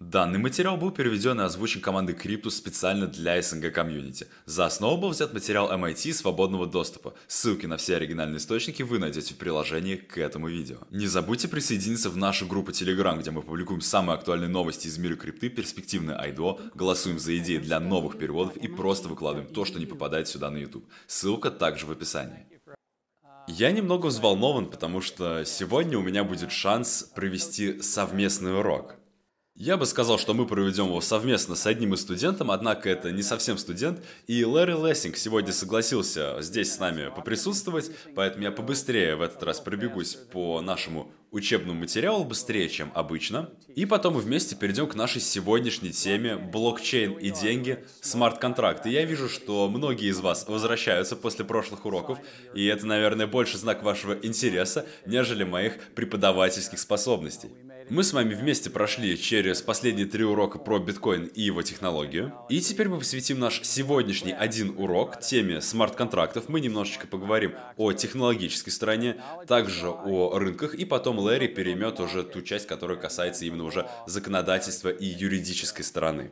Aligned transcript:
Данный 0.00 0.38
материал 0.38 0.78
был 0.78 0.92
переведен 0.92 1.38
и 1.42 1.44
озвучен 1.44 1.82
командой 1.82 2.16
Cryptus 2.16 2.52
специально 2.52 3.06
для 3.06 3.40
СНГ 3.42 3.70
комьюнити. 3.70 4.28
За 4.46 4.64
основу 4.64 4.96
был 4.96 5.10
взят 5.10 5.34
материал 5.34 5.70
MIT 5.70 6.14
свободного 6.14 6.66
доступа. 6.66 7.12
Ссылки 7.28 7.66
на 7.66 7.76
все 7.76 7.96
оригинальные 7.96 8.38
источники 8.38 8.82
вы 8.82 8.98
найдете 8.98 9.34
в 9.34 9.36
приложении 9.36 9.96
к 9.96 10.16
этому 10.16 10.48
видео. 10.48 10.78
Не 10.90 11.06
забудьте 11.06 11.48
присоединиться 11.48 12.08
в 12.08 12.16
нашу 12.16 12.46
группу 12.46 12.70
Telegram, 12.70 13.20
где 13.20 13.30
мы 13.30 13.42
публикуем 13.42 13.82
самые 13.82 14.14
актуальные 14.14 14.48
новости 14.48 14.86
из 14.86 14.96
мира 14.96 15.16
крипты, 15.16 15.50
перспективные 15.50 16.16
айдо, 16.16 16.58
голосуем 16.74 17.18
за 17.18 17.36
идеи 17.36 17.58
для 17.58 17.78
новых 17.78 18.16
переводов 18.16 18.56
и 18.56 18.68
просто 18.68 19.06
выкладываем 19.06 19.52
то, 19.52 19.66
что 19.66 19.78
не 19.78 19.84
попадает 19.84 20.28
сюда 20.28 20.50
на 20.50 20.56
YouTube. 20.56 20.88
Ссылка 21.08 21.50
также 21.50 21.84
в 21.84 21.90
описании. 21.90 22.46
Я 23.46 23.70
немного 23.70 24.06
взволнован, 24.06 24.70
потому 24.70 25.02
что 25.02 25.44
сегодня 25.44 25.98
у 25.98 26.02
меня 26.02 26.24
будет 26.24 26.52
шанс 26.52 27.02
провести 27.14 27.82
совместный 27.82 28.58
урок. 28.58 28.99
Я 29.62 29.76
бы 29.76 29.84
сказал, 29.84 30.18
что 30.18 30.32
мы 30.32 30.46
проведем 30.46 30.86
его 30.86 31.02
совместно 31.02 31.54
с 31.54 31.66
одним 31.66 31.92
из 31.92 32.00
студентов, 32.00 32.48
однако 32.48 32.88
это 32.88 33.12
не 33.12 33.22
совсем 33.22 33.58
студент, 33.58 34.02
и 34.26 34.42
Лэри 34.42 34.72
Лессинг 34.72 35.18
сегодня 35.18 35.52
согласился 35.52 36.40
здесь 36.40 36.72
с 36.72 36.78
нами 36.78 37.12
поприсутствовать, 37.14 37.90
поэтому 38.14 38.44
я 38.44 38.52
побыстрее 38.52 39.16
в 39.16 39.20
этот 39.20 39.42
раз 39.42 39.60
пробегусь 39.60 40.14
по 40.14 40.62
нашему 40.62 41.12
учебному 41.30 41.78
материалу 41.78 42.24
быстрее, 42.24 42.70
чем 42.70 42.90
обычно. 42.94 43.50
И 43.74 43.84
потом 43.84 44.14
мы 44.14 44.20
вместе 44.20 44.56
перейдем 44.56 44.86
к 44.86 44.94
нашей 44.94 45.20
сегодняшней 45.20 45.90
теме 45.90 46.38
блокчейн 46.38 47.18
и 47.18 47.28
деньги, 47.28 47.84
смарт-контракты. 48.00 48.88
Я 48.88 49.04
вижу, 49.04 49.28
что 49.28 49.68
многие 49.68 50.08
из 50.08 50.20
вас 50.20 50.48
возвращаются 50.48 51.16
после 51.16 51.44
прошлых 51.44 51.84
уроков, 51.84 52.18
и 52.54 52.64
это, 52.64 52.86
наверное, 52.86 53.26
больше 53.26 53.58
знак 53.58 53.82
вашего 53.82 54.14
интереса, 54.22 54.86
нежели 55.04 55.44
моих 55.44 55.78
преподавательских 55.94 56.78
способностей. 56.78 57.50
Мы 57.90 58.04
с 58.04 58.12
вами 58.12 58.34
вместе 58.34 58.70
прошли 58.70 59.18
через 59.18 59.62
последние 59.62 60.06
три 60.06 60.22
урока 60.22 60.60
про 60.60 60.78
биткоин 60.78 61.24
и 61.24 61.42
его 61.42 61.60
технологию. 61.62 62.32
И 62.48 62.60
теперь 62.60 62.88
мы 62.88 62.98
посвятим 62.98 63.40
наш 63.40 63.62
сегодняшний 63.64 64.32
один 64.32 64.74
урок 64.78 65.18
теме 65.18 65.60
смарт-контрактов. 65.60 66.44
Мы 66.48 66.60
немножечко 66.60 67.08
поговорим 67.08 67.56
о 67.76 67.92
технологической 67.92 68.72
стороне, 68.72 69.20
также 69.48 69.88
о 69.90 70.38
рынках, 70.38 70.74
и 70.74 70.84
потом 70.84 71.18
Лэри 71.18 71.48
переймет 71.48 71.98
уже 71.98 72.22
ту 72.22 72.42
часть, 72.42 72.68
которая 72.68 72.96
касается 72.96 73.44
именно 73.44 73.64
уже 73.64 73.88
законодательства 74.06 74.90
и 74.90 75.06
юридической 75.06 75.82
стороны. 75.82 76.30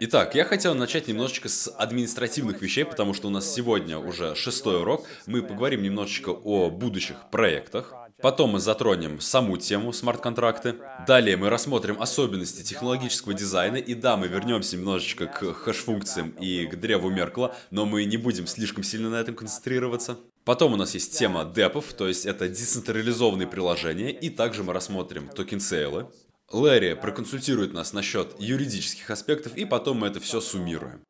Итак, 0.00 0.34
я 0.34 0.44
хотел 0.44 0.74
начать 0.74 1.08
немножечко 1.08 1.50
с 1.50 1.70
административных 1.70 2.62
вещей, 2.62 2.84
потому 2.84 3.12
что 3.12 3.28
у 3.28 3.30
нас 3.30 3.52
сегодня 3.52 3.98
уже 3.98 4.34
шестой 4.34 4.80
урок. 4.80 5.06
Мы 5.26 5.42
поговорим 5.42 5.82
немножечко 5.82 6.30
о 6.30 6.70
будущих 6.70 7.16
проектах. 7.30 7.94
Потом 8.24 8.52
мы 8.52 8.58
затронем 8.58 9.20
саму 9.20 9.58
тему 9.58 9.92
смарт-контракты. 9.92 10.76
Далее 11.06 11.36
мы 11.36 11.50
рассмотрим 11.50 12.00
особенности 12.00 12.62
технологического 12.62 13.34
дизайна. 13.34 13.76
И 13.76 13.92
да, 13.92 14.16
мы 14.16 14.28
вернемся 14.28 14.78
немножечко 14.78 15.26
к 15.26 15.52
хэш-функциям 15.52 16.30
и 16.40 16.64
к 16.64 16.76
древу 16.76 17.10
Меркла, 17.10 17.54
но 17.70 17.84
мы 17.84 18.06
не 18.06 18.16
будем 18.16 18.46
слишком 18.46 18.82
сильно 18.82 19.10
на 19.10 19.16
этом 19.16 19.34
концентрироваться. 19.34 20.16
Потом 20.46 20.72
у 20.72 20.76
нас 20.76 20.94
есть 20.94 21.18
тема 21.18 21.44
dApp 21.44 21.71
ов, 21.71 21.92
то 21.92 22.08
есть 22.08 22.24
это 22.24 22.48
децентрализованные 22.48 23.46
приложения. 23.46 24.10
И 24.10 24.30
также 24.30 24.64
мы 24.64 24.72
рассмотрим 24.72 25.28
токен-сейлы. 25.28 26.06
Лэри 26.50 26.94
проконсультирует 26.94 27.74
нас 27.74 27.92
насчет 27.92 28.40
юридических 28.40 29.10
аспектов, 29.10 29.54
и 29.54 29.66
потом 29.66 29.98
мы 29.98 30.06
это 30.06 30.20
все 30.20 30.40
суммируем. 30.40 31.02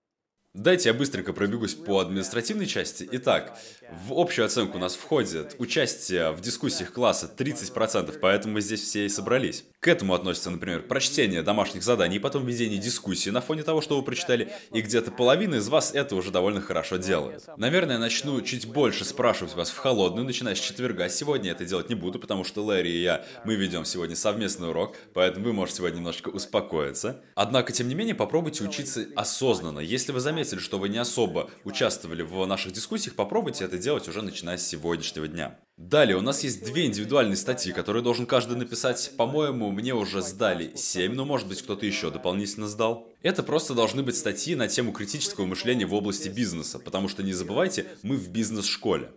Дайте 0.55 0.91
я 0.91 0.95
быстренько 0.95 1.33
пробегусь 1.33 1.75
по 1.75 1.99
административной 1.99 2.67
части. 2.67 3.09
Итак, 3.11 3.59
в 4.07 4.13
общую 4.13 4.47
оценку 4.47 4.79
у 4.79 4.81
нас 4.81 4.95
входит 4.95 5.57
участие 5.59 6.31
в 6.31 6.41
дискуссиях 6.41 6.93
класса 6.93 7.29
30%, 7.37 8.17
поэтому 8.21 8.55
мы 8.55 8.61
здесь 8.61 8.83
все 8.83 9.05
и 9.05 9.09
собрались. 9.09 9.65
К 9.81 9.89
этому 9.89 10.15
относится, 10.15 10.51
например, 10.51 10.83
прочтение 10.83 11.43
домашних 11.43 11.83
заданий 11.83 12.21
потом 12.21 12.47
ведение 12.47 12.79
дискуссии 12.79 13.31
на 13.31 13.41
фоне 13.41 13.65
того, 13.65 13.81
что 13.81 13.97
вы 13.97 14.05
прочитали, 14.05 14.53
и 14.73 14.81
где-то 14.81 15.11
половина 15.11 15.57
из 15.57 15.69
вас 15.69 15.93
это 15.93 16.15
уже 16.15 16.31
довольно 16.31 16.61
хорошо 16.61 16.99
делает. 16.99 17.45
Наверное, 17.57 17.97
я 17.97 18.01
начну 18.01 18.41
чуть 18.41 18.67
больше 18.67 19.05
спрашивать 19.05 19.57
вас 19.57 19.71
в 19.71 19.77
холодную, 19.77 20.25
начиная 20.25 20.55
с 20.55 20.61
четверга. 20.61 21.09
Сегодня 21.09 21.51
это 21.51 21.65
делать 21.65 21.89
не 21.89 21.97
буду, 21.97 22.21
потому 22.21 22.45
что 22.45 22.65
Лэри 22.65 22.91
и 22.91 23.03
я, 23.03 23.27
мы 23.45 23.57
ведем 23.57 23.85
сегодня 23.85 24.15
совместный 24.15 24.69
урок, 24.69 24.95
поэтому 25.15 25.47
вы 25.47 25.53
можете 25.53 25.79
сегодня 25.79 25.97
немножко 25.97 26.29
успокоиться. 26.29 27.21
Однако, 27.35 27.73
тем 27.73 27.89
не 27.89 27.97
менее, 27.97 28.15
попробуйте 28.15 28.63
учиться 28.63 29.07
осознанно. 29.17 29.81
Если 29.81 30.13
вы 30.13 30.21
заметили, 30.45 30.59
что 30.59 30.79
вы 30.79 30.89
не 30.89 30.99
особо 30.99 31.51
участвовали 31.65 32.23
в 32.23 32.45
наших 32.47 32.73
дискуссиях, 32.73 33.17
попробуйте 33.17 33.65
это 33.65 33.79
делать 33.79 34.09
уже 34.09 34.23
начиная 34.23 34.59
с 34.59 34.67
сегодняшнего 34.67 35.27
дня. 35.27 35.59
Далее 35.77 36.17
у 36.17 36.21
нас 36.21 36.45
есть 36.45 36.65
две 36.65 36.87
индивидуальные 36.87 37.37
статьи, 37.37 37.73
которые 37.73 38.03
должен 38.03 38.27
каждый 38.27 38.57
написать. 38.57 39.13
По-моему, 39.17 39.71
мне 39.71 39.95
уже 39.95 40.23
сдали 40.23 40.73
7, 40.77 41.15
но 41.15 41.25
может 41.25 41.49
быть 41.49 41.63
кто-то 41.63 41.87
еще 41.87 42.11
дополнительно 42.11 42.69
сдал. 42.69 43.09
Это 43.23 43.43
просто 43.43 43.75
должны 43.75 44.03
быть 44.03 44.17
статьи 44.17 44.55
на 44.55 44.69
тему 44.69 44.93
критического 44.93 45.47
мышления 45.47 45.87
в 45.87 45.95
области 45.95 46.29
бизнеса, 46.29 46.79
потому 46.79 47.09
что 47.09 47.23
не 47.23 47.33
забывайте, 47.33 47.87
мы 48.03 48.17
в 48.17 48.29
бизнес-школе. 48.29 49.11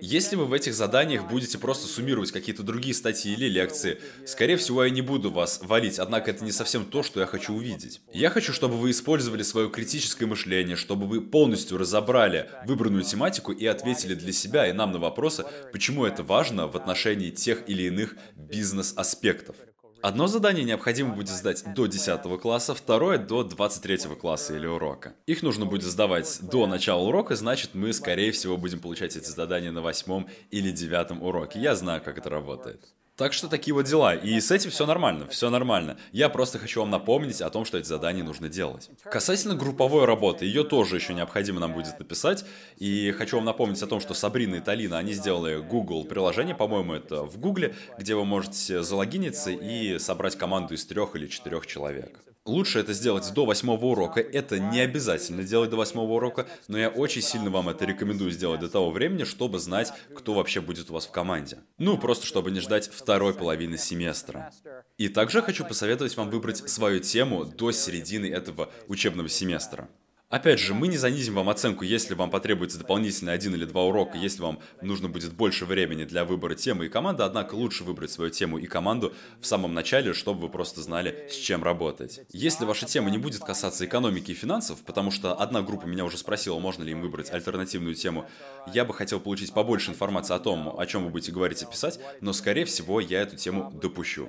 Если 0.00 0.36
вы 0.36 0.46
в 0.46 0.52
этих 0.52 0.74
заданиях 0.74 1.28
будете 1.28 1.58
просто 1.58 1.86
суммировать 1.86 2.32
какие-то 2.32 2.62
другие 2.62 2.94
статьи 2.94 3.32
или 3.32 3.46
лекции, 3.48 4.00
скорее 4.26 4.56
всего, 4.56 4.84
я 4.84 4.90
не 4.90 5.02
буду 5.02 5.30
вас 5.30 5.60
валить, 5.62 5.98
однако 5.98 6.30
это 6.30 6.44
не 6.44 6.52
совсем 6.52 6.84
то, 6.84 7.02
что 7.02 7.20
я 7.20 7.26
хочу 7.26 7.54
увидеть. 7.54 8.00
Я 8.12 8.30
хочу, 8.30 8.52
чтобы 8.52 8.76
вы 8.76 8.90
использовали 8.90 9.42
свое 9.42 9.70
критическое 9.70 10.26
мышление, 10.26 10.76
чтобы 10.76 11.06
вы 11.06 11.20
полностью 11.20 11.78
разобрали 11.78 12.50
выбранную 12.66 13.04
тематику 13.04 13.52
и 13.52 13.66
ответили 13.66 14.14
для 14.14 14.32
себя 14.32 14.68
и 14.68 14.72
нам 14.72 14.92
на 14.92 14.98
вопросы, 14.98 15.44
почему 15.72 16.04
это 16.04 16.22
важно 16.22 16.66
в 16.66 16.76
отношении 16.76 17.30
тех 17.30 17.68
или 17.68 17.84
иных 17.84 18.16
бизнес-аспектов. 18.36 19.56
Одно 20.00 20.28
задание 20.28 20.64
необходимо 20.64 21.14
будет 21.14 21.28
сдать 21.28 21.64
до 21.74 21.86
10 21.86 22.40
класса, 22.40 22.72
второе 22.72 23.18
до 23.18 23.42
23 23.42 24.14
класса 24.14 24.54
или 24.54 24.66
урока. 24.66 25.14
Их 25.26 25.42
нужно 25.42 25.66
будет 25.66 25.82
сдавать 25.82 26.38
до 26.40 26.68
начала 26.68 27.02
урока, 27.02 27.34
значит 27.34 27.70
мы, 27.74 27.92
скорее 27.92 28.30
всего, 28.30 28.56
будем 28.56 28.78
получать 28.78 29.16
эти 29.16 29.28
задания 29.28 29.72
на 29.72 29.82
восьмом 29.82 30.28
или 30.52 30.70
девятом 30.70 31.20
уроке. 31.22 31.58
Я 31.58 31.74
знаю, 31.74 32.00
как 32.00 32.16
это 32.16 32.30
работает. 32.30 32.80
Так 33.18 33.32
что 33.32 33.48
такие 33.48 33.74
вот 33.74 33.84
дела. 33.84 34.14
И 34.14 34.38
с 34.38 34.52
этим 34.52 34.70
все 34.70 34.86
нормально, 34.86 35.26
все 35.26 35.50
нормально. 35.50 35.96
Я 36.12 36.28
просто 36.28 36.60
хочу 36.60 36.78
вам 36.80 36.90
напомнить 36.90 37.40
о 37.42 37.50
том, 37.50 37.64
что 37.64 37.76
эти 37.76 37.88
задания 37.88 38.22
нужно 38.22 38.48
делать. 38.48 38.88
Касательно 39.02 39.56
групповой 39.56 40.04
работы, 40.04 40.44
ее 40.44 40.62
тоже 40.62 40.94
еще 40.94 41.14
необходимо 41.14 41.58
нам 41.58 41.72
будет 41.72 41.98
написать. 41.98 42.44
И 42.76 43.10
хочу 43.10 43.34
вам 43.38 43.44
напомнить 43.44 43.82
о 43.82 43.88
том, 43.88 43.98
что 43.98 44.14
Сабрина 44.14 44.54
и 44.54 44.60
Талина, 44.60 44.98
они 44.98 45.14
сделали 45.14 45.60
Google 45.60 46.04
приложение, 46.04 46.54
по-моему, 46.54 46.94
это 46.94 47.24
в 47.24 47.38
Google, 47.40 47.72
где 47.98 48.14
вы 48.14 48.24
можете 48.24 48.84
залогиниться 48.84 49.50
и 49.50 49.98
собрать 49.98 50.36
команду 50.36 50.74
из 50.74 50.86
трех 50.86 51.16
или 51.16 51.26
четырех 51.26 51.66
человек. 51.66 52.20
Лучше 52.48 52.78
это 52.78 52.94
сделать 52.94 53.30
до 53.34 53.44
восьмого 53.44 53.84
урока. 53.84 54.20
Это 54.20 54.58
не 54.58 54.80
обязательно 54.80 55.42
делать 55.42 55.68
до 55.68 55.76
восьмого 55.76 56.14
урока, 56.14 56.48
но 56.66 56.78
я 56.78 56.88
очень 56.88 57.20
сильно 57.20 57.50
вам 57.50 57.68
это 57.68 57.84
рекомендую 57.84 58.30
сделать 58.30 58.60
до 58.60 58.70
того 58.70 58.90
времени, 58.90 59.24
чтобы 59.24 59.58
знать, 59.58 59.92
кто 60.14 60.32
вообще 60.32 60.62
будет 60.62 60.88
у 60.88 60.94
вас 60.94 61.06
в 61.06 61.10
команде. 61.10 61.58
Ну, 61.76 61.98
просто 61.98 62.24
чтобы 62.24 62.50
не 62.50 62.60
ждать 62.60 62.88
второй 62.90 63.34
половины 63.34 63.76
семестра. 63.76 64.50
И 64.96 65.08
также 65.08 65.42
хочу 65.42 65.66
посоветовать 65.66 66.16
вам 66.16 66.30
выбрать 66.30 66.70
свою 66.70 67.00
тему 67.00 67.44
до 67.44 67.70
середины 67.70 68.26
этого 68.26 68.70
учебного 68.88 69.28
семестра. 69.28 69.86
Опять 70.30 70.60
же, 70.60 70.74
мы 70.74 70.88
не 70.88 70.98
занизим 70.98 71.36
вам 71.36 71.48
оценку, 71.48 71.84
если 71.84 72.12
вам 72.12 72.30
потребуется 72.30 72.76
дополнительно 72.76 73.32
один 73.32 73.54
или 73.54 73.64
два 73.64 73.84
урока, 73.84 74.18
если 74.18 74.42
вам 74.42 74.60
нужно 74.82 75.08
будет 75.08 75.32
больше 75.32 75.64
времени 75.64 76.04
для 76.04 76.26
выбора 76.26 76.54
темы 76.54 76.84
и 76.84 76.88
команды, 76.90 77.22
однако 77.22 77.54
лучше 77.54 77.82
выбрать 77.82 78.10
свою 78.10 78.30
тему 78.30 78.58
и 78.58 78.66
команду 78.66 79.14
в 79.40 79.46
самом 79.46 79.72
начале, 79.72 80.12
чтобы 80.12 80.42
вы 80.42 80.48
просто 80.50 80.82
знали, 80.82 81.26
с 81.30 81.34
чем 81.34 81.64
работать. 81.64 82.20
Если 82.30 82.66
ваша 82.66 82.84
тема 82.84 83.10
не 83.10 83.16
будет 83.16 83.40
касаться 83.42 83.86
экономики 83.86 84.32
и 84.32 84.34
финансов, 84.34 84.80
потому 84.84 85.10
что 85.10 85.32
одна 85.32 85.62
группа 85.62 85.86
меня 85.86 86.04
уже 86.04 86.18
спросила, 86.18 86.58
можно 86.58 86.82
ли 86.82 86.92
им 86.92 87.00
выбрать 87.00 87.30
альтернативную 87.30 87.94
тему, 87.94 88.28
я 88.66 88.84
бы 88.84 88.92
хотел 88.92 89.20
получить 89.20 89.54
побольше 89.54 89.92
информации 89.92 90.34
о 90.34 90.40
том, 90.40 90.78
о 90.78 90.84
чем 90.84 91.04
вы 91.04 91.10
будете 91.10 91.32
говорить 91.32 91.62
и 91.62 91.66
писать, 91.66 91.98
но, 92.20 92.34
скорее 92.34 92.66
всего, 92.66 93.00
я 93.00 93.22
эту 93.22 93.36
тему 93.36 93.70
допущу. 93.72 94.28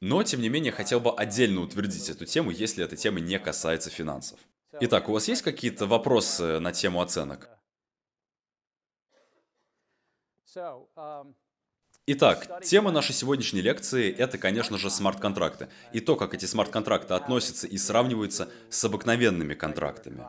Но, 0.00 0.22
тем 0.22 0.40
не 0.40 0.48
менее, 0.48 0.70
хотел 0.70 1.00
бы 1.00 1.12
отдельно 1.12 1.62
утвердить 1.62 2.08
эту 2.08 2.26
тему, 2.26 2.52
если 2.52 2.84
эта 2.84 2.94
тема 2.94 3.18
не 3.18 3.40
касается 3.40 3.90
финансов. 3.90 4.38
Итак, 4.78 5.08
у 5.08 5.12
вас 5.12 5.26
есть 5.26 5.42
какие-то 5.42 5.86
вопросы 5.86 6.60
на 6.60 6.72
тему 6.72 7.00
оценок? 7.00 7.48
Итак, 12.06 12.62
тема 12.64 12.90
нашей 12.90 13.14
сегодняшней 13.14 13.60
лекции– 13.60 14.10
это, 14.18 14.38
конечно 14.38 14.78
же, 14.78 14.90
смарт-контракты. 14.90 15.68
И 15.92 16.00
то, 16.00 16.16
как 16.16 16.34
эти 16.34 16.44
смарт-контракты 16.44 17.14
относятся 17.14 17.66
и 17.66 17.78
сравниваются 17.78 18.48
с 18.68 18.84
обыкновенными 18.84 19.54
контрактами. 19.54 20.26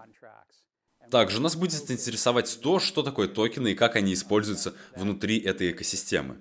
Также 1.09 1.41
нас 1.41 1.55
будет 1.55 1.89
интересовать 1.89 2.59
то, 2.61 2.79
что 2.79 3.03
такое 3.03 3.27
токены 3.27 3.71
и 3.71 3.75
как 3.75 3.95
они 3.95 4.13
используются 4.13 4.73
внутри 4.95 5.39
этой 5.39 5.71
экосистемы. 5.71 6.39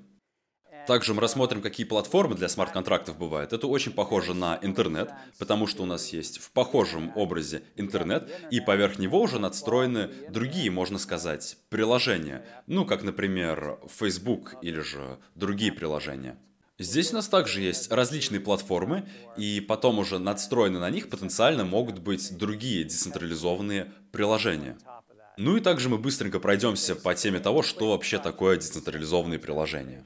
Также 0.86 1.14
мы 1.14 1.20
рассмотрим, 1.20 1.62
какие 1.62 1.86
платформы 1.86 2.34
для 2.34 2.48
смарт-контрактов 2.48 3.18
бывают. 3.18 3.52
Это 3.52 3.66
очень 3.66 3.92
похоже 3.92 4.34
на 4.34 4.58
интернет, 4.62 5.10
потому 5.38 5.66
что 5.66 5.82
у 5.82 5.86
нас 5.86 6.12
есть 6.12 6.38
в 6.38 6.50
похожем 6.50 7.12
образе 7.16 7.62
интернет, 7.76 8.30
и 8.50 8.60
поверх 8.60 8.98
него 8.98 9.20
уже 9.20 9.38
надстроены 9.38 10.10
другие, 10.28 10.70
можно 10.70 10.98
сказать, 10.98 11.56
приложения. 11.68 12.44
Ну, 12.66 12.84
как, 12.84 13.02
например, 13.02 13.78
Facebook 13.88 14.56
или 14.62 14.80
же 14.80 15.18
другие 15.34 15.72
приложения. 15.72 16.36
Здесь 16.78 17.12
у 17.12 17.16
нас 17.16 17.28
также 17.28 17.60
есть 17.60 17.92
различные 17.92 18.40
платформы, 18.40 19.06
и 19.36 19.60
потом 19.60 19.98
уже 19.98 20.18
надстроены 20.18 20.78
на 20.78 20.88
них 20.88 21.10
потенциально 21.10 21.62
могут 21.62 21.98
быть 21.98 22.34
другие 22.36 22.84
децентрализованные 22.84 23.92
приложения. 24.12 24.78
Ну 25.36 25.58
и 25.58 25.60
также 25.60 25.90
мы 25.90 25.98
быстренько 25.98 26.40
пройдемся 26.40 26.96
по 26.96 27.14
теме 27.14 27.38
того, 27.38 27.62
что 27.62 27.90
вообще 27.90 28.18
такое 28.18 28.56
децентрализованные 28.56 29.38
приложения. 29.38 30.04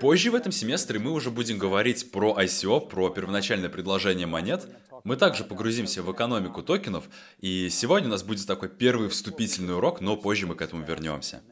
Позже 0.00 0.30
в 0.30 0.34
этом 0.34 0.52
семестре 0.52 0.98
мы 0.98 1.12
уже 1.12 1.30
будем 1.30 1.58
говорить 1.58 2.10
про 2.10 2.36
ICO, 2.38 2.88
про 2.88 3.10
первоначальное 3.10 3.68
предложение 3.68 4.26
монет. 4.26 4.68
Мы 5.04 5.16
также 5.16 5.44
погрузимся 5.44 6.02
в 6.02 6.12
экономику 6.12 6.62
токенов, 6.62 7.04
и 7.40 7.68
сегодня 7.70 8.08
у 8.08 8.12
нас 8.12 8.22
будет 8.22 8.46
такой 8.46 8.68
первый 8.68 9.08
вступительный 9.08 9.74
урок, 9.74 10.00
но 10.00 10.16
позже 10.16 10.46
мы 10.46 10.54
к 10.54 10.62
этому 10.62 10.84
вернемся. 10.84 11.42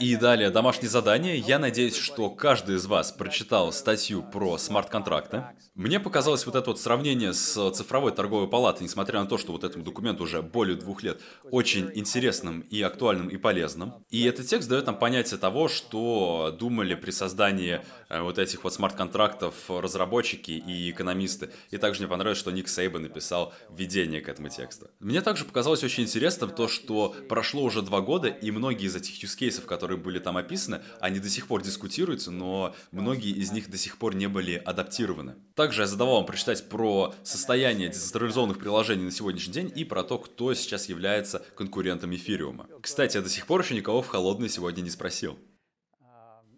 И 0.00 0.16
далее 0.16 0.48
домашнее 0.48 0.88
задание. 0.88 1.36
Я 1.36 1.58
надеюсь, 1.58 1.94
что 1.94 2.30
каждый 2.30 2.76
из 2.76 2.86
вас 2.86 3.12
прочитал 3.12 3.70
статью 3.70 4.22
про 4.22 4.56
смарт-контракты. 4.56 5.44
Мне 5.74 6.00
показалось 6.00 6.46
вот 6.46 6.54
это 6.54 6.70
вот 6.70 6.80
сравнение 6.80 7.34
с 7.34 7.70
цифровой 7.72 8.12
торговой 8.12 8.48
палатой, 8.48 8.84
несмотря 8.84 9.20
на 9.20 9.26
то, 9.26 9.36
что 9.36 9.52
вот 9.52 9.62
этому 9.62 9.84
документу 9.84 10.24
уже 10.24 10.40
более 10.40 10.76
двух 10.76 11.02
лет, 11.02 11.20
очень 11.50 11.90
интересным 11.94 12.60
и 12.60 12.80
актуальным 12.80 13.28
и 13.28 13.36
полезным. 13.36 13.92
И 14.08 14.24
этот 14.24 14.46
текст 14.46 14.70
дает 14.70 14.86
нам 14.86 14.98
понятие 14.98 15.38
того, 15.38 15.68
что 15.68 16.56
думали 16.58 16.94
при 16.94 17.10
создании 17.10 17.82
э, 18.08 18.22
вот 18.22 18.38
этих 18.38 18.64
вот 18.64 18.72
смарт-контрактов 18.72 19.54
разработчики 19.68 20.52
и 20.52 20.90
экономисты. 20.90 21.50
И 21.70 21.76
также 21.76 22.00
мне 22.00 22.08
понравилось, 22.08 22.38
что 22.38 22.50
Ник 22.50 22.68
Сейба 22.68 22.98
написал 22.98 23.52
введение 23.70 24.22
к 24.22 24.30
этому 24.30 24.48
тексту. 24.48 24.88
Мне 24.98 25.20
также 25.20 25.44
показалось 25.44 25.84
очень 25.84 26.04
интересным 26.04 26.50
то, 26.50 26.68
что 26.68 27.14
прошло 27.28 27.62
уже 27.62 27.82
два 27.82 28.00
года, 28.00 28.28
и 28.28 28.50
многие 28.50 28.86
из 28.86 28.96
этих 28.96 29.22
use 29.22 29.38
cases, 29.38 29.66
которые 29.66 29.89
которые 29.90 30.04
были 30.04 30.18
там 30.20 30.36
описаны, 30.36 30.82
они 31.00 31.18
до 31.18 31.28
сих 31.28 31.48
пор 31.48 31.62
дискутируются, 31.62 32.30
но 32.30 32.74
многие 32.92 33.32
из 33.32 33.50
них 33.50 33.68
до 33.68 33.76
сих 33.76 33.98
пор 33.98 34.14
не 34.14 34.28
были 34.28 34.54
адаптированы. 34.54 35.34
Также 35.56 35.82
я 35.82 35.86
задавал 35.88 36.16
вам 36.16 36.26
прочитать 36.26 36.68
про 36.68 37.12
состояние 37.24 37.88
децентрализованных 37.88 38.58
приложений 38.58 39.04
на 39.04 39.10
сегодняшний 39.10 39.52
день 39.52 39.72
и 39.74 39.84
про 39.84 40.04
то, 40.04 40.18
кто 40.18 40.54
сейчас 40.54 40.88
является 40.88 41.42
конкурентом 41.56 42.14
эфириума. 42.14 42.68
Кстати, 42.80 43.16
я 43.16 43.22
до 43.22 43.28
сих 43.28 43.46
пор 43.46 43.62
еще 43.62 43.74
никого 43.74 44.00
в 44.00 44.06
холодной 44.06 44.48
сегодня 44.48 44.82
не 44.82 44.90
спросил. 44.90 45.36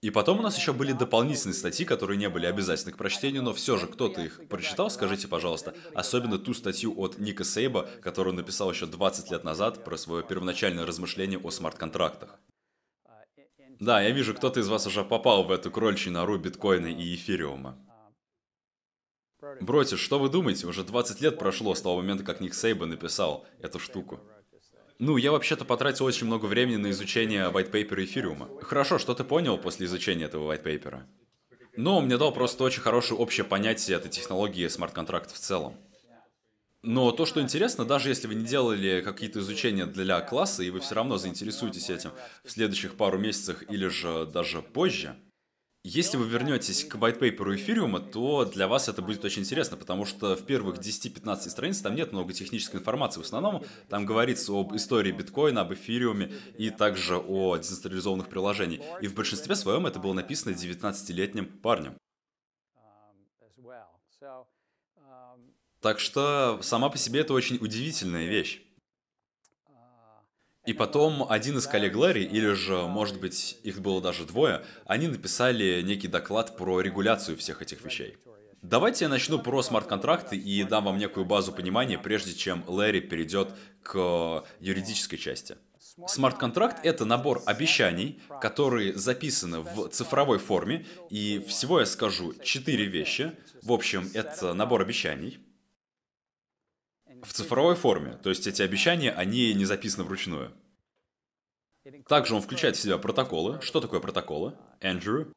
И 0.02 0.10
потом 0.10 0.40
у 0.40 0.42
нас 0.42 0.58
еще 0.58 0.72
были 0.72 0.90
дополнительные 0.90 1.54
статьи, 1.54 1.86
которые 1.86 2.18
не 2.18 2.28
были 2.28 2.46
обязательны 2.46 2.90
к 2.92 2.96
прочтению, 2.96 3.44
но 3.44 3.54
все 3.54 3.78
же 3.78 3.86
кто-то 3.86 4.20
их 4.20 4.40
прочитал, 4.48 4.90
скажите, 4.90 5.28
пожалуйста, 5.28 5.76
особенно 5.94 6.38
ту 6.38 6.54
статью 6.54 6.92
от 7.00 7.18
Ника 7.18 7.44
Сейба, 7.44 7.88
которую 8.02 8.32
он 8.32 8.36
написал 8.38 8.72
еще 8.72 8.86
20 8.86 9.30
лет 9.30 9.44
назад 9.44 9.84
про 9.84 9.96
свое 9.96 10.24
первоначальное 10.24 10.84
размышление 10.84 11.38
о 11.38 11.52
смарт-контрактах. 11.52 12.36
Да, 13.82 14.00
я 14.00 14.10
вижу, 14.12 14.32
кто-то 14.32 14.60
из 14.60 14.68
вас 14.68 14.86
уже 14.86 15.02
попал 15.02 15.42
в 15.42 15.50
эту 15.50 15.68
крольчью 15.68 16.12
нору 16.12 16.38
биткоина 16.38 16.86
и 16.86 17.16
эфириума. 17.16 17.76
Бротиш, 19.60 19.98
что 19.98 20.20
вы 20.20 20.28
думаете? 20.28 20.68
Уже 20.68 20.84
20 20.84 21.20
лет 21.20 21.36
прошло 21.36 21.74
с 21.74 21.82
того 21.82 21.96
момента, 21.96 22.22
как 22.22 22.40
Ник 22.40 22.54
Сейба 22.54 22.86
написал 22.86 23.44
эту 23.60 23.80
штуку. 23.80 24.20
Ну, 25.00 25.16
я 25.16 25.32
вообще-то 25.32 25.64
потратил 25.64 26.04
очень 26.04 26.28
много 26.28 26.46
времени 26.46 26.76
на 26.76 26.90
изучение 26.92 27.50
white 27.50 27.72
paper 27.72 28.04
эфириума. 28.04 28.48
Хорошо, 28.62 29.00
что 29.00 29.14
ты 29.14 29.24
понял 29.24 29.58
после 29.58 29.86
изучения 29.86 30.26
этого 30.26 30.52
white 30.52 30.62
paper? 30.62 31.00
Но 31.76 31.98
он 31.98 32.04
мне 32.04 32.18
дал 32.18 32.32
просто 32.32 32.62
очень 32.62 32.82
хорошее 32.82 33.18
общее 33.18 33.44
понятие 33.44 33.96
этой 33.96 34.12
технологии 34.12 34.68
смарт-контрактов 34.68 35.36
в 35.36 35.40
целом. 35.40 35.74
Но 36.84 37.12
то, 37.12 37.26
что 37.26 37.40
интересно, 37.40 37.84
даже 37.84 38.08
если 38.08 38.26
вы 38.26 38.34
не 38.34 38.44
делали 38.44 39.02
какие-то 39.02 39.38
изучения 39.38 39.86
для 39.86 40.20
класса, 40.20 40.64
и 40.64 40.70
вы 40.70 40.80
все 40.80 40.96
равно 40.96 41.16
заинтересуетесь 41.16 41.90
этим 41.90 42.10
в 42.42 42.50
следующих 42.50 42.96
пару 42.96 43.18
месяцах 43.18 43.62
или 43.70 43.86
же 43.86 44.26
даже 44.26 44.62
позже, 44.62 45.16
если 45.84 46.16
вы 46.16 46.28
вернетесь 46.28 46.84
к 46.84 46.94
white 46.94 47.18
paper 47.18 47.56
эфириума, 47.56 47.98
то 47.98 48.44
для 48.44 48.68
вас 48.68 48.88
это 48.88 49.02
будет 49.02 49.24
очень 49.24 49.42
интересно, 49.42 49.76
потому 49.76 50.04
что 50.04 50.36
в 50.36 50.44
первых 50.44 50.78
10-15 50.78 51.50
страницах 51.50 51.82
там 51.82 51.96
нет 51.96 52.12
много 52.12 52.32
технической 52.32 52.78
информации. 52.78 53.20
В 53.20 53.24
основном 53.24 53.64
там 53.88 54.06
говорится 54.06 54.52
об 54.52 54.76
истории 54.76 55.10
биткоина, 55.10 55.62
об 55.62 55.74
эфириуме 55.74 56.32
и 56.56 56.70
также 56.70 57.16
о 57.16 57.56
децентрализованных 57.56 58.28
приложениях. 58.28 58.82
И 59.00 59.08
в 59.08 59.14
большинстве 59.14 59.56
своем 59.56 59.86
это 59.86 59.98
было 59.98 60.12
написано 60.12 60.52
19-летним 60.52 61.46
парнем. 61.46 61.96
Так 65.82 65.98
что 65.98 66.60
сама 66.62 66.88
по 66.90 66.96
себе 66.96 67.20
это 67.20 67.34
очень 67.34 67.58
удивительная 67.60 68.26
вещь. 68.26 68.62
И 70.64 70.74
потом 70.74 71.26
один 71.28 71.58
из 71.58 71.66
коллег 71.66 71.96
Лэри, 71.96 72.22
или 72.22 72.52
же, 72.52 72.86
может 72.86 73.18
быть, 73.18 73.58
их 73.64 73.80
было 73.80 74.00
даже 74.00 74.24
двое, 74.24 74.64
они 74.86 75.08
написали 75.08 75.82
некий 75.82 76.06
доклад 76.06 76.56
про 76.56 76.80
регуляцию 76.80 77.36
всех 77.36 77.62
этих 77.62 77.84
вещей. 77.84 78.16
Давайте 78.62 79.06
я 79.06 79.08
начну 79.08 79.40
про 79.40 79.60
смарт-контракты 79.60 80.36
и 80.36 80.62
дам 80.62 80.84
вам 80.84 80.98
некую 80.98 81.26
базу 81.26 81.50
понимания, 81.50 81.98
прежде 81.98 82.32
чем 82.32 82.62
Лэри 82.68 83.00
перейдет 83.00 83.52
к 83.82 84.44
юридической 84.60 85.16
части. 85.16 85.56
Смарт-контракт— 86.06 86.78
это 86.86 87.04
набор 87.04 87.42
обещаний, 87.44 88.22
которые 88.40 88.94
записаны 88.94 89.62
в 89.62 89.88
цифровой 89.88 90.38
форме, 90.38 90.86
и 91.10 91.44
всего 91.48 91.80
я 91.80 91.86
скажу 91.86 92.34
четыре 92.44 92.84
вещи. 92.84 93.32
В 93.62 93.72
общем, 93.72 94.08
это 94.14 94.54
набор 94.54 94.80
обещаний— 94.80 95.40
в 97.22 97.32
цифровой 97.32 97.76
форме, 97.76 98.18
то 98.22 98.30
есть 98.30 98.46
эти 98.46 98.62
обещания, 98.62 99.12
они 99.12 99.54
не 99.54 99.64
записаны 99.64 100.04
вручную. 100.04 100.52
Также 102.06 102.34
он 102.34 102.42
включает 102.42 102.76
в 102.76 102.80
себя 102.80 102.98
протоколы. 102.98 103.60
Что 103.60 103.80
такое 103.80 104.00
протоколы? 104.00 104.56
Эндрю. 104.80 105.32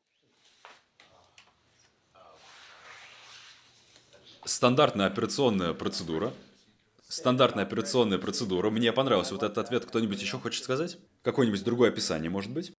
Стандартная 4.43 5.07
операционная 5.07 5.73
процедура. 5.73 6.33
Стандартная 7.07 7.63
операционная 7.63 8.19
процедура. 8.19 8.69
Мне 8.69 8.93
понравился 8.93 9.33
вот 9.33 9.43
этот 9.43 9.57
ответ. 9.57 9.85
Кто-нибудь 9.85 10.21
еще 10.21 10.37
хочет 10.37 10.63
сказать? 10.63 10.97
Какое-нибудь 11.23 11.63
другое 11.63 11.89
описание, 11.89 12.29
может 12.29 12.51
быть? 12.51 12.73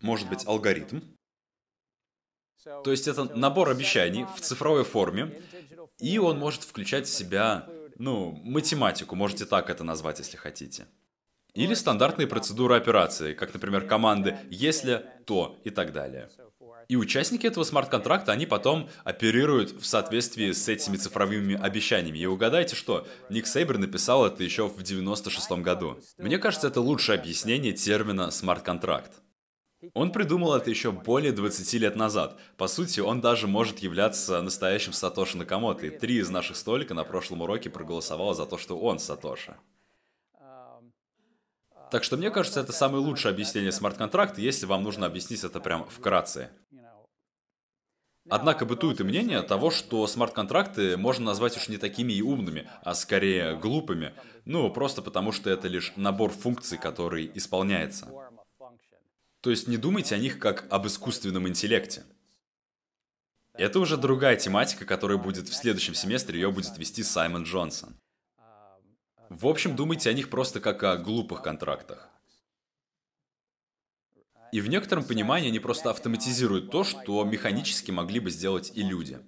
Может 0.00 0.28
быть, 0.28 0.46
алгоритм? 0.46 1.00
То 2.64 2.90
есть 2.90 3.08
это 3.08 3.24
набор 3.36 3.68
обещаний 3.68 4.24
в 4.36 4.40
цифровой 4.40 4.84
форме, 4.84 5.38
и 5.98 6.18
он 6.18 6.38
может 6.38 6.62
включать 6.62 7.06
в 7.06 7.12
себя 7.12 7.68
ну, 7.98 8.32
математику, 8.44 9.16
можете 9.16 9.46
так 9.46 9.70
это 9.70 9.84
назвать, 9.84 10.18
если 10.18 10.36
хотите. 10.36 10.86
Или 11.54 11.74
стандартные 11.74 12.26
процедуры 12.26 12.76
операции, 12.76 13.32
как, 13.32 13.54
например, 13.54 13.86
команды 13.86 14.36
«если», 14.50 15.06
«то» 15.24 15.60
и 15.62 15.70
так 15.70 15.92
далее. 15.92 16.28
И 16.88 16.96
участники 16.96 17.46
этого 17.46 17.64
смарт-контракта, 17.64 18.32
они 18.32 18.44
потом 18.44 18.90
оперируют 19.04 19.70
в 19.70 19.86
соответствии 19.86 20.52
с 20.52 20.68
этими 20.68 20.96
цифровыми 20.96 21.54
обещаниями. 21.54 22.18
И 22.18 22.26
угадайте 22.26 22.76
что, 22.76 23.06
Ник 23.30 23.46
Сейбер 23.46 23.78
написал 23.78 24.26
это 24.26 24.42
еще 24.42 24.68
в 24.68 24.82
96 24.82 25.52
году. 25.62 25.98
Мне 26.18 26.38
кажется, 26.38 26.68
это 26.68 26.80
лучшее 26.80 27.18
объяснение 27.18 27.72
термина 27.72 28.30
смарт-контракт. 28.30 29.12
Он 29.92 30.12
придумал 30.12 30.54
это 30.54 30.70
еще 30.70 30.92
более 30.92 31.32
20 31.32 31.72
лет 31.74 31.96
назад. 31.96 32.38
По 32.56 32.66
сути, 32.68 33.00
он 33.00 33.20
даже 33.20 33.46
может 33.46 33.80
являться 33.80 34.40
настоящим 34.40 34.92
Сатоши 34.92 35.36
Накамото. 35.36 35.86
И 35.86 35.90
три 35.90 36.18
из 36.18 36.30
наших 36.30 36.56
столика 36.56 36.94
на 36.94 37.04
прошлом 37.04 37.42
уроке 37.42 37.70
проголосовало 37.70 38.34
за 38.34 38.46
то, 38.46 38.56
что 38.56 38.78
он 38.78 38.98
Сатоши. 38.98 39.56
Так 41.90 42.02
что 42.02 42.16
мне 42.16 42.30
кажется, 42.30 42.60
это 42.60 42.72
самое 42.72 43.04
лучшее 43.04 43.32
объяснение 43.32 43.70
смарт-контракта, 43.70 44.40
если 44.40 44.66
вам 44.66 44.82
нужно 44.82 45.06
объяснить 45.06 45.44
это 45.44 45.60
прям 45.60 45.86
вкратце. 45.86 46.50
Однако 48.30 48.64
бытует 48.64 49.00
и 49.00 49.04
мнение 49.04 49.42
того, 49.42 49.70
что 49.70 50.06
смарт-контракты 50.06 50.96
можно 50.96 51.26
назвать 51.26 51.56
уж 51.56 51.68
не 51.68 51.76
такими 51.76 52.12
и 52.14 52.22
умными, 52.22 52.68
а 52.82 52.94
скорее 52.94 53.56
глупыми. 53.56 54.14
Ну, 54.46 54.70
просто 54.72 55.02
потому 55.02 55.30
что 55.30 55.50
это 55.50 55.68
лишь 55.68 55.92
набор 55.96 56.30
функций, 56.30 56.78
который 56.78 57.30
исполняется. 57.34 58.08
То 59.44 59.50
есть 59.50 59.68
не 59.68 59.76
думайте 59.76 60.14
о 60.14 60.18
них 60.18 60.38
как 60.38 60.66
об 60.70 60.86
искусственном 60.86 61.46
интеллекте. 61.46 62.04
Это 63.52 63.78
уже 63.78 63.98
другая 63.98 64.36
тематика, 64.36 64.86
которая 64.86 65.18
будет 65.18 65.50
в 65.50 65.54
следующем 65.54 65.92
семестре, 65.94 66.40
ее 66.40 66.50
будет 66.50 66.78
вести 66.78 67.02
Саймон 67.02 67.42
Джонсон. 67.42 67.94
В 69.28 69.46
общем, 69.46 69.76
думайте 69.76 70.08
о 70.08 70.14
них 70.14 70.30
просто 70.30 70.60
как 70.60 70.82
о 70.82 70.96
глупых 70.96 71.42
контрактах. 71.42 72.08
И 74.50 74.62
в 74.62 74.68
некотором 74.70 75.04
понимании 75.04 75.48
они 75.48 75.58
просто 75.58 75.90
автоматизируют 75.90 76.70
то, 76.70 76.82
что 76.82 77.22
механически 77.22 77.90
могли 77.90 78.20
бы 78.20 78.30
сделать 78.30 78.72
и 78.74 78.82
люди. 78.82 79.20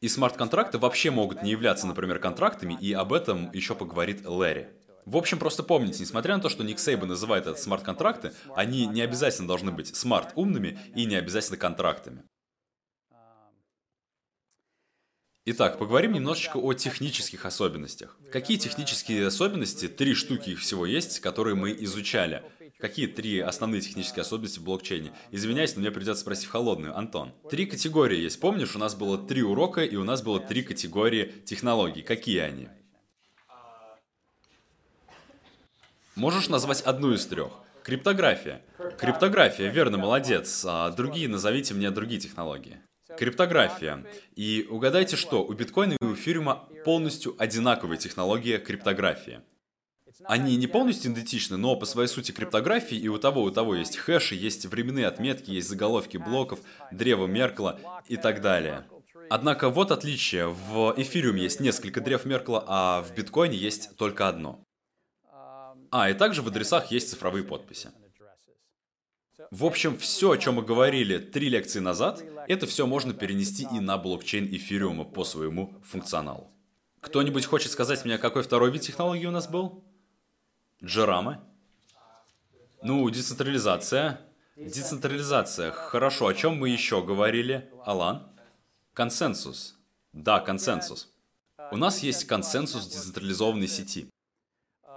И 0.00 0.06
смарт-контракты 0.06 0.78
вообще 0.78 1.10
могут 1.10 1.42
не 1.42 1.50
являться, 1.50 1.88
например, 1.88 2.20
контрактами, 2.20 2.78
и 2.80 2.92
об 2.92 3.12
этом 3.12 3.50
еще 3.50 3.74
поговорит 3.74 4.24
Лэри. 4.24 4.85
В 5.06 5.16
общем, 5.16 5.38
просто 5.38 5.62
помните, 5.62 6.02
несмотря 6.02 6.36
на 6.36 6.42
то, 6.42 6.48
что 6.48 6.64
Ник 6.64 6.80
Сейба 6.80 7.06
называет 7.06 7.46
это 7.46 7.58
смарт-контракты, 7.58 8.32
они 8.56 8.86
не 8.86 9.02
обязательно 9.02 9.46
должны 9.46 9.70
быть 9.70 9.94
смарт-умными 9.94 10.78
и 10.96 11.04
не 11.04 11.14
обязательно 11.14 11.56
контрактами. 11.56 12.24
Итак, 15.44 15.78
поговорим 15.78 16.12
немножечко 16.12 16.56
о 16.56 16.72
технических 16.74 17.46
особенностях. 17.46 18.18
Какие 18.32 18.58
технические 18.58 19.28
особенности, 19.28 19.86
три 19.86 20.14
штуки 20.14 20.50
их 20.50 20.58
всего 20.58 20.84
есть, 20.84 21.20
которые 21.20 21.54
мы 21.54 21.70
изучали? 21.84 22.42
Какие 22.80 23.06
три 23.06 23.38
основные 23.38 23.82
технические 23.82 24.22
особенности 24.22 24.58
в 24.58 24.64
блокчейне? 24.64 25.12
Извиняюсь, 25.30 25.76
но 25.76 25.82
мне 25.82 25.92
придется 25.92 26.22
спросить 26.22 26.46
в 26.46 26.50
холодную. 26.50 26.98
Антон. 26.98 27.32
Три 27.48 27.66
категории 27.66 28.18
есть. 28.18 28.40
Помнишь, 28.40 28.74
у 28.74 28.80
нас 28.80 28.96
было 28.96 29.16
три 29.16 29.44
урока, 29.44 29.84
и 29.84 29.94
у 29.94 30.02
нас 30.02 30.20
было 30.20 30.40
три 30.40 30.62
категории 30.64 31.32
технологий. 31.46 32.02
Какие 32.02 32.40
они? 32.40 32.68
Можешь 36.16 36.48
назвать 36.48 36.80
одну 36.80 37.12
из 37.12 37.26
трех? 37.26 37.52
Криптография. 37.82 38.62
Криптография, 38.98 39.68
верно, 39.68 39.98
молодец. 39.98 40.64
А 40.66 40.90
другие 40.90 41.28
назовите 41.28 41.74
мне 41.74 41.90
другие 41.90 42.18
технологии. 42.18 42.78
Криптография. 43.18 44.02
И 44.34 44.66
угадайте 44.70 45.16
что, 45.16 45.44
у 45.44 45.52
биткоина 45.52 45.92
и 46.00 46.04
у 46.04 46.14
эфириума 46.14 46.68
полностью 46.86 47.36
одинаковая 47.38 47.98
технология 47.98 48.56
криптографии. 48.56 49.42
Они 50.24 50.56
не 50.56 50.66
полностью 50.66 51.12
идентичны, 51.12 51.58
но 51.58 51.76
по 51.76 51.84
своей 51.84 52.08
сути 52.08 52.32
криптографии 52.32 52.96
и 52.96 53.08
у 53.08 53.18
того, 53.18 53.42
у 53.42 53.50
того 53.50 53.74
есть 53.74 53.98
хэши, 53.98 54.34
есть 54.36 54.64
временные 54.64 55.06
отметки, 55.08 55.50
есть 55.50 55.68
заголовки 55.68 56.16
блоков, 56.16 56.60
древо 56.90 57.26
Меркла 57.26 57.78
и 58.08 58.16
так 58.16 58.40
далее. 58.40 58.86
Однако 59.28 59.68
вот 59.68 59.90
отличие. 59.90 60.48
В 60.48 60.94
эфириуме 60.96 61.42
есть 61.42 61.60
несколько 61.60 62.00
древ 62.00 62.24
Меркла, 62.24 62.64
а 62.66 63.02
в 63.02 63.14
биткоине 63.14 63.56
есть 63.56 63.96
только 63.98 64.28
одно. 64.28 64.65
А, 65.98 66.10
и 66.10 66.14
также 66.14 66.42
в 66.42 66.48
адресах 66.48 66.90
есть 66.90 67.08
цифровые 67.08 67.42
подписи. 67.42 67.90
В 69.50 69.64
общем, 69.64 69.96
все, 69.96 70.32
о 70.32 70.36
чем 70.36 70.56
мы 70.56 70.62
говорили 70.62 71.16
три 71.16 71.48
лекции 71.48 71.80
назад, 71.80 72.22
это 72.48 72.66
все 72.66 72.86
можно 72.86 73.14
перенести 73.14 73.66
и 73.72 73.80
на 73.80 73.96
блокчейн 73.96 74.44
эфириума 74.44 75.04
по 75.04 75.24
своему 75.24 75.74
функционалу. 75.82 76.50
Кто-нибудь 77.00 77.46
хочет 77.46 77.72
сказать 77.72 78.04
мне, 78.04 78.18
какой 78.18 78.42
второй 78.42 78.70
вид 78.70 78.82
технологии 78.82 79.24
у 79.24 79.30
нас 79.30 79.48
был? 79.48 79.84
Джерама? 80.84 81.42
Ну, 82.82 83.08
децентрализация. 83.08 84.20
Децентрализация. 84.54 85.70
Хорошо, 85.70 86.26
о 86.26 86.34
чем 86.34 86.58
мы 86.58 86.68
еще 86.68 87.02
говорили? 87.02 87.70
Алан? 87.86 88.28
Консенсус. 88.92 89.78
Да, 90.12 90.40
консенсус. 90.40 91.10
У 91.72 91.78
нас 91.78 92.00
есть 92.00 92.26
консенсус 92.26 92.86
децентрализованной 92.86 93.68
сети. 93.68 94.10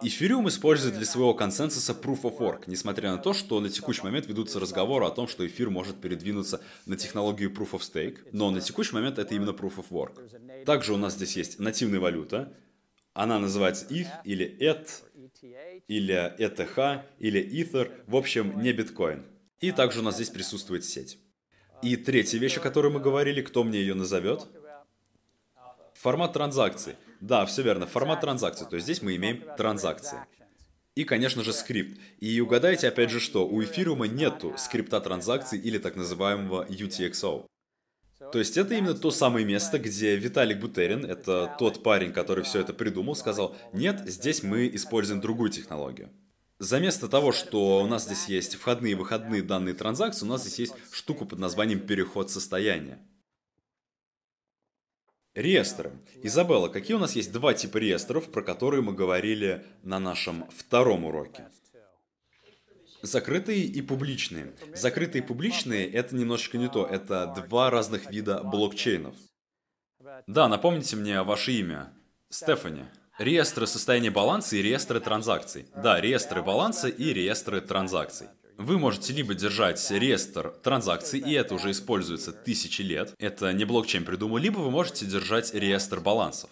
Эфириум 0.01 0.47
использует 0.47 0.95
для 0.95 1.05
своего 1.05 1.33
консенсуса 1.33 1.93
Proof 1.93 2.21
of 2.21 2.37
Work, 2.39 2.63
несмотря 2.67 3.11
на 3.11 3.17
то, 3.17 3.33
что 3.33 3.59
на 3.59 3.69
текущий 3.69 4.03
момент 4.03 4.27
ведутся 4.27 4.59
разговоры 4.59 5.05
о 5.05 5.09
том, 5.09 5.27
что 5.27 5.45
эфир 5.45 5.69
может 5.69 5.99
передвинуться 5.99 6.61
на 6.85 6.95
технологию 6.95 7.51
Proof 7.51 7.71
of 7.71 7.81
Stake, 7.81 8.29
но 8.31 8.49
на 8.51 8.61
текущий 8.61 8.93
момент 8.93 9.19
это 9.19 9.35
именно 9.35 9.51
Proof 9.51 9.75
of 9.77 9.85
Work. 9.89 10.63
Также 10.65 10.93
у 10.93 10.97
нас 10.97 11.15
здесь 11.15 11.35
есть 11.35 11.59
нативная 11.59 11.99
валюта, 11.99 12.55
она 13.13 13.39
называется 13.39 13.85
ETH 13.89 14.07
или 14.23 14.45
ETH, 14.59 14.87
или 15.87 16.35
ETH, 16.39 17.03
или 17.19 17.61
Ether, 17.61 18.03
в 18.07 18.15
общем, 18.15 18.61
не 18.61 18.71
биткоин. 18.71 19.25
И 19.59 19.71
также 19.71 19.99
у 19.99 20.03
нас 20.03 20.15
здесь 20.15 20.29
присутствует 20.29 20.85
сеть. 20.85 21.19
И 21.81 21.97
третья 21.97 22.37
вещь, 22.39 22.57
о 22.57 22.61
которой 22.61 22.91
мы 22.91 22.99
говорили, 22.99 23.41
кто 23.41 23.63
мне 23.63 23.79
ее 23.79 23.93
назовет? 23.93 24.47
Формат 25.93 26.33
транзакций. 26.33 26.95
Да, 27.19 27.45
все 27.45 27.61
верно, 27.61 27.85
формат 27.85 28.21
транзакции. 28.21 28.65
То 28.65 28.75
есть 28.75 28.85
здесь 28.85 29.01
мы 29.01 29.15
имеем 29.15 29.43
транзакции. 29.57 30.19
И, 30.95 31.03
конечно 31.03 31.43
же, 31.43 31.53
скрипт. 31.53 31.99
И 32.19 32.39
угадайте, 32.41 32.87
опять 32.87 33.09
же, 33.09 33.19
что 33.19 33.47
у 33.47 33.63
эфириума 33.63 34.07
нету 34.07 34.53
скрипта 34.57 34.99
транзакций 34.99 35.59
или 35.59 35.77
так 35.77 35.95
называемого 35.95 36.65
UTXO. 36.65 37.45
То 38.31 38.39
есть 38.39 38.57
это 38.57 38.73
именно 38.73 38.93
то 38.93 39.11
самое 39.11 39.45
место, 39.45 39.79
где 39.79 40.15
Виталик 40.17 40.59
Бутерин, 40.59 41.05
это 41.05 41.55
тот 41.57 41.83
парень, 41.83 42.11
который 42.11 42.43
все 42.43 42.59
это 42.59 42.73
придумал, 42.73 43.15
сказал, 43.15 43.55
нет, 43.71 44.03
здесь 44.07 44.43
мы 44.43 44.67
используем 44.73 45.21
другую 45.21 45.49
технологию. 45.49 46.09
Заместо 46.59 47.07
того, 47.07 47.31
что 47.31 47.81
у 47.81 47.87
нас 47.87 48.03
здесь 48.03 48.25
есть 48.25 48.55
входные 48.55 48.91
и 48.91 48.95
выходные 48.95 49.41
данные 49.41 49.73
транзакции, 49.73 50.25
у 50.25 50.29
нас 50.29 50.41
здесь 50.41 50.59
есть 50.59 50.73
штука 50.91 51.23
под 51.23 51.39
названием 51.39 51.79
переход 51.79 52.29
состояния. 52.29 52.99
Реестры. 55.35 55.91
Изабелла, 56.23 56.69
какие 56.69 56.95
у 56.95 56.99
нас 56.99 57.15
есть 57.15 57.31
два 57.31 57.53
типа 57.53 57.77
реестров, 57.77 58.31
про 58.31 58.41
которые 58.41 58.81
мы 58.81 58.93
говорили 58.93 59.65
на 59.83 59.99
нашем 59.99 60.49
втором 60.49 61.05
уроке? 61.05 61.47
Закрытые 63.01 63.63
и 63.63 63.81
публичные. 63.81 64.53
Закрытые 64.73 65.23
и 65.23 65.25
публичные– 65.25 65.89
это 65.91 66.15
немножечко 66.15 66.57
не 66.57 66.67
то. 66.67 66.85
Это 66.85 67.33
два 67.47 67.69
разных 67.69 68.09
вида 68.11 68.43
блокчейнов. 68.43 69.15
Да, 70.27 70.47
напомните 70.47 70.95
мне 70.95 71.21
ваше 71.21 71.53
имя. 71.53 71.93
Стефани. 72.29 72.85
Реестры 73.19 73.67
состояния 73.67 74.11
баланса 74.11 74.55
и 74.55 74.61
реестры 74.61 74.99
транзакций. 74.99 75.67
Да, 75.75 76.01
реестры 76.01 76.41
баланса 76.41 76.87
и 76.87 77.13
реестры 77.13 77.61
транзакций. 77.61 78.27
Вы 78.59 78.77
можете 78.77 79.13
либо 79.13 79.35
держать 79.35 79.89
реестр 79.89 80.49
транзакций, 80.49 81.17
и 81.17 81.31
это 81.31 81.55
уже 81.55 81.71
используется 81.71 82.33
тысячи 82.33 82.81
лет, 82.81 83.15
это 83.17 83.53
не 83.53 83.63
блокчейн 83.63 84.03
придумал, 84.03 84.35
либо 84.35 84.59
вы 84.59 84.69
можете 84.69 85.05
держать 85.05 85.53
реестр 85.53 86.01
балансов. 86.01 86.49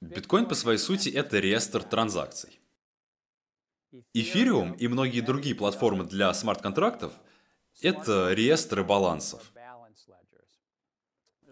Биткоин 0.00 0.46
по 0.46 0.56
своей 0.56 0.78
сути 0.78 1.08
это 1.08 1.38
реестр 1.38 1.84
транзакций. 1.84 2.58
Эфириум 4.12 4.72
и 4.72 4.88
многие 4.88 5.20
другие 5.20 5.54
платформы 5.54 6.04
для 6.04 6.34
смарт-контрактов— 6.34 7.12
это 7.80 8.32
реестры 8.32 8.82
балансов. 8.82 9.52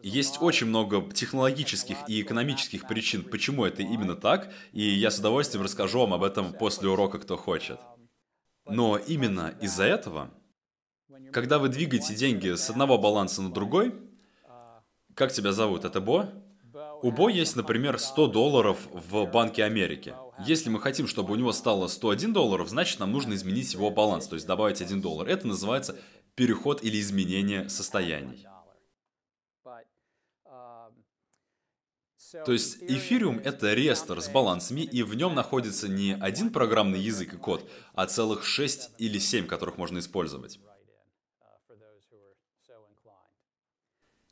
Есть 0.02 0.42
очень 0.42 0.66
много 0.66 1.08
технологических 1.12 1.98
и 2.08 2.20
экономических 2.20 2.88
причин, 2.88 3.22
почему 3.22 3.64
это 3.64 3.82
именно 3.82 4.16
так, 4.16 4.52
и 4.72 4.82
я 4.82 5.12
с 5.12 5.20
удовольствием 5.20 5.62
расскажу 5.62 6.00
вам 6.00 6.14
об 6.14 6.24
этом 6.24 6.52
после 6.52 6.88
урока, 6.88 7.20
кто 7.20 7.36
хочет. 7.36 7.78
Но 8.66 8.96
именно 8.96 9.54
из-за 9.60 9.84
этого, 9.84 10.30
когда 11.32 11.58
вы 11.58 11.68
двигаете 11.68 12.14
деньги 12.14 12.54
с 12.54 12.70
одного 12.70 12.98
баланса 12.98 13.42
на 13.42 13.52
другой, 13.52 13.94
как 15.14 15.32
тебя 15.32 15.52
зовут? 15.52 15.84
Это 15.84 16.00
Бо? 16.00 16.30
У 17.02 17.10
Бо 17.12 17.28
есть, 17.28 17.54
например, 17.56 17.98
100 17.98 18.28
долларов 18.28 18.78
в 18.90 19.26
Банке 19.26 19.64
Америки. 19.64 20.14
Если 20.44 20.70
мы 20.70 20.80
хотим, 20.80 21.06
чтобы 21.06 21.34
у 21.34 21.36
него 21.36 21.52
стало 21.52 21.86
101 21.86 22.32
долларов, 22.32 22.68
значит 22.68 22.98
нам 22.98 23.12
нужно 23.12 23.34
изменить 23.34 23.72
его 23.74 23.90
баланс, 23.90 24.26
то 24.26 24.34
есть 24.34 24.46
добавить 24.46 24.80
1 24.80 25.00
доллар. 25.00 25.28
Это 25.28 25.46
называется 25.46 25.96
переход 26.34 26.82
или 26.82 26.98
изменение 27.00 27.68
состояний. 27.68 28.46
То 32.44 32.52
есть 32.52 32.78
эфириум— 32.82 33.38
это 33.44 33.74
реестр 33.74 34.20
с 34.20 34.28
балансами, 34.28 34.80
и 34.80 35.02
в 35.02 35.14
нем 35.14 35.34
находится 35.34 35.88
не 35.88 36.16
один 36.20 36.50
программный 36.50 37.00
язык 37.00 37.34
и 37.34 37.36
код, 37.36 37.68
а 37.94 38.06
целых 38.06 38.44
шесть 38.44 38.90
или 38.98 39.18
семь, 39.18 39.46
которых 39.46 39.78
можно 39.78 39.98
использовать. 39.98 40.58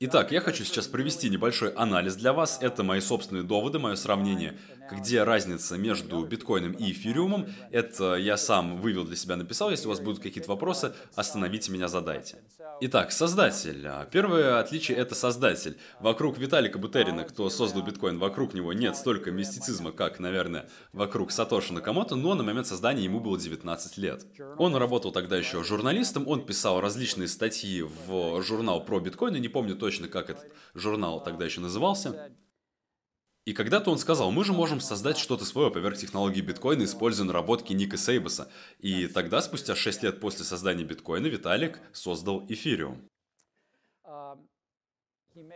Итак, 0.04 0.32
я 0.32 0.40
хочу 0.40 0.64
сейчас 0.64 0.88
провести 0.88 1.30
небольшой 1.30 1.72
анализ 1.74 2.16
для 2.16 2.32
вас. 2.32 2.58
Это 2.60 2.82
мои 2.82 2.98
собственные 2.98 3.44
доводы, 3.44 3.78
мое 3.78 3.94
сравнение, 3.94 4.58
где 4.96 5.22
разница 5.22 5.76
между 5.76 6.24
биткоином 6.24 6.72
и 6.72 6.92
эфириумом. 6.92 7.46
Это 7.70 8.14
я 8.14 8.36
сам 8.36 8.80
вывел 8.80 9.04
для 9.04 9.16
себя, 9.16 9.36
написал. 9.36 9.70
Если 9.70 9.86
у 9.86 9.90
вас 9.90 10.00
будут 10.00 10.22
какие-то 10.22 10.48
вопросы, 10.48 10.94
остановите 11.14 11.72
меня, 11.72 11.88
задайте. 11.88 12.36
Итак, 12.80 13.12
создатель. 13.12 13.88
Первое 14.10 14.58
отличие– 14.58 14.96
это 14.98 15.14
создатель. 15.14 15.76
Вокруг 16.00 16.38
Виталика 16.38 16.78
Бутерина, 16.78 17.24
кто 17.24 17.48
создал 17.48 17.82
биткоин, 17.82 18.18
вокруг 18.18 18.54
него 18.54 18.72
нет 18.72 18.96
столько 18.96 19.30
мистицизма, 19.30 19.92
как, 19.92 20.18
наверное, 20.18 20.68
вокруг 20.92 21.30
Сатоши 21.30 21.72
Накамото, 21.72 22.16
но 22.16 22.34
на 22.34 22.42
момент 22.42 22.66
создания 22.66 23.04
ему 23.04 23.20
было 23.20 23.38
19 23.38 23.98
лет. 23.98 24.26
Он 24.58 24.74
работал 24.74 25.12
тогда 25.12 25.36
еще 25.36 25.62
журналистом, 25.62 26.26
он 26.26 26.44
писал 26.44 26.80
различные 26.80 27.28
статьи 27.28 27.82
в 27.82 28.42
журнал 28.42 28.84
про 28.84 28.98
биткоин, 29.00 29.34
не 29.40 29.48
помню 29.48 29.76
точно, 29.76 30.08
как 30.08 30.30
этот 30.30 30.46
журнал 30.74 31.22
тогда 31.22 31.44
еще 31.44 31.60
назывался. 31.60 32.32
И 33.44 33.54
когда-то 33.54 33.90
он 33.90 33.98
сказал, 33.98 34.30
мы 34.30 34.44
же 34.44 34.52
можем 34.52 34.80
создать 34.80 35.18
что-то 35.18 35.44
свое 35.44 35.70
поверх 35.70 35.98
технологии 35.98 36.40
биткоина, 36.40 36.84
используя 36.84 37.26
наработки 37.26 37.72
Ника 37.72 37.96
Сейбаса. 37.96 38.48
И 38.78 39.08
тогда, 39.08 39.42
спустя 39.42 39.74
6 39.74 40.04
лет 40.04 40.20
после 40.20 40.44
создания 40.44 40.84
биткоина, 40.84 41.26
Виталик 41.26 41.80
создал 41.92 42.46
эфириум. 42.48 43.08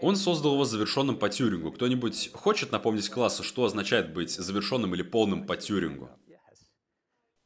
Он 0.00 0.16
создал 0.16 0.55
его 0.55 0.64
завершенным 0.64 1.16
по 1.16 1.28
Тюрингу. 1.28 1.71
Кто-нибудь 1.71 2.31
хочет 2.33 2.73
напомнить 2.73 3.09
классу, 3.09 3.45
что 3.45 3.64
означает 3.64 4.12
быть 4.12 4.31
завершенным 4.31 4.95
или 4.95 5.02
полным 5.02 5.47
по 5.47 5.57
Тюрингу? 5.57 6.11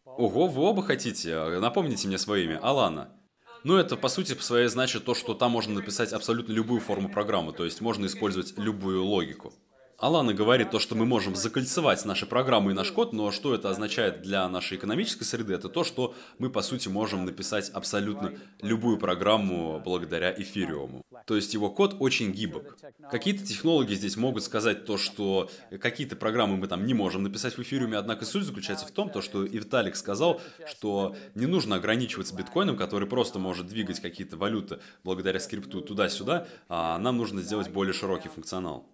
Ого, 0.04 0.46
вы 0.46 0.62
оба 0.62 0.82
хотите? 0.82 1.36
Напомните 1.58 2.08
мне 2.08 2.18
свое 2.18 2.44
имя. 2.44 2.60
Алана. 2.62 3.16
Ну, 3.62 3.76
это, 3.76 3.96
по 3.96 4.08
сути, 4.08 4.34
по 4.34 4.42
своей 4.42 4.68
значит 4.68 5.04
то, 5.04 5.14
что 5.14 5.34
там 5.34 5.50
можно 5.50 5.74
написать 5.74 6.14
абсолютно 6.14 6.52
любую 6.52 6.80
форму 6.80 7.10
программы, 7.10 7.52
то 7.52 7.66
есть 7.66 7.82
можно 7.82 8.06
использовать 8.06 8.56
любую 8.56 9.04
логику. 9.04 9.52
Алана 10.00 10.32
говорит 10.32 10.70
то, 10.70 10.78
что 10.78 10.94
мы 10.94 11.04
можем 11.04 11.36
закольцевать 11.36 12.06
наши 12.06 12.24
программы 12.24 12.70
и 12.70 12.74
наш 12.74 12.90
код, 12.90 13.12
но 13.12 13.30
что 13.30 13.54
это 13.54 13.68
означает 13.68 14.22
для 14.22 14.48
нашей 14.48 14.78
экономической 14.78 15.24
среды, 15.24 15.52
это 15.52 15.68
то, 15.68 15.84
что 15.84 16.14
мы, 16.38 16.48
по 16.48 16.62
сути, 16.62 16.88
можем 16.88 17.26
написать 17.26 17.68
абсолютно 17.68 18.32
любую 18.62 18.96
программу 18.96 19.78
благодаря 19.84 20.32
эфириуму. 20.32 21.02
То 21.26 21.36
есть 21.36 21.52
его 21.52 21.70
код 21.70 21.96
очень 21.98 22.32
гибок. 22.32 22.78
Какие-то 23.10 23.44
технологии 23.44 23.94
здесь 23.94 24.16
могут 24.16 24.42
сказать 24.42 24.86
то, 24.86 24.96
что 24.96 25.50
какие-то 25.82 26.16
программы 26.16 26.56
мы 26.56 26.66
там 26.66 26.86
не 26.86 26.94
можем 26.94 27.22
написать 27.22 27.58
в 27.58 27.60
эфириуме, 27.60 27.98
однако 27.98 28.24
суть 28.24 28.44
заключается 28.44 28.86
в 28.86 28.92
том, 28.92 29.10
то, 29.10 29.20
что 29.20 29.44
и 29.44 29.58
Виталик 29.58 29.96
сказал, 29.96 30.40
что 30.66 31.14
не 31.34 31.44
нужно 31.44 31.76
ограничиваться 31.76 32.34
биткоином, 32.34 32.78
который 32.78 33.06
просто 33.06 33.38
может 33.38 33.66
двигать 33.66 34.00
какие-то 34.00 34.38
валюты 34.38 34.80
благодаря 35.04 35.40
скрипту 35.40 35.82
туда-сюда, 35.82 36.46
а 36.70 36.96
нам 36.98 37.18
нужно 37.18 37.42
сделать 37.42 37.68
более 37.68 37.92
широкий 37.92 38.30
функционал. 38.30 38.86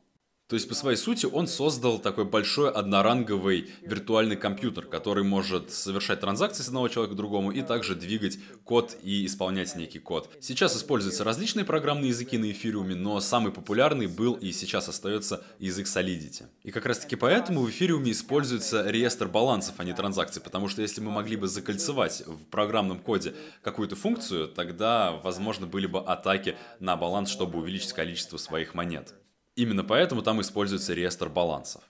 То 0.49 0.55
есть, 0.55 0.69
по 0.69 0.77
своей 0.77 0.97
сути, 0.97 1.27
он 1.27 1.49
создал 1.49 1.99
такой 1.99 2.25
большой 2.25 2.71
одноранговый 2.71 3.69
виртуальный 3.83 4.37
компьютер, 4.37 4.87
который 4.87 5.25
может 5.25 5.73
совершать 5.73 6.21
транзакции 6.21 6.63
с 6.63 6.69
одного 6.69 6.87
человека 6.89 7.15
к 7.15 7.17
другому 7.17 7.51
и 7.51 7.63
также 7.63 7.97
двигать 7.97 8.39
код 8.63 8.97
и 9.03 9.27
исполнять 9.27 9.75
некий 9.75 9.99
код. 9.99 10.31
Сейчас 10.41 10.77
используются 10.77 11.25
различные 11.25 11.65
программные 11.65 12.11
языки 12.11 12.39
на 12.39 12.49
эфириуме, 12.53 12.95
но 12.95 13.19
самый 13.19 13.53
популярный 13.53 14.07
был 14.07 14.35
и 14.35 14.53
сейчас 14.53 14.89
остается 14.89 15.45
язык 15.59 15.89
Solidity. 15.89 16.45
И 16.63 16.71
как 16.71 16.87
раз 16.87 17.01
таки 17.01 17.17
поэтому 17.17 17.63
в 17.63 17.71
эфириуме 17.71 18.13
используется 18.13 18.89
реестр 18.89 19.27
балансов, 19.27 19.75
а 19.79 19.85
не 19.85 19.95
транзакций, 19.95 20.41
потому 20.41 20.69
что 20.69 20.81
если 20.81 21.01
мы 21.01 21.11
могли 21.11 21.35
бы 21.35 21.49
закольцевать 21.49 22.23
в 22.25 22.45
программном 22.45 23.01
коде 23.01 23.35
какую-то 23.63 23.97
функцию, 23.97 24.47
тогда, 24.47 25.11
возможно, 25.11 25.67
были 25.67 25.89
бы 25.89 25.99
атаки 25.99 26.57
на 26.79 26.97
баланс, 26.97 27.31
чтобы 27.31 27.59
увеличить 27.59 27.95
количество 27.95 28.37
своих 28.37 28.75
монет. 28.75 29.13
Именно 29.57 29.85
поэтому 29.85 30.23
там 30.23 30.41
используется 30.43 30.93
реестр 30.95 31.31
балансов. 31.31 31.83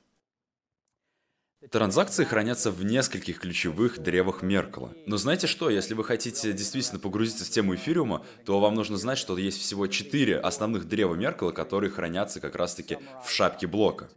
Транзакции 1.70 2.22
хранятся 2.22 2.70
в 2.70 2.84
нескольких 2.84 3.40
ключевых 3.40 3.98
древах 3.98 4.42
Меркала. 4.42 4.94
Но 5.06 5.16
знаете 5.16 5.48
что, 5.48 5.68
если 5.68 5.94
вы 5.94 6.04
хотите 6.04 6.52
действительно 6.52 7.00
погрузиться 7.00 7.44
в 7.44 7.50
тему 7.50 7.74
эфириума, 7.74 8.24
то 8.44 8.60
вам 8.60 8.74
нужно 8.74 8.96
знать, 8.98 9.18
что 9.18 9.36
есть 9.36 9.60
всего 9.60 9.88
четыре 9.88 10.38
основных 10.38 10.86
древа 10.86 11.16
Меркала, 11.16 11.50
которые 11.50 11.90
хранятся 11.90 12.40
как 12.40 12.54
раз-таки 12.54 12.98
в 13.24 13.30
шапке 13.30 13.66
блока. 13.66 14.08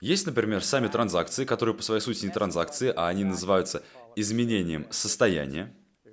Есть, 0.00 0.26
например, 0.26 0.64
сами 0.64 0.88
транзакции, 0.88 1.44
которые 1.44 1.76
по 1.76 1.82
своей 1.84 2.00
сути 2.00 2.24
не 2.24 2.32
транзакции, 2.32 2.92
а 2.94 3.06
они 3.06 3.22
называются 3.22 3.84
изменением 4.16 4.88
состояния. 4.90 5.72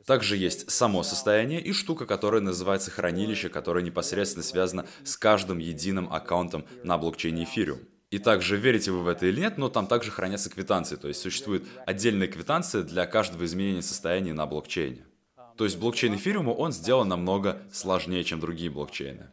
Также 0.10 0.38
есть 0.38 0.72
само 0.72 1.04
состояние 1.04 1.62
и 1.62 1.72
штука, 1.72 2.08
которая 2.08 2.42
называется 2.42 2.90
хранилище, 2.90 3.48
которое 3.48 3.84
непосредственно 3.84 4.42
связано 4.42 4.88
с 5.04 5.16
каждым 5.16 5.60
единым 5.60 6.12
аккаунтом 6.12 6.66
на 6.84 6.98
блокчейне 6.98 7.44
Ethereum. 7.44 7.78
И 8.10 8.18
также 8.18 8.58
верите 8.58 8.90
вы 8.90 9.04
в 9.04 9.08
это 9.08 9.28
или 9.28 9.40
нет, 9.40 9.60
но 9.60 9.70
там 9.70 9.86
также 9.86 10.10
хранятся 10.10 10.50
квитанции, 10.50 10.96
то 10.96 11.08
есть 11.08 11.22
существует 11.22 11.64
отдельная 11.86 12.26
квитанция 12.28 12.82
для 12.82 13.06
каждого 13.06 13.46
изменения 13.46 13.84
состояния 13.84 14.34
на 14.34 14.48
блокчейне. 14.48 15.06
То 15.56 15.66
есть 15.66 15.78
блокчейн 15.78 16.16
эфириума, 16.16 16.54
он 16.54 16.72
сделан 16.72 17.08
намного 17.08 17.62
сложнее, 17.72 18.24
чем 18.24 18.40
другие 18.40 18.72
блокчейны. 18.72 19.28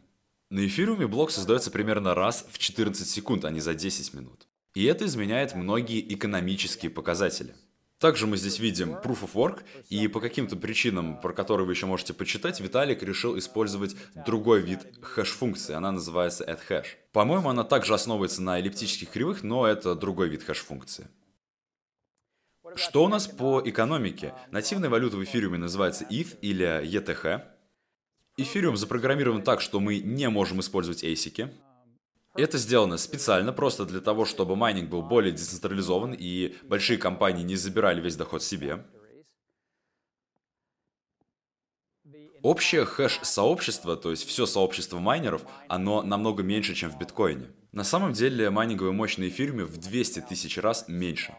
На 0.51 0.63
эфириуме 0.63 1.07
блок 1.07 1.31
создается 1.31 1.71
примерно 1.71 2.13
раз 2.13 2.45
в 2.51 2.59
14 2.59 3.09
секунд, 3.09 3.45
а 3.45 3.49
не 3.49 3.61
за 3.61 3.73
10 3.73 4.13
минут. 4.13 4.45
И 4.75 4.83
это 4.83 5.05
изменяет 5.05 5.55
многие 5.55 6.13
экономические 6.13 6.91
показатели– 6.91 7.55
также 7.99 8.27
мы 8.27 8.37
здесь 8.37 8.59
видим 8.59 8.93
Proof 8.95 9.23
of 9.23 9.33
Work, 9.33 9.63
и 9.89 10.07
по 10.07 10.19
каким-то 10.19 10.55
причинам, 10.55 11.19
про 11.19 11.33
которые 11.33 11.65
вы 11.65 11.73
еще 11.73 11.85
можете 11.85 12.13
почитать, 12.13 12.59
Виталик 12.59 13.01
решил 13.01 13.37
использовать 13.37 13.95
другой 14.25 14.61
вид 14.61 14.81
хэш-функции, 15.01 15.73
она 15.73 15.91
называется 15.91 16.43
addHash. 16.43 16.85
По-моему, 17.11 17.49
она 17.49 17.63
также 17.63 17.93
основывается 17.93 18.41
на 18.41 18.59
эллиптических 18.59 19.09
кривых, 19.09 19.43
но 19.43 19.65
это 19.65 19.95
другой 19.95 20.29
вид 20.29 20.43
хэш-функции. 20.43 21.07
Что 22.75 23.05
у 23.05 23.07
нас 23.07 23.27
по 23.27 23.61
экономике? 23.65 24.33
Нативная 24.51 24.89
валюта 24.89 25.17
в 25.17 25.23
эфириуме 25.23 25.57
называется 25.57 26.05
ETH 26.09 26.37
или 26.41 26.65
ETH. 26.85 27.43
Эфириум 28.37 28.77
запрограммирован 28.77 29.41
так, 29.41 29.61
что 29.61 29.79
мы 29.79 29.97
не 29.97 30.29
можем 30.29 30.59
использовать 30.59 31.03
ASIC. 31.03 31.49
Это 32.37 32.59
сделано 32.59 32.97
специально 32.97 33.51
просто 33.51 33.85
для 33.85 33.99
того, 33.99 34.23
чтобы 34.25 34.55
майнинг 34.55 34.89
был 34.89 35.01
более 35.01 35.31
децентрализован 35.31 36.13
и 36.13 36.55
большие 36.63 36.99
компании 36.99 37.43
не 37.43 37.55
забирали 37.55 37.99
весь 37.99 38.15
доход 38.15 38.43
себе. 38.43 38.85
Общее 42.43 42.85
хэш-сообщество, 42.85 43.97
то 43.97 44.11
есть 44.11 44.27
все 44.27 44.45
сообщество 44.45 44.99
майнеров, 44.99 45.41
оно 45.67 46.03
намного 46.03 46.43
меньше, 46.43 46.75
чем 46.75 46.91
в 46.91 46.99
биткоине. 46.99 47.47
На 47.71 47.83
самом 47.83 48.13
деле 48.13 48.51
майнинговая 48.51 48.93
мощь 48.93 49.17
на 49.17 49.25
в 49.25 49.77
200 49.77 50.19
тысяч 50.21 50.57
раз 50.59 50.87
меньше. 50.87 51.33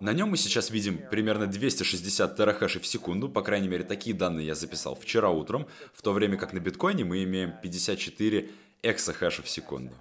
На 0.00 0.12
нем 0.12 0.30
мы 0.30 0.36
сейчас 0.36 0.70
видим 0.70 0.98
примерно 1.10 1.46
260 1.46 2.36
терахэшей 2.36 2.80
в 2.80 2.86
секунду, 2.86 3.28
по 3.28 3.42
крайней 3.42 3.68
мере 3.68 3.84
такие 3.84 4.14
данные 4.14 4.46
я 4.46 4.54
записал 4.54 4.94
вчера 4.94 5.30
утром, 5.30 5.66
в 5.94 6.02
то 6.02 6.12
время 6.12 6.36
как 6.36 6.52
на 6.52 6.58
биткоине 6.58 7.04
мы 7.04 7.22
имеем 7.22 7.54
54 7.62 8.50
эксахэша 8.90 9.42
в 9.42 9.48
секунду. 9.48 9.94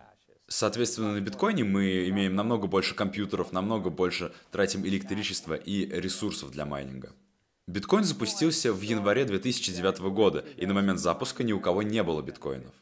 Соответственно, 0.47 1.13
на 1.13 1.21
биткоине 1.21 1.63
мы 1.63 2.07
имеем 2.09 2.35
намного 2.35 2.67
больше 2.67 2.93
компьютеров, 2.93 3.51
намного 3.51 3.89
больше 3.89 4.31
тратим 4.51 4.85
электричества 4.85 5.55
и 5.55 5.87
ресурсов 5.87 6.51
для 6.51 6.65
майнинга. 6.65 7.13
Биткоин 7.67 8.03
запустился 8.03 8.71
в 8.71 8.81
январе 8.81 9.25
2009 9.25 9.99
года, 10.13 10.45
и 10.55 10.67
на 10.67 10.75
момент 10.75 10.99
запуска 10.99 11.43
ни 11.43 11.51
у 11.51 11.59
кого 11.59 11.81
не 11.81 12.03
было 12.03 12.21
биткоинов. 12.21 12.73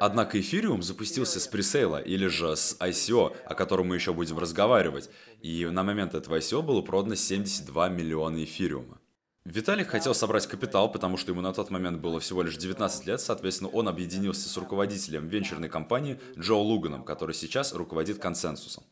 Однако 0.00 0.40
эфириум 0.40 0.82
запустился 0.82 1.38
с 1.38 1.46
пресейла 1.46 2.00
или 2.00 2.26
же 2.26 2.56
с 2.56 2.76
ICO, 2.80 3.36
о 3.44 3.54
котором 3.54 3.88
мы 3.88 3.96
еще 3.96 4.14
будем 4.14 4.38
разговаривать, 4.38 5.10
и 5.42 5.66
на 5.66 5.82
момент 5.82 6.14
этого 6.14 6.38
ICO 6.38 6.62
было 6.62 6.80
продано 6.80 7.14
72 7.14 7.90
миллиона 7.90 8.42
эфириума. 8.42 9.01
Виталик 9.44 9.88
хотел 9.88 10.14
собрать 10.14 10.46
капитал, 10.46 10.90
потому 10.90 11.16
что 11.16 11.32
ему 11.32 11.40
на 11.40 11.52
тот 11.52 11.68
момент 11.70 12.00
было 12.00 12.20
всего 12.20 12.42
лишь 12.42 12.56
19 12.56 13.06
лет, 13.06 13.20
соответственно, 13.20 13.70
он 13.70 13.88
объединился 13.88 14.48
с 14.48 14.56
руководителем 14.56 15.26
венчурной 15.26 15.68
компании 15.68 16.20
Джо 16.38 16.54
Луганом, 16.54 17.02
который 17.02 17.34
сейчас 17.34 17.72
руководит 17.72 18.18
консенсусом. 18.18 18.84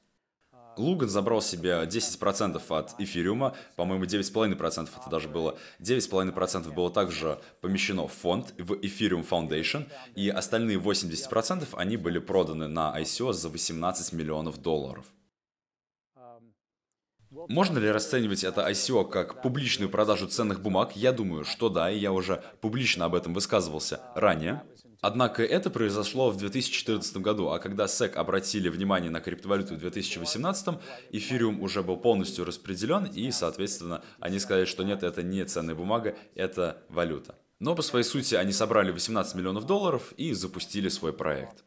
Луган 0.76 1.08
забрал 1.08 1.40
себе 1.40 1.84
10% 1.84 2.60
от 2.68 2.94
эфириума, 2.98 3.54
по-моему, 3.76 4.04
9,5% 4.04 4.88
это 5.00 5.10
даже 5.10 5.28
было. 5.28 5.56
9,5% 5.78 6.72
было 6.72 6.90
также 6.90 7.38
помещено 7.60 8.08
в 8.08 8.12
фонд, 8.12 8.54
в 8.58 8.72
Ethereum 8.72 9.26
Foundation, 9.28 9.86
и 10.16 10.28
остальные 10.30 10.78
80% 10.78 11.68
они 11.74 11.96
были 11.96 12.18
проданы 12.18 12.66
на 12.66 12.98
ICO 12.98 13.32
за 13.32 13.48
18 13.48 14.12
миллионов 14.14 14.60
долларов. 14.60 15.04
Можно 17.30 17.78
ли 17.78 17.90
расценивать 17.90 18.42
это 18.42 18.68
ICO 18.68 19.08
как 19.08 19.40
публичную 19.40 19.88
продажу 19.88 20.26
ценных 20.26 20.60
бумаг? 20.60 20.96
Я 20.96 21.12
думаю, 21.12 21.44
что 21.44 21.68
да, 21.68 21.88
и 21.88 21.96
я 21.96 22.10
уже 22.10 22.42
публично 22.60 23.04
об 23.04 23.14
этом 23.14 23.34
высказывался 23.34 24.00
ранее. 24.16 24.64
Однако 25.00 25.44
это 25.44 25.70
произошло 25.70 26.30
в 26.30 26.36
2014 26.36 27.16
году, 27.18 27.50
а 27.50 27.60
когда 27.60 27.84
SEC 27.84 28.14
обратили 28.14 28.68
внимание 28.68 29.10
на 29.10 29.20
криптовалюту 29.20 29.74
в 29.74 29.78
2018, 29.78 30.74
эфириум 31.12 31.62
уже 31.62 31.82
был 31.82 31.96
полностью 31.96 32.44
распределен, 32.44 33.04
и, 33.04 33.30
соответственно, 33.30 34.02
они 34.18 34.38
сказали, 34.40 34.64
что 34.66 34.82
нет, 34.82 35.02
это 35.04 35.22
не 35.22 35.44
ценная 35.44 35.74
бумага, 35.74 36.16
это 36.34 36.82
валюта. 36.88 37.36
Но 37.60 37.74
по 37.74 37.82
своей 37.82 38.04
сути 38.04 38.34
они 38.34 38.52
собрали 38.52 38.90
18 38.90 39.34
миллионов 39.36 39.66
долларов 39.66 40.12
и 40.16 40.32
запустили 40.32 40.88
свой 40.88 41.12
проект. 41.12 41.64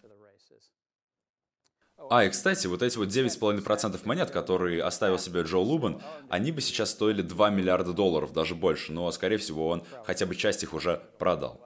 А, 2.09 2.23
и 2.23 2.29
кстати, 2.29 2.67
вот 2.67 2.81
эти 2.81 2.97
вот 2.97 3.09
9,5% 3.09 3.99
монет, 4.05 4.31
которые 4.31 4.83
оставил 4.83 5.17
себе 5.17 5.41
Джо 5.41 5.57
Лубан, 5.57 6.01
они 6.29 6.51
бы 6.51 6.61
сейчас 6.61 6.91
стоили 6.91 7.21
2 7.21 7.49
миллиарда 7.49 7.93
долларов, 7.93 8.33
даже 8.33 8.55
больше, 8.55 8.91
но, 8.91 9.11
скорее 9.11 9.37
всего, 9.37 9.67
он 9.67 9.83
хотя 10.05 10.25
бы 10.25 10.35
часть 10.35 10.63
их 10.63 10.73
уже 10.73 11.01
продал. 11.17 11.59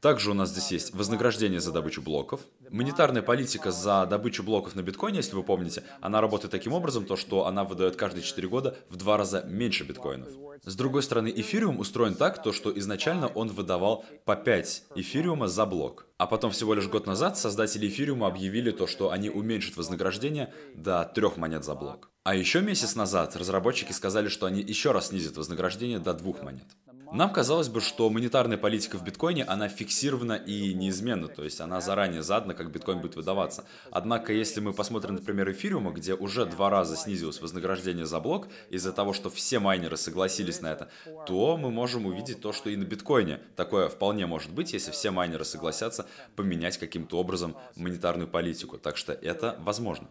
Также 0.00 0.30
у 0.30 0.34
нас 0.34 0.50
здесь 0.50 0.70
есть 0.70 0.94
вознаграждение 0.94 1.60
за 1.60 1.72
добычу 1.72 2.02
блоков. 2.02 2.40
Монетарная 2.70 3.22
политика 3.22 3.72
за 3.72 4.06
добычу 4.06 4.44
блоков 4.44 4.76
на 4.76 4.82
биткоине, 4.82 5.18
если 5.18 5.34
вы 5.34 5.42
помните, 5.42 5.82
она 6.00 6.20
работает 6.20 6.52
таким 6.52 6.72
образом, 6.72 7.04
то 7.04 7.16
что 7.16 7.46
она 7.46 7.64
выдает 7.64 7.96
каждые 7.96 8.22
4 8.22 8.46
года 8.48 8.76
в 8.90 8.96
два 8.96 9.16
раза 9.16 9.42
меньше 9.48 9.82
биткоинов. 9.82 10.28
С 10.64 10.76
другой 10.76 11.02
стороны, 11.02 11.32
эфириум 11.34 11.80
устроен 11.80 12.14
так, 12.14 12.42
то 12.42 12.52
что 12.52 12.76
изначально 12.78 13.26
он 13.28 13.48
выдавал 13.48 14.04
по 14.24 14.36
5 14.36 14.84
эфириума 14.94 15.48
за 15.48 15.66
блок. 15.66 16.06
А 16.16 16.26
потом 16.26 16.50
всего 16.52 16.74
лишь 16.74 16.88
год 16.88 17.06
назад 17.06 17.36
создатели 17.36 17.88
эфириума 17.88 18.26
объявили 18.26 18.70
то, 18.70 18.86
что 18.86 19.10
они 19.10 19.30
уменьшат 19.30 19.76
вознаграждение 19.76 20.52
до 20.74 21.10
3 21.12 21.28
монет 21.36 21.64
за 21.64 21.74
блок. 21.74 22.10
А 22.22 22.34
еще 22.34 22.60
месяц 22.60 22.94
назад 22.94 23.34
разработчики 23.36 23.92
сказали, 23.92 24.28
что 24.28 24.46
они 24.46 24.60
еще 24.60 24.92
раз 24.92 25.08
снизят 25.08 25.36
вознаграждение 25.36 25.98
до 25.98 26.14
2 26.14 26.42
монет. 26.42 26.66
Нам 27.10 27.32
казалось 27.32 27.68
бы, 27.68 27.80
что 27.80 28.10
монетарная 28.10 28.58
политика 28.58 28.98
в 28.98 29.02
биткоине, 29.02 29.44
она 29.44 29.68
фиксирована 29.68 30.34
и 30.34 30.74
неизменна, 30.74 31.28
то 31.28 31.42
есть 31.42 31.60
она 31.60 31.80
заранее 31.80 32.22
задана, 32.22 32.52
как 32.52 32.70
биткоин 32.70 33.00
будет 33.00 33.16
выдаваться. 33.16 33.64
Однако, 33.90 34.32
если 34.32 34.60
мы 34.60 34.74
посмотрим, 34.74 35.14
например, 35.14 35.50
эфириума, 35.50 35.92
где 35.92 36.14
уже 36.14 36.44
два 36.44 36.68
раза 36.68 36.96
снизилось 36.96 37.40
вознаграждение 37.40 38.04
за 38.04 38.20
блок 38.20 38.48
из-за 38.68 38.92
того, 38.92 39.14
что 39.14 39.30
все 39.30 39.58
майнеры 39.58 39.96
согласились 39.96 40.60
на 40.60 40.72
это, 40.72 40.90
то 41.26 41.56
мы 41.56 41.70
можем 41.70 42.04
увидеть 42.04 42.42
то, 42.42 42.52
что 42.52 42.68
и 42.68 42.76
на 42.76 42.84
биткоине 42.84 43.40
такое 43.56 43.88
вполне 43.88 44.26
может 44.26 44.52
быть, 44.52 44.74
если 44.74 44.90
все 44.90 45.10
майнеры 45.10 45.44
согласятся 45.44 46.06
поменять 46.36 46.76
каким-то 46.76 47.18
образом 47.18 47.56
монетарную 47.76 48.28
политику. 48.28 48.76
Так 48.76 48.98
что 48.98 49.12
это 49.12 49.56
возможно. 49.60 50.08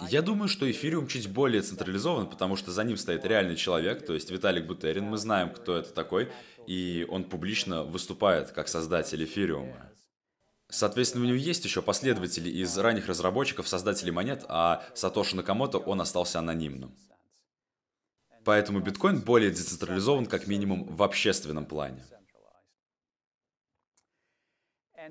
Я 0.00 0.22
думаю, 0.22 0.48
что 0.48 0.70
эфириум 0.70 1.08
чуть 1.08 1.28
более 1.28 1.60
централизован, 1.60 2.28
потому 2.28 2.56
что 2.56 2.70
за 2.70 2.84
ним 2.84 2.96
стоит 2.96 3.24
реальный 3.24 3.56
человек, 3.56 4.06
то 4.06 4.14
есть 4.14 4.30
Виталик 4.30 4.66
Бутерин. 4.66 5.04
Мы 5.04 5.16
знаем, 5.16 5.50
кто 5.50 5.76
это 5.76 5.92
такой, 5.92 6.30
и 6.66 7.04
он 7.08 7.24
публично 7.24 7.82
выступает 7.82 8.52
как 8.52 8.68
создатель 8.68 9.24
эфириума. 9.24 9.90
Соответственно, 10.70 11.24
у 11.24 11.28
него 11.28 11.38
есть 11.38 11.64
еще 11.64 11.82
последователи 11.82 12.50
из 12.50 12.76
ранних 12.76 13.08
разработчиков, 13.08 13.66
создателей 13.66 14.12
монет, 14.12 14.44
а 14.48 14.84
Сатоши 14.94 15.34
Накамото, 15.34 15.78
он 15.78 16.00
остался 16.00 16.38
анонимным. 16.38 16.94
Поэтому 18.44 18.80
биткоин 18.80 19.20
более 19.20 19.50
децентрализован 19.50 20.26
как 20.26 20.46
минимум 20.46 20.84
в 20.84 21.02
общественном 21.02 21.66
плане. 21.66 22.04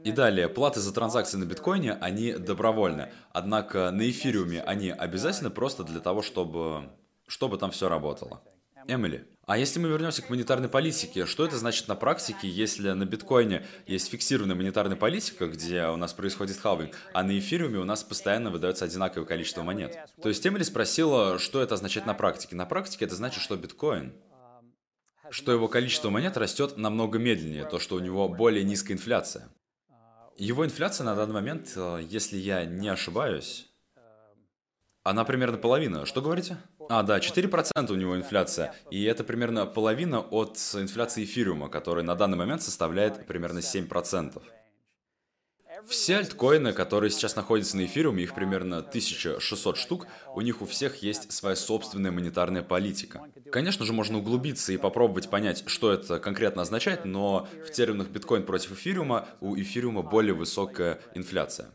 И 0.03 0.11
далее, 0.11 0.47
платы 0.49 0.79
за 0.79 0.93
транзакции 0.93 1.37
на 1.37 1.45
биткоине, 1.45 1.93
они 1.93 2.33
добровольны. 2.33 3.11
Однако 3.31 3.91
на 3.91 4.09
эфириуме 4.09 4.61
они 4.61 4.89
обязательно 4.89 5.49
просто 5.49 5.83
для 5.83 5.99
того, 5.99 6.21
чтобы, 6.21 6.89
чтобы 7.27 7.57
там 7.57 7.71
все 7.71 7.89
работало. 7.89 8.41
Эмили, 8.87 9.27
а 9.45 9.57
если 9.57 9.79
мы 9.79 9.89
вернемся 9.89 10.21
к 10.21 10.29
монетарной 10.29 10.69
политике, 10.69 11.25
что 11.25 11.45
это 11.45 11.57
значит 11.57 11.87
на 11.89 11.95
практике, 11.95 12.47
если 12.47 12.91
на 12.91 13.05
биткоине 13.05 13.65
есть 13.85 14.09
фиксированная 14.09 14.55
монетарная 14.55 14.95
политика, 14.95 15.47
где 15.47 15.85
у 15.87 15.97
нас 15.97 16.13
происходит 16.13 16.57
халвинг, 16.57 16.95
а 17.13 17.23
на 17.23 17.37
эфириуме 17.37 17.79
у 17.79 17.83
нас 17.83 18.03
постоянно 18.03 18.49
выдается 18.49 18.85
одинаковое 18.85 19.27
количество 19.27 19.63
монет? 19.63 19.97
То 20.21 20.29
есть 20.29 20.45
Эмили 20.47 20.63
спросила, 20.63 21.37
что 21.37 21.61
это 21.61 21.75
означает 21.75 22.05
на 22.05 22.13
практике. 22.13 22.55
На 22.55 22.65
практике 22.65 23.05
это 23.05 23.15
значит, 23.15 23.41
что 23.41 23.55
биткоин 23.57 24.13
что 25.29 25.51
его 25.51 25.67
количество 25.67 26.09
монет 26.09 26.37
растет 26.37 26.77
намного 26.77 27.19
медленнее, 27.19 27.65
то, 27.65 27.79
что 27.79 27.97
у 27.97 27.99
него 27.99 28.29
более 28.29 28.63
низкая 28.63 28.95
инфляция. 28.95 29.49
Его 30.37 30.65
инфляция 30.65 31.03
на 31.03 31.15
данный 31.15 31.33
момент, 31.33 31.73
э, 31.75 31.99
если 32.07 32.37
я 32.37 32.63
не 32.65 32.89
ошибаюсь, 32.89 33.67
она 35.03 35.23
примерно 35.23 35.57
половина. 35.57 36.05
Что 36.05 36.21
говорите? 36.21 36.57
А, 36.89 37.01
да, 37.01 37.19
4% 37.19 37.91
у 37.91 37.95
него 37.95 38.15
инфляция. 38.15 38.75
И 38.91 39.03
это 39.05 39.23
примерно 39.23 39.65
половина 39.65 40.19
от 40.19 40.57
инфляции 40.75 41.23
эфириума, 41.23 41.69
которая 41.69 42.03
на 42.03 42.15
данный 42.15 42.37
момент 42.37 42.61
составляет 42.61 43.25
примерно 43.25 43.59
7%. 43.59 44.41
Все 45.85 46.17
альткоины, 46.17 46.73
которые 46.73 47.11
сейчас 47.11 47.35
находятся 47.35 47.77
на 47.77 47.85
эфириуме, 47.85 48.23
их 48.23 48.33
примерно 48.33 48.77
1600 48.79 49.77
штук, 49.77 50.07
у 50.33 50.41
них 50.41 50.61
у 50.61 50.65
всех 50.65 51.03
есть 51.03 51.31
своя 51.31 51.55
собственная 51.55 52.11
монетарная 52.11 52.63
политика. 52.63 53.21
Конечно 53.51 53.85
же, 53.85 53.93
можно 53.93 54.17
углубиться 54.17 54.73
и 54.73 54.77
попробовать 54.77 55.29
понять, 55.29 55.63
что 55.67 55.91
это 55.91 56.19
конкретно 56.19 56.61
означает, 56.61 57.05
но 57.05 57.47
в 57.65 57.71
терминах 57.71 58.09
биткоин 58.09 58.45
против 58.45 58.71
эфириума 58.71 59.27
у 59.41 59.55
эфириума 59.55 60.01
более 60.01 60.33
высокая 60.33 60.99
инфляция. 61.13 61.73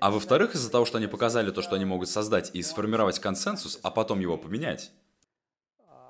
А 0.00 0.10
во-вторых, 0.10 0.54
из-за 0.54 0.70
того, 0.70 0.84
что 0.84 0.98
они 0.98 1.06
показали 1.06 1.50
то, 1.50 1.62
что 1.62 1.76
они 1.76 1.84
могут 1.84 2.08
создать 2.08 2.50
и 2.52 2.62
сформировать 2.62 3.18
консенсус, 3.18 3.78
а 3.82 3.90
потом 3.90 4.20
его 4.20 4.36
поменять, 4.36 4.92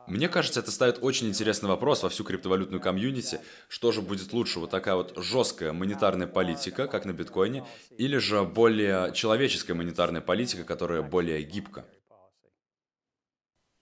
мне 0.06 0.28
кажется, 0.28 0.60
это 0.60 0.70
ставит 0.70 0.98
очень 1.00 1.28
интересный 1.28 1.68
вопрос 1.68 2.02
во 2.02 2.08
всю 2.08 2.24
криптовалютную 2.24 2.80
комьюнити. 2.80 3.40
Что 3.68 3.92
же 3.92 4.02
будет 4.02 4.32
лучше, 4.32 4.60
вот 4.60 4.70
такая 4.70 4.94
вот 4.94 5.14
жесткая 5.16 5.72
монетарная 5.72 6.26
политика, 6.26 6.86
как 6.86 7.04
на 7.04 7.12
биткоине, 7.12 7.66
или 7.98 8.16
же 8.18 8.42
более 8.44 9.12
человеческая 9.12 9.74
монетарная 9.74 10.20
политика, 10.20 10.64
которая 10.64 11.02
более 11.02 11.42
гибка? 11.42 11.84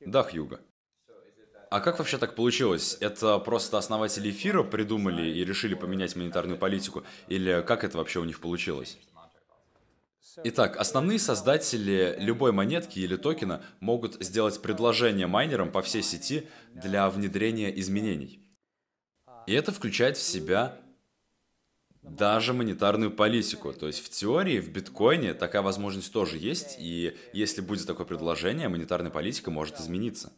Да, 0.00 0.22
Хьюга. 0.22 0.60
А 1.70 1.80
как 1.80 1.98
вообще 1.98 2.18
так 2.18 2.36
получилось? 2.36 2.96
Это 3.00 3.38
просто 3.38 3.78
основатели 3.78 4.30
эфира 4.30 4.62
придумали 4.62 5.28
и 5.28 5.44
решили 5.44 5.74
поменять 5.74 6.14
монетарную 6.14 6.56
политику? 6.56 7.02
Или 7.26 7.64
как 7.66 7.84
это 7.84 7.98
вообще 7.98 8.20
у 8.20 8.24
них 8.24 8.40
получилось? 8.40 8.96
Итак, 10.42 10.76
основные 10.76 11.18
создатели 11.18 12.16
любой 12.18 12.52
монетки 12.52 12.98
или 12.98 13.16
токена 13.16 13.62
могут 13.80 14.22
сделать 14.22 14.60
предложение 14.60 15.26
майнерам 15.26 15.70
по 15.70 15.82
всей 15.82 16.02
сети 16.02 16.48
для 16.72 17.08
внедрения 17.08 17.78
изменений. 17.80 18.40
И 19.46 19.52
это 19.52 19.70
включает 19.70 20.16
в 20.16 20.22
себя 20.22 20.80
даже 22.02 22.52
монетарную 22.52 23.10
политику. 23.10 23.72
То 23.72 23.86
есть 23.86 24.04
в 24.04 24.10
теории, 24.10 24.60
в 24.60 24.70
биткоине 24.70 25.34
такая 25.34 25.62
возможность 25.62 26.12
тоже 26.12 26.38
есть, 26.38 26.76
и 26.78 27.16
если 27.32 27.60
будет 27.60 27.86
такое 27.86 28.06
предложение, 28.06 28.68
монетарная 28.68 29.10
политика 29.10 29.50
может 29.50 29.78
измениться. 29.80 30.32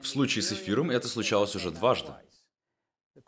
В 0.00 0.06
случае 0.06 0.42
с 0.42 0.52
эфиром 0.52 0.90
это 0.90 1.08
случалось 1.08 1.54
уже 1.54 1.70
дважды. 1.70 2.12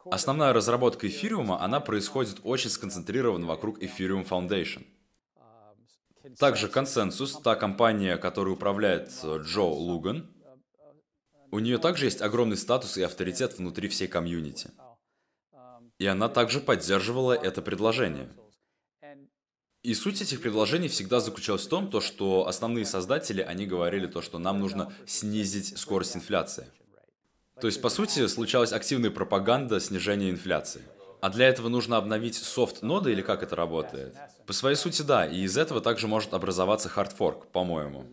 Основная 0.07 0.53
разработка 0.53 1.07
эфириума, 1.07 1.63
она 1.63 1.79
происходит 1.81 2.41
очень 2.45 2.71
сконцентрированно 2.71 3.47
вокруг 3.47 3.83
Ethereum 3.83 4.27
Foundation– 4.27 4.87
также 6.39 6.69
консенсус, 6.69 7.41
та 7.43 7.55
компания, 7.55 8.17
которая 8.17 8.55
управляет 8.55 9.11
э, 9.23 9.39
Джо 9.43 9.63
Луган, 9.63 10.29
у 11.51 11.59
нее 11.59 11.79
также 11.79 12.07
есть 12.07 12.23
огромный 12.23 12.57
статус 12.57 12.97
и 12.97 13.03
авторитет 13.03 13.59
внутри 13.59 13.89
всей 13.89 14.09
комьюнити. 14.09 14.71
И 15.99 16.07
она 16.07 16.29
также 16.29 16.61
поддерживала 16.61 17.33
это 17.33 17.61
предложение. 17.61 18.31
И 19.83 19.95
суть 19.95 20.23
этих 20.23 20.41
предложений 20.41 20.89
всегда 20.89 21.21
заключалась 21.21 21.67
в 21.67 21.69
том, 21.69 21.91
то, 21.91 22.01
что 22.01 22.47
основные 22.47 22.87
создатели, 22.87 23.43
они 23.43 23.67
говорили 23.67 24.07
то, 24.07 24.23
что 24.23 24.39
нам 24.39 24.61
нужно 24.61 24.95
снизить 25.07 25.77
скорость 25.77 26.17
инфляции. 26.17 26.67
То 27.61 27.67
есть, 27.67 27.83
по 27.83 27.91
сути, 27.91 28.27
случалась 28.29 28.73
активная 28.73 29.11
пропаганда 29.11 29.81
снижения 29.81 30.31
инфляции. 30.31 30.83
А 31.23 31.31
для 31.31 31.47
этого 31.47 31.69
нужно 31.69 31.99
обновить 31.99 32.35
софт-ноды 32.35 33.13
или 33.13 33.23
как 33.23 33.45
это 33.45 33.55
работает? 33.55 34.17
По 34.45 34.53
своей 34.53 34.75
сути, 34.75 35.03
да, 35.03 35.25
и 35.25 35.43
из 35.43 35.57
этого 35.57 35.81
также 35.81 36.09
может 36.09 36.35
образоваться 36.35 36.89
хардфорк, 36.89 37.47
по-моему. 37.53 38.07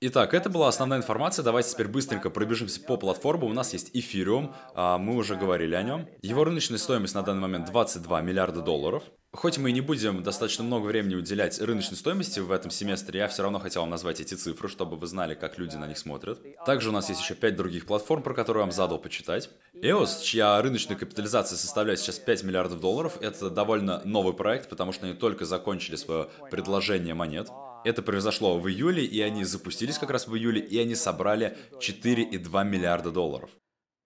Итак, 0.00 0.34
это 0.34 0.48
была 0.48 0.68
основная 0.68 1.00
информация. 1.00 1.42
Давайте 1.42 1.72
теперь 1.72 1.88
быстренько 1.88 2.30
пробежимся 2.30 2.80
по 2.80 2.96
платформам. 2.96 3.50
У 3.50 3.52
нас 3.52 3.72
есть 3.72 3.90
Ethereum, 3.96 4.54
а, 4.74 4.96
мы 4.96 5.16
уже 5.16 5.34
говорили 5.34 5.74
о 5.74 5.82
нем. 5.82 6.08
Его 6.22 6.44
рыночная 6.44 6.78
стоимость 6.78 7.16
на 7.16 7.22
данный 7.24 7.40
момент 7.40 7.66
22 7.66 8.20
миллиарда 8.20 8.62
долларов. 8.62 9.02
Хоть 9.32 9.58
мы 9.58 9.68
и 9.68 9.72
не 9.74 9.82
будем 9.82 10.22
достаточно 10.22 10.64
много 10.64 10.86
времени 10.86 11.14
уделять 11.14 11.60
рыночной 11.60 11.98
стоимости 11.98 12.40
в 12.40 12.50
этом 12.50 12.70
семестре, 12.70 13.20
я 13.20 13.28
все 13.28 13.42
равно 13.42 13.58
хотел 13.58 13.82
вам 13.82 13.90
назвать 13.90 14.20
эти 14.20 14.32
цифры, 14.32 14.68
чтобы 14.68 14.96
вы 14.96 15.06
знали, 15.06 15.34
как 15.34 15.58
люди 15.58 15.76
на 15.76 15.86
них 15.86 15.98
смотрят. 15.98 16.40
Также 16.64 16.88
у 16.88 16.92
нас 16.92 17.10
есть 17.10 17.20
еще 17.20 17.34
5 17.34 17.54
других 17.54 17.84
платформ, 17.84 18.22
про 18.22 18.32
которые 18.32 18.62
я 18.62 18.64
вам 18.64 18.72
задал 18.72 18.98
почитать. 18.98 19.50
EOS, 19.74 20.22
чья 20.22 20.60
рыночная 20.62 20.96
капитализация 20.96 21.58
составляет 21.58 22.00
сейчас 22.00 22.18
5 22.18 22.42
миллиардов 22.42 22.80
долларов, 22.80 23.18
это 23.20 23.50
довольно 23.50 24.00
новый 24.04 24.32
проект, 24.32 24.70
потому 24.70 24.92
что 24.92 25.04
они 25.06 25.14
только 25.14 25.44
закончили 25.44 25.96
свое 25.96 26.30
предложение 26.50 27.12
монет. 27.12 27.48
Это 27.84 28.02
произошло 28.02 28.58
в 28.58 28.66
июле, 28.66 29.04
и 29.04 29.20
они 29.20 29.44
запустились 29.44 29.98
как 29.98 30.10
раз 30.10 30.26
в 30.26 30.34
июле, 30.34 30.62
и 30.62 30.78
они 30.78 30.94
собрали 30.94 31.56
4,2 31.74 32.64
миллиарда 32.64 33.10
долларов. 33.10 33.50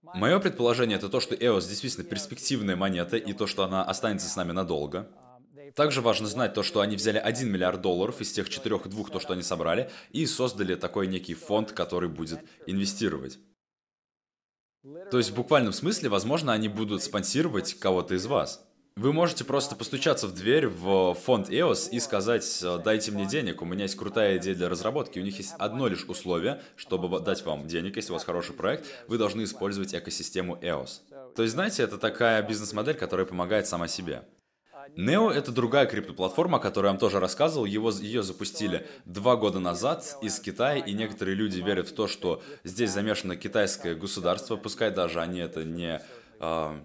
Мое 0.03 0.41
предположение 0.41 0.99
это 0.99 1.09
то, 1.09 1.21
что 1.21 1.35
EOS 1.35 1.69
действительно 1.69 2.05
перспективная 2.05 2.77
монета, 2.77 3.17
и 3.17 3.33
то, 3.33 3.47
что 3.47 3.65
она 3.65 3.85
останется 3.85 4.29
с 4.29 4.37
нами 4.37 4.53
надолго. 4.53 5.09
Также 5.75 6.01
важно 6.01 6.27
знать 6.27 6.55
то, 6.55 6.63
что 6.63 6.81
они 6.81 6.97
взяли 6.97 7.19
1 7.19 7.49
миллиард 7.49 7.81
долларов 7.81 8.21
из 8.21 8.33
тех 8.33 8.49
4,2, 8.49 9.11
то, 9.11 9.21
что 9.21 9.33
они 9.33 9.43
собрали, 9.43 9.91
и 10.11 10.27
создали 10.27 10.75
такой 10.75 11.07
некий 11.07 11.35
фонд, 11.35 11.73
который 11.73 12.09
будет 12.09 12.41
инвестировать. 12.67 13.39
То 15.11 15.19
есть 15.19 15.31
в 15.31 15.35
буквальном 15.35 15.73
смысле, 15.73 16.09
возможно, 16.09 16.53
они 16.53 16.69
будут 16.69 17.03
спонсировать 17.03 17.75
кого-то 17.75 18.15
из 18.15 18.27
вас. 18.27 18.67
Вы 18.95 19.13
можете 19.13 19.45
просто 19.45 19.75
постучаться 19.75 20.27
в 20.27 20.35
дверь 20.35 20.69
в 20.69 21.15
фонд 21.15 21.49
EOS 21.49 21.89
и 21.91 21.99
сказать, 21.99 22.65
дайте 22.85 23.11
мне 23.11 23.27
денег, 23.27 23.63
у 23.63 23.65
меня 23.65 23.85
есть 23.85 23.97
крутая 23.97 24.37
идея 24.37 24.55
для 24.55 24.69
разработки. 24.69 25.19
У 25.19 25.23
них 25.23 25.39
есть 25.39 25.55
одно 25.59 25.89
лишь 25.89 26.05
условие, 26.05 26.61
чтобы 26.77 27.21
дать 27.21 27.45
вам 27.45 27.67
денег, 27.67 27.97
если 27.97 28.11
у 28.11 28.15
вас 28.15 28.25
хороший 28.25 28.55
проект, 28.55 28.87
вы 29.09 29.17
должны 29.17 29.45
использовать 29.45 29.95
экосистему 29.95 30.57
EOS. 30.57 31.01
То 31.35 31.43
есть, 31.43 31.55
знаете, 31.55 31.83
это 31.83 31.97
такая 31.97 32.43
бизнес-модель, 32.43 32.95
которая 32.95 33.25
помогает 33.25 33.67
сама 33.67 33.89
себе. 33.89 34.25
Neo— 34.97 35.31
это 35.33 35.53
другая 35.53 35.87
криптоплатформа, 35.87 36.59
о 36.59 36.61
которой 36.61 36.87
я 36.87 36.91
вам 36.91 36.99
тоже 36.99 37.19
рассказывал. 37.19 37.65
Его, 37.65 37.91
ее 37.91 38.23
запустили 38.23 38.87
два 39.07 39.37
года 39.37 39.59
назад 39.59 40.19
из 40.21 40.39
Китая, 40.39 40.77
и 40.77 40.93
некоторые 40.93 41.35
люди 41.35 41.61
верят 41.61 41.89
в 41.89 41.95
то, 41.95 42.09
что 42.09 42.43
здесь 42.65 42.91
замешано 42.91 43.37
китайское 43.37 43.95
государство, 43.95 44.57
пускай 44.57 44.91
даже 44.91 45.21
они 45.21 45.41
это 45.41 45.65
не 45.65 46.03
э, 46.41 46.81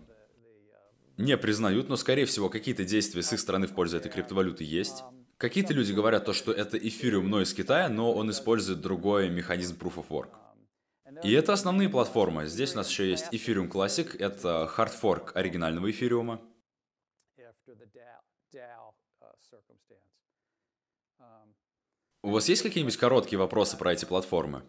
не 1.17 1.38
признают, 1.38 1.89
но, 1.89 1.97
скорее 1.97 2.25
всего, 2.25 2.49
какие-то 2.49 2.86
действия 2.86 3.21
с 3.23 3.34
их 3.34 3.39
стороны 3.39 3.67
в 3.67 3.73
пользу 3.73 3.97
этой 3.97 4.12
криптовалюты 4.12 4.63
есть. 4.63 5.03
Какие-то 5.38 5.73
люди 5.73 5.91
говорят 5.91 6.25
то, 6.25 6.34
что 6.34 6.51
это 6.51 6.77
эфириум, 6.77 7.30
но 7.30 7.41
из 7.41 7.53
Китая, 7.53 7.89
но 7.89 8.13
он 8.13 8.32
использует 8.32 8.82
другой 8.82 9.30
механизм 9.30 9.77
Proof 9.77 9.95
of 9.95 10.08
Work. 10.10 10.30
И 11.23 11.32
это 11.32 11.53
основные 11.53 11.89
платформы. 11.89 12.47
Здесь 12.47 12.73
у 12.73 12.77
нас 12.77 12.89
еще 12.89 13.10
есть 13.10 13.34
Ethereum 13.34 13.69
Classic, 13.69 14.15
это 14.17 14.67
хардфорк 14.67 15.36
оригинального 15.36 15.89
эфириума. 15.89 16.41
У 22.23 22.32
вас 22.32 22.49
есть 22.49 22.62
какие-нибудь 22.62 22.97
короткие 22.97 23.39
вопросы 23.39 23.77
про 23.77 23.93
эти 23.93 24.06
платформы? 24.06 24.63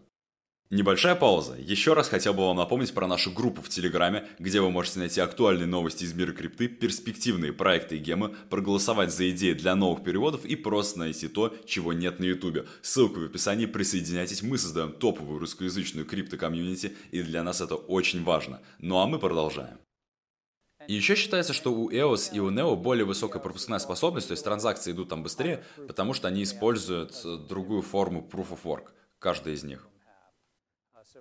Небольшая 0.71 1.15
пауза. 1.15 1.55
Еще 1.55 1.95
раз 1.95 2.11
хотел 2.11 2.35
бы 2.35 2.45
вам 2.45 2.59
напомнить 2.59 2.93
про 2.93 3.07
нашу 3.07 3.33
группу 3.33 3.63
в 3.63 3.71
Телеграме, 3.71 4.29
где 4.39 4.61
вы 4.61 4.71
можете 4.71 4.99
найти 4.99 5.19
актуальные 5.19 5.67
новости 5.67 6.05
из 6.05 6.13
мира 6.13 6.33
крипты, 6.33 6.69
перспективные 6.69 7.55
проекты 7.55 7.97
и 7.97 7.99
гемы, 7.99 8.37
проголосовать 8.51 9.11
за 9.11 9.31
идеи 9.31 9.55
для 9.55 9.75
новых 9.75 10.05
переводов 10.05 10.45
и 10.45 10.57
просто 10.57 10.99
найти 10.99 11.29
то, 11.29 11.57
чего 11.65 11.95
нет 11.95 12.21
на 12.21 12.25
Ютубе. 12.25 12.67
Ссылка 12.83 13.19
в 13.19 13.25
описании, 13.25 13.65
присоединяйтесь, 13.65 14.43
мы 14.43 14.59
создаем 14.59 14.93
топовую 14.93 15.39
русскоязычную 15.39 16.05
крипто-комьюнити, 16.05 16.95
и 17.13 17.23
для 17.23 17.43
нас 17.43 17.63
это 17.63 17.75
очень 17.75 18.23
важно. 18.23 18.61
Ну 18.79 18.99
а 18.99 19.07
мы 19.07 19.19
продолжаем. 19.19 19.79
И 20.87 20.93
еще 20.93 21.15
считается, 21.15 21.55
что 21.55 21.73
у 21.73 21.91
EOS 21.91 22.35
и 22.35 22.41
у 22.41 22.51
NEO 22.51 22.77
более 22.77 23.07
высокая 23.07 23.41
пропускная 23.41 23.79
способность, 23.79 24.29
то 24.29 24.33
есть 24.33 24.45
транзакции 24.45 24.93
идут 24.93 25.09
там 25.09 25.23
быстрее, 25.23 25.65
потому 25.87 26.13
что 26.13 26.29
они 26.29 26.43
используют 26.43 27.15
другую 27.49 27.81
форму 27.81 28.29
Proof 28.31 28.51
of 28.51 28.59
Work, 28.65 28.89
каждая 29.19 29.55
из 29.55 29.65
них. 29.65 29.89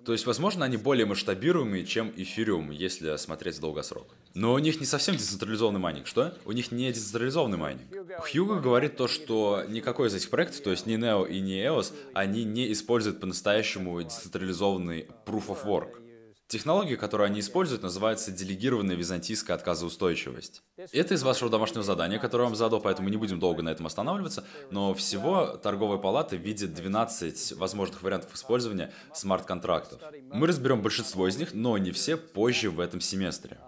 То 0.04 0.12
есть, 0.12 0.26
возможно, 0.26 0.64
они 0.64 0.76
более 0.76 1.06
масштабируемые, 1.06 1.84
чем 1.84 2.08
Ethereum, 2.08 2.72
если 2.72 3.16
смотреть 3.16 3.56
в 3.56 3.60
долгосрок. 3.60 4.14
Но 4.34 4.54
у 4.54 4.58
них 4.58 4.80
не 4.80 4.86
совсем 4.86 5.16
децентрализованный 5.16 5.80
майнинг. 5.80 6.06
Что? 6.06 6.36
У 6.44 6.52
них 6.52 6.72
не 6.72 6.92
децентрализованный 6.92 7.58
майнинг. 7.58 7.88
Хьюго 8.30 8.60
говорит 8.60 8.96
то, 8.96 9.08
что 9.08 9.64
никакой 9.68 10.08
из 10.08 10.14
этих 10.14 10.30
проектов, 10.30 10.60
то 10.62 10.70
есть 10.70 10.86
ни 10.86 10.96
Neo 10.96 11.28
и 11.28 11.40
ни 11.40 11.62
EOS, 11.64 11.92
они 12.14 12.44
не 12.44 12.72
используют 12.72 13.20
по-настоящему 13.20 14.02
децентрализованный 14.02 15.08
Proof 15.26 15.48
of 15.48 15.64
Work. 15.64 16.07
Технология, 16.48 16.96
которую 16.96 17.26
они 17.26 17.40
используют, 17.40 17.82
называется 17.82 18.32
делегированная 18.32 18.96
византийская 18.96 19.54
отказоустойчивость. 19.54 20.62
Это 20.92 21.12
из 21.12 21.22
вашего 21.22 21.50
домашнего 21.50 21.82
задания, 21.82 22.18
которое 22.18 22.44
вам 22.44 22.56
задал, 22.56 22.80
поэтому 22.80 23.10
не 23.10 23.18
будем 23.18 23.38
долго 23.38 23.62
на 23.62 23.68
этом 23.68 23.86
останавливаться, 23.86 24.44
но 24.70 24.94
всего 24.94 25.58
торговая 25.58 25.98
палата 25.98 26.36
видит 26.36 26.72
12 26.72 27.52
возможных 27.52 28.02
вариантов 28.02 28.34
использования 28.34 28.94
смарт-контрактов. 29.12 30.00
Мы 30.32 30.46
разберем 30.46 30.80
большинство 30.80 31.28
из 31.28 31.36
них, 31.36 31.52
но 31.52 31.76
не 31.76 31.90
все 31.90 32.16
позже 32.16 32.70
в 32.70 32.80
этом 32.80 33.02
семестре. 33.02 33.58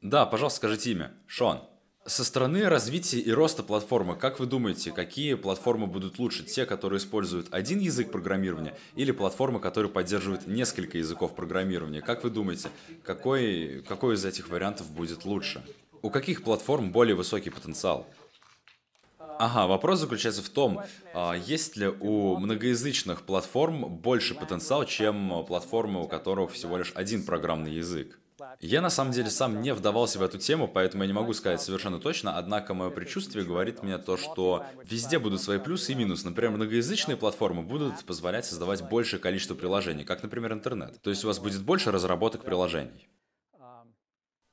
Да, 0.00 0.24
пожалуйста, 0.24 0.56
скажите 0.56 0.92
имя. 0.92 1.12
Шон. 1.26 1.60
Со 2.06 2.24
стороны 2.24 2.66
развития 2.66 3.18
и 3.18 3.30
роста 3.30 3.62
платформы, 3.62 4.16
как 4.16 4.40
вы 4.40 4.46
думаете, 4.46 4.90
какие 4.90 5.34
платформы 5.34 5.86
будут 5.86 6.18
лучше? 6.18 6.44
Те, 6.44 6.64
которые 6.64 6.98
используют 6.98 7.48
один 7.50 7.78
язык 7.78 8.10
программирования 8.10 8.74
или 8.94 9.12
платформы, 9.12 9.60
которые 9.60 9.92
поддерживают 9.92 10.46
несколько 10.46 10.96
языков 10.96 11.34
программирования? 11.34 12.00
Как 12.00 12.24
вы 12.24 12.30
думаете, 12.30 12.70
какой, 13.04 13.84
какой 13.86 14.14
из 14.14 14.24
этих 14.24 14.48
вариантов 14.48 14.90
будет 14.90 15.26
лучше? 15.26 15.62
У 16.00 16.08
каких 16.08 16.42
платформ 16.42 16.90
более 16.90 17.14
высокий 17.14 17.50
потенциал? 17.50 18.06
Ага, 19.18 19.66
вопрос 19.66 20.00
заключается 20.00 20.42
в 20.42 20.48
том, 20.48 20.80
а, 21.12 21.34
есть 21.34 21.76
ли 21.76 21.88
у 21.88 22.36
многоязычных 22.38 23.22
платформ 23.22 23.86
больше 23.88 24.34
потенциал, 24.34 24.86
чем 24.86 25.44
платформы, 25.46 26.02
у 26.02 26.08
которых 26.08 26.52
всего 26.52 26.78
лишь 26.78 26.92
один 26.94 27.24
программный 27.24 27.72
язык. 27.74 28.19
Я 28.58 28.80
на 28.80 28.90
самом 28.90 29.12
деле 29.12 29.30
сам 29.30 29.60
не 29.62 29.72
вдавался 29.72 30.18
в 30.18 30.22
эту 30.22 30.38
тему, 30.38 30.66
поэтому 30.66 31.02
я 31.04 31.06
не 31.06 31.12
могу 31.12 31.32
сказать 31.32 31.60
совершенно 31.60 32.00
точно, 32.00 32.36
однако 32.36 32.74
мое 32.74 32.90
предчувствие 32.90 33.44
говорит 33.44 33.82
мне 33.82 33.98
то, 33.98 34.16
что 34.16 34.64
везде 34.84 35.18
будут 35.18 35.40
свои 35.40 35.58
плюсы 35.58 35.92
и 35.92 35.94
минусы. 35.94 36.26
Например, 36.26 36.50
многоязычные 36.52 37.16
платформы 37.16 37.62
будут 37.62 38.04
позволять 38.04 38.46
создавать 38.46 38.82
большее 38.88 39.20
количество 39.20 39.54
приложений, 39.54 40.04
как, 40.04 40.22
например, 40.22 40.52
интернет. 40.52 41.00
То 41.02 41.10
есть 41.10 41.24
у 41.24 41.28
вас 41.28 41.38
будет 41.38 41.62
больше 41.62 41.90
разработок 41.90 42.44
приложений. 42.44 43.08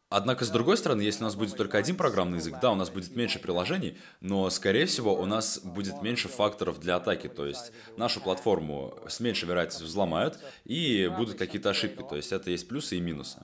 Однако, 0.09 0.45
с 0.45 0.49
другой 0.49 0.77
стороны, 0.77 1.01
если 1.01 1.21
у 1.21 1.25
нас 1.25 1.35
будет 1.35 1.57
только 1.57 1.77
один 1.77 1.97
программный 1.97 2.37
язык, 2.37 2.55
да, 2.61 2.71
у 2.71 2.75
нас 2.75 2.89
будет 2.89 3.13
меньше 3.13 3.39
приложений, 3.39 3.97
но, 4.21 4.49
скорее 4.49 4.85
всего, 4.85 5.13
у 5.13 5.25
нас 5.25 5.59
будет 5.59 6.01
меньше 6.01 6.29
факторов 6.29 6.79
для 6.79 6.95
атаки, 6.95 7.27
то 7.27 7.45
есть 7.45 7.73
нашу 7.97 8.21
платформу 8.21 8.97
с 9.09 9.19
меньшей 9.19 9.49
вероятностью 9.49 9.85
взломают, 9.85 10.39
и 10.63 11.11
будут 11.17 11.37
какие-то 11.37 11.71
ошибки, 11.71 12.03
то 12.09 12.15
есть 12.15 12.31
это 12.31 12.51
есть 12.51 12.69
плюсы 12.69 12.95
и 12.95 13.01
минусы. 13.01 13.39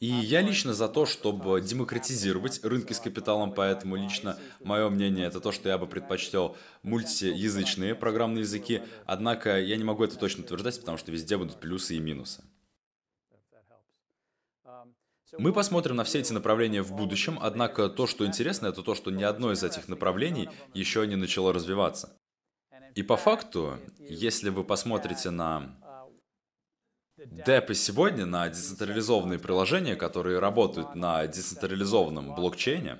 И 0.00 0.06
я 0.06 0.42
лично 0.42 0.74
за 0.74 0.88
то, 0.88 1.06
чтобы 1.06 1.60
демократизировать 1.60 2.64
рынки 2.64 2.92
с 2.92 3.00
капиталом, 3.00 3.52
поэтому 3.52 3.96
лично 3.96 4.38
мое 4.60 4.88
мнение 4.90 5.26
это 5.26 5.40
то, 5.40 5.50
что 5.50 5.68
я 5.68 5.76
бы 5.76 5.88
предпочтел 5.88 6.56
мультиязычные 6.82 7.96
программные 7.96 8.42
языки, 8.42 8.82
однако 9.06 9.58
я 9.60 9.76
не 9.76 9.84
могу 9.84 10.04
это 10.04 10.16
точно 10.16 10.44
утверждать, 10.44 10.78
потому 10.78 10.98
что 10.98 11.10
везде 11.10 11.36
будут 11.36 11.58
плюсы 11.58 11.96
и 11.96 11.98
минусы. 11.98 12.44
Мы 15.36 15.52
посмотрим 15.52 15.96
на 15.96 16.04
все 16.04 16.20
эти 16.20 16.32
направления 16.32 16.82
в 16.82 16.92
будущем, 16.92 17.38
однако 17.40 17.88
то, 17.88 18.06
что 18.06 18.24
интересно, 18.24 18.68
это 18.68 18.82
то, 18.82 18.94
что 18.94 19.10
ни 19.10 19.22
одно 19.22 19.52
из 19.52 19.62
этих 19.62 19.88
направлений 19.88 20.48
еще 20.74 21.06
не 21.06 21.16
начало 21.16 21.52
развиваться. 21.52 22.16
И 22.94 23.02
по 23.02 23.16
факту, 23.16 23.78
если 23.98 24.48
вы 24.48 24.64
посмотрите 24.64 25.30
на 25.30 25.76
dApp 27.26 27.64
ы 27.64 27.74
сегодня 27.74 28.26
на 28.26 28.48
децентрализованные 28.48 29.40
приложения, 29.40 29.96
которые 29.96 30.38
работают 30.38 30.94
на 30.94 31.26
децентрализованном 31.26 32.36
блокчейне, 32.36 32.98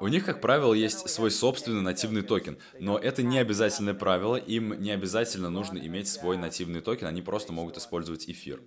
у 0.00 0.08
них, 0.08 0.24
как 0.26 0.40
правило, 0.40 0.74
есть 0.74 1.08
свой 1.08 1.30
собственный 1.30 1.80
нативный 1.80 2.22
токен, 2.22 2.58
но 2.80 2.98
это 2.98 3.22
не 3.22 3.38
обязательное 3.38 3.94
правило, 3.94 4.34
им 4.34 4.78
не 4.80 4.90
обязательно 4.90 5.48
нужно 5.48 5.78
иметь 5.78 6.08
свой 6.08 6.36
нативный 6.36 6.80
токен, 6.80 7.06
они 7.06 7.22
просто 7.22 7.52
могут 7.52 7.76
использовать 7.78 8.28
эфир. 8.28 8.60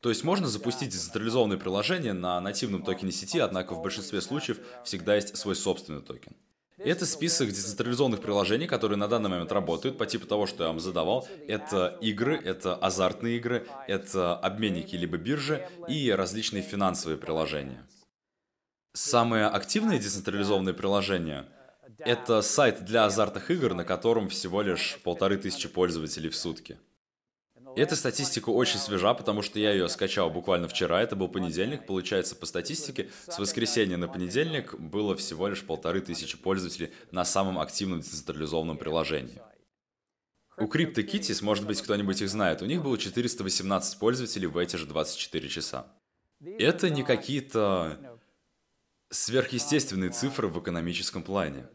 То 0.00 0.08
есть 0.08 0.24
можно 0.24 0.48
запустить 0.48 0.88
децентрализованное 0.88 1.58
приложение 1.58 2.14
на 2.14 2.40
нативном 2.40 2.82
токене 2.82 3.12
сети, 3.12 3.38
однако 3.38 3.74
в 3.74 3.82
большинстве 3.82 4.20
случаев 4.22 4.58
всегда 4.84 5.14
есть 5.14 5.36
свой 5.36 5.54
собственный 5.54 6.02
токен. 6.02 6.32
Это 6.78 7.06
список 7.06 7.48
децентрализованных 7.48 8.20
приложений, 8.20 8.66
которые 8.66 8.98
на 8.98 9.08
данный 9.08 9.30
момент 9.30 9.50
работают, 9.50 9.96
по 9.96 10.04
типу 10.04 10.26
того, 10.26 10.46
что 10.46 10.64
я 10.64 10.68
вам 10.68 10.78
задавал. 10.78 11.26
Это 11.48 11.96
игры, 12.02 12.36
это 12.36 12.74
азартные 12.74 13.38
игры, 13.38 13.66
это 13.88 14.36
обменники 14.36 14.94
либо 14.94 15.16
биржи 15.16 15.66
и 15.88 16.10
различные 16.10 16.62
финансовые 16.62 17.16
приложения. 17.16 17.86
Самые 18.92 19.46
активные 19.46 19.98
децентрализованные 19.98 20.74
приложения– 20.74 21.46
это 21.98 22.42
сайт 22.42 22.84
для 22.84 23.06
азартных 23.06 23.50
игр, 23.50 23.72
на 23.72 23.84
котором 23.84 24.28
всего 24.28 24.60
лишь 24.60 24.98
полторы 25.02 25.38
тысячи 25.38 25.68
пользователей 25.68 26.28
в 26.28 26.36
сутки. 26.36 26.78
Эта 27.76 27.94
статистика 27.94 28.48
очень 28.48 28.78
свежа, 28.78 29.12
потому 29.12 29.42
что 29.42 29.60
я 29.60 29.70
ее 29.70 29.90
скачал 29.90 30.30
буквально 30.30 30.66
вчера, 30.66 31.02
это 31.02 31.14
был 31.14 31.28
понедельник, 31.28 31.84
получается, 31.86 32.34
по 32.34 32.46
статистике, 32.46 33.10
с 33.28 33.38
воскресенья 33.38 33.98
на 33.98 34.08
понедельник 34.08 34.74
было 34.78 35.14
всего 35.14 35.46
лишь 35.46 35.62
полторы 35.62 36.00
тысячи 36.00 36.38
пользователей 36.38 36.90
на 37.10 37.26
самом 37.26 37.58
активном 37.58 38.00
децентрализованном 38.00 38.78
приложении. 38.78 39.42
У 40.56 40.64
CryptoKitties, 40.64 41.44
может 41.44 41.66
быть, 41.66 41.82
кто-нибудь 41.82 42.22
их 42.22 42.30
знает, 42.30 42.62
у 42.62 42.64
них 42.64 42.82
было 42.82 42.96
418 42.96 43.98
пользователей 43.98 44.46
в 44.46 44.56
эти 44.56 44.76
же 44.76 44.86
24 44.86 45.48
часа. 45.50 45.86
Это 46.40 46.88
не 46.88 47.02
какие-то 47.02 48.18
сверхъестественные 49.10 50.10
цифры 50.10 50.48
в 50.48 50.58
экономическом 50.60 51.22
плане. 51.22 51.68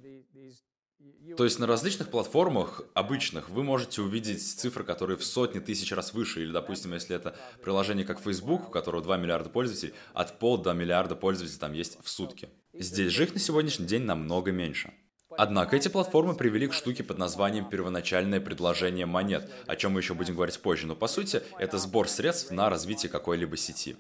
То 1.41 1.45
есть 1.45 1.57
на 1.57 1.65
различных 1.65 2.09
платформах 2.09 2.83
обычных 2.93 3.49
вы 3.49 3.63
можете 3.63 4.03
увидеть 4.03 4.43
цифры, 4.47 4.83
которые 4.83 5.17
в 5.17 5.23
сотни 5.23 5.57
тысяч 5.57 5.91
раз 5.91 6.13
выше. 6.13 6.43
Или, 6.43 6.51
допустим, 6.51 6.93
если 6.93 7.15
это 7.15 7.35
приложение 7.63 8.05
как 8.05 8.19
Facebook, 8.19 8.67
у 8.67 8.71
которого 8.71 9.01
2 9.01 9.17
миллиарда 9.17 9.49
пользователей, 9.49 9.95
от 10.13 10.37
пол 10.37 10.59
до 10.59 10.73
миллиарда 10.73 11.15
пользователей 11.15 11.57
там 11.57 11.73
есть 11.73 11.97
в 12.03 12.07
сутки. 12.11 12.49
Здесь 12.73 13.11
же 13.11 13.23
их 13.23 13.33
на 13.33 13.39
сегодняшний 13.39 13.87
день 13.87 14.03
намного 14.03 14.51
меньше. 14.51 14.93
Однако 15.35 15.75
эти 15.75 15.87
платформы 15.87 16.35
привели 16.35 16.67
к 16.67 16.73
штуке 16.73 17.03
под 17.03 17.17
названием 17.17 17.67
первоначальное 17.67 18.39
предложение 18.39 19.07
монет, 19.07 19.49
о 19.65 19.75
чем 19.75 19.93
мы 19.93 20.01
еще 20.01 20.13
будем 20.13 20.35
говорить 20.35 20.59
позже, 20.59 20.85
но 20.85 20.95
по 20.95 21.07
сути 21.07 21.41
это 21.57 21.79
сбор 21.79 22.07
средств 22.07 22.51
на 22.51 22.69
развитие 22.69 23.09
какой-либо 23.09 23.57
сети. 23.57 23.97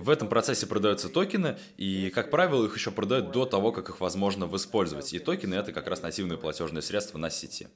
В 0.00 0.08
этом 0.08 0.28
процессе 0.28 0.66
продаются 0.66 1.10
токены, 1.10 1.58
и, 1.76 2.08
как 2.08 2.30
правило, 2.30 2.64
их 2.64 2.74
еще 2.74 2.90
продают 2.90 3.32
до 3.32 3.44
того, 3.44 3.70
как 3.70 3.90
их 3.90 4.00
возможно 4.00 4.48
использовать. 4.56 5.12
И 5.12 5.18
токены— 5.18 5.54
это 5.56 5.74
как 5.74 5.86
раз 5.88 6.00
нативные 6.00 6.38
платежные 6.38 6.80
средства 6.80 7.18
на 7.18 7.28
сети. 7.28 7.68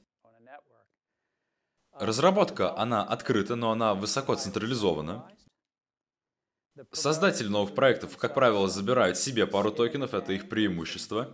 Разработка, 1.92 2.76
она 2.78 3.04
открыта, 3.04 3.56
но 3.56 3.72
она 3.72 3.94
высоко 3.94 4.36
централизована. 4.36 5.30
Создатели 6.92 7.48
новых 7.48 7.74
проектов, 7.74 8.16
как 8.16 8.34
правило, 8.34 8.68
забирают 8.68 9.18
себе 9.18 9.46
пару 9.46 9.70
токенов, 9.70 10.14
это 10.14 10.32
их 10.32 10.48
преимущество. 10.48 11.30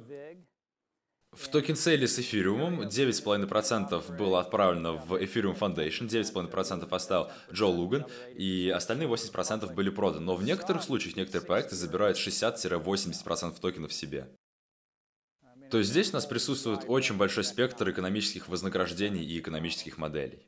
В 1.33 1.49
токен 1.49 1.77
сейле 1.77 2.09
с 2.09 2.19
эфириумом 2.19 2.83
9,5% 2.83 4.17
было 4.17 4.41
отправлено 4.41 4.95
в 4.95 5.15
Ethereum 5.15 5.57
Foundation, 5.57 6.09
9,5% 6.09 6.89
оставил 6.91 7.31
Джо 7.53 7.67
Луган, 7.67 8.05
и 8.35 8.69
остальные 8.75 9.09
80% 9.09 9.73
были 9.73 9.91
проданы. 9.91 10.25
Но 10.27 10.35
в 10.35 10.43
некоторых 10.43 10.83
случаях 10.83 11.17
некоторые 11.17 11.47
проекты 11.47 11.77
забирают 11.77 12.19
60-80% 12.19 13.61
токенов 13.61 13.93
себе. 13.93 14.29
То 15.71 15.79
есть 15.79 15.91
здесь 15.91 16.11
у 16.11 16.15
нас 16.15 16.27
присутствует 16.27 16.81
очень 16.89 17.17
большой 17.17 17.45
спектр 17.45 17.89
экономических 17.91 18.49
вознаграждений 18.49 19.25
и 19.25 19.39
экономических 19.39 19.99
моделей. 19.99 20.45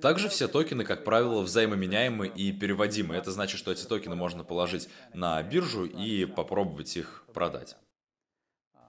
Также 0.00 0.30
все 0.30 0.48
токены, 0.48 0.84
как 0.84 1.04
правило, 1.04 1.42
взаимоменяемы 1.42 2.26
и 2.26 2.52
переводимы. 2.52 3.16
Это 3.16 3.32
значит, 3.32 3.58
что 3.58 3.70
эти 3.70 3.84
токены 3.84 4.16
можно 4.16 4.44
положить 4.44 4.88
на 5.12 5.42
биржу 5.42 5.84
и 5.84 6.24
попробовать 6.24 6.96
их 6.96 7.24
продать. 7.34 7.76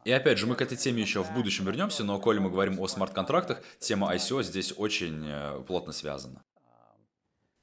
И 0.03 0.11
опять 0.11 0.37
же, 0.39 0.47
мы 0.47 0.55
к 0.55 0.61
этой 0.61 0.77
теме 0.77 1.01
еще 1.01 1.23
в 1.23 1.31
будущем 1.33 1.65
вернемся, 1.65 2.03
но 2.03 2.19
коли 2.19 2.39
мы 2.39 2.49
говорим 2.49 2.79
о 2.79 2.87
смарт-контрактах, 2.87 3.61
тема 3.79 4.13
ICO 4.15 4.41
здесь 4.41 4.73
очень 4.75 5.23
э, 5.27 5.63
плотно 5.67 5.93
связана. 5.93 6.43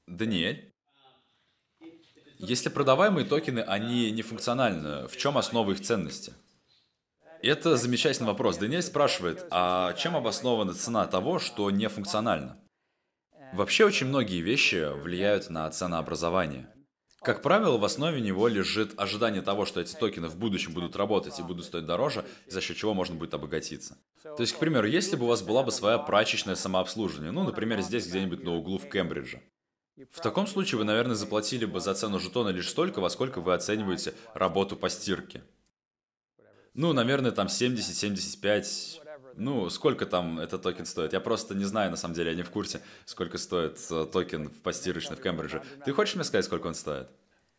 Даниэль? 0.07 0.73
Если 2.39 2.69
продаваемые 2.69 3.27
токены, 3.27 3.61
они 3.61 4.13
не 4.13 4.23
функциональны, 4.23 5.09
в 5.09 5.17
чем 5.17 5.37
основа 5.37 5.73
их 5.73 5.81
ценности? 5.81 6.33
Это 7.43 7.77
замечательный 7.77 8.27
вопрос. 8.27 8.59
Даниэль 8.59 8.83
спрашивает, 8.83 9.45
а 9.51 9.93
чем 9.95 10.17
обоснована 10.17 10.75
цена 10.75 11.07
того, 11.07 11.41
что 11.41 11.71
не 11.73 11.89
функционально? 11.89 12.57
Вообще 13.53 13.85
очень 13.85 14.07
многие 14.07 14.41
вещи 14.41 14.93
влияют 15.01 15.51
на 15.51 15.69
ценообразование. 15.71 16.69
Как 17.23 17.43
правило, 17.43 17.79
в 17.79 17.85
основе 17.85 18.21
него 18.21 18.47
лежит 18.47 18.93
ожидание 18.97 19.43
того, 19.43 19.67
что 19.67 19.81
эти 19.81 19.95
токены 19.95 20.29
в 20.29 20.37
будущем 20.37 20.73
будут 20.73 20.95
работать 20.95 21.39
и 21.39 21.43
будут 21.43 21.67
стоить 21.67 21.85
дороже, 21.85 22.25
за 22.47 22.61
счет 22.61 22.77
чего 22.77 22.95
можно 22.95 23.17
будет 23.17 23.35
обогатиться. 23.35 23.99
То 24.23 24.41
есть, 24.41 24.53
к 24.53 24.59
примеру, 24.59 24.87
если 24.87 25.17
бы 25.17 25.25
у 25.25 25.29
вас 25.29 25.43
была 25.43 25.65
бы 25.65 25.73
своя 25.73 25.99
прачечная 25.99 26.55
самообслуживание, 26.55 27.33
ну, 27.33 27.43
например, 27.43 27.81
здесь 27.83 28.07
где-нибудь 28.07 28.45
на 28.45 28.55
углу 28.55 28.79
в 28.79 28.89
Кембридже, 28.89 29.43
в 30.13 30.21
таком 30.21 30.47
случае 30.47 30.79
вы, 30.79 30.85
наверное, 30.85 31.17
заплатили 31.17 31.65
бы 31.65 31.81
за 31.81 31.93
цену 31.93 32.21
жетона 32.21 32.51
лишь 32.51 32.69
столько, 32.69 33.01
во 33.01 33.11
сколько 33.11 33.41
вы 33.41 33.53
оцениваете 33.53 34.15
работу 34.33 34.77
по 34.77 34.89
стирке. 34.89 35.43
Ну, 36.75 36.93
наверное, 36.93 37.33
там 37.33 37.49
70-75 37.49 39.01
ну, 39.39 39.71
сколько 39.71 40.07
там 40.07 40.39
этот 40.39 40.63
токен 40.63 40.87
стоит? 40.87 41.13
Я 41.13 41.21
просто 41.21 41.55
не 41.55 41.65
знаю, 41.65 41.91
на 41.91 41.97
самом 41.97 42.15
деле, 42.15 42.31
я 42.31 42.37
не 42.37 42.43
в 42.43 42.51
курсе, 42.51 42.81
сколько 43.05 43.39
стоит 43.39 43.79
э, 43.91 44.07
токен 44.13 44.49
в 44.49 44.61
постирочной 44.63 45.17
в 45.17 45.23
Кембридже. 45.23 45.63
Ты 45.85 45.93
хочешь 45.93 46.15
мне 46.15 46.25
сказать, 46.25 46.45
сколько 46.45 46.67
он 46.67 46.75
стоит? 46.75 47.09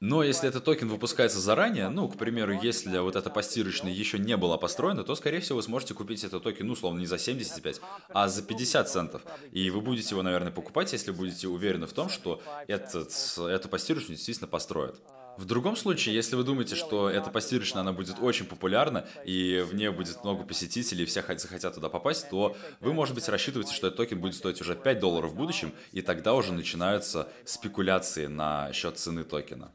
Но 0.02 0.24
если 0.24 0.48
этот 0.48 0.64
токен 0.64 0.88
выпускается 0.88 1.40
заранее, 1.40 1.90
ну, 1.90 2.08
к 2.08 2.18
примеру, 2.18 2.54
если 2.54 3.00
вот 3.00 3.18
эта 3.18 3.30
постирочная 3.30 3.92
еще 3.92 4.18
не 4.18 4.38
была 4.38 4.58
построена, 4.58 5.04
то, 5.04 5.14
скорее 5.14 5.42
всего, 5.42 5.58
вы 5.58 5.64
сможете 5.64 5.94
купить 5.94 6.24
этот 6.24 6.42
токен, 6.42 6.68
ну, 6.68 6.74
условно, 6.74 7.00
не 7.00 7.06
за 7.06 7.18
75, 7.18 7.82
а 8.10 8.30
за 8.30 8.42
50 8.42 8.90
центов. 8.90 9.22
И 9.52 9.70
вы 9.70 9.82
будете 9.82 10.12
его, 10.12 10.24
наверное, 10.24 10.52
покупать, 10.52 10.94
если 10.94 11.12
будете 11.12 11.50
уверены 11.50 11.86
в 11.86 11.92
том, 11.92 12.08
что 12.08 12.42
этот, 12.68 13.12
эту 13.38 13.68
постирочную 13.68 14.16
действительно 14.16 14.48
построят. 14.48 15.02
В 15.40 15.46
другом 15.46 15.78
случае, 15.78 16.16
если 16.16 16.36
вы 16.36 16.44
думаете, 16.44 16.76
что 16.76 17.10
эта 17.10 17.30
постирочная, 17.30 17.80
она 17.80 17.94
будет 17.94 18.18
очень 18.20 18.46
популярна, 18.46 19.08
и 19.24 19.66
в 19.66 19.74
нее 19.74 19.90
будет 19.90 20.22
много 20.26 20.44
посетителей, 20.44 21.04
и 21.04 21.06
все 21.06 21.24
захотят 21.38 21.76
туда 21.76 21.88
попасть, 21.88 22.30
то 22.30 22.58
вы, 22.82 22.92
может 22.92 23.16
быть, 23.16 23.30
рассчитываете, 23.30 23.74
что 23.74 23.88
этот 23.88 23.96
токен 23.96 24.20
будет 24.20 24.36
стоить 24.36 24.60
уже 24.60 24.76
5 24.76 25.00
долларов 25.00 25.32
в 25.32 25.36
будущем, 25.36 25.72
и 25.94 26.02
тогда 26.02 26.34
уже 26.34 26.52
начинаются 26.52 27.30
спекуляции 27.46 28.26
на 28.26 28.74
счет 28.74 28.98
цены 29.00 29.24
токена. 29.24 29.72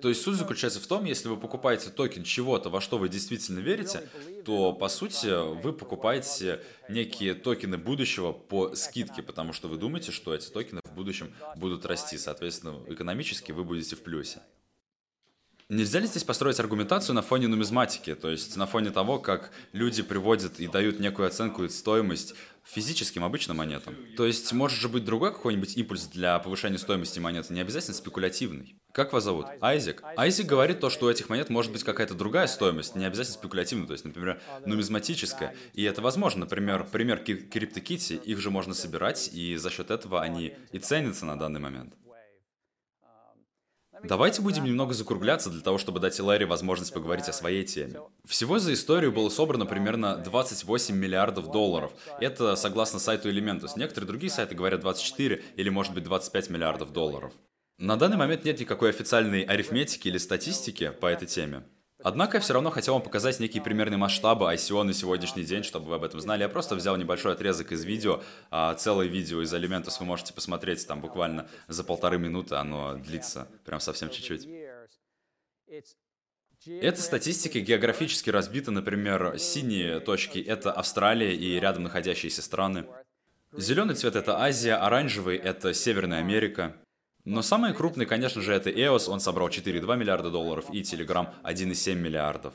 То 0.00 0.08
есть 0.08 0.22
суть 0.22 0.34
заключается 0.34 0.80
в 0.80 0.86
том, 0.88 1.04
если 1.04 1.28
вы 1.28 1.36
покупаете 1.36 1.90
токен 1.90 2.24
чего-то, 2.24 2.68
во 2.68 2.80
что 2.80 2.98
вы 2.98 3.08
действительно 3.08 3.60
верите, 3.60 4.08
то 4.44 4.72
по 4.72 4.88
сути 4.88 5.28
вы 5.62 5.72
покупаете 5.74 6.60
некие 6.88 7.34
токены 7.34 7.78
будущего 7.78 8.32
по 8.32 8.74
скидке, 8.74 9.22
потому 9.22 9.52
что 9.52 9.68
вы 9.68 9.76
думаете, 9.76 10.10
что 10.10 10.34
эти 10.34 10.48
токены 10.48 10.80
в 10.84 10.92
будущем 10.92 11.32
будут 11.54 11.86
расти. 11.86 12.18
Соответственно, 12.18 12.80
экономически 12.88 13.52
вы 13.52 13.62
будете 13.62 13.94
в 13.94 14.02
плюсе. 14.02 14.40
Нельзя 15.72 16.00
ли 16.00 16.06
здесь 16.06 16.22
построить 16.22 16.60
аргументацию 16.60 17.14
на 17.14 17.22
фоне 17.22 17.48
нумизматики, 17.48 18.14
то 18.14 18.28
есть 18.28 18.58
на 18.58 18.66
фоне 18.66 18.90
того, 18.90 19.18
как 19.18 19.52
люди 19.72 20.02
приводят 20.02 20.60
и 20.60 20.66
дают 20.66 21.00
некую 21.00 21.28
оценку 21.28 21.64
и 21.64 21.70
стоимость 21.70 22.34
физическим 22.62 23.24
обычным 23.24 23.56
монетам? 23.56 23.96
То 24.18 24.26
есть 24.26 24.52
может 24.52 24.78
же 24.78 24.90
быть 24.90 25.06
другой 25.06 25.32
какой-нибудь 25.32 25.74
импульс 25.78 26.08
для 26.08 26.38
повышения 26.40 26.76
стоимости 26.76 27.20
монеты, 27.20 27.54
не 27.54 27.62
обязательно 27.62 27.94
спекулятивный. 27.94 28.76
Как 28.92 29.14
вас 29.14 29.24
зовут? 29.24 29.46
Айзек. 29.62 30.02
Айзек 30.14 30.44
говорит 30.44 30.80
то, 30.80 30.90
что 30.90 31.06
у 31.06 31.10
этих 31.10 31.30
монет 31.30 31.48
может 31.48 31.72
быть 31.72 31.84
какая-то 31.84 32.12
другая 32.12 32.48
стоимость, 32.48 32.94
не 32.94 33.06
обязательно 33.06 33.38
спекулятивная, 33.38 33.86
то 33.86 33.94
есть, 33.94 34.04
например, 34.04 34.42
нумизматическая. 34.66 35.56
И 35.72 35.84
это 35.84 36.02
возможно. 36.02 36.40
Например, 36.40 36.84
пример 36.84 37.22
CryptoKitty, 37.26 38.22
их 38.22 38.38
же 38.40 38.50
можно 38.50 38.74
собирать, 38.74 39.30
и 39.32 39.56
за 39.56 39.70
счет 39.70 39.90
этого 39.90 40.20
они 40.20 40.52
и 40.70 40.78
ценятся 40.78 41.24
на 41.24 41.38
данный 41.38 41.60
момент. 41.60 41.94
Давайте 44.04 44.42
будем 44.42 44.64
немного 44.64 44.94
закругляться 44.94 45.48
для 45.48 45.60
того, 45.60 45.78
чтобы 45.78 46.00
дать 46.00 46.18
Лэри 46.18 46.44
возможность 46.44 46.92
поговорить 46.92 47.28
о 47.28 47.32
своей 47.32 47.64
теме. 47.64 48.00
Всего 48.24 48.58
за 48.58 48.72
историю 48.72 49.12
было 49.12 49.28
собрано 49.28 49.64
примерно 49.64 50.16
28 50.16 50.94
миллиардов 50.96 51.50
долларов. 51.50 51.92
Это 52.20 52.56
согласно 52.56 52.98
сайту 52.98 53.30
Elementus. 53.30 53.70
Некоторые 53.76 54.08
другие 54.08 54.30
сайты 54.30 54.54
говорят 54.54 54.80
24 54.80 55.42
или 55.56 55.68
может 55.68 55.94
быть 55.94 56.04
25 56.04 56.50
миллиардов 56.50 56.92
долларов. 56.92 57.32
На 57.78 57.96
данный 57.96 58.16
момент 58.16 58.44
нет 58.44 58.60
никакой 58.60 58.90
официальной 58.90 59.42
арифметики 59.42 60.08
или 60.08 60.18
статистики 60.18 60.90
по 61.00 61.06
этой 61.06 61.26
теме. 61.26 61.64
Однако 62.04 62.36
я 62.36 62.40
все 62.40 62.54
равно 62.54 62.70
хотел 62.70 62.94
вам 62.94 63.02
показать 63.02 63.38
некие 63.40 63.62
примерные 63.62 63.98
масштабы 63.98 64.52
ICO 64.52 64.82
на 64.82 64.92
сегодняшний 64.92 65.44
день, 65.44 65.62
чтобы 65.62 65.86
вы 65.86 65.94
об 65.96 66.04
этом 66.04 66.20
знали. 66.20 66.42
Я 66.42 66.48
просто 66.48 66.74
взял 66.74 66.96
небольшой 66.96 67.32
отрезок 67.32 67.72
из 67.72 67.84
видео, 67.84 68.22
а 68.50 68.74
целое 68.74 69.06
видео 69.06 69.42
из 69.42 69.52
Elementus 69.54 69.96
вы 70.00 70.06
можете 70.06 70.32
посмотреть 70.34 70.86
там 70.86 71.00
буквально 71.00 71.48
за 71.68 71.84
полторы 71.84 72.18
минуты, 72.18 72.56
оно 72.56 72.94
длится 72.94 73.48
прям 73.64 73.80
совсем 73.80 74.10
чуть-чуть. 74.10 74.48
Эта 76.66 77.02
статистика 77.02 77.58
географически 77.60 78.30
разбита, 78.30 78.70
например, 78.70 79.38
синие 79.38 79.98
точки— 80.00 80.38
это 80.46 80.70
Австралия 80.72 81.34
и 81.34 81.58
рядом 81.58 81.84
находящиеся 81.84 82.42
страны. 82.42 82.86
Зеленый 83.52 83.94
цвет— 83.94 84.16
это 84.16 84.38
Азия, 84.38 84.76
оранжевый— 84.76 85.36
это 85.38 85.74
Северная 85.74 86.20
Америка. 86.20 86.76
Но 87.24 87.42
самый 87.42 87.72
крупный, 87.72 88.06
конечно 88.06 88.42
же, 88.42 88.52
это 88.52 88.70
EOS, 88.70 89.08
он 89.08 89.20
собрал 89.20 89.48
4,2 89.48 89.96
миллиарда 89.96 90.30
долларов, 90.30 90.66
и 90.72 90.80
Telegram 90.82 91.32
1,7 91.44 91.94
миллиардов. 91.94 92.54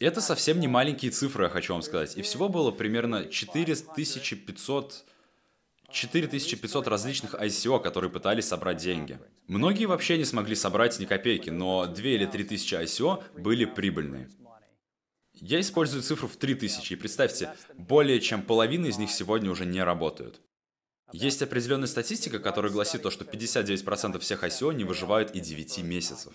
Это 0.00 0.20
совсем 0.20 0.58
не 0.60 0.68
маленькие 0.68 1.10
цифры, 1.10 1.44
я 1.44 1.50
хочу 1.50 1.72
вам 1.72 1.82
сказать. 1.82 2.16
И 2.16 2.22
всего 2.22 2.48
было 2.48 2.70
примерно 2.70 3.26
4500 3.26 5.04
4500 5.90 6.86
различных 6.86 7.34
ICO, 7.34 7.80
которые 7.80 8.10
пытались 8.10 8.46
собрать 8.46 8.76
деньги. 8.76 9.18
Многие 9.46 9.86
вообще 9.86 10.18
не 10.18 10.24
смогли 10.24 10.54
собрать 10.54 10.98
ни 10.98 11.06
копейки, 11.06 11.48
но 11.48 11.86
2 11.86 12.04
или 12.04 12.26
3 12.26 12.44
тысячи 12.44 12.74
ICO 12.74 13.24
были 13.38 13.64
прибыльные. 13.64 14.28
Я 15.32 15.60
использую 15.60 16.02
цифру 16.02 16.28
в 16.28 16.36
3000, 16.36 16.92
и 16.92 16.96
представьте, 16.96 17.54
более 17.76 18.20
чем 18.20 18.42
половина 18.42 18.86
из 18.86 18.98
них 18.98 19.10
сегодня 19.10 19.50
уже 19.50 19.64
не 19.64 19.82
работают. 19.82 20.40
Есть 21.12 21.40
определенная 21.42 21.88
статистика, 21.88 22.38
которая 22.38 22.70
гласит 22.70 23.02
то, 23.02 23.10
что 23.10 23.24
59% 23.24 24.18
всех 24.18 24.44
ICO 24.44 24.74
не 24.74 24.84
выживают 24.84 25.34
и 25.34 25.40
9 25.40 25.78
месяцев. 25.78 26.34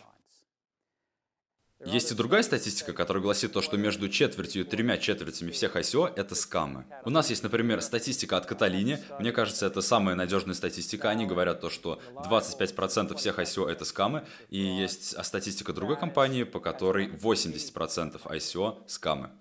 Есть 1.86 2.12
и 2.12 2.16
другая 2.16 2.44
статистика, 2.44 2.94
которая 2.94 3.22
гласит 3.22 3.52
то, 3.52 3.62
что 3.62 3.78
между 3.78 4.08
четвертью 4.08 4.64
и 4.64 4.66
тремя 4.66 4.98
четвертями 4.98 5.52
всех 5.52 5.76
ICO 5.76 6.12
это 6.16 6.34
скамы. 6.34 6.86
У 7.04 7.10
нас 7.10 7.30
есть, 7.30 7.44
например, 7.44 7.82
статистика 7.82 8.38
от 8.38 8.46
Каталини. 8.46 9.00
Мне 9.20 9.32
кажется, 9.32 9.66
это 9.66 9.82
самая 9.82 10.16
надежная 10.16 10.56
статистика. 10.56 11.10
Они 11.10 11.26
говорят 11.26 11.60
то, 11.60 11.70
что 11.70 12.02
25% 12.16 13.18
всех 13.18 13.38
ICO 13.38 13.70
это 13.70 13.84
скамы. 13.84 14.26
И 14.50 14.60
есть 14.60 15.24
статистика 15.24 15.74
другой 15.74 16.00
компании, 16.00 16.44
по 16.44 16.60
которой 16.60 17.08
80% 17.10 18.22
ICO 18.24 18.78
скамы. 18.88 19.32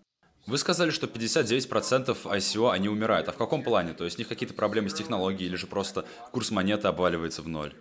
Вы 0.47 0.59
сказали, 0.59 0.91
что 0.91 1.07
59% 1.07 2.17
ICO, 2.25 2.73
они 2.73 2.89
умирают. 2.89 3.29
А 3.29 3.33
в 3.33 3.37
каком 3.37 3.63
плане? 3.63 3.93
То 3.93 4.05
есть 4.05 4.17
у 4.17 4.21
них 4.21 4.29
какие-то 4.29 4.55
проблемы 4.55 4.91
с 4.91 4.95
технологией 4.95 5.49
или 5.49 5.57
же 5.57 5.67
просто 5.67 6.05
курс 6.33 6.51
монеты 6.51 6.89
обваливается 6.89 7.43
в 7.43 7.49
ноль? 7.49 7.75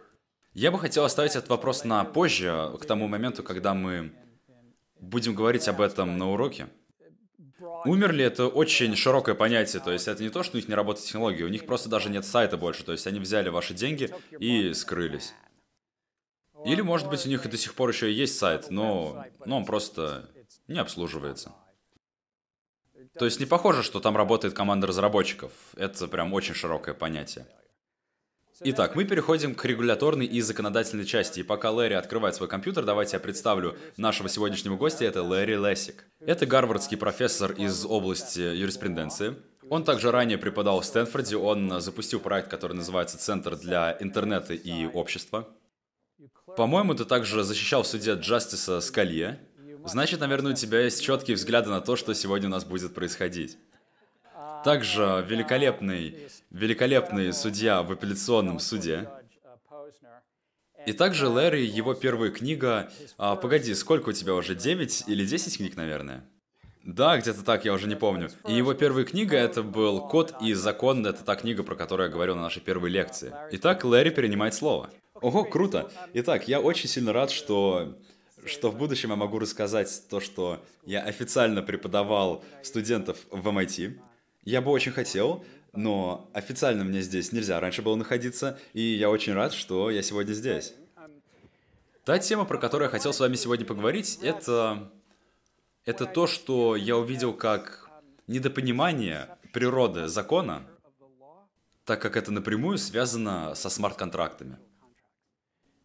Я 0.54 0.70
бы 0.70 0.80
хотел 0.80 1.06
оставить 1.06 1.36
этот 1.36 1.50
вопрос 1.50 1.86
на 1.86 2.04
позже, 2.04 2.72
к 2.80 2.86
тому 2.86 3.08
моменту, 3.08 3.42
когда 3.42 3.74
мы 3.74 4.12
будем 5.00 5.34
говорить 5.34 5.68
об 5.68 5.82
этом 5.82 6.18
на 6.18 6.30
уроке. 6.30 6.68
Умерли 7.86 8.24
это 8.24 8.48
очень 8.48 8.96
широкое 8.96 9.34
понятие, 9.34 9.82
то 9.82 9.92
есть 9.92 10.08
это 10.08 10.22
не 10.22 10.30
то, 10.30 10.44
что 10.44 10.56
у 10.56 10.60
них 10.60 10.68
не 10.68 10.76
работает 10.76 11.06
технология, 11.06 11.46
у 11.46 11.50
них 11.50 11.66
просто 11.66 11.90
даже 11.90 12.10
нет 12.10 12.26
сайта 12.26 12.58
больше, 12.58 12.84
то 12.84 12.92
есть 12.92 13.08
они 13.08 13.20
взяли 13.20 13.50
ваши 13.50 13.74
деньги 13.74 14.14
и 14.40 14.74
скрылись. 14.74 15.34
Или, 16.64 16.82
может 16.82 17.10
быть, 17.10 17.26
у 17.26 17.30
них 17.30 17.46
и 17.46 17.50
до 17.50 17.58
сих 17.58 17.74
пор 17.74 17.90
еще 17.90 18.12
и 18.12 18.14
есть 18.14 18.38
сайт, 18.38 18.70
но, 18.70 19.26
но 19.46 19.58
он 19.58 19.66
просто 19.66 20.30
не 20.68 20.80
обслуживается. 20.80 21.54
То 23.18 23.26
есть 23.26 23.40
не 23.40 23.46
похоже, 23.46 23.84
что 23.84 24.00
там 24.00 24.16
работает 24.16 24.54
команда 24.54 24.88
разработчиков. 24.88 25.52
Это 25.76 26.08
прям 26.08 26.34
очень 26.34 26.54
широкое 26.54 26.94
понятие. 26.94 27.46
Итак, 28.64 28.96
мы 28.96 29.06
переходим 29.06 29.56
к 29.56 29.66
регуляторной 29.66 30.28
и 30.28 30.40
законодательной 30.40 31.06
части. 31.06 31.40
И 31.40 31.44
пока 31.44 31.72
Лэри 31.72 31.96
открывает 31.96 32.36
свой 32.36 32.48
компьютер, 32.48 32.86
давайте 32.86 33.16
я 33.16 33.20
представлю 33.20 33.76
нашего 33.98 34.30
сегодняшнего 34.30 34.78
гостя. 34.78 35.06
Это 35.06 35.24
Лэри 35.24 35.56
Лессик. 35.56 36.06
Это 36.20 36.46
гарвардский 36.46 36.96
профессор 36.96 37.54
из 37.54 37.86
области 37.86 38.40
юриспруденции. 38.40 39.36
Он 39.68 39.84
также 39.84 40.12
ранее 40.12 40.38
преподал 40.38 40.82
в 40.82 40.86
Стэнфорде. 40.86 41.38
Он 41.38 41.82
запустил 41.82 42.20
проект, 42.20 42.50
который 42.50 42.74
называется 42.74 43.18
«Центр 43.18 43.56
для 43.56 43.98
интернета 44.00 44.54
и 44.54 44.86
общества». 44.86 45.48
По-моему, 46.56 46.94
ты 46.94 47.06
также 47.06 47.44
защищал 47.44 47.82
в 47.82 47.88
суде 47.88 48.14
Джастиса 48.14 48.80
Скалье. 48.82 49.40
Значит, 49.86 50.20
наверное, 50.20 50.54
у 50.54 50.56
тебя 50.56 50.82
есть 50.82 51.04
четкие 51.04 51.36
взгляды 51.36 51.70
на 51.70 51.82
то, 51.82 51.96
что 51.96 52.14
сегодня 52.14 52.48
у 52.48 52.52
нас 52.52 52.66
будет 52.66 52.94
происходить. 52.94 53.58
Также 54.64 55.26
великолепный, 55.28 56.30
великолепный 56.52 57.34
судья 57.34 57.82
в 57.82 57.92
апелляционном 57.92 58.60
суде. 58.60 59.10
И 60.86 60.94
также 60.94 61.28
Лэри, 61.28 61.62
его 61.62 61.94
первая 61.94 62.32
книга... 62.32 62.92
А, 63.18 63.36
погоди, 63.36 63.74
сколько 63.76 64.10
у 64.10 64.14
тебя 64.14 64.34
уже? 64.34 64.56
9 64.56 65.04
или 65.08 65.26
10 65.26 65.58
книг, 65.58 65.76
наверное? 65.76 66.26
Да, 66.84 67.18
где-то 67.18 67.44
так, 67.44 67.66
я 67.66 67.74
уже 67.74 67.88
не 67.88 67.96
помню. 67.96 68.30
И 68.48 68.54
его 68.54 68.74
первая 68.74 69.06
книга 69.06 69.38
это 69.38 69.62
был 69.62 70.08
«Код 70.08 70.34
и 70.42 70.54
закон». 70.54 71.06
Это 71.06 71.24
та 71.24 71.36
книга, 71.36 71.62
про 71.62 71.76
которую 71.76 72.08
я 72.08 72.14
говорил 72.14 72.36
на 72.36 72.42
нашей 72.42 72.62
первой 72.62 72.90
лекции. 72.90 73.34
Итак, 73.52 73.84
Лэри 73.84 74.10
перенимает 74.10 74.56
слово. 74.56 74.90
Ого, 75.14 75.44
круто. 75.44 75.92
Итак, 76.14 76.48
я 76.48 76.60
очень 76.60 76.90
сильно 76.90 77.14
рад, 77.14 77.30
что 77.30 78.00
что 78.46 78.72
в 78.72 78.78
будущем 78.78 79.10
я 79.10 79.16
могу 79.16 79.40
рассказать 79.40 80.04
то, 80.10 80.20
что 80.20 80.64
я 80.86 81.02
официально 81.02 81.62
преподавал 81.62 82.44
студентов 82.64 83.18
в 83.30 83.48
MIT. 83.48 84.00
Я 84.44 84.62
бы 84.62 84.72
очень 84.72 84.92
хотел, 84.92 85.46
но 85.74 86.30
официально 86.34 86.84
мне 86.84 87.02
здесь 87.02 87.32
нельзя 87.32 87.60
раньше 87.60 87.82
было 87.82 87.96
находиться, 87.96 88.60
и 88.74 88.82
я 88.82 89.10
очень 89.10 89.34
рад, 89.34 89.54
что 89.54 89.90
я 89.90 90.02
сегодня 90.02 90.34
здесь. 90.34 90.74
Та 92.04 92.18
тема, 92.20 92.46
про 92.46 92.58
которую 92.58 92.88
я 92.88 92.92
хотел 92.92 93.14
с 93.14 93.20
вами 93.20 93.36
сегодня 93.36 93.66
поговорить, 93.66 94.18
это 94.22 94.92
это 95.86 96.06
то, 96.06 96.28
что 96.28 96.76
я 96.76 96.98
увидел 96.98 97.34
как 97.34 97.90
недопонимание 98.28 99.38
природы 99.52 100.08
закона, 100.08 100.68
так 101.86 102.02
как 102.02 102.16
это 102.16 102.32
напрямую 102.32 102.78
связано 102.78 103.56
со 103.56 103.70
смарт-контрактами. 103.70 104.58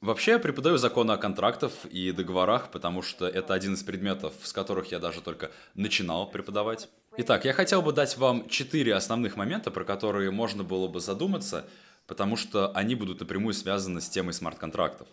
Вообще 0.07 0.31
я 0.31 0.39
преподаю 0.39 0.77
законы 0.77 1.11
о 1.11 1.17
контрактах 1.17 1.73
и 1.91 2.13
договорах, 2.13 2.71
потому 2.71 3.03
что 3.03 3.27
это 3.27 3.55
один 3.55 3.75
из 3.75 3.83
предметов, 3.83 4.35
с 4.45 4.53
которых 4.53 4.93
я 4.93 5.01
даже 5.01 5.21
только 5.21 5.51
начинал 5.75 6.31
преподавать. 6.31 6.89
Итак, 7.17 7.45
я 7.45 7.53
хотел 7.53 7.83
бы 7.83 7.91
дать 7.93 8.17
вам 8.17 8.49
четыре 8.49 8.95
основных 8.95 9.35
момента, 9.35 9.73
про 9.73 9.83
которые 9.83 10.31
можно 10.31 10.63
было 10.63 10.87
бы 10.87 11.01
задуматься, 11.01 11.69
потому 12.07 12.37
что 12.37 12.71
они 12.71 12.95
будут 12.95 13.19
напрямую 13.19 13.53
связаны 13.53 14.01
с 14.01 14.09
темой 14.09 14.33
смарт-контрактов. 14.33 15.09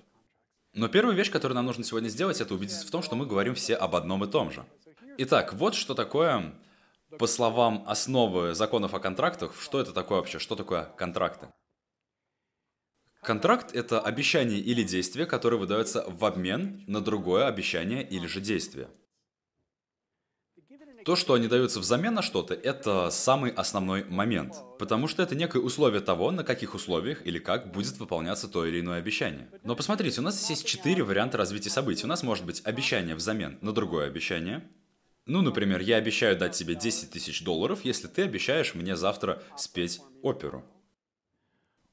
Но 0.75 0.87
первая 0.87 1.15
вещь, 1.15 1.31
которую 1.31 1.55
нам 1.55 1.65
нужно 1.65 1.83
сегодня 1.83 2.09
сделать, 2.09 2.39
это 2.39 2.53
убедиться 2.53 2.85
в 2.85 2.91
том, 2.91 3.01
что 3.01 3.15
мы 3.15 3.25
говорим 3.25 3.55
все 3.55 3.73
об 3.73 3.95
одном 3.95 4.23
и 4.23 4.27
том 4.27 4.51
же. 4.51 4.63
Итак, 5.17 5.55
вот 5.55 5.73
что 5.73 5.95
такое, 5.95 6.53
по 7.17 7.25
словам 7.25 7.83
основы 7.87 8.53
законов 8.53 8.93
о 8.93 8.99
контрактах, 8.99 9.59
что 9.59 9.81
это 9.81 9.91
такое 9.91 10.19
вообще, 10.19 10.37
что 10.37 10.55
такое 10.55 10.83
контракты? 10.97 11.47
Контракт– 13.23 13.71
это 13.73 14.01
обещание 14.01 14.59
или 14.59 14.83
действие, 14.83 15.25
которое 15.25 15.55
выдается 15.57 16.03
в 16.07 16.25
обмен 16.25 16.83
на 16.87 16.99
другое 16.99 17.47
обещание 17.47 18.05
или 18.05 18.27
же 18.27 18.41
действие. 18.41 18.89
То, 21.05 21.15
что 21.17 21.33
они 21.33 21.47
даются 21.47 21.79
взамен 21.79 22.13
на 22.13 22.21
что-то, 22.21 22.53
это 22.53 23.09
самый 23.09 23.51
основной 23.51 24.05
момент, 24.05 24.55
потому 24.79 25.07
что 25.07 25.21
это 25.21 25.35
некое 25.35 25.59
условие 25.59 25.99
того, 25.99 26.31
на 26.31 26.43
каких 26.43 26.75
условиях 26.75 27.25
или 27.25 27.39
как 27.39 27.71
будет 27.71 27.97
выполняться 27.97 28.47
то 28.47 28.65
или 28.65 28.79
иное 28.79 28.99
обещание. 28.99 29.49
Но 29.63 29.75
посмотрите, 29.75 30.21
у 30.21 30.23
нас 30.23 30.49
есть 30.49 30.65
четыре 30.65 31.03
варианта 31.03 31.37
развития 31.37 31.69
событий. 31.69 32.05
У 32.05 32.07
нас 32.07 32.23
может 32.23 32.45
быть 32.45 32.61
обещание 32.65 33.15
взамен 33.15 33.57
на 33.61 33.73
другое 33.73 34.07
обещание. 34.07 34.63
Ну, 35.25 35.41
например, 35.41 35.81
я 35.81 35.97
обещаю 35.97 36.37
дать 36.37 36.53
тебе 36.53 36.75
10 36.75 37.11
тысяч 37.11 37.43
долларов, 37.43 37.79
если 37.83 38.07
ты 38.07 38.23
обещаешь 38.23 38.73
мне 38.73 38.95
завтра 38.95 39.41
спеть 39.57 40.01
оперу. 40.21 40.63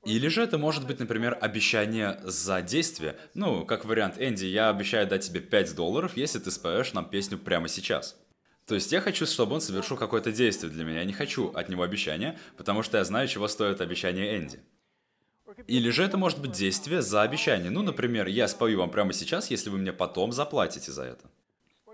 Или 0.04 0.28
же 0.28 0.42
это 0.42 0.56
может 0.56 0.86
быть, 0.86 0.98
например, 0.98 1.36
обещание 1.40 2.18
за 2.24 2.62
действие. 2.62 3.16
Ну, 3.34 3.66
как 3.66 3.84
вариант, 3.84 4.16
Энди, 4.18 4.46
я 4.46 4.70
обещаю 4.70 5.06
дать 5.06 5.26
тебе 5.26 5.40
5 5.40 5.74
долларов, 5.74 6.16
если 6.16 6.38
ты 6.38 6.50
споешь 6.50 6.94
нам 6.94 7.08
песню 7.08 7.36
прямо 7.36 7.68
сейчас. 7.68 8.16
То 8.66 8.74
есть 8.74 8.92
я 8.92 9.00
хочу, 9.00 9.26
чтобы 9.26 9.54
он 9.54 9.60
совершил 9.60 9.96
какое-то 9.96 10.32
действие 10.32 10.72
для 10.72 10.84
меня. 10.84 11.00
Я 11.00 11.04
не 11.04 11.12
хочу 11.12 11.48
от 11.48 11.68
него 11.68 11.82
обещания, 11.82 12.38
потому 12.56 12.82
что 12.82 12.98
я 12.98 13.04
знаю, 13.04 13.28
чего 13.28 13.46
стоит 13.48 13.80
обещание 13.80 14.38
Энди. 14.38 14.60
Или 15.66 15.90
же 15.90 16.02
это 16.04 16.16
может 16.16 16.40
быть 16.40 16.52
действие 16.52 17.02
за 17.02 17.22
обещание. 17.22 17.70
Ну, 17.70 17.82
например, 17.82 18.26
я 18.26 18.48
спою 18.48 18.78
вам 18.78 18.90
прямо 18.90 19.12
сейчас, 19.12 19.50
если 19.50 19.68
вы 19.68 19.78
мне 19.78 19.92
потом 19.92 20.32
заплатите 20.32 20.92
за 20.92 21.02
это. 21.02 21.30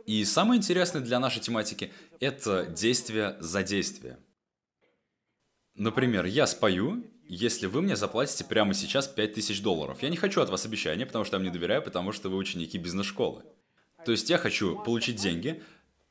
И 0.04 0.24
самое 0.24 0.58
интересное 0.58 1.02
для 1.02 1.18
нашей 1.18 1.40
тематики– 1.40 1.92
это 2.20 2.66
действие 2.66 3.36
за 3.40 3.64
действие. 3.64 4.18
Например, 5.76 6.24
я 6.24 6.46
спою, 6.46 7.04
если 7.28 7.66
вы 7.66 7.82
мне 7.82 7.96
заплатите 7.96 8.44
прямо 8.44 8.72
сейчас 8.72 9.08
5000 9.08 9.60
долларов. 9.60 10.02
Я 10.02 10.08
не 10.08 10.16
хочу 10.16 10.40
от 10.40 10.48
вас 10.48 10.64
обещания, 10.64 11.04
потому 11.04 11.24
что 11.24 11.36
я 11.36 11.38
вам 11.38 11.46
не 11.46 11.52
доверяю, 11.52 11.82
потому 11.82 12.12
что 12.12 12.30
вы 12.30 12.36
ученики 12.36 12.78
бизнес-школы. 12.78 13.42
То 14.04 14.12
есть 14.12 14.30
я 14.30 14.38
хочу 14.38 14.78
получить 14.82 15.16
деньги, 15.16 15.62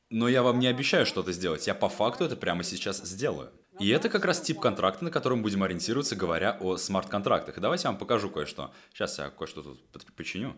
но 0.09 0.27
я 0.27 0.43
вам 0.43 0.59
не 0.59 0.67
обещаю 0.67 1.05
что-то 1.05 1.31
сделать, 1.31 1.65
я 1.65 1.73
по 1.73 1.89
факту 1.89 2.25
это 2.25 2.35
прямо 2.35 2.63
сейчас 2.63 3.01
сделаю. 3.03 3.51
И 3.79 3.89
это 3.89 4.07
как 4.07 4.23
раз 4.23 4.39
тип 4.39 4.59
контракта, 4.59 5.03
на 5.03 5.11
котором 5.11 5.41
будем 5.41 5.63
ориентироваться, 5.63 6.15
говоря 6.15 6.57
о 6.61 6.77
смарт-контрактах. 6.77 7.57
И 7.57 7.61
давайте 7.61 7.83
я 7.83 7.91
вам 7.91 7.99
покажу 7.99 8.29
кое-что. 8.29 8.73
Сейчас 8.93 9.17
я 9.17 9.29
кое-что 9.29 9.61
тут 9.63 10.05
починю. 10.15 10.55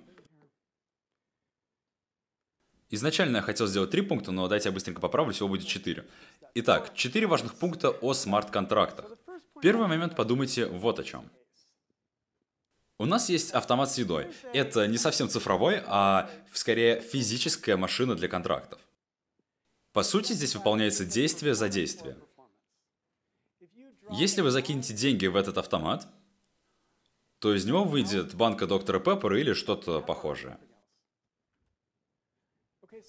Изначально 2.89 3.37
я 3.37 3.41
хотел 3.41 3.67
сделать 3.67 3.91
три 3.91 4.01
пункта, 4.01 4.31
но 4.31 4.47
дайте 4.47 4.69
я 4.69 4.73
быстренько 4.73 5.01
поправлю, 5.01 5.33
всего 5.33 5.49
будет 5.49 5.67
четыре. 5.67 6.05
Итак, 6.55 6.93
четыре 6.95 7.27
важных 7.27 7.55
пункта 7.55 7.89
о 7.89 8.13
смарт-контрактах. 8.13 9.05
Первый 9.61 9.87
момент 9.87 10.15
подумайте 10.15 10.67
вот 10.67 10.99
о 10.99 11.03
чем. 11.03 11.29
У 12.99 13.05
нас 13.05 13.29
есть 13.29 13.51
автомат 13.51 13.91
с 13.91 13.97
едой. 13.97 14.27
Это 14.53 14.87
не 14.87 14.97
совсем 14.97 15.29
цифровой, 15.29 15.83
а 15.85 16.29
скорее 16.53 17.01
физическая 17.01 17.77
машина 17.77 18.15
для 18.15 18.27
контрактов. 18.27 18.79
По 19.91 20.03
сути, 20.03 20.33
здесь 20.33 20.55
выполняется 20.55 21.05
действие 21.05 21.55
за 21.55 21.69
действие. 21.69 22.15
Если 24.09 24.41
вы 24.41 24.51
закинете 24.51 24.93
деньги 24.93 25.27
в 25.27 25.35
этот 25.35 25.57
автомат, 25.57 26.07
то 27.39 27.53
из 27.53 27.65
него 27.65 27.83
выйдет 27.83 28.33
банка 28.33 28.65
доктора 28.65 28.99
Пеппера 28.99 29.39
или 29.39 29.53
что-то 29.53 30.01
похожее. 30.01 30.57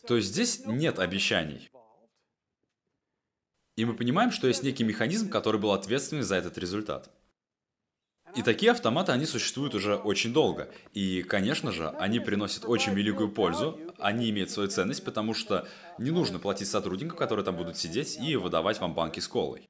То 0.06 0.20
здесь 0.20 0.64
нет 0.66 0.98
обещаний. 0.98 1.70
И 3.76 3.84
мы 3.84 3.94
понимаем, 3.94 4.32
что 4.32 4.48
есть 4.48 4.62
некий 4.62 4.84
механизм, 4.84 5.30
который 5.30 5.60
был 5.60 5.72
ответственен 5.72 6.24
за 6.24 6.36
этот 6.36 6.58
результат. 6.58 7.10
И 8.34 8.42
такие 8.42 8.72
автоматы, 8.72 9.12
они 9.12 9.24
существуют 9.24 9.74
уже 9.74 9.96
очень 9.96 10.32
долго. 10.32 10.70
И, 10.92 11.22
конечно 11.22 11.72
же, 11.72 11.88
они 11.90 12.20
приносят 12.20 12.64
очень 12.64 12.92
великую 12.92 13.30
пользу, 13.30 13.78
они 13.98 14.28
имеют 14.30 14.50
свою 14.50 14.68
ценность, 14.68 15.04
потому 15.04 15.32
что 15.32 15.66
не 15.98 16.10
нужно 16.10 16.38
платить 16.38 16.68
сотрудникам, 16.68 17.16
которые 17.16 17.44
там 17.44 17.56
будут 17.56 17.76
сидеть 17.78 18.18
и 18.20 18.36
выдавать 18.36 18.80
вам 18.80 18.94
банки 18.94 19.20
с 19.20 19.28
колой. 19.28 19.68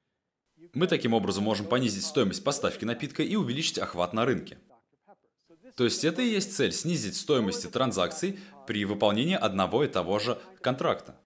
Мы 0.75 0.87
таким 0.87 1.15
образом 1.15 1.45
можем 1.45 1.67
понизить 1.67 2.05
стоимость 2.05 2.45
поставки 2.45 2.85
напитка 2.85 3.23
и 3.23 3.37
увеличить 3.37 3.79
охват 3.79 4.13
на 4.13 4.25
рынке. 4.25 4.59
То 5.77 5.85
есть 5.85 6.05
это 6.05 6.23
и 6.23 6.29
есть 6.29 6.57
цель– 6.57 6.73
снизить 6.73 7.15
стоимость 7.17 7.71
транзакций 7.71 8.41
при 8.69 8.85
выполнении 8.85 9.35
одного 9.35 9.83
и 9.83 9.89
того 9.89 10.19
же 10.19 10.39
контракта, 10.61 11.19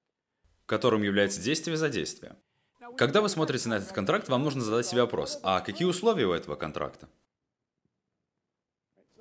которым 0.64 1.03
является 1.03 1.43
действие 1.43 1.76
за 1.76 1.88
действие. 1.88 2.36
Когда 2.97 3.20
вы 3.20 3.28
смотрите 3.28 3.68
на 3.68 3.78
этот 3.78 3.90
контракт, 3.90 4.28
вам 4.28 4.45
нужно 4.45 4.62
задать 4.62 4.86
себе 4.86 5.01
вопрос, 5.01 5.40
а 5.43 5.61
какие 5.61 5.88
условия 5.88 6.26
у 6.26 6.32
этого 6.32 6.55
контракта? 6.55 7.09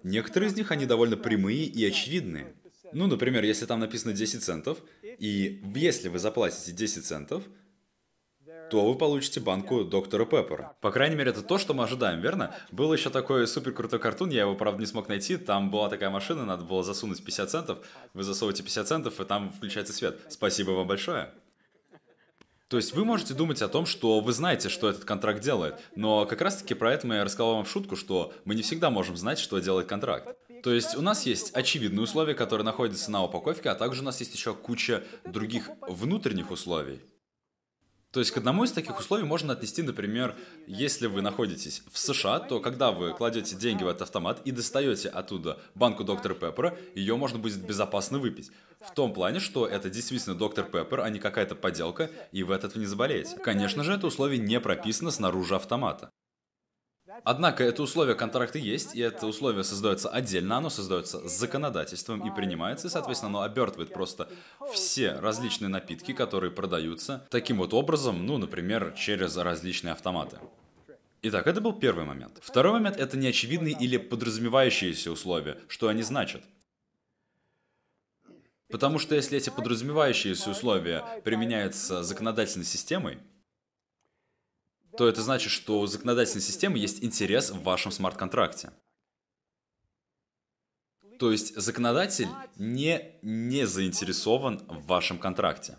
Некоторые 0.03 0.51
из 0.51 0.55
них, 0.55 0.69
они 0.69 0.86
довольно 0.86 1.17
прямые 1.17 1.63
и 1.63 1.84
очевидные. 1.84 2.53
Ну, 2.93 3.07
например, 3.07 3.43
если 3.43 3.65
там 3.65 3.80
написано 3.80 4.13
10 4.13 4.43
центов, 4.43 4.78
и 5.01 5.59
если 5.76 6.07
вы 6.07 6.19
заплатите 6.19 6.74
10 6.74 7.03
центов, 7.03 7.43
то 8.72 8.86
вы 8.86 8.97
получите 8.97 9.41
банку 9.41 9.84
доктора 9.84 10.24
Пеппера. 10.24 10.78
По 10.80 10.91
крайней 10.91 11.17
мере, 11.17 11.32
это 11.32 11.41
то, 11.41 11.57
что 11.57 11.74
мы 11.74 11.84
ожидаем, 11.84 12.22
верно? 12.22 12.55
Был 12.72 12.93
еще 12.93 13.09
такой 13.09 13.45
супер 13.45 13.74
крутой 13.74 13.99
картун, 13.99 14.30
я 14.30 14.43
его, 14.43 14.55
правда, 14.55 14.80
не 14.80 14.86
смог 14.86 15.09
найти. 15.09 15.36
Там 15.36 15.69
была 15.69 15.89
такая 15.89 16.09
машина, 16.09 16.45
надо 16.45 16.63
было 16.63 16.82
засунуть 16.82 17.22
50 17.22 17.49
центов. 17.49 17.80
Вы 18.13 18.24
засовываете 18.24 18.63
50 18.63 18.88
центов, 18.88 19.19
и 19.19 19.26
там 19.26 19.51
включается 19.51 19.91
свет. 19.91 20.22
Спасибо 20.30 20.72
вам 20.72 20.88
большое. 20.88 21.34
То 22.69 22.78
есть 22.78 22.93
вы 22.93 23.03
можете 23.03 23.34
думать 23.34 23.61
о 23.61 23.67
том, 23.67 23.86
что 23.86 24.22
вы 24.22 24.32
знаете, 24.32 24.69
что 24.69 24.89
этот 24.89 25.03
контракт 25.03 25.41
делает, 25.41 25.76
но 25.97 26.26
как 26.26 26.39
раз-таки 26.39 26.74
про 26.74 26.93
это 26.93 27.05
я 27.09 27.26
рассказал 27.26 27.55
вам 27.55 27.65
в 27.65 27.69
шутку, 27.69 27.97
что 27.97 28.34
мы 28.45 28.55
не 28.55 28.61
всегда 28.61 28.89
можем 28.89 29.17
знать, 29.17 29.38
что 29.38 29.59
делает 29.59 29.88
контракт. 29.88 30.34
То 30.63 30.72
есть 30.72 30.95
у 30.95 31.01
нас 31.01 31.26
есть 31.26 31.53
очевидные 31.53 32.03
условия, 32.03 32.36
которые 32.36 32.63
находятся 32.63 33.11
на 33.11 33.22
упаковке, 33.22 33.69
а 33.69 33.76
также 33.76 34.01
у 34.01 34.05
нас 34.05 34.22
есть 34.22 34.34
еще 34.34 34.53
куча 34.53 35.03
других 35.26 35.69
внутренних 35.82 36.51
условий. 36.51 37.01
То 38.12 38.20
есть 38.20 38.32
к 38.32 38.38
одному 38.38 38.66
из 38.66 38.74
таких 38.74 38.99
условий 38.99 39.24
можно 39.24 39.53
отнести, 39.53 39.82
например, 39.82 40.36
если 40.68 41.07
вы 41.07 41.22
находитесь 41.22 41.82
в 41.89 41.97
США, 41.97 42.39
то 42.39 42.59
когда 42.59 42.91
вы 42.91 43.14
кладете 43.14 43.55
деньги 43.55 43.84
в 43.84 43.88
этот 43.88 44.01
автомат 44.01 44.41
и 44.43 44.51
достаете 44.51 45.07
оттуда 45.07 45.59
банку 45.76 46.03
доктора 46.03 46.34
Пеппера, 46.34 46.78
ее 46.93 47.16
можно 47.16 47.39
будет 47.39 47.66
безопасно 47.66 48.20
выпить. 48.20 48.51
В 48.82 48.93
том 48.93 49.14
плане, 49.14 49.39
что 49.39 49.66
это 49.66 49.89
действительно 49.89 50.36
доктор 50.36 50.66
Пеппер, 50.66 50.99
а 50.99 51.09
не 51.09 51.20
какая-то 51.20 51.55
подделка, 51.55 52.12
и 52.34 52.43
вы 52.43 52.55
от 52.55 52.66
этого 52.66 52.80
не 52.80 52.86
заболеете. 52.86 53.38
Конечно 53.38 53.84
же, 53.84 53.93
это 53.93 54.07
условие 54.07 54.39
не 54.39 54.59
прописано 54.59 55.12
снаружи 55.12 55.55
автомата. 55.55 56.12
Однако 57.24 57.63
это 57.63 57.84
условие 57.84 58.15
контракта 58.15 58.57
есть, 58.57 58.95
и 58.95 58.99
это 58.99 59.28
условие 59.28 59.63
создается 59.63 60.09
отдельно, 60.09 60.57
оно 60.57 60.69
создается 60.69 61.28
законодательством 61.28 62.28
и 62.28 62.34
принимается, 62.34 62.88
и, 62.88 62.89
соответственно, 62.89 63.30
оно 63.30 63.41
обертывает 63.41 63.93
просто 63.93 64.28
все 64.74 65.13
различные 65.13 65.69
напитки, 65.69 66.13
которые 66.13 66.51
продаются 66.51 67.28
таким 67.30 67.57
вот 67.57 67.74
образом, 67.74 68.26
ну, 68.26 68.38
например, 68.38 68.93
через 68.97 69.38
различные 69.38 69.91
автоматы. 69.91 70.39
Итак, 71.22 71.45
это 71.45 71.61
был 71.61 71.74
первый 71.74 72.05
момент. 72.05 72.39
Второй 72.41 72.74
момент— 72.74 72.97
это 72.97 73.15
неочевидные 73.15 73.76
или 73.80 73.97
подразумевающиеся 73.97 75.11
условия. 75.11 75.59
Что 75.67 75.88
они 75.88 76.01
значат? 76.01 76.41
Потому 78.72 78.97
что 78.97 79.13
если 79.13 79.38
эти 79.38 79.51
подразумевающиеся 79.51 80.49
условия 80.49 81.03
применяются 81.24 82.01
законодательной 82.01 82.65
системой, 82.65 83.19
то 84.98 85.08
это 85.08 85.22
значит, 85.22 85.52
что 85.52 85.80
у 85.80 85.88
законодательной 85.88 86.42
системы 86.42 86.78
есть 86.78 87.04
интерес 87.04 87.52
в 87.52 87.64
вашем 87.64 87.92
смарт-контракте. 87.92 88.72
То 91.20 91.32
есть 91.32 91.56
законодатель 91.56 92.30
не, 92.56 93.20
не 93.22 93.68
заинтересован 93.68 94.60
в 94.68 94.86
вашем 94.88 95.20
контракте. 95.20 95.78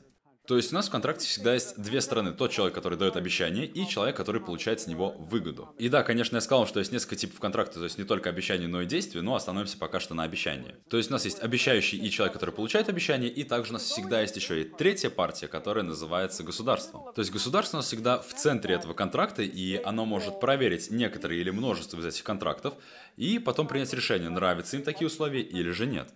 То 0.53 0.59
есть 0.59 0.71
у 0.71 0.75
нас 0.75 0.89
в 0.89 0.91
контракте 0.91 1.27
всегда 1.27 1.55
есть 1.55 1.81
две 1.81 2.03
стороны. 2.03 2.35
Тот 2.35 2.51
человек, 2.51 2.75
который 2.75 2.99
дает 2.99 3.17
обещание, 3.17 3.65
и 3.65 3.89
человек, 3.89 4.19
который 4.19 4.39
получает 4.39 4.83
с 4.83 4.87
него 4.87 5.13
выгоду. 5.19 5.75
И 5.79 5.89
да, 5.89 6.03
конечно, 6.03 6.37
я 6.37 6.43
сказал, 6.43 6.67
что 6.67 6.79
есть 6.79 6.93
несколько 6.93 7.17
типов 7.17 7.41
контракта, 7.41 7.79
то 7.79 7.85
есть 7.85 7.97
не 7.97 8.05
только 8.05 8.29
обещание, 8.29 8.69
но 8.69 8.83
и 8.83 8.85
действие, 8.85 9.23
но 9.23 9.35
остановимся 9.35 9.79
пока 9.79 9.99
что 9.99 10.13
на 10.13 10.25
обещании. 10.25 10.75
То 10.91 10.99
есть 10.99 11.09
у 11.09 11.15
нас 11.15 11.25
есть 11.25 11.43
обещающий 11.43 11.97
и 11.97 12.11
человек, 12.11 12.35
который 12.35 12.51
получает 12.51 12.91
обещание, 12.91 13.31
и 13.31 13.45
также 13.45 13.71
у 13.71 13.73
нас 13.73 13.85
всегда 13.85 14.21
есть 14.21 14.37
еще 14.37 14.61
и 14.61 14.65
третья 14.65 15.09
партия, 15.09 15.49
которая 15.49 15.85
называется 15.85 16.43
государством. 16.43 17.11
То 17.15 17.23
есть 17.23 17.33
государство 17.33 17.79
у 17.79 17.81
нас 17.81 17.87
всегда 17.87 18.19
в 18.19 18.35
центре 18.35 18.75
этого 18.75 18.93
контракта, 18.93 19.41
и 19.41 19.81
оно 19.83 20.05
может 20.05 20.39
проверить 20.39 20.91
некоторые 20.91 21.41
или 21.41 21.49
множество 21.49 21.99
из 21.99 22.05
этих 22.05 22.25
контрактов, 22.25 22.75
и 23.17 23.39
потом 23.39 23.69
принять 23.69 23.95
решение, 23.95 24.29
нравятся 24.29 24.77
им 24.77 24.83
такие 24.83 25.07
условия 25.07 25.41
или 25.41 25.71
же 25.71 25.87
нет. 25.87 26.11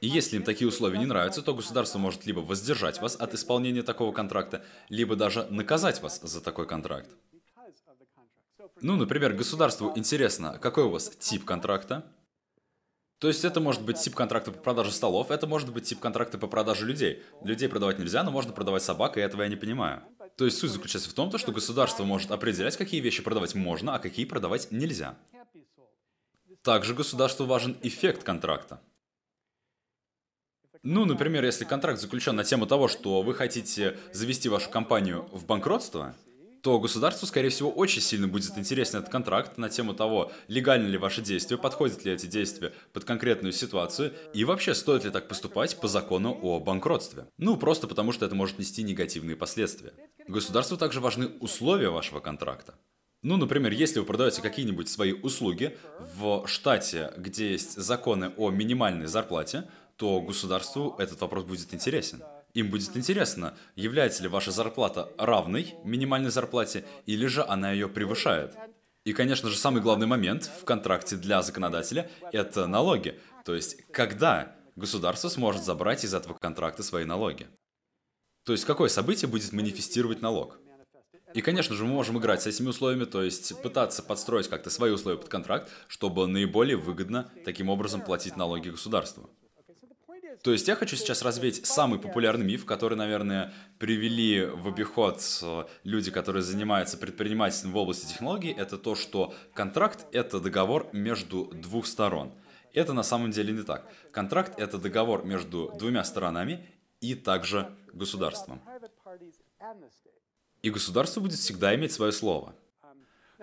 И 0.00 0.08
если 0.08 0.36
им 0.36 0.42
такие 0.42 0.68
условия 0.68 0.98
не 0.98 1.06
нравятся, 1.06 1.42
то 1.42 1.54
государство 1.54 1.98
может 1.98 2.26
либо 2.26 2.40
воздержать 2.40 3.00
вас 3.00 3.16
от 3.16 3.34
исполнения 3.34 3.82
такого 3.82 4.12
контракта, 4.12 4.64
либо 4.88 5.16
даже 5.16 5.46
наказать 5.50 6.02
вас 6.02 6.20
за 6.20 6.40
такой 6.40 6.66
контракт. 6.66 7.08
Ну, 8.82 8.96
например, 8.96 9.32
государству 9.32 9.92
интересно, 9.96 10.58
какой 10.58 10.84
у 10.84 10.90
вас 10.90 11.10
тип 11.18 11.44
контракта. 11.44 12.04
То 13.18 13.28
есть 13.28 13.46
это 13.46 13.60
может 13.60 13.82
быть 13.82 13.98
тип 13.98 14.14
контракта 14.14 14.52
по 14.52 14.58
продаже 14.58 14.92
столов, 14.92 15.30
это 15.30 15.46
может 15.46 15.72
быть 15.72 15.84
тип 15.84 16.00
контракта 16.00 16.36
по 16.36 16.46
продаже 16.46 16.84
людей. 16.84 17.22
Людей 17.42 17.68
продавать 17.70 17.98
нельзя, 17.98 18.22
но 18.22 18.30
можно 18.30 18.52
продавать 18.52 18.82
собак, 18.82 19.16
и 19.16 19.20
этого 19.20 19.42
я 19.42 19.48
не 19.48 19.56
понимаю. 19.56 20.02
То 20.36 20.44
есть 20.44 20.58
суть 20.58 20.70
заключается 20.70 21.08
в 21.08 21.14
том, 21.14 21.36
что 21.38 21.52
государство 21.52 22.04
может 22.04 22.30
определять, 22.30 22.76
какие 22.76 23.00
вещи 23.00 23.22
продавать 23.22 23.54
можно, 23.54 23.94
а 23.94 23.98
какие 23.98 24.26
продавать 24.26 24.70
нельзя. 24.70 25.16
Также 26.62 26.94
государству 26.94 27.46
важен 27.46 27.78
эффект 27.82 28.22
контракта. 28.22 28.82
Ну, 30.88 31.04
например, 31.04 31.44
если 31.44 31.64
контракт 31.64 32.00
заключен 32.00 32.36
на 32.36 32.44
тему 32.44 32.64
того, 32.64 32.86
что 32.86 33.22
вы 33.22 33.34
хотите 33.34 33.98
завести 34.12 34.48
вашу 34.48 34.70
компанию 34.70 35.28
в 35.32 35.44
банкротство, 35.44 36.14
то 36.62 36.78
государству, 36.78 37.26
скорее 37.26 37.48
всего, 37.48 37.72
очень 37.72 38.00
сильно 38.00 38.28
будет 38.28 38.56
интересен 38.56 39.00
этот 39.00 39.10
контракт 39.10 39.58
на 39.58 39.68
тему 39.68 39.94
того, 39.94 40.30
легальны 40.46 40.86
ли 40.86 40.96
ваши 40.96 41.22
действия, 41.22 41.58
подходят 41.58 42.04
ли 42.04 42.12
эти 42.12 42.26
действия 42.26 42.72
под 42.92 43.02
конкретную 43.02 43.52
ситуацию, 43.52 44.12
и 44.32 44.44
вообще 44.44 44.74
стоит 44.74 45.02
ли 45.02 45.10
так 45.10 45.26
поступать 45.26 45.76
по 45.80 45.88
закону 45.88 46.38
о 46.40 46.60
банкротстве. 46.60 47.26
Ну, 47.36 47.56
просто 47.56 47.88
потому 47.88 48.12
что 48.12 48.24
это 48.24 48.36
может 48.36 48.60
нести 48.60 48.84
негативные 48.84 49.34
последствия. 49.34 49.92
Государству 50.28 50.76
также 50.76 51.00
важны 51.00 51.30
условия 51.40 51.88
вашего 51.88 52.20
контракта. 52.20 52.76
Ну, 53.22 53.36
например, 53.36 53.72
если 53.72 53.98
вы 53.98 54.06
продаете 54.06 54.40
какие-нибудь 54.40 54.88
свои 54.88 55.12
услуги 55.12 55.76
в 56.16 56.46
штате, 56.46 57.12
где 57.16 57.50
есть 57.50 57.76
законы 57.76 58.32
о 58.36 58.50
минимальной 58.50 59.06
зарплате, 59.06 59.64
то 59.96 60.20
государству 60.20 60.94
этот 60.98 61.20
вопрос 61.20 61.44
будет 61.44 61.72
интересен. 61.72 62.22
Им 62.54 62.70
будет 62.70 62.96
интересно, 62.96 63.56
является 63.74 64.22
ли 64.22 64.28
ваша 64.28 64.50
зарплата 64.50 65.10
равной 65.18 65.74
минимальной 65.84 66.30
зарплате, 66.30 66.84
или 67.04 67.26
же 67.26 67.44
она 67.44 67.72
ее 67.72 67.88
превышает. 67.88 68.54
И, 69.04 69.12
конечно 69.12 69.50
же, 69.50 69.56
самый 69.56 69.82
главный 69.82 70.06
момент 70.06 70.50
в 70.60 70.64
контракте 70.64 71.16
для 71.16 71.42
законодателя– 71.42 72.10
это 72.32 72.66
налоги. 72.66 73.20
То 73.44 73.54
есть, 73.54 73.84
когда 73.92 74.56
государство 74.74 75.28
сможет 75.28 75.64
забрать 75.64 76.04
из 76.04 76.14
этого 76.14 76.34
контракта 76.34 76.82
свои 76.82 77.04
налоги. 77.04 77.46
То 78.44 78.52
есть, 78.52 78.64
какое 78.64 78.88
событие 78.88 79.28
будет 79.28 79.52
манифестировать 79.52 80.22
налог. 80.22 80.58
И, 81.34 81.42
конечно 81.42 81.76
же, 81.76 81.84
мы 81.84 81.90
можем 81.90 82.18
играть 82.18 82.42
с 82.42 82.46
этими 82.46 82.68
условиями, 82.68 83.04
то 83.04 83.22
есть 83.22 83.60
пытаться 83.60 84.02
подстроить 84.02 84.48
как-то 84.48 84.70
свои 84.70 84.90
условия 84.90 85.18
под 85.18 85.28
контракт, 85.28 85.70
чтобы 85.86 86.26
наиболее 86.26 86.76
выгодно 86.76 87.30
таким 87.44 87.68
образом 87.68 88.00
платить 88.00 88.36
налоги 88.36 88.70
государству. 88.70 89.28
То 90.42 90.52
есть 90.52 90.68
я 90.68 90.76
хочу 90.76 90.96
сейчас 90.96 91.22
развеять 91.22 91.66
самый 91.66 91.98
популярный 91.98 92.44
миф, 92.44 92.64
который, 92.64 92.96
наверное, 92.96 93.52
привели 93.78 94.44
в 94.44 94.68
обиход 94.68 95.20
э, 95.42 95.64
люди, 95.84 96.10
которые 96.10 96.42
занимаются 96.42 96.96
предпринимательством 96.98 97.72
в 97.72 97.76
области 97.76 98.06
технологий, 98.06 98.52
это 98.52 98.78
то, 98.78 98.94
что 98.94 99.34
контракт— 99.54 100.06
это 100.12 100.40
договор 100.40 100.88
между 100.92 101.46
двух 101.46 101.86
сторон. 101.86 102.32
Это 102.72 102.92
на 102.92 103.02
самом 103.02 103.30
деле 103.30 103.52
не 103.52 103.62
так. 103.62 103.90
Контракт— 104.12 104.52
это 104.58 104.78
договор 104.78 105.24
между 105.24 105.72
двумя 105.78 106.04
сторонами 106.04 106.68
и 107.00 107.14
также 107.14 107.74
государством. 107.92 108.60
И 110.62 110.70
государство 110.70 111.20
будет 111.20 111.38
всегда 111.38 111.74
иметь 111.74 111.92
свое 111.92 112.12
слово. 112.12 112.54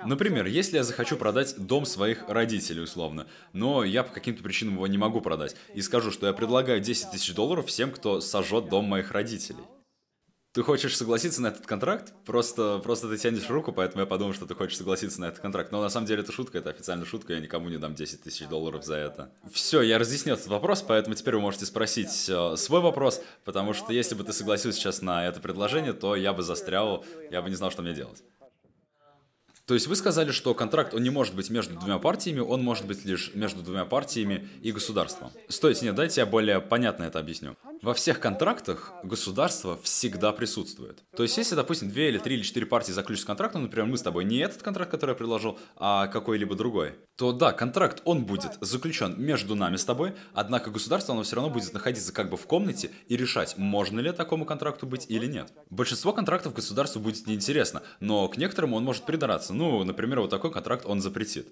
Например, 0.06 0.46
если 0.46 0.78
я 0.78 0.84
захочу 0.84 1.18
продать 1.18 1.56
дом 1.58 1.86
своих 1.86 2.28
родителей, 2.28 2.82
условно, 2.82 3.28
но 3.54 3.84
я 3.84 4.04
по 4.04 4.14
каким-то 4.14 4.44
причинам 4.44 4.76
его 4.76 4.88
не 4.88 4.98
могу 4.98 5.22
продать, 5.22 5.56
и 5.74 5.82
скажу, 5.82 6.12
что 6.12 6.28
я 6.28 6.34
предлагаю 6.34 6.80
10 6.80 7.12
тысяч 7.12 7.34
долларов 7.34 7.68
всем, 7.68 7.92
кто 7.92 8.22
сожжет 8.22 8.70
дом 8.70 8.86
моих 8.86 9.12
родителей. 9.12 9.64
Ты 10.54 10.62
хочешь 10.62 10.96
согласиться 10.96 11.42
на 11.42 11.48
этот 11.48 11.66
контракт? 11.66 12.14
Просто, 12.26 12.80
просто 12.84 13.10
ты 13.10 13.18
тянешь 13.18 13.50
руку, 13.50 13.72
поэтому 13.72 14.02
я 14.02 14.06
подумал, 14.06 14.36
что 14.36 14.46
ты 14.46 14.54
хочешь 14.54 14.78
согласиться 14.78 15.20
на 15.20 15.26
этот 15.26 15.40
контракт. 15.40 15.72
Но 15.72 15.82
на 15.82 15.90
самом 15.90 16.06
деле 16.06 16.22
это 16.22 16.32
шутка, 16.32 16.60
это 16.60 16.70
официальная 16.70 17.08
шутка, 17.08 17.34
я 17.34 17.40
никому 17.40 17.70
не 17.70 17.78
дам 17.78 17.96
10 17.96 18.22
тысяч 18.22 18.48
долларов 18.48 18.86
за 18.86 18.98
это. 18.98 19.32
Все, 19.52 19.82
я 19.82 19.98
разъяснил 19.98 20.36
этот 20.36 20.46
вопрос, 20.46 20.84
поэтому 20.84 21.16
теперь 21.16 21.34
вы 21.36 21.42
можете 21.42 21.66
спросить 21.66 22.30
э, 22.30 22.56
свой 22.56 22.82
вопрос, 22.82 23.24
потому 23.46 23.74
что 23.74 23.92
если 23.94 24.14
бы 24.14 24.24
ты 24.24 24.32
согласился 24.32 24.78
сейчас 24.78 25.02
на 25.02 25.26
это 25.26 25.40
предложение, 25.40 25.94
то 25.94 26.16
я 26.16 26.34
бы 26.34 26.44
застрял, 26.44 27.04
я 27.32 27.42
бы 27.42 27.50
не 27.50 27.56
знал, 27.56 27.72
что 27.72 27.82
мне 27.82 27.96
делать. 27.96 28.22
То 29.66 29.76
есть 29.76 29.88
вы 29.88 29.96
сказали, 29.96 30.32
что 30.32 30.54
контракт, 30.54 30.94
он 30.94 31.04
не 31.04 31.10
может 31.10 31.36
быть 31.36 31.50
между 31.50 31.76
двумя 31.76 31.98
партиями, 31.98 32.40
он 32.40 32.62
может 32.62 32.86
быть 32.86 33.06
лишь 33.06 33.32
между 33.34 33.62
двумя 33.62 33.86
партиями 33.86 34.50
и 34.62 34.74
государством. 34.74 35.32
Стойте, 35.48 35.86
нет, 35.86 35.96
дайте 35.96 36.20
я 36.20 36.26
более 36.26 36.60
понятно 36.60 37.04
это 37.04 37.20
объясню. 37.20 37.56
Во 37.82 37.94
всех 37.94 38.20
контрактах 38.20 38.92
государство 39.04 39.80
всегда 39.82 40.34
присутствует. 40.34 41.04
То 41.16 41.24
есть 41.24 41.38
если, 41.38 41.56
допустим, 41.56 41.90
две 41.90 42.10
или 42.10 42.18
три 42.18 42.36
или 42.36 42.44
четыре 42.44 42.66
партии 42.66 42.92
заключат 42.92 43.26
контракт, 43.26 43.56
ну, 43.56 43.62
например, 43.62 43.88
мы 43.88 43.98
с 43.98 44.02
тобой 44.02 44.26
не 44.26 44.38
этот 44.38 44.62
контракт, 44.62 44.92
который 44.92 45.12
я 45.12 45.16
предложил, 45.16 45.58
а 45.78 46.08
какой-либо 46.08 46.56
другой, 46.56 46.96
то 47.16 47.32
да, 47.32 47.54
контракт, 47.54 48.02
он 48.04 48.26
будет 48.26 48.58
заключен 48.60 49.16
между 49.18 49.56
нами 49.56 49.78
с 49.78 49.86
тобой, 49.86 50.14
однако 50.34 50.72
государство, 50.72 51.14
оно 51.14 51.24
все 51.24 51.38
равно 51.38 51.50
будет 51.50 51.74
находиться 51.74 52.12
как 52.12 52.30
бы 52.30 52.36
в 52.36 52.46
комнате 52.48 52.92
и 53.08 53.16
решать, 53.16 53.58
можно 53.58 54.00
ли 54.02 54.12
такому 54.12 54.46
контракту 54.46 54.88
быть 54.88 55.06
или 55.10 55.26
нет. 55.26 55.54
Большинство 55.70 56.12
контрактов 56.12 56.54
государству 56.54 57.00
будет 57.00 57.28
неинтересно, 57.28 57.84
но 58.00 58.28
к 58.28 58.36
некоторым 58.38 58.74
он 58.74 58.84
может 58.84 59.06
придраться. 59.06 59.53
Ну, 59.54 59.84
например, 59.84 60.20
вот 60.20 60.30
такой 60.30 60.52
контракт 60.52 60.86
он 60.86 61.02
запретит. 61.02 61.48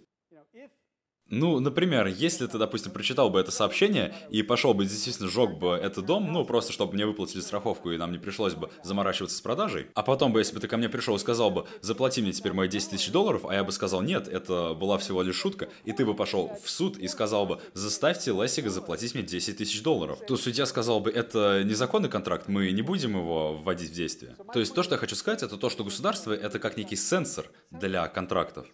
Ну, 1.31 1.59
например, 1.59 2.07
если 2.07 2.45
ты, 2.45 2.57
допустим, 2.57 2.91
прочитал 2.91 3.29
бы 3.29 3.39
это 3.39 3.51
сообщение 3.51 4.13
и 4.29 4.43
пошел 4.43 4.73
бы 4.73 4.83
действительно 4.83 5.29
сжег 5.29 5.57
бы 5.57 5.69
этот 5.69 6.05
дом, 6.05 6.31
ну, 6.31 6.43
просто 6.43 6.73
чтобы 6.73 6.93
мне 6.93 7.05
выплатили 7.05 7.39
страховку 7.39 7.89
и 7.91 7.97
нам 7.97 8.11
не 8.11 8.17
пришлось 8.17 8.53
бы 8.53 8.69
заморачиваться 8.83 9.37
с 9.37 9.41
продажей, 9.41 9.87
а 9.95 10.03
потом 10.03 10.33
бы, 10.33 10.41
если 10.41 10.53
бы 10.53 10.59
ты 10.59 10.67
ко 10.67 10.75
мне 10.75 10.89
пришел 10.89 11.15
и 11.15 11.19
сказал 11.19 11.49
бы, 11.49 11.65
заплати 11.79 12.21
мне 12.21 12.33
теперь 12.33 12.51
мои 12.51 12.67
10 12.67 12.89
тысяч 12.89 13.11
долларов, 13.11 13.45
а 13.47 13.53
я 13.53 13.63
бы 13.63 13.71
сказал, 13.71 14.01
нет, 14.01 14.27
это 14.27 14.73
была 14.73 14.97
всего 14.97 15.21
лишь 15.21 15.37
шутка, 15.37 15.69
и 15.85 15.93
ты 15.93 16.05
бы 16.05 16.13
пошел 16.13 16.51
в 16.61 16.69
суд 16.69 16.97
и 16.97 17.07
сказал 17.07 17.45
бы, 17.45 17.61
заставьте 17.73 18.31
Лессига 18.31 18.69
заплатить 18.69 19.15
мне 19.15 19.23
10 19.23 19.57
тысяч 19.57 19.81
долларов, 19.81 20.19
то 20.27 20.35
судья 20.35 20.65
сказал 20.65 20.99
бы, 20.99 21.11
это 21.11 21.63
незаконный 21.63 22.09
контракт, 22.09 22.49
мы 22.49 22.71
не 22.71 22.81
будем 22.81 23.15
его 23.15 23.53
вводить 23.53 23.91
в 23.91 23.93
действие. 23.93 24.35
То 24.53 24.59
есть 24.59 24.75
то, 24.75 24.83
что 24.83 24.95
я 24.95 24.99
хочу 24.99 25.15
сказать, 25.15 25.43
это 25.43 25.55
то, 25.55 25.69
что 25.69 25.85
государство 25.85 26.33
это 26.33 26.59
как 26.59 26.75
некий 26.75 26.97
сенсор 26.97 27.45
для 27.71 28.07
контрактов. 28.09 28.67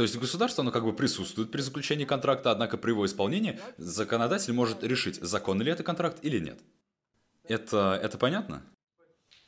То 0.00 0.04
есть 0.04 0.16
государство, 0.16 0.62
оно 0.62 0.70
как 0.70 0.84
бы 0.84 0.94
присутствует 0.94 1.50
при 1.50 1.60
заключении 1.60 2.06
контракта, 2.06 2.50
однако 2.50 2.78
при 2.78 2.92
его 2.92 3.04
исполнении 3.04 3.60
законодатель 3.76 4.54
может 4.54 4.82
решить, 4.82 5.16
законный 5.16 5.66
ли 5.66 5.72
это 5.72 5.82
контракт 5.82 6.20
или 6.22 6.38
нет. 6.38 6.58
Это, 7.44 8.00
это 8.02 8.16
понятно? 8.16 8.62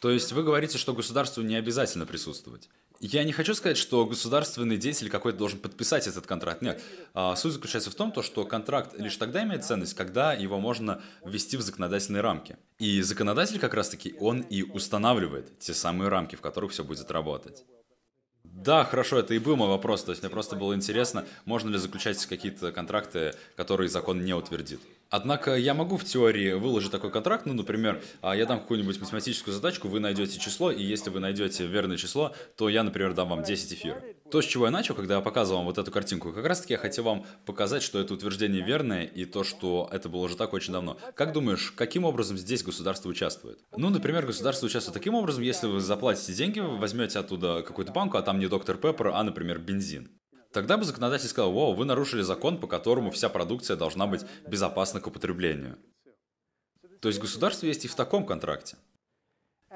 То 0.02 0.10
есть 0.10 0.30
вы 0.32 0.42
говорите, 0.42 0.76
что 0.76 0.92
государству 0.92 1.42
не 1.42 1.56
обязательно 1.56 2.04
присутствовать. 2.04 2.68
Я 3.00 3.24
не 3.24 3.32
хочу 3.32 3.54
сказать, 3.54 3.78
что 3.78 4.04
государственный 4.04 4.76
деятель 4.76 5.08
какой-то 5.08 5.38
должен 5.38 5.58
подписать 5.58 6.06
этот 6.06 6.26
контракт. 6.26 6.60
Нет. 6.60 6.82
А, 7.14 7.34
суть 7.34 7.54
заключается 7.54 7.90
в 7.90 7.94
том, 7.94 8.12
что 8.22 8.44
контракт 8.44 8.92
лишь 8.98 9.16
тогда 9.16 9.44
имеет 9.44 9.64
ценность, 9.64 9.94
когда 9.94 10.34
его 10.34 10.60
можно 10.60 11.00
ввести 11.24 11.56
в 11.56 11.62
законодательные 11.62 12.20
рамки. 12.20 12.58
И 12.78 13.00
законодатель 13.00 13.58
как 13.58 13.72
раз-таки, 13.72 14.14
он 14.20 14.42
и 14.42 14.62
устанавливает 14.62 15.58
те 15.60 15.72
самые 15.72 16.10
рамки, 16.10 16.36
в 16.36 16.42
которых 16.42 16.72
все 16.72 16.84
будет 16.84 17.10
работать. 17.10 17.64
Да, 18.52 18.84
хорошо, 18.84 19.18
это 19.18 19.34
и 19.34 19.38
был 19.38 19.56
мой 19.56 19.68
вопрос. 19.68 20.04
То 20.04 20.12
есть 20.12 20.22
мне 20.22 20.30
просто 20.30 20.56
было 20.56 20.74
интересно, 20.74 21.24
можно 21.46 21.70
ли 21.70 21.78
заключать 21.78 22.24
какие-то 22.26 22.70
контракты, 22.70 23.34
которые 23.56 23.88
закон 23.88 24.24
не 24.24 24.34
утвердит. 24.34 24.80
Однако 25.12 25.56
я 25.56 25.74
могу 25.74 25.98
в 25.98 26.04
теории 26.04 26.54
выложить 26.54 26.90
такой 26.90 27.10
контракт, 27.10 27.44
ну, 27.44 27.52
например, 27.52 28.02
а, 28.22 28.34
я 28.34 28.46
дам 28.46 28.60
какую-нибудь 28.60 28.98
математическую 28.98 29.52
задачку, 29.52 29.86
вы 29.88 30.00
найдете 30.00 30.38
число, 30.38 30.70
и 30.70 30.82
если 30.82 31.10
вы 31.10 31.20
найдете 31.20 31.66
верное 31.66 31.98
число, 31.98 32.32
то 32.56 32.70
я, 32.70 32.82
например, 32.82 33.12
дам 33.12 33.28
вам 33.28 33.42
10 33.42 33.74
эфиров. 33.74 34.02
То, 34.30 34.40
с 34.40 34.46
чего 34.46 34.64
я 34.64 34.70
начал, 34.70 34.94
когда 34.94 35.16
я 35.16 35.20
показывал 35.20 35.58
вам 35.58 35.66
вот 35.66 35.76
эту 35.76 35.90
картинку, 35.90 36.32
как 36.32 36.46
раз-таки 36.46 36.72
я 36.72 36.78
хотел 36.78 37.04
вам 37.04 37.26
показать, 37.44 37.82
что 37.82 38.00
это 38.00 38.14
утверждение 38.14 38.64
верное, 38.64 39.04
и 39.04 39.26
то, 39.26 39.44
что 39.44 39.86
это 39.92 40.08
было 40.08 40.22
уже 40.22 40.34
так 40.34 40.54
очень 40.54 40.72
давно. 40.72 40.96
Как 41.14 41.34
думаешь, 41.34 41.74
каким 41.76 42.06
образом 42.06 42.38
здесь 42.38 42.62
государство 42.62 43.10
участвует? 43.10 43.58
Ну, 43.76 43.90
например, 43.90 44.24
государство 44.24 44.64
участвует 44.64 44.94
таким 44.94 45.14
образом, 45.14 45.42
если 45.42 45.66
вы 45.66 45.80
заплатите 45.80 46.32
деньги, 46.32 46.60
вы 46.60 46.78
возьмете 46.78 47.18
оттуда 47.18 47.60
какую-то 47.60 47.92
банку, 47.92 48.16
а 48.16 48.22
там 48.22 48.38
не 48.38 48.46
доктор 48.46 48.78
Пеппер, 48.78 49.08
а, 49.08 49.22
например, 49.22 49.58
бензин. 49.58 50.08
Тогда 50.52 50.76
бы 50.76 50.84
законодатель 50.84 51.28
сказал, 51.28 51.52
вау, 51.52 51.72
вы 51.72 51.84
нарушили 51.84 52.22
закон, 52.22 52.58
по 52.58 52.66
которому 52.66 53.10
вся 53.10 53.28
продукция 53.28 53.76
должна 53.76 54.06
быть 54.06 54.24
безопасна 54.46 55.00
к 55.00 55.06
употреблению. 55.06 55.78
То 57.00 57.08
есть 57.08 57.20
государство 57.20 57.66
есть 57.66 57.84
и 57.84 57.88
в 57.88 57.94
таком 57.94 58.26
контракте. 58.26 58.76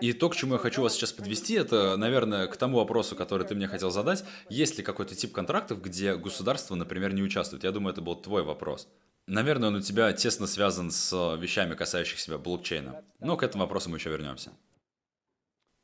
И 0.01 0.12
то, 0.12 0.29
к 0.29 0.37
чему 0.37 0.55
я 0.55 0.59
хочу 0.59 0.83
вас 0.83 0.95
сейчас 0.95 1.12
подвести, 1.12 1.55
это, 1.55 1.97
наверное, 1.97 2.47
к 2.47 2.57
тому 2.59 2.77
вопросу, 2.77 3.16
который 3.16 3.47
ты 3.47 3.55
мне 3.55 3.66
хотел 3.66 3.91
задать. 3.91 4.24
Есть 4.51 4.77
ли 4.77 4.85
какой-то 4.85 5.14
тип 5.14 5.33
контрактов, 5.33 5.81
где 5.81 6.16
государство, 6.16 6.74
например, 6.74 7.14
не 7.14 7.22
участвует? 7.22 7.64
Я 7.64 7.72
думаю, 7.72 7.93
это 7.95 8.03
был 8.03 8.14
твой 8.14 8.43
вопрос. 8.43 8.87
Наверное, 9.27 9.70
он 9.70 9.77
у 9.77 9.81
тебя 9.81 10.12
тесно 10.12 10.47
связан 10.47 10.91
с 10.91 11.37
вещами, 11.37 11.74
касающихся 11.74 12.37
блокчейна. 12.37 13.03
Но 13.20 13.39
к 13.39 13.43
этому 13.43 13.64
вопросу 13.64 13.89
мы 13.89 13.97
еще 13.97 14.11
вернемся. 14.11 14.53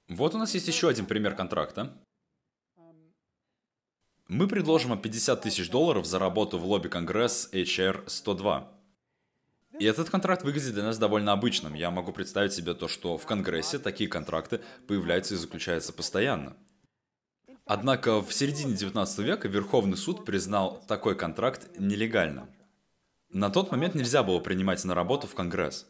Вот 0.09 0.35
у 0.35 0.39
нас 0.39 0.53
есть 0.55 0.69
еще 0.69 0.89
один 0.89 1.07
пример 1.07 1.35
контракта. 1.35 1.97
Мы 4.35 4.49
предложим 4.49 4.89
вам 4.89 4.99
50 4.99 5.43
тысяч 5.43 5.69
долларов 5.69 6.07
за 6.07 6.19
работу 6.19 6.57
в 6.57 6.65
лобби 6.65 6.89
Конгресс 6.89 7.51
HR 7.53 8.05
102. 8.07 8.73
И 9.79 9.85
этот 9.85 10.09
контракт 10.09 10.43
выглядит 10.43 10.73
для 10.73 10.85
нас 10.85 10.97
довольно 10.97 11.33
обычным. 11.33 11.75
Я 11.75 11.91
могу 11.91 12.15
представить 12.15 12.55
себе 12.55 12.73
то, 12.73 12.89
что 12.89 13.19
в 13.19 13.27
Конгрессе 13.27 13.79
такие 13.79 14.09
контракты 14.09 14.63
появляются 14.89 15.35
и 15.35 15.37
заключаются 15.37 15.93
постоянно. 15.93 16.57
Однако 17.67 18.23
в 18.23 18.33
середине 18.33 18.73
19 18.75 19.19
века 19.19 19.49
Верховный 19.49 19.99
суд 19.99 20.25
признал 20.25 20.83
такой 20.89 21.15
контракт 21.15 21.69
нелегальным. 21.79 22.49
На 23.29 23.51
тот 23.51 23.71
момент 23.71 23.95
нельзя 23.95 24.23
было 24.23 24.41
принимать 24.41 24.83
на 24.87 24.95
работу 24.95 25.27
в 25.27 25.35
Конгресс. 25.35 25.87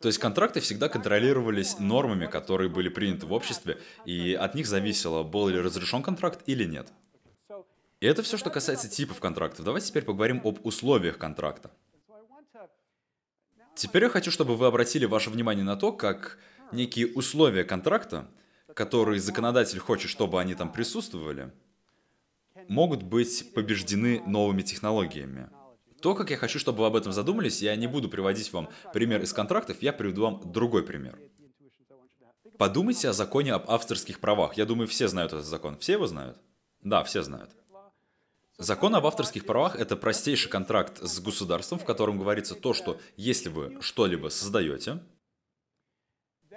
То 0.00 0.08
есть 0.08 0.18
контракты 0.18 0.60
всегда 0.60 0.88
контролировались 0.88 1.78
нормами, 1.78 2.26
которые 2.26 2.68
были 2.68 2.88
приняты 2.88 3.26
в 3.26 3.32
обществе, 3.32 3.80
и 4.04 4.34
от 4.34 4.54
них 4.54 4.66
зависело, 4.66 5.22
был 5.22 5.48
ли 5.48 5.58
разрешен 5.58 6.02
контракт 6.02 6.40
или 6.46 6.64
нет. 6.64 6.92
И 8.00 8.06
это 8.06 8.22
все, 8.22 8.36
что 8.36 8.50
касается 8.50 8.90
типов 8.90 9.20
контрактов. 9.20 9.64
Давайте 9.64 9.88
теперь 9.88 10.04
поговорим 10.04 10.42
об 10.44 10.64
условиях 10.66 11.16
контракта. 11.16 11.70
Теперь 13.74 14.04
я 14.04 14.08
хочу, 14.10 14.30
чтобы 14.30 14.56
вы 14.56 14.66
обратили 14.66 15.06
ваше 15.06 15.30
внимание 15.30 15.64
на 15.64 15.76
то, 15.76 15.92
как 15.92 16.38
некие 16.72 17.08
условия 17.08 17.64
контракта, 17.64 18.28
которые 18.74 19.20
законодатель 19.20 19.78
хочет, 19.78 20.10
чтобы 20.10 20.40
они 20.40 20.54
там 20.54 20.72
присутствовали, 20.72 21.52
могут 22.68 23.02
быть 23.02 23.52
побеждены 23.54 24.22
новыми 24.26 24.62
технологиями. 24.62 25.48
То, 26.06 26.14
как 26.14 26.30
я 26.30 26.36
хочу, 26.36 26.60
чтобы 26.60 26.82
вы 26.82 26.86
об 26.86 26.94
этом 26.94 27.12
задумались, 27.12 27.60
я 27.62 27.74
не 27.74 27.88
буду 27.88 28.08
приводить 28.08 28.52
вам 28.52 28.68
пример 28.92 29.20
из 29.22 29.32
контрактов, 29.32 29.78
я 29.82 29.92
приведу 29.92 30.22
вам 30.22 30.52
другой 30.52 30.84
пример. 30.84 31.18
Подумайте 32.58 33.08
о 33.08 33.12
законе 33.12 33.54
об 33.54 33.68
авторских 33.68 34.20
правах. 34.20 34.56
Я 34.56 34.66
думаю, 34.66 34.86
все 34.86 35.08
знают 35.08 35.32
этот 35.32 35.46
закон. 35.46 35.76
Все 35.80 35.94
его 35.94 36.06
знают? 36.06 36.38
Да, 36.80 37.02
все 37.02 37.24
знают. 37.24 37.50
Закон 38.56 38.94
об 38.94 39.04
авторских 39.04 39.46
правах– 39.46 39.74
это 39.80 39.96
простейший 39.96 40.48
контракт 40.48 41.02
с 41.02 41.18
государством, 41.18 41.80
в 41.80 41.84
котором 41.84 42.20
говорится 42.20 42.54
то, 42.54 42.72
что 42.72 43.00
если 43.16 43.48
вы 43.48 43.76
что-либо 43.80 44.28
создаете, 44.28 45.02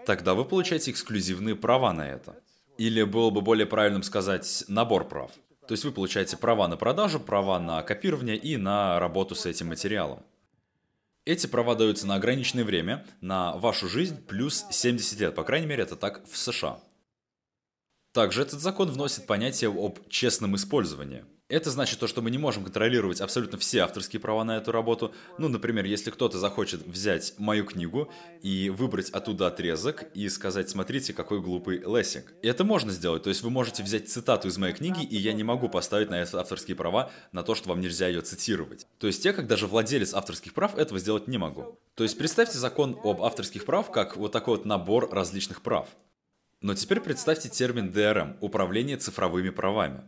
тогда 0.06 0.36
вы 0.36 0.46
получаете 0.46 0.92
эксклюзивные 0.92 1.56
права 1.56 1.92
на 1.92 2.08
это. 2.08 2.40
Или 2.78 3.02
было 3.02 3.32
бы 3.32 3.42
более 3.42 3.66
правильным 3.66 4.04
сказать 4.04 4.66
набор 4.68 5.08
прав– 5.10 5.32
то 5.70 5.74
есть 5.74 5.84
вы 5.84 5.92
получаете 5.92 6.36
права 6.36 6.68
на 6.68 6.78
продажу, 6.78 7.20
права 7.20 7.60
на 7.60 7.84
копирование 7.84 8.36
и 8.36 8.58
на 8.58 9.00
работу 9.00 9.36
с 9.36 9.46
этим 9.46 9.68
материалом. 9.68 10.26
Эти 11.26 11.46
права 11.46 11.76
даются 11.76 12.08
на 12.08 12.16
ограниченное 12.16 12.64
время, 12.64 13.06
на 13.22 13.56
вашу 13.56 13.88
жизнь 13.88 14.20
плюс 14.26 14.66
70 14.72 15.20
лет. 15.20 15.36
По 15.36 15.44
крайней 15.44 15.68
мере, 15.68 15.84
это 15.84 15.96
так 15.96 16.28
в 16.28 16.36
США. 16.36 16.80
Также 18.14 18.42
этот 18.42 18.62
закон 18.62 18.90
вносит 18.90 19.28
понятие 19.28 19.70
об 19.70 20.00
честном 20.10 20.56
использовании– 20.56 21.24
это 21.50 21.72
значит 21.72 22.00
то, 22.00 22.08
что 22.08 22.22
мы 22.22 22.30
не 22.30 22.38
можем 22.38 22.64
контролировать 22.64 23.22
абсолютно 23.22 23.58
все 23.58 23.80
авторские 23.80 24.20
права 24.20 24.44
на 24.44 24.58
эту 24.58 24.72
работу. 24.72 25.14
Ну, 25.40 25.48
например, 25.48 25.84
если 25.86 26.12
кто-то 26.12 26.38
захочет 26.38 26.86
взять 26.86 27.34
мою 27.38 27.66
книгу 27.66 28.12
и 28.42 28.70
выбрать 28.70 29.10
оттуда 29.10 29.48
отрезок 29.48 30.06
и 30.14 30.30
сказать, 30.30 30.70
смотрите, 30.70 31.12
какой 31.12 31.42
глупый 31.42 31.80
Лессинг. 31.80 32.32
Это 32.44 32.64
можно 32.64 32.92
сделать. 32.92 33.24
То 33.24 33.30
есть 33.30 33.42
вы 33.42 33.50
можете 33.50 33.82
взять 33.82 34.10
цитату 34.10 34.48
из 34.48 34.58
моей 34.60 34.76
книги, 34.76 35.04
и 35.04 35.18
я 35.18 35.34
не 35.34 35.44
могу 35.44 35.70
поставить 35.70 36.12
на 36.12 36.22
это 36.22 36.40
авторские 36.40 36.78
права 36.78 37.12
на 37.32 37.42
то, 37.42 37.56
что 37.56 37.70
вам 37.70 37.82
нельзя 37.82 38.08
ее 38.08 38.22
цитировать. 38.22 38.86
То 39.00 39.08
есть 39.08 39.26
я, 39.26 39.34
как 39.34 39.48
даже 39.48 39.66
владелец 39.66 40.14
авторских 40.14 40.54
прав, 40.54 40.78
этого 40.78 41.00
сделать 41.00 41.28
не 41.28 41.40
могу. 41.40 41.80
То 41.96 42.04
есть 42.04 42.18
представьте 42.18 42.60
закон 42.60 42.98
об 43.04 43.24
авторских 43.24 43.66
прав 43.66 43.92
как 43.92 44.18
вот 44.18 44.32
такой 44.32 44.58
вот 44.58 44.66
набор 44.66 45.10
различных 45.12 45.62
прав. 45.64 45.88
Но 46.62 46.76
теперь 46.76 47.00
представьте 47.00 47.50
термин 47.50 47.90
DRM– 47.90 48.38
управление 48.42 48.98
цифровыми 48.98 49.50
правами. 49.50 50.04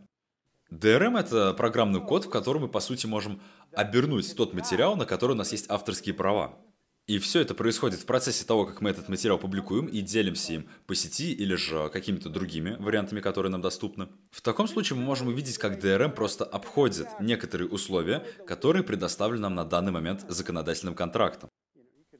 DRM— 0.72 1.18
это 1.20 1.52
программный 1.52 2.00
код, 2.00 2.24
в 2.24 2.30
котором 2.30 2.62
мы, 2.62 2.68
по 2.68 2.80
сути, 2.80 3.04
можем 3.06 3.42
обернуть 3.74 4.34
тот 4.34 4.54
материал, 4.54 4.96
на 4.96 5.04
который 5.04 5.32
у 5.32 5.34
нас 5.34 5.52
есть 5.52 5.66
авторские 5.68 6.14
права. 6.14 6.58
И 7.06 7.18
все 7.18 7.40
это 7.40 7.52
происходит 7.54 8.00
в 8.00 8.06
процессе 8.06 8.46
того, 8.46 8.64
как 8.64 8.80
мы 8.80 8.88
этот 8.88 9.10
материал 9.10 9.36
публикуем 9.36 9.86
и 9.86 10.00
делимся 10.00 10.54
им 10.54 10.68
по 10.86 10.94
сети 10.94 11.32
или 11.32 11.56
же 11.56 11.90
какими-то 11.90 12.30
другими 12.30 12.76
вариантами, 12.78 13.20
которые 13.20 13.52
нам 13.52 13.60
доступны. 13.60 14.08
В 14.30 14.40
таком 14.40 14.66
случае 14.66 14.98
мы 14.98 15.04
можем 15.04 15.28
увидеть, 15.28 15.58
как 15.58 15.78
DRM 15.78 16.10
просто 16.10 16.44
обходит 16.44 17.08
некоторые 17.20 17.68
условия, 17.68 18.24
которые 18.46 18.82
предоставлены 18.82 19.42
нам 19.42 19.54
на 19.54 19.66
данный 19.66 19.92
момент 19.92 20.24
законодательным 20.28 20.94
контрактом. 20.94 21.50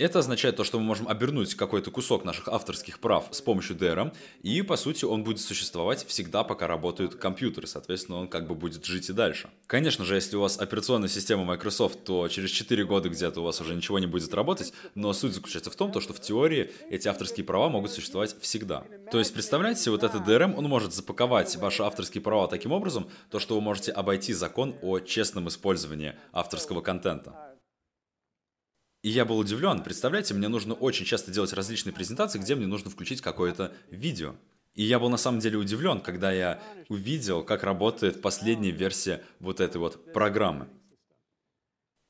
Это 0.03 0.18
означает 0.18 0.57
то, 0.57 0.64
что 0.64 0.80
мы 0.80 0.84
можем 0.84 1.07
обернуть 1.07 1.55
какой-то 1.55 1.92
кусок 1.92 2.24
наших 2.24 2.48
авторских 2.48 2.98
прав 2.98 3.28
с 3.30 3.40
помощью 3.40 3.76
DRM, 3.76 4.12
и, 4.42 4.61
по 4.62 4.76
сути, 4.76 5.05
он 5.05 5.22
будет 5.22 5.38
существовать 5.38 6.05
всегда, 6.09 6.42
пока 6.42 6.66
работают 6.66 7.14
компьютеры. 7.14 7.68
Соответственно, 7.68 8.18
он 8.18 8.26
как 8.26 8.48
бы 8.48 8.57
будет 8.57 8.84
жить 8.84 9.11
и 9.11 9.12
дальше. 9.12 9.48
Конечно 9.68 10.05
же, 10.05 10.16
если 10.16 10.34
у 10.34 10.40
вас 10.40 10.59
операционная 10.59 11.09
система 11.09 11.44
Microsoft, 11.44 12.03
то 12.03 12.26
через 12.26 12.50
4 12.50 12.84
года 12.84 13.11
где-то 13.11 13.42
у 13.42 13.44
вас 13.44 13.61
уже 13.61 13.76
ничего 13.76 14.00
не 14.00 14.09
будет 14.09 14.34
работать, 14.34 14.72
но 14.96 15.12
суть 15.12 15.34
заключается 15.34 15.70
в 15.70 15.76
том, 15.76 15.92
то, 15.92 16.00
что 16.00 16.12
в 16.12 16.20
теории 16.20 16.72
эти 16.90 17.07
авторские 17.07 17.46
права 17.46 17.68
могут 17.68 17.92
существовать 17.92 18.34
всегда. 18.40 18.82
То 19.12 19.20
есть, 19.20 19.32
представляете, 19.32 19.92
вот 19.92 20.03
этот 20.03 20.26
DRM, 20.26 20.57
он 20.57 20.64
может 20.64 20.92
запаковать 20.92 21.55
ваши 21.55 21.84
авторские 21.84 22.22
права 22.22 22.48
таким 22.48 22.72
образом, 22.72 23.09
то, 23.30 23.38
что 23.38 23.55
вы 23.55 23.61
можете 23.61 23.92
обойти 23.92 24.32
закон 24.32 24.74
о 24.82 24.98
честном 24.98 25.46
использовании 25.46 26.16
авторского 26.32 26.80
контента. 26.80 27.51
И 29.03 29.11
я 29.11 29.24
был 29.24 29.38
удивлен. 29.38 29.82
Представляете, 29.82 30.34
мне 30.34 30.48
нужно 30.48 30.74
очень 30.74 31.05
часто 31.05 31.32
делать 31.32 31.53
различные 31.53 31.92
презентации, 31.92 32.38
где 32.38 32.55
мне 32.55 32.66
нужно 32.66 32.88
включить 32.88 33.20
какое-то 33.20 33.72
видео. 33.90 34.36
И 34.74 34.84
я 34.84 34.98
был 34.98 35.11
на 35.11 35.16
самом 35.16 35.40
деле 35.40 35.59
удивлен, 35.59 36.00
когда 36.00 36.30
я 36.32 36.62
увидел, 36.88 37.42
как 37.42 37.64
работает 37.64 38.22
последняя 38.22 38.70
версия 38.70 39.22
вот 39.40 39.61
этой 39.61 39.78
вот 39.78 40.12
программы. 40.12 40.68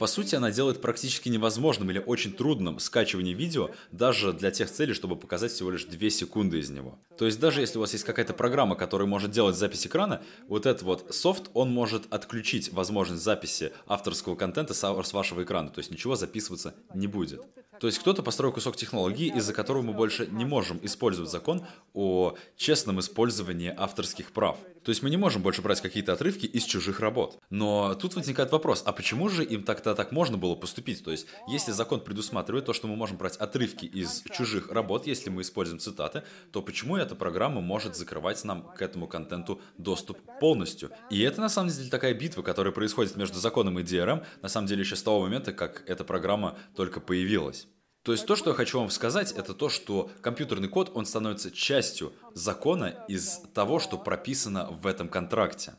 По 0.03 0.09
сути, 0.09 0.35
она 0.35 0.51
делает 0.51 0.81
практически 0.81 1.29
невозможным 1.29 1.89
или 1.93 2.01
очень 2.01 2.33
трудным 2.33 2.81
скачивание 2.81 3.35
видео 3.35 3.71
даже 3.93 4.33
для 4.33 4.51
тех 4.51 4.69
целей, 4.69 4.95
чтобы 4.95 5.15
показать 5.15 5.53
всего 5.53 5.71
лишь 5.71 5.85
2 5.85 6.11
секунды 6.11 6.59
из 6.59 6.71
него. 6.71 6.99
То 7.17 7.25
есть 7.25 7.39
даже 7.39 7.61
если 7.61 7.79
у 7.79 7.83
вас 7.83 7.93
есть 7.93 8.03
какая-то 8.03 8.33
программа, 8.33 8.75
которая 8.75 9.07
может 9.07 9.31
делать 9.31 9.55
запись 9.55 9.87
экрана, 9.87 10.21
вот 10.49 10.67
этот 10.67 10.83
вот 10.83 11.15
софт, 11.15 11.51
он 11.55 11.71
может 11.71 12.13
отключить 12.13 12.73
возможность 12.73 13.23
записи 13.23 13.71
авторского 13.87 14.35
контента 14.35 14.75
с 14.75 15.13
вашего 15.13 15.45
экрана, 15.45 15.69
то 15.69 15.79
есть 15.79 15.93
ничего 15.93 16.17
записываться 16.17 16.75
не 16.97 17.07
будет. 17.07 17.41
То 17.79 17.87
есть 17.87 18.01
кто-то 18.01 18.25
построил 18.25 18.53
кусок 18.53 18.75
технологии, 18.75 19.33
из-за 19.37 19.53
которого 19.53 19.83
мы 19.83 19.93
больше 19.93 20.27
не 20.27 20.45
можем 20.45 20.81
использовать 20.83 21.31
закон 21.31 21.65
о 21.95 22.35
честном 22.57 22.99
использовании 22.99 23.73
авторских 23.77 24.33
прав. 24.33 24.59
То 24.85 24.91
есть 24.91 25.03
мы 25.03 25.11
не 25.11 25.17
можем 25.17 25.43
больше 25.43 25.63
брать 25.63 25.81
какие-то 25.81 26.13
отрывки 26.13 26.47
из 26.47 26.65
чужих 26.65 27.01
работ. 27.01 27.39
Но 27.51 27.95
тут 27.95 28.15
возникает 28.15 28.51
вопрос, 28.53 28.83
а 28.85 28.93
почему 28.93 29.29
же 29.29 29.45
им 29.45 29.63
так-то 29.63 29.95
так 29.95 30.13
можно 30.13 30.37
было 30.37 30.55
поступить? 30.55 31.05
То 31.05 31.11
есть 31.11 31.27
если 31.49 31.73
закон 31.73 32.01
предусматривает 32.01 32.67
то, 32.67 32.73
что 32.73 32.89
мы 32.89 32.97
можем 32.97 33.17
брать 33.17 33.37
отрывки 33.37 33.87
из 33.87 34.23
чужих 34.33 34.71
работ, 34.71 35.07
если 35.07 35.31
мы 35.31 35.43
используем 35.43 35.79
цитаты, 35.79 36.23
то 36.51 36.63
почему 36.63 36.97
эта 36.97 37.15
программа 37.15 37.61
может 37.61 37.97
закрывать 37.97 38.43
нам 38.45 38.63
к 38.63 38.83
этому 38.83 39.07
контенту 39.07 39.61
доступ 39.79 40.19
полностью? 40.41 40.91
И 41.11 41.21
это 41.21 41.41
на 41.41 41.49
самом 41.49 41.71
деле 41.71 41.91
такая 41.91 42.15
битва, 42.15 42.43
которая 42.43 42.73
происходит 42.73 43.17
между 43.17 43.39
законом 43.39 43.79
и 43.79 43.83
DRM, 43.83 44.25
на 44.43 44.49
самом 44.49 44.67
деле 44.67 44.81
еще 44.81 44.97
с 44.97 45.03
того 45.03 45.21
момента, 45.21 45.53
как 45.53 45.85
эта 45.87 46.05
программа 46.05 46.59
только 46.75 47.01
появилась. 47.01 47.67
То 48.03 48.13
есть 48.13 48.27
то, 48.27 48.35
что 48.35 48.51
я 48.51 48.57
хочу 48.57 48.81
вам 48.81 48.91
сказать, 48.91 49.33
это 49.33 49.55
то, 49.55 49.69
что 49.69 50.11
компьютерный 50.23 50.69
код, 50.69 50.91
он 50.95 51.07
становится 51.07 51.53
частью 51.53 52.13
закона 52.35 53.05
из 53.07 53.41
того, 53.55 53.79
что 53.79 53.97
прописано 53.97 54.69
в 54.71 54.87
этом 54.87 55.09
контракте. 55.09 55.75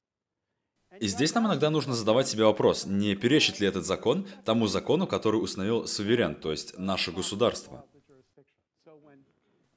И 0.99 1.07
здесь 1.07 1.33
нам 1.33 1.47
иногда 1.47 1.69
нужно 1.69 1.93
задавать 1.93 2.27
себе 2.27 2.45
вопрос, 2.45 2.85
не 2.85 3.15
перечит 3.15 3.59
ли 3.59 3.67
этот 3.67 3.85
закон 3.85 4.27
тому 4.45 4.67
закону, 4.67 5.07
который 5.07 5.37
установил 5.37 5.87
суверен, 5.87 6.35
то 6.35 6.51
есть 6.51 6.77
наше 6.77 7.11
государство. 7.11 7.85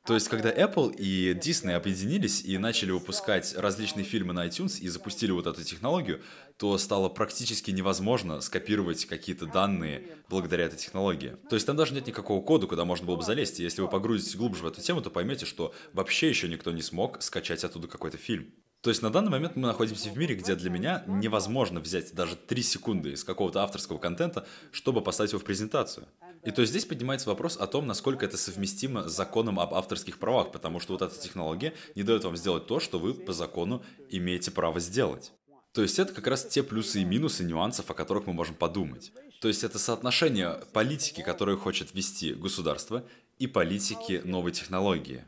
То 0.06 0.14
есть, 0.14 0.28
когда 0.28 0.52
Apple 0.52 0.94
и 0.94 1.34
Disney 1.34 1.72
объединились 1.72 2.44
и 2.44 2.58
начали 2.58 2.92
выпускать 2.92 3.56
различные 3.56 4.04
фильмы 4.04 4.32
на 4.32 4.46
iTunes 4.46 4.78
и 4.80 4.88
запустили 4.88 5.32
вот 5.32 5.48
эту 5.48 5.64
технологию, 5.64 6.22
то 6.58 6.78
стало 6.78 7.08
практически 7.08 7.72
невозможно 7.72 8.40
скопировать 8.40 9.04
какие-то 9.06 9.46
данные 9.46 10.04
благодаря 10.28 10.66
этой 10.66 10.78
технологии. 10.78 11.36
То 11.50 11.56
есть 11.56 11.66
там 11.66 11.76
даже 11.76 11.92
нет 11.92 12.06
никакого 12.06 12.40
кода, 12.40 12.68
куда 12.68 12.84
можно 12.84 13.04
было 13.04 13.16
бы 13.16 13.24
залезть. 13.24 13.58
И 13.58 13.64
если 13.64 13.82
вы 13.82 13.88
погрузитесь 13.88 14.36
глубже 14.36 14.62
в 14.62 14.66
эту 14.66 14.80
тему, 14.80 15.02
то 15.02 15.10
поймете, 15.10 15.44
что 15.44 15.74
вообще 15.92 16.28
еще 16.28 16.48
никто 16.48 16.70
не 16.70 16.82
смог 16.82 17.20
скачать 17.20 17.64
оттуда 17.64 17.88
какой-то 17.88 18.16
фильм. 18.16 18.52
То 18.82 18.90
есть 18.90 19.02
на 19.02 19.10
данный 19.10 19.30
момент 19.30 19.56
мы 19.56 19.66
находимся 19.66 20.08
в 20.10 20.16
мире, 20.16 20.36
где 20.36 20.54
для 20.54 20.70
меня 20.70 21.02
невозможно 21.08 21.80
взять 21.80 22.14
даже 22.14 22.36
3 22.36 22.62
секунды 22.62 23.12
из 23.12 23.24
какого-то 23.24 23.64
авторского 23.64 23.98
контента, 23.98 24.46
чтобы 24.70 25.00
поставить 25.00 25.32
его 25.32 25.40
в 25.40 25.44
презентацию. 25.44 26.06
И 26.46 26.52
то 26.52 26.60
есть 26.60 26.70
здесь 26.70 26.84
поднимается 26.84 27.28
вопрос 27.28 27.56
о 27.56 27.66
том, 27.66 27.88
насколько 27.88 28.24
это 28.24 28.36
совместимо 28.36 29.08
с 29.08 29.16
законом 29.16 29.58
об 29.58 29.74
авторских 29.74 30.20
правах, 30.20 30.52
потому 30.52 30.78
что 30.78 30.92
вот 30.92 31.02
эта 31.02 31.18
технология 31.18 31.74
не 31.96 32.04
дает 32.04 32.22
вам 32.22 32.36
сделать 32.36 32.68
то, 32.68 32.78
что 32.78 33.00
вы 33.00 33.14
по 33.14 33.32
закону 33.32 33.84
имеете 34.10 34.52
право 34.52 34.78
сделать. 34.78 35.32
То 35.72 35.82
есть 35.82 35.98
это 35.98 36.12
как 36.14 36.28
раз 36.28 36.46
те 36.46 36.62
плюсы 36.62 37.02
и 37.02 37.04
минусы 37.04 37.42
нюансов, 37.42 37.90
о 37.90 37.94
которых 37.94 38.28
мы 38.28 38.32
можем 38.32 38.54
подумать. 38.54 39.12
То 39.40 39.48
есть 39.48 39.64
это 39.64 39.80
соотношение 39.80 40.60
политики, 40.72 41.20
которую 41.20 41.58
хочет 41.58 41.92
вести 41.92 42.32
государство, 42.32 43.04
и 43.38 43.48
политики 43.48 44.22
новой 44.24 44.52
технологии. 44.52 45.24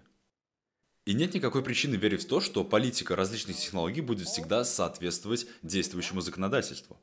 И 1.05 1.15
нет 1.15 1.35
никакой 1.35 1.65
причины 1.65 1.97
верить 1.97 2.23
в 2.23 2.29
то, 2.29 2.41
что 2.41 2.63
политика 2.63 3.17
различных 3.17 3.57
технологий 3.57 4.03
будет 4.03 4.29
всегда 4.29 4.65
соответствовать 4.65 5.47
действующему 5.63 6.21
законодательству. 6.21 6.97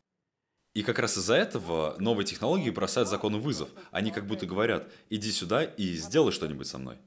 И 0.75 0.83
как 0.83 0.99
раз 0.99 1.17
из-за 1.17 1.35
этого 1.35 1.95
новые 1.99 2.25
технологии 2.25 2.69
бросают 2.69 3.07
закону 3.07 3.39
вызов. 3.39 3.69
Они 3.91 4.11
как 4.11 4.27
будто 4.27 4.45
говорят, 4.45 4.91
иди 5.09 5.31
сюда 5.31 5.63
и 5.63 5.93
сделай 5.93 6.33
что-нибудь 6.33 6.67
со 6.67 6.77
мной. 6.77 6.97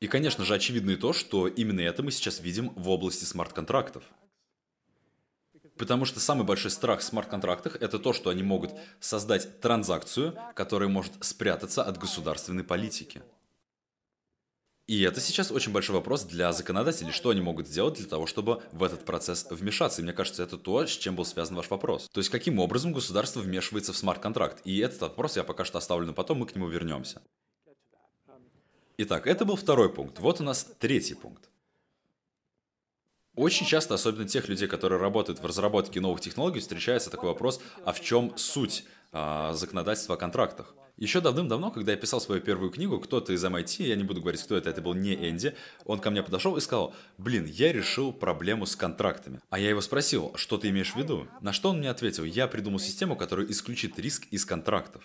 И, 0.00 0.08
конечно 0.08 0.44
же, 0.44 0.54
очевидно 0.54 0.90
и 0.90 0.96
то, 0.96 1.12
что 1.12 1.46
именно 1.46 1.80
это 1.80 2.02
мы 2.02 2.10
сейчас 2.10 2.40
видим 2.40 2.70
в 2.70 2.88
области 2.88 3.24
смарт-контрактов. 3.24 4.02
Потому 5.76 6.04
что 6.04 6.18
самый 6.18 6.44
большой 6.44 6.72
страх 6.72 6.98
в 6.98 7.04
смарт-контрактах– 7.04 7.76
это 7.80 8.00
то, 8.00 8.12
что 8.12 8.30
они 8.30 8.42
могут 8.42 8.72
создать 8.98 9.60
транзакцию, 9.60 10.36
которая 10.56 10.88
может 10.88 11.12
спрятаться 11.24 11.84
от 11.84 11.96
государственной 11.96 12.64
политики– 12.64 13.22
и 14.88 15.02
это 15.02 15.20
сейчас 15.20 15.52
очень 15.52 15.70
большой 15.70 15.96
вопрос 15.96 16.24
для 16.24 16.50
законодателей, 16.50 17.12
что 17.12 17.28
они 17.28 17.42
могут 17.42 17.68
сделать 17.68 17.98
для 17.98 18.06
того, 18.06 18.26
чтобы 18.26 18.62
в 18.72 18.82
этот 18.82 19.04
процесс 19.04 19.46
вмешаться. 19.50 20.00
И 20.00 20.04
мне 20.04 20.14
кажется, 20.14 20.42
это 20.42 20.56
то, 20.56 20.86
с 20.86 20.90
чем 20.90 21.14
был 21.14 21.26
связан 21.26 21.56
ваш 21.56 21.68
вопрос. 21.68 22.08
То 22.10 22.20
есть, 22.20 22.30
каким 22.30 22.58
образом 22.58 22.94
государство 22.94 23.40
вмешивается 23.40 23.92
в 23.92 23.98
смарт-контракт. 23.98 24.62
И 24.64 24.78
этот 24.78 25.02
вопрос 25.02 25.36
я 25.36 25.44
пока 25.44 25.66
что 25.66 25.76
оставлю 25.76 26.06
на 26.06 26.14
потом, 26.14 26.38
мы 26.38 26.46
к 26.46 26.56
нему 26.56 26.68
вернемся. 26.68 27.20
Итак, 28.96 29.26
это 29.26 29.44
был 29.44 29.56
второй 29.56 29.92
пункт. 29.92 30.20
Вот 30.20 30.40
у 30.40 30.44
нас 30.44 30.66
третий 30.78 31.14
пункт. 31.14 31.50
Очень 33.36 33.66
часто, 33.66 33.92
особенно 33.94 34.26
тех 34.26 34.48
людей, 34.48 34.68
которые 34.68 34.98
работают 34.98 35.38
в 35.38 35.44
разработке 35.44 36.00
новых 36.00 36.22
технологий, 36.22 36.60
встречается 36.60 37.10
такой 37.10 37.28
вопрос, 37.28 37.60
а 37.84 37.92
в 37.92 38.00
чем 38.00 38.32
суть 38.38 38.84
законодательства 39.12 40.14
о 40.14 40.18
контрактах? 40.18 40.74
Еще 40.98 41.20
давным-давно, 41.20 41.70
когда 41.70 41.92
я 41.92 41.96
писал 41.96 42.20
свою 42.20 42.40
первую 42.40 42.72
книгу, 42.72 42.98
кто-то 42.98 43.32
из 43.32 43.44
MIT, 43.44 43.86
я 43.86 43.94
не 43.94 44.02
буду 44.02 44.20
говорить, 44.20 44.42
кто 44.42 44.56
это, 44.56 44.68
это 44.68 44.82
был 44.82 44.94
не 44.94 45.14
Энди, 45.14 45.54
он 45.84 46.00
ко 46.00 46.10
мне 46.10 46.24
подошел 46.24 46.56
и 46.56 46.60
сказал, 46.60 46.92
блин, 47.18 47.44
я 47.44 47.72
решил 47.72 48.12
проблему 48.12 48.66
с 48.66 48.74
контрактами. 48.74 49.40
А 49.48 49.60
я 49.60 49.68
его 49.68 49.80
спросил, 49.80 50.32
что 50.34 50.58
ты 50.58 50.70
имеешь 50.70 50.94
в 50.94 50.96
виду? 50.96 51.28
На 51.40 51.52
что 51.52 51.70
он 51.70 51.78
мне 51.78 51.88
ответил, 51.88 52.24
я 52.24 52.48
придумал 52.48 52.80
систему, 52.80 53.14
которая 53.14 53.46
исключит 53.46 53.96
риск 54.00 54.26
из 54.32 54.44
контрактов. 54.44 55.04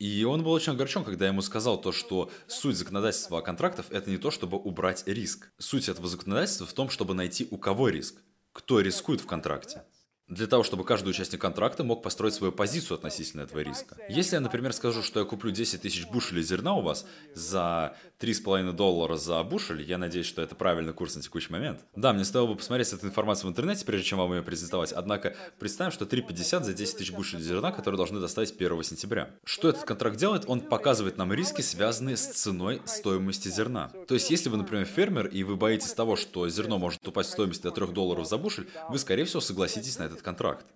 И 0.00 0.24
он 0.24 0.42
был 0.42 0.50
очень 0.50 0.72
огорчен, 0.72 1.04
когда 1.04 1.26
я 1.26 1.30
ему 1.30 1.42
сказал 1.42 1.80
то, 1.80 1.92
что 1.92 2.32
суть 2.48 2.76
законодательства 2.76 3.38
о 3.38 3.42
контрактах– 3.42 3.86
это 3.90 4.10
не 4.10 4.18
то, 4.18 4.32
чтобы 4.32 4.58
убрать 4.58 5.04
риск. 5.06 5.52
Суть 5.58 5.88
этого 5.88 6.08
законодательства 6.08 6.66
в 6.66 6.72
том, 6.72 6.90
чтобы 6.90 7.14
найти 7.14 7.46
у 7.52 7.56
кого 7.56 7.88
риск, 7.88 8.16
кто 8.52 8.80
рискует 8.80 9.20
в 9.20 9.26
контракте 9.26 9.84
для 10.30 10.46
того, 10.46 10.62
чтобы 10.62 10.84
каждый 10.84 11.08
участник 11.08 11.40
контракта 11.40 11.84
мог 11.84 12.02
построить 12.02 12.34
свою 12.34 12.52
позицию 12.52 12.94
относительно 12.94 13.42
этого 13.42 13.60
риска. 13.60 13.96
Если 14.08 14.36
я, 14.36 14.40
например, 14.40 14.72
скажу, 14.72 15.02
что 15.02 15.20
я 15.20 15.26
куплю 15.26 15.50
10 15.50 15.82
тысяч 15.82 16.06
бушелей 16.06 16.42
зерна 16.42 16.74
у 16.74 16.82
вас 16.82 17.04
за 17.34 17.96
3,5 18.20 18.72
доллара 18.72 19.16
за 19.16 19.42
бушель, 19.42 19.82
я 19.82 19.96
надеюсь, 19.96 20.26
что 20.26 20.42
это 20.42 20.54
правильный 20.54 20.92
курс 20.92 21.16
на 21.16 21.22
текущий 21.22 21.50
момент. 21.50 21.80
Да, 21.96 22.12
мне 22.12 22.24
стоило 22.24 22.46
бы 22.46 22.56
посмотреть 22.56 22.92
эту 22.92 23.06
информацию 23.06 23.46
в 23.46 23.50
интернете, 23.50 23.84
прежде 23.86 24.08
чем 24.08 24.18
вам 24.18 24.34
ее 24.34 24.42
презентовать, 24.42 24.92
однако 24.92 25.34
представим, 25.58 25.90
что 25.90 26.04
3,50 26.04 26.64
за 26.64 26.74
10 26.74 26.96
тысяч 26.98 27.12
бушелей 27.12 27.42
зерна, 27.42 27.72
которые 27.72 27.96
должны 27.96 28.20
доставить 28.20 28.52
1 28.52 28.82
сентября. 28.82 29.30
Что 29.44 29.70
этот 29.70 29.84
контракт 29.84 30.16
делает? 30.16 30.44
Он 30.46 30.60
показывает 30.60 31.16
нам 31.16 31.32
риски, 31.32 31.62
связанные 31.62 32.18
с 32.18 32.26
ценой 32.26 32.82
стоимости 32.84 33.48
зерна. 33.48 33.90
То 34.06 34.14
есть, 34.14 34.30
если 34.30 34.50
вы, 34.50 34.58
например, 34.58 34.84
фермер, 34.84 35.26
и 35.26 35.42
вы 35.42 35.56
боитесь 35.56 35.94
того, 35.94 36.16
что 36.16 36.46
зерно 36.48 36.78
может 36.78 37.06
упасть 37.08 37.30
в 37.30 37.32
стоимости 37.32 37.62
до 37.62 37.70
3 37.70 37.86
долларов 37.88 38.28
за 38.28 38.36
бушель, 38.36 38.68
вы, 38.90 38.98
скорее 38.98 39.24
всего, 39.24 39.40
согласитесь 39.40 39.98
на 39.98 40.02
этот 40.02 40.20
контракт. 40.20 40.66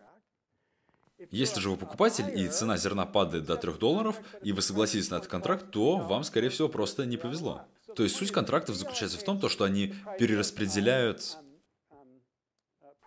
Если 1.31 1.61
же 1.61 1.71
вы 1.71 1.77
покупатель, 1.77 2.27
и 2.39 2.49
цена 2.49 2.77
зерна 2.77 3.07
падает 3.07 3.45
до 3.45 3.57
3 3.57 3.75
долларов, 3.75 4.17
и 4.43 4.53
вы 4.53 4.63
согласились 4.63 5.11
на 5.11 5.17
этот 5.17 5.29
контракт, 5.29 5.71
то 5.71 5.99
вам, 5.99 6.25
скорее 6.25 6.49
всего, 6.49 6.69
просто 6.69 7.07
не 7.07 7.17
повезло. 7.17 7.63
То 7.97 8.03
есть 8.03 8.17
суть 8.17 8.33
контрактов 8.33 8.77
заключается 8.77 9.19
в 9.19 9.25
том, 9.25 9.39
то, 9.39 9.49
что 9.49 9.65
они 9.65 9.95
перераспределяют, 10.19 11.37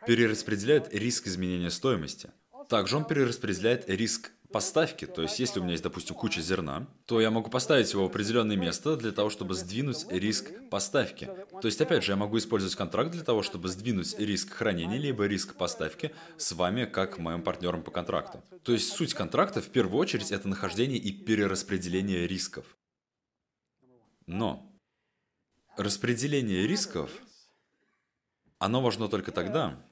перераспределяют 0.05 0.93
риск 0.93 1.28
изменения 1.28 1.70
стоимости. 1.70 2.32
Также 2.70 2.97
он 2.97 3.05
перераспределяет 3.05 3.89
риск 3.89 4.32
поставки, 4.52 5.06
то 5.06 5.22
есть 5.22 5.39
если 5.39 5.60
у 5.60 5.64
меня 5.64 5.74
есть, 5.74 5.84
допустим, 5.84 6.16
куча 6.16 6.41
зерна, 6.41 6.88
то 7.06 7.20
я 7.20 7.30
могу 7.32 7.50
поставить 7.50 7.91
его 7.91 8.04
в 8.04 8.10
определенное 8.10 8.56
место 8.56 8.95
для 8.95 9.12
того, 9.12 9.30
чтобы 9.30 9.54
сдвинуть 9.56 10.06
риск 10.10 10.52
поставки. 10.70 11.30
То 11.62 11.68
есть, 11.68 11.82
опять 11.82 12.04
же, 12.04 12.14
я 12.14 12.16
могу 12.16 12.38
использовать 12.38 12.76
контракт 12.76 13.12
для 13.12 13.24
того, 13.24 13.43
чтобы 13.43 13.68
сдвинуть 13.70 14.18
риск 14.18 14.54
хранения, 14.54 14.98
либо 14.98 15.26
риск 15.26 15.56
поставки 15.56 16.14
с 16.38 16.52
вами, 16.54 16.86
как 16.86 17.18
моим 17.18 17.43
партнером 17.43 17.84
по 17.84 17.91
контракту. 17.91 18.43
То 18.64 18.72
есть 18.74 18.91
суть 18.91 19.14
контракта 19.14 19.62
в 19.62 19.70
первую 19.70 20.00
очередь 20.00 20.32
это 20.32 20.48
нахождение 20.48 20.98
и 20.98 21.12
перераспределение 21.12 22.28
рисков. 22.28 22.66
Но 24.26 24.74
распределение 25.78 26.68
рисков, 26.68 27.12
оно 28.60 28.82
важно 28.82 29.08
только 29.08 29.32
тогда, 29.32 29.87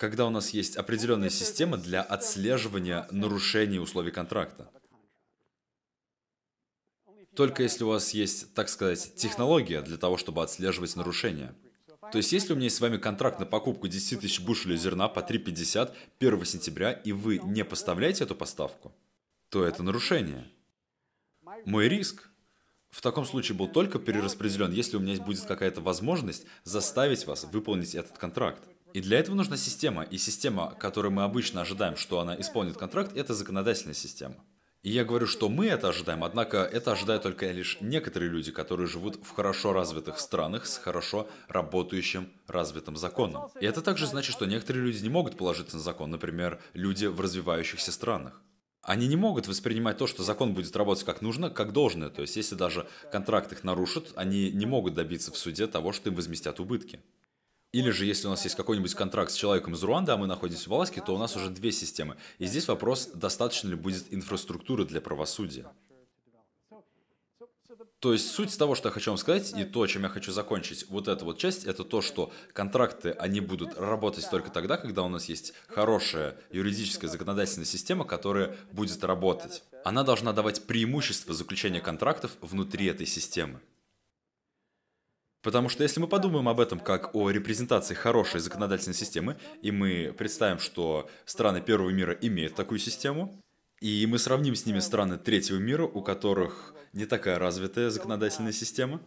когда 0.00 0.26
у 0.26 0.30
нас 0.30 0.50
есть 0.50 0.76
определенная 0.76 1.28
система 1.28 1.76
для 1.76 2.00
отслеживания 2.00 3.06
нарушений 3.10 3.78
условий 3.78 4.10
контракта. 4.10 4.70
Только 7.36 7.62
если 7.62 7.84
у 7.84 7.88
вас 7.88 8.14
есть, 8.14 8.54
так 8.54 8.70
сказать, 8.70 9.14
технология 9.16 9.82
для 9.82 9.98
того, 9.98 10.16
чтобы 10.16 10.42
отслеживать 10.42 10.96
нарушения. 10.96 11.54
То 12.12 12.16
есть, 12.16 12.32
если 12.32 12.54
у 12.54 12.56
меня 12.56 12.64
есть 12.64 12.76
с 12.76 12.80
вами 12.80 12.96
контракт 12.96 13.38
на 13.40 13.44
покупку 13.44 13.88
10 13.88 14.20
тысяч 14.20 14.40
бушелей 14.40 14.78
зерна 14.78 15.06
по 15.08 15.20
3,50 15.20 15.94
1 16.18 16.44
сентября, 16.46 16.92
и 16.92 17.12
вы 17.12 17.38
не 17.38 17.62
поставляете 17.62 18.24
эту 18.24 18.34
поставку, 18.34 18.94
то 19.50 19.62
это 19.64 19.82
нарушение. 19.82 20.50
Мой 21.66 21.88
риск 21.90 22.30
в 22.88 23.02
таком 23.02 23.26
случае 23.26 23.56
был 23.56 23.68
только 23.68 23.98
перераспределен, 23.98 24.72
если 24.72 24.96
у 24.96 25.00
меня 25.00 25.22
будет 25.22 25.42
какая-то 25.42 25.82
возможность 25.82 26.46
заставить 26.64 27.26
вас 27.26 27.44
выполнить 27.44 27.94
этот 27.94 28.16
контракт. 28.16 28.64
И 28.92 29.00
для 29.00 29.18
этого 29.18 29.34
нужна 29.34 29.56
система. 29.56 30.02
И 30.02 30.18
система, 30.18 30.74
которую 30.78 31.12
мы 31.12 31.22
обычно 31.22 31.60
ожидаем, 31.62 31.96
что 31.96 32.20
она 32.20 32.38
исполнит 32.40 32.76
контракт, 32.76 33.16
это 33.16 33.34
законодательная 33.34 33.94
система. 33.94 34.36
И 34.82 34.90
я 34.90 35.04
говорю, 35.04 35.26
что 35.26 35.50
мы 35.50 35.66
это 35.66 35.90
ожидаем, 35.90 36.24
однако 36.24 36.58
это 36.58 36.92
ожидают 36.92 37.22
только 37.22 37.50
лишь 37.50 37.76
некоторые 37.82 38.30
люди, 38.30 38.50
которые 38.50 38.86
живут 38.86 39.16
в 39.22 39.30
хорошо 39.34 39.74
развитых 39.74 40.18
странах 40.18 40.64
с 40.64 40.78
хорошо 40.78 41.28
работающим 41.48 42.30
развитым 42.46 42.96
законом. 42.96 43.50
И 43.60 43.66
это 43.66 43.82
также 43.82 44.06
значит, 44.06 44.32
что 44.32 44.46
некоторые 44.46 44.82
люди 44.82 45.02
не 45.02 45.10
могут 45.10 45.36
положиться 45.36 45.76
на 45.76 45.82
закон, 45.82 46.10
например, 46.10 46.60
люди 46.72 47.04
в 47.04 47.20
развивающихся 47.20 47.92
странах. 47.92 48.40
Они 48.82 49.06
не 49.06 49.16
могут 49.16 49.46
воспринимать 49.46 49.98
то, 49.98 50.06
что 50.06 50.22
закон 50.22 50.54
будет 50.54 50.74
работать 50.74 51.04
как 51.04 51.20
нужно, 51.20 51.50
как 51.50 51.74
должное. 51.74 52.08
То 52.08 52.22
есть, 52.22 52.36
если 52.36 52.54
даже 52.54 52.86
контракт 53.12 53.52
их 53.52 53.62
нарушит, 53.62 54.12
они 54.16 54.50
не 54.50 54.64
могут 54.64 54.94
добиться 54.94 55.30
в 55.30 55.36
суде 55.36 55.66
того, 55.66 55.92
что 55.92 56.08
им 56.08 56.14
возместят 56.14 56.58
убытки. 56.58 57.00
Или 57.72 57.90
же, 57.90 58.04
если 58.04 58.26
у 58.26 58.30
нас 58.30 58.42
есть 58.42 58.56
какой-нибудь 58.56 58.94
контракт 58.94 59.30
с 59.30 59.36
человеком 59.36 59.74
из 59.74 59.82
Руанды, 59.82 60.10
а 60.10 60.16
мы 60.16 60.26
находимся 60.26 60.68
в 60.68 60.74
Аласке, 60.74 61.00
то 61.00 61.14
у 61.14 61.18
нас 61.18 61.36
уже 61.36 61.50
две 61.50 61.70
системы. 61.70 62.16
И 62.38 62.46
здесь 62.46 62.66
вопрос, 62.66 63.10
достаточно 63.14 63.68
ли 63.68 63.76
будет 63.76 64.12
инфраструктуры 64.12 64.84
для 64.84 65.00
правосудия. 65.00 65.66
То 68.00 68.14
есть 68.14 68.30
суть 68.30 68.56
того, 68.56 68.74
что 68.74 68.88
я 68.88 68.92
хочу 68.92 69.10
вам 69.10 69.18
сказать, 69.18 69.52
и 69.54 69.64
то, 69.64 69.86
чем 69.86 70.04
я 70.04 70.08
хочу 70.08 70.32
закончить 70.32 70.88
вот 70.88 71.06
эту 71.06 71.26
вот 71.26 71.38
часть, 71.38 71.64
это 71.64 71.84
то, 71.84 72.00
что 72.00 72.32
контракты, 72.54 73.10
они 73.10 73.40
будут 73.40 73.78
работать 73.78 74.28
только 74.30 74.50
тогда, 74.50 74.78
когда 74.78 75.02
у 75.02 75.08
нас 75.08 75.26
есть 75.26 75.52
хорошая 75.68 76.38
юридическая 76.50 77.10
законодательная 77.10 77.66
система, 77.66 78.06
которая 78.06 78.56
будет 78.72 79.04
работать. 79.04 79.62
Она 79.84 80.02
должна 80.02 80.32
давать 80.32 80.66
преимущество 80.66 81.34
заключения 81.34 81.80
контрактов 81.80 82.32
внутри 82.40 82.86
этой 82.86 83.06
системы. 83.06 83.60
Потому 85.42 85.70
что 85.70 85.82
если 85.82 86.00
мы 86.00 86.06
подумаем 86.06 86.48
об 86.48 86.60
этом 86.60 86.78
как 86.78 87.14
о 87.14 87.30
репрезентации 87.30 87.94
хорошей 87.94 88.40
законодательной 88.40 88.94
системы, 88.94 89.38
и 89.62 89.70
мы 89.70 90.14
представим, 90.16 90.58
что 90.58 91.08
страны 91.24 91.62
первого 91.62 91.90
мира 91.90 92.12
имеют 92.12 92.54
такую 92.54 92.78
систему, 92.78 93.34
и 93.80 94.06
мы 94.06 94.18
сравним 94.18 94.54
с 94.54 94.66
ними 94.66 94.80
страны 94.80 95.16
третьего 95.16 95.56
мира, 95.56 95.84
у 95.84 96.02
которых 96.02 96.74
не 96.92 97.06
такая 97.06 97.38
развитая 97.38 97.88
законодательная 97.88 98.52
система, 98.52 99.00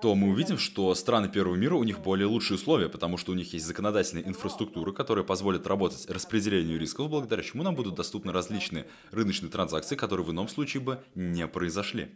то 0.00 0.14
мы 0.14 0.28
увидим, 0.28 0.58
что 0.58 0.94
страны 0.94 1.28
первого 1.28 1.56
мира, 1.56 1.74
у 1.74 1.82
них 1.82 1.98
более 1.98 2.28
лучшие 2.28 2.54
условия, 2.54 2.88
потому 2.88 3.16
что 3.16 3.32
у 3.32 3.34
них 3.34 3.52
есть 3.52 3.66
законодательная 3.66 4.22
инфраструктура, 4.22 4.92
которая 4.92 5.24
позволит 5.24 5.66
работать 5.66 6.08
распределению 6.08 6.78
рисков, 6.78 7.10
благодаря 7.10 7.42
чему 7.42 7.64
нам 7.64 7.74
будут 7.74 7.96
доступны 7.96 8.30
различные 8.30 8.86
рыночные 9.10 9.50
транзакции, 9.50 9.96
которые 9.96 10.24
в 10.24 10.30
ином 10.30 10.46
случае 10.46 10.84
бы 10.84 11.02
не 11.16 11.48
произошли. 11.48 12.10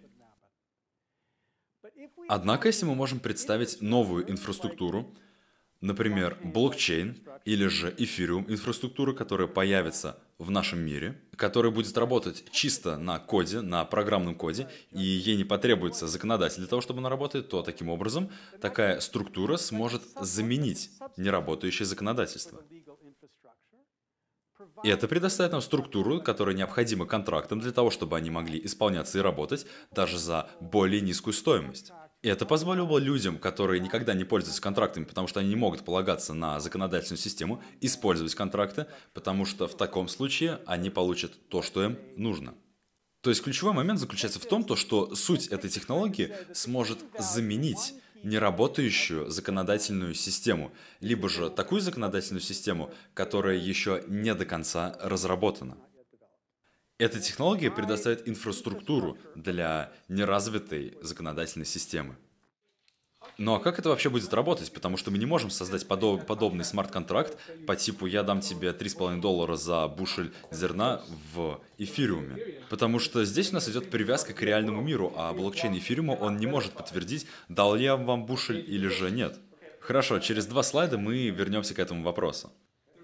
Однако, 2.29 2.69
если 2.69 2.87
мы 2.87 2.95
можем 2.95 3.21
представить 3.21 3.81
новую 3.81 4.31
инфраструктуру, 4.31 5.15
например, 5.81 6.39
блокчейн 6.43 7.17
или 7.45 7.67
же 7.67 7.95
эфириум 7.99 8.47
инфраструктура, 8.49 9.13
которая 9.13 9.49
появится 9.49 10.19
в 10.39 10.51
нашем 10.51 10.81
мире, 10.81 11.21
которая 11.37 11.73
будет 11.73 11.97
работать 11.97 12.45
чисто 12.51 12.97
на 12.97 13.19
коде, 13.19 13.61
на 13.61 13.85
программном 13.85 14.35
коде, 14.35 14.69
и 14.91 15.03
ей 15.03 15.37
не 15.37 15.45
потребуется 15.45 16.09
законодатель 16.09 16.59
для 16.59 16.67
того, 16.67 16.83
чтобы 16.83 17.01
она 17.01 17.09
работает, 17.09 17.49
то 17.49 17.63
таким 17.63 17.89
образом 17.89 18.31
такая 18.61 19.01
структура 19.01 19.57
сможет 19.57 20.03
заменить 20.21 20.91
неработающее 21.17 21.87
законодательство. 21.87 22.63
И 24.83 24.89
это 24.89 25.09
предоставит 25.09 25.53
нам 25.53 25.61
структуру, 25.61 26.21
которая 26.21 26.55
необходима 26.55 27.07
контрактам 27.07 27.61
для 27.61 27.73
того, 27.73 27.91
чтобы 27.91 28.17
они 28.17 28.31
могли 28.31 28.65
исполняться 28.65 29.19
и 29.19 29.23
работать 29.23 29.67
даже 29.91 30.19
за 30.19 30.51
более 30.61 31.01
низкую 31.01 31.35
стоимость. 31.35 31.93
И 32.23 32.29
это 32.29 32.47
позволило 32.47 32.99
людям, 32.99 33.37
которые 33.37 33.81
никогда 33.81 34.15
не 34.15 34.25
пользуются 34.25 34.63
контрактами, 34.63 35.05
потому 35.05 35.27
что 35.27 35.41
они 35.41 35.49
не 35.49 35.57
могут 35.57 35.85
полагаться 35.85 36.35
на 36.35 36.61
законодательную 36.61 37.19
систему, 37.19 37.63
использовать 37.81 38.35
контракты, 38.37 38.87
потому 39.13 39.45
что 39.45 39.67
в 39.67 39.77
таком 39.77 40.07
случае 40.07 40.61
они 40.67 40.89
получат 40.89 41.33
то, 41.49 41.63
что 41.63 41.83
им 41.83 41.99
нужно. 42.17 42.55
То 43.23 43.31
есть 43.31 43.43
ключевой 43.43 43.73
момент 43.73 44.01
заключается 44.01 44.41
в 44.41 44.47
том, 44.47 44.65
то, 44.65 44.77
что 44.77 45.15
суть 45.15 45.47
этой 45.49 45.71
технологии 45.71 46.33
сможет 46.53 46.99
заменить 47.19 47.95
неработающую 48.23 49.31
законодательную 49.31 50.15
систему, 50.15 50.73
либо 51.01 51.29
же 51.29 51.51
такую 51.51 51.81
законодательную 51.81 52.43
систему, 52.43 52.93
которая 53.15 53.57
еще 53.57 54.05
не 54.09 54.35
до 54.35 54.45
конца 54.45 54.97
разработана. 55.01 55.77
Эта 56.99 57.19
технология 57.21 57.71
предоставит 57.71 58.29
инфраструктуру 58.29 59.19
для 59.35 59.93
неразвитой 60.09 60.97
законодательной 61.03 61.67
системы. 61.67 62.17
Ну 63.39 63.55
а 63.55 63.61
как 63.61 63.79
это 63.79 63.89
вообще 63.89 64.11
будет 64.11 64.33
работать? 64.35 64.73
Потому 64.73 64.97
что 64.97 65.11
мы 65.11 65.19
не 65.19 65.27
можем 65.27 65.51
создать 65.51 65.87
подоб 65.87 66.27
подобный 66.27 66.65
смарт-контракт 66.65 67.37
по 67.67 67.77
типу 67.77 68.07
«я 68.07 68.23
дам 68.23 68.41
тебе 68.41 68.69
3,5 68.71 69.21
доллара 69.21 69.57
за 69.57 69.89
бушель 69.89 70.33
зерна 70.51 71.03
в 71.35 71.61
эфириуме». 71.79 72.63
Потому 72.69 72.99
что 72.99 73.25
здесь 73.25 73.51
у 73.51 73.55
нас 73.55 73.69
идет 73.69 73.91
привязка 73.91 74.33
к 74.33 74.43
реальному 74.43 74.83
миру, 74.83 75.13
а 75.17 75.33
блокчейн 75.33 75.77
эфириума, 75.77 76.13
он 76.13 76.37
не 76.37 76.47
может 76.47 76.73
подтвердить, 76.73 77.27
дал 77.49 77.77
я 77.77 77.97
вам 77.97 78.27
бушель 78.27 78.65
или 78.67 78.89
же 78.89 79.11
нет. 79.11 79.39
Хорошо, 79.81 80.21
через 80.21 80.47
два 80.47 80.63
слайда 80.63 80.99
мы 80.99 81.29
вернемся 81.31 81.75
к 81.75 81.79
этому 81.79 82.03
вопросу. 82.05 82.53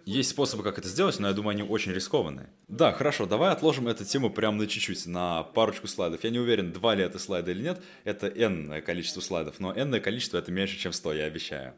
Есть 0.08 0.30
способы, 0.30 0.62
как 0.62 0.78
это 0.78 0.88
сделать, 0.88 1.18
но 1.18 1.28
я 1.28 1.34
думаю, 1.34 1.50
они 1.50 1.62
очень 1.62 1.92
рискованные. 1.92 2.48
Да, 2.66 2.92
хорошо, 2.92 3.26
давай 3.26 3.52
отложим 3.52 3.88
эту 3.88 4.06
тему 4.06 4.30
прямо 4.30 4.56
на 4.56 4.66
чуть-чуть, 4.66 5.04
на 5.04 5.42
парочку 5.42 5.86
слайдов. 5.86 6.24
Я 6.24 6.30
не 6.30 6.38
уверен, 6.38 6.72
два 6.72 6.94
ли 6.94 7.04
это 7.04 7.18
слайда 7.18 7.50
или 7.50 7.62
нет. 7.62 7.82
Это 8.04 8.26
n 8.26 8.80
количество 8.80 9.20
слайдов, 9.20 9.60
но 9.60 9.70
n 9.70 10.00
количество 10.00 10.38
это 10.38 10.50
меньше, 10.50 10.78
чем 10.78 10.94
100, 10.94 11.12
я 11.12 11.24
обещаю. 11.24 11.74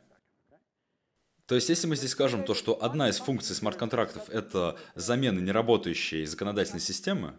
То 1.46 1.56
есть, 1.56 1.70
если 1.70 1.88
мы 1.88 1.96
здесь 1.96 2.12
скажем 2.12 2.44
то, 2.44 2.54
что 2.54 2.80
одна 2.80 3.08
из 3.08 3.18
функций 3.18 3.56
смарт-контрактов– 3.56 4.28
это 4.30 4.78
замена 4.94 5.40
неработающей 5.40 6.24
законодательной 6.24 6.80
системы, 6.80 7.34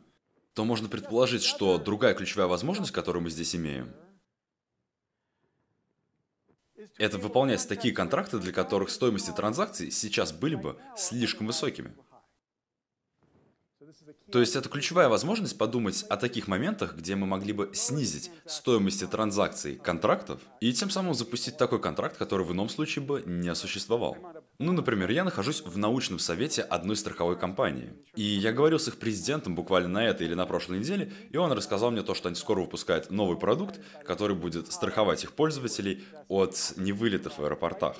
то 0.53 0.65
можно 0.65 0.89
предположить, 0.89 1.43
что 1.43 1.77
другая 1.77 2.15
ключевая 2.15 2.47
возможность, 2.47 2.91
которую 2.91 3.23
мы 3.23 3.29
здесь 3.29 3.55
имеем– 3.55 3.93
это 6.97 7.17
выполнять 7.17 7.67
такие 7.67 7.93
контракты, 7.93 8.39
для 8.39 8.51
которых 8.51 8.89
стоимости 8.89 9.31
транзакций 9.31 9.91
сейчас 9.91 10.31
были 10.31 10.55
бы 10.55 10.77
слишком 10.95 11.47
высокими. 11.47 11.93
То 14.31 14.39
есть 14.39 14.55
это 14.55 14.69
ключевая 14.69 15.09
возможность 15.09 15.57
подумать 15.57 16.05
о 16.09 16.15
таких 16.15 16.47
моментах, 16.47 16.95
где 16.95 17.15
мы 17.15 17.27
могли 17.27 17.51
бы 17.51 17.71
снизить 17.73 18.31
стоимости 18.45 19.05
транзакций 19.05 19.75
контрактов 19.75 20.39
и 20.61 20.71
тем 20.71 20.89
самым 20.89 21.13
запустить 21.13 21.57
такой 21.57 21.81
контракт, 21.81 22.17
который 22.17 22.45
в 22.45 22.53
ином 22.53 22.69
случае 22.69 23.03
бы 23.03 23.23
не 23.25 23.53
существовал. 23.55 24.17
Ну, 24.57 24.71
например, 24.71 25.11
я 25.11 25.25
нахожусь 25.25 25.61
в 25.61 25.77
научном 25.77 26.17
совете 26.19 26.61
одной 26.61 26.95
страховой 26.95 27.37
компании. 27.37 27.93
И 28.15 28.23
я 28.23 28.53
говорил 28.53 28.79
с 28.79 28.87
их 28.87 28.97
президентом 28.97 29.53
буквально 29.53 29.89
на 29.89 30.05
этой 30.05 30.27
или 30.27 30.33
на 30.33 30.45
прошлой 30.45 30.79
неделе, 30.79 31.11
и 31.29 31.35
он 31.35 31.51
рассказал 31.51 31.91
мне 31.91 32.01
то, 32.01 32.15
что 32.15 32.29
они 32.29 32.35
скоро 32.35 32.61
выпускают 32.61 33.11
новый 33.11 33.37
продукт, 33.37 33.81
который 34.05 34.35
будет 34.35 34.71
страховать 34.71 35.25
их 35.25 35.33
пользователей 35.33 36.05
от 36.29 36.73
невылетов 36.77 37.37
в 37.37 37.43
аэропортах. 37.43 37.97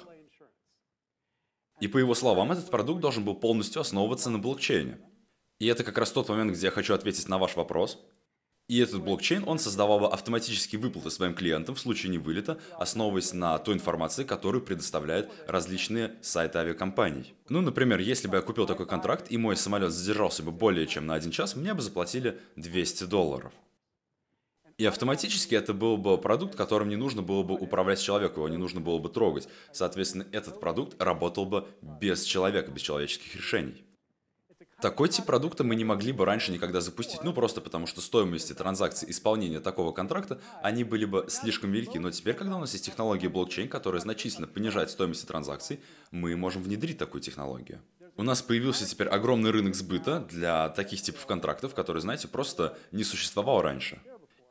И 1.81 1.87
по 1.87 1.97
его 1.97 2.13
словам, 2.13 2.51
этот 2.51 2.69
продукт 2.69 3.01
должен 3.01 3.25
был 3.25 3.35
полностью 3.35 3.81
основываться 3.81 4.29
на 4.29 4.37
блокчейне. 4.37 4.99
И 5.61 5.67
это 5.67 5.83
как 5.83 5.99
раз 5.99 6.11
тот 6.11 6.27
момент, 6.27 6.53
где 6.53 6.65
я 6.65 6.71
хочу 6.71 6.95
ответить 6.95 7.29
на 7.29 7.37
ваш 7.37 7.55
вопрос. 7.55 7.99
И 8.67 8.79
этот 8.79 9.03
блокчейн, 9.03 9.43
он 9.45 9.59
создавал 9.59 9.99
бы 9.99 10.07
автоматические 10.07 10.81
выплаты 10.81 11.11
своим 11.11 11.35
клиентам 11.35 11.75
в 11.75 11.79
случае 11.79 12.11
невылета, 12.11 12.57
основываясь 12.79 13.31
на 13.31 13.59
той 13.59 13.75
информации, 13.75 14.23
которую 14.23 14.63
предоставляют 14.63 15.29
различные 15.45 16.15
сайты 16.23 16.57
авиакомпаний. 16.57 17.35
Ну, 17.47 17.61
например, 17.61 17.99
если 17.99 18.27
бы 18.27 18.37
я 18.37 18.41
купил 18.41 18.65
такой 18.65 18.87
контракт, 18.87 19.27
и 19.29 19.37
мой 19.37 19.55
самолет 19.55 19.91
задержался 19.91 20.41
бы 20.41 20.51
более 20.51 20.87
чем 20.87 21.05
на 21.05 21.13
один 21.13 21.29
час, 21.29 21.55
мне 21.55 21.75
бы 21.75 21.81
заплатили 21.83 22.39
200 22.55 23.03
долларов. 23.03 23.53
И 24.79 24.85
автоматически 24.85 25.53
это 25.53 25.75
был 25.75 25.95
бы 25.95 26.17
продукт, 26.17 26.55
которым 26.55 26.89
не 26.89 26.95
нужно 26.95 27.21
было 27.21 27.43
бы 27.43 27.53
управлять 27.53 28.01
человеку, 28.01 28.39
его 28.39 28.49
не 28.49 28.57
нужно 28.57 28.81
было 28.81 28.97
бы 28.97 29.09
трогать. 29.09 29.47
Соответственно, 29.71 30.25
этот 30.31 30.59
продукт 30.59 30.99
работал 30.99 31.45
бы 31.45 31.67
без 31.83 32.23
человека, 32.23 32.71
без 32.71 32.81
человеческих 32.81 33.35
решений. 33.35 33.85
Такой 34.81 35.09
тип 35.09 35.25
продукта 35.25 35.63
мы 35.63 35.75
не 35.75 35.83
могли 35.83 36.11
бы 36.11 36.25
раньше 36.25 36.51
никогда 36.51 36.81
запустить, 36.81 37.23
ну 37.23 37.33
просто 37.33 37.61
потому 37.61 37.85
что 37.85 38.01
стоимости 38.01 38.53
транзакций 38.53 39.11
исполнения 39.11 39.59
такого 39.59 39.91
контракта, 39.91 40.41
они 40.63 40.83
были 40.83 41.05
бы 41.05 41.25
слишком 41.29 41.71
велики. 41.71 41.99
Но 41.99 42.09
теперь, 42.09 42.33
когда 42.33 42.55
у 42.55 42.59
нас 42.59 42.73
есть 42.73 42.85
технология 42.85 43.29
блокчейн, 43.29 43.69
которая 43.69 44.01
значительно 44.01 44.47
понижает 44.47 44.89
стоимость 44.89 45.27
транзакций, 45.27 45.81
мы 46.09 46.35
можем 46.35 46.63
внедрить 46.63 46.97
такую 46.97 47.21
технологию. 47.21 47.79
У 48.17 48.23
нас 48.23 48.41
появился 48.41 48.87
теперь 48.87 49.07
огромный 49.07 49.51
рынок 49.51 49.75
сбыта 49.75 50.25
для 50.31 50.69
таких 50.69 51.01
типов 51.03 51.27
контрактов, 51.27 51.75
которые, 51.75 52.01
знаете, 52.01 52.27
просто 52.27 52.75
не 52.91 53.03
существовал 53.03 53.61
раньше. 53.61 54.01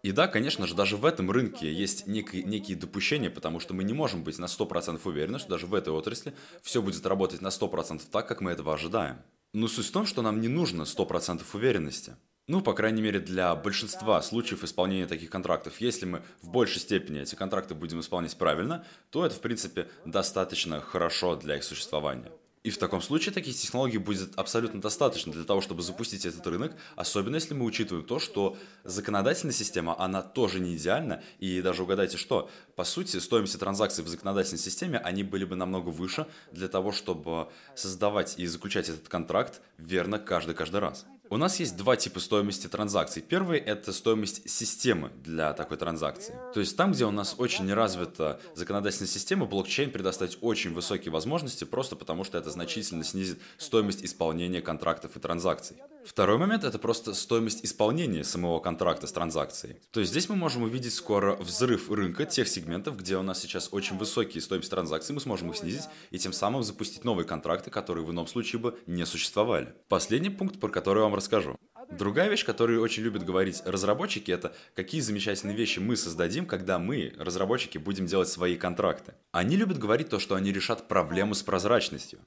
И 0.05 0.13
да, 0.13 0.29
конечно 0.29 0.67
же, 0.69 0.77
даже 0.77 0.97
в 0.97 1.05
этом 1.05 1.31
рынке 1.31 1.73
есть 1.73 2.07
некие, 2.07 2.45
некие 2.45 2.77
допущения, 2.77 3.31
потому 3.31 3.59
что 3.59 3.75
мы 3.75 3.83
не 3.83 3.93
можем 3.93 4.23
быть 4.23 4.39
на 4.39 4.47
100% 4.47 5.01
уверены, 5.05 5.41
что 5.41 5.51
даже 5.51 5.67
в 5.67 5.75
этой 5.75 5.93
отрасли 5.93 6.35
все 6.63 6.81
будет 6.81 7.05
работать 7.05 7.43
на 7.43 7.49
100% 7.49 8.03
так, 8.11 8.29
как 8.29 8.41
мы 8.41 8.53
этого 8.53 8.73
ожидаем. 8.73 9.19
Но 9.53 9.67
суть 9.69 9.87
в 9.87 9.93
том, 9.93 10.07
что 10.07 10.23
нам 10.23 10.41
не 10.41 10.49
нужно 10.49 10.83
100% 10.83 11.43
уверенности. 11.55 12.17
Ну, 12.47 12.61
по 12.63 12.73
крайней 12.73 13.03
мере, 13.03 13.21
для 13.21 13.55
большинства 13.55 14.21
случаев 14.23 14.65
исполнения 14.65 15.07
таких 15.07 15.31
контрактов. 15.31 15.81
Если 15.81 16.07
мы 16.07 16.23
в 16.43 16.51
большей 16.51 16.81
степени 16.81 17.21
эти 17.21 17.35
контракты 17.35 17.75
будем 17.75 18.01
исполнять 18.01 18.37
правильно, 18.37 18.85
то 19.11 19.25
это, 19.25 19.37
в 19.37 19.41
принципе, 19.41 19.89
достаточно 20.05 20.81
хорошо 20.81 21.37
для 21.37 21.57
их 21.57 21.65
существования. 21.65 22.33
И 22.63 22.69
в 22.69 22.77
таком 22.77 23.01
случае 23.01 23.33
таких 23.33 23.57
технологий 23.57 23.97
будет 23.97 24.39
абсолютно 24.39 24.83
достаточно 24.83 25.33
для 25.33 25.45
того, 25.45 25.63
чтобы 25.63 25.81
запустить 25.83 26.27
этот 26.27 26.47
рынок, 26.47 26.77
особенно 26.95 27.37
если 27.37 27.55
мы 27.55 27.65
учитываем 27.65 28.07
то, 28.07 28.19
что 28.19 28.59
законодательная 28.85 29.55
система, 29.55 29.99
она 29.99 30.21
тоже 30.21 30.61
не 30.61 30.77
идеальна, 30.77 31.23
и 31.39 31.63
даже 31.63 31.85
угадайте 31.85 32.19
что, 32.19 32.51
по 32.77 32.85
сути, 32.85 33.17
стоимости 33.17 33.57
транзакций 33.57 34.05
в 34.05 34.09
законодательной 34.09 34.59
системе, 34.59 34.99
они 34.99 35.23
были 35.23 35.47
бы 35.47 35.57
намного 35.57 35.89
выше 35.89 36.27
для 36.53 36.69
того, 36.69 36.93
чтобы 36.93 37.49
создавать 37.75 38.39
и 38.39 38.47
заключать 38.47 38.91
этот 38.91 39.09
контракт 39.09 39.63
верно 39.79 40.19
каждый-каждый 40.19 40.81
раз. 40.81 41.07
У 41.33 41.37
нас 41.37 41.61
есть 41.61 41.77
два 41.77 41.95
типа 41.95 42.19
стоимости 42.19 42.67
транзакций. 42.67 43.23
Первый– 43.23 43.59
это 43.61 43.93
стоимость 43.93 44.51
системы 44.51 45.13
для 45.23 45.53
такой 45.53 45.77
транзакции. 45.77 46.35
То 46.53 46.59
есть 46.59 46.77
там, 46.77 46.91
где 46.91 47.05
у 47.05 47.13
нас 47.13 47.37
очень 47.39 47.67
не 47.67 47.73
развита 47.73 48.41
законодательная 48.57 49.07
система, 49.07 49.47
блокчейн 49.47 49.93
предоставит 49.93 50.39
очень 50.41 50.75
высокие 50.75 51.13
возможности, 51.13 51.63
просто 51.63 51.95
потому 51.95 52.25
что 52.25 52.37
это 52.37 52.51
значительно 52.51 53.05
снизит 53.05 53.39
стоимость 53.59 54.05
исполнения 54.05 54.61
контрактов 54.61 55.17
и 55.17 55.21
транзакций. 55.21 55.77
Второй 56.05 56.39
момент— 56.39 56.65
это 56.65 56.81
просто 56.81 57.15
стоимость 57.15 57.65
исполнения 57.65 58.25
самого 58.25 58.59
контракта 58.59 59.07
с 59.07 59.13
транзакцией. 59.13 59.77
То 59.93 60.01
есть 60.01 60.11
здесь 60.11 60.29
мы 60.29 60.35
можем 60.35 60.65
увидеть 60.65 60.95
скоро 60.95 61.37
взрыв 61.37 61.91
рынка 61.91 62.25
тех 62.25 62.49
сегментов, 62.49 62.97
где 62.97 63.17
у 63.17 63.23
нас 63.23 63.41
сейчас 63.41 63.69
очень 63.71 63.99
высокие 63.99 64.41
стоимость 64.41 64.71
транзакций, 64.71 65.15
мы 65.15 65.21
сможем 65.21 65.51
их 65.51 65.59
снизить 65.59 65.85
и 66.11 66.19
тем 66.19 66.33
самым 66.33 66.65
запустить 66.65 67.05
новые 67.05 67.27
контракты, 67.27 67.71
которые 67.71 68.05
в 68.05 68.11
ином 68.11 68.27
случае 68.27 68.61
бы 68.61 68.79
не 68.87 69.07
существовали. 69.07 69.75
Последний 69.89 70.31
пункт, 70.31 70.59
про 70.59 70.71
который 70.71 70.99
я 70.99 71.05
вам 71.05 71.20
расскажу. 71.21 71.57
Другая 71.91 72.29
вещь, 72.29 72.45
которую 72.45 72.83
очень 72.83 73.03
любят 73.03 73.25
говорить 73.25 73.63
разработчики, 73.65 74.31
это 74.31 74.55
какие 74.75 75.01
замечательные 75.01 75.57
вещи 75.57 75.79
мы 75.79 75.97
создадим, 75.97 76.47
когда 76.47 76.79
мы, 76.79 77.13
разработчики, 77.19 77.79
будем 77.79 78.07
делать 78.07 78.29
свои 78.29 78.57
контракты. 78.57 79.15
Они 79.33 79.57
любят 79.57 79.79
говорить 79.79 80.09
то, 80.09 80.19
что 80.19 80.35
они 80.35 80.53
решат 80.53 80.89
проблему 80.89 81.35
с 81.35 81.43
прозрачностью. 81.43 82.21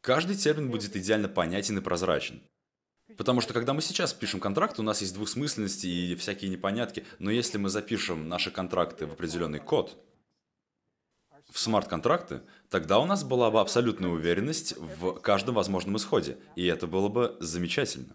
Каждый 0.00 0.36
термин 0.36 0.70
будет 0.70 0.96
идеально 0.96 1.28
понятен 1.28 1.78
и 1.78 1.80
прозрачен. 1.80 2.40
Потому 3.16 3.40
что 3.40 3.54
когда 3.54 3.72
мы 3.72 3.82
сейчас 3.82 4.12
пишем 4.12 4.40
контракт, 4.40 4.78
у 4.78 4.82
нас 4.82 5.00
есть 5.00 5.14
двусмысленности 5.14 5.86
и 5.86 6.14
всякие 6.16 6.50
непонятки, 6.50 7.04
но 7.18 7.30
если 7.30 7.58
мы 7.58 7.68
запишем 7.68 8.28
наши 8.28 8.50
контракты 8.50 9.06
в 9.06 9.12
определенный 9.12 9.60
код, 9.60 9.96
в 11.56 11.58
смарт-контракты, 11.58 12.42
тогда 12.68 12.98
у 12.98 13.06
нас 13.06 13.24
была 13.24 13.50
бы 13.50 13.60
абсолютная 13.62 14.10
уверенность 14.10 14.76
в 14.76 15.14
каждом 15.20 15.54
возможном 15.54 15.96
исходе, 15.96 16.36
и 16.54 16.66
это 16.66 16.86
было 16.86 17.08
бы 17.08 17.34
замечательно. 17.40 18.14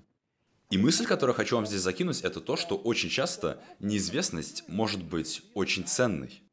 И 0.70 0.78
мысль, 0.78 1.08
которую 1.08 1.36
хочу 1.36 1.56
вам 1.56 1.66
здесь 1.66 1.82
закинуть, 1.82 2.22
это 2.22 2.40
то, 2.40 2.56
что 2.56 2.78
очень 2.78 3.10
часто 3.10 3.60
неизвестность 3.80 4.64
может 4.68 5.04
быть 5.04 5.42
очень 5.56 5.88
ценной. 5.88 6.44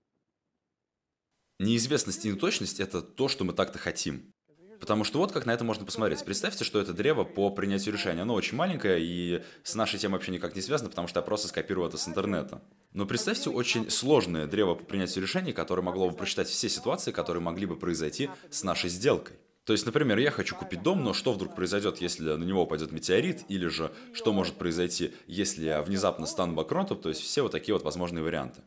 Неизвестность 1.59 2.25
и 2.25 2.31
неточность– 2.31 2.81
это 2.81 3.03
то, 3.03 3.29
что 3.29 3.45
мы 3.45 3.53
так-то 3.53 3.79
хотим. 3.79 4.33
Потому 4.81 5.05
что 5.05 5.19
вот 5.19 5.33
как 5.33 5.47
на 5.47 5.53
это 5.53 5.65
можно 5.65 5.85
посмотреть. 5.85 6.25
Представьте, 6.25 6.65
что 6.65 6.81
это 6.81 6.93
древо 6.93 7.25
по 7.25 7.51
принятию 7.51 7.95
решения. 7.95 8.23
Оно 8.23 8.35
очень 8.35 8.57
маленькое 8.57 8.99
и 9.01 9.43
с 9.65 9.75
нашей 9.75 9.99
темой 9.99 10.15
вообще 10.15 10.33
никак 10.33 10.55
не 10.55 10.63
связано, 10.63 10.91
потому 10.91 11.09
что 11.09 11.21
я 11.21 11.23
просто 11.25 11.49
скопировал 11.49 11.89
это 11.89 11.99
с 11.99 12.07
интернета. 12.09 12.63
Но 12.93 13.07
представьте 13.07 13.51
очень 13.51 13.91
сложное 13.91 14.47
древо 14.47 14.75
по 14.75 14.85
принятию 14.85 15.23
решений, 15.23 15.53
которое 15.53 15.83
могло 15.83 16.11
бы 16.11 16.17
прочитать 16.17 16.49
все 16.49 16.69
ситуации, 16.69 17.13
которые 17.13 17.43
могли 17.43 17.67
бы 17.67 17.77
произойти 17.77 18.31
с 18.51 18.63
нашей 18.63 18.91
сделкой. 18.91 19.37
То 19.65 19.73
есть, 19.73 19.85
например, 19.85 20.17
я 20.17 20.31
хочу 20.31 20.57
купить 20.57 20.83
дом, 20.83 21.05
но 21.05 21.13
что 21.13 21.35
вдруг 21.35 21.55
произойдет, 21.55 21.99
если 22.01 22.23
на 22.23 22.43
него 22.43 22.63
упадет 22.63 22.91
метеорит, 22.91 23.45
или 23.49 23.67
же 23.67 23.93
что 24.15 24.33
может 24.33 24.55
произойти, 24.55 25.13
если 25.27 25.65
я 25.65 25.83
внезапно 25.83 26.25
стану 26.25 26.55
банкротом, 26.55 26.97
то 26.99 27.11
есть 27.11 27.21
все 27.21 27.43
вот 27.43 27.53
такие 27.53 27.75
вот 27.75 27.85
возможные 27.85 28.25
варианты. 28.25 28.63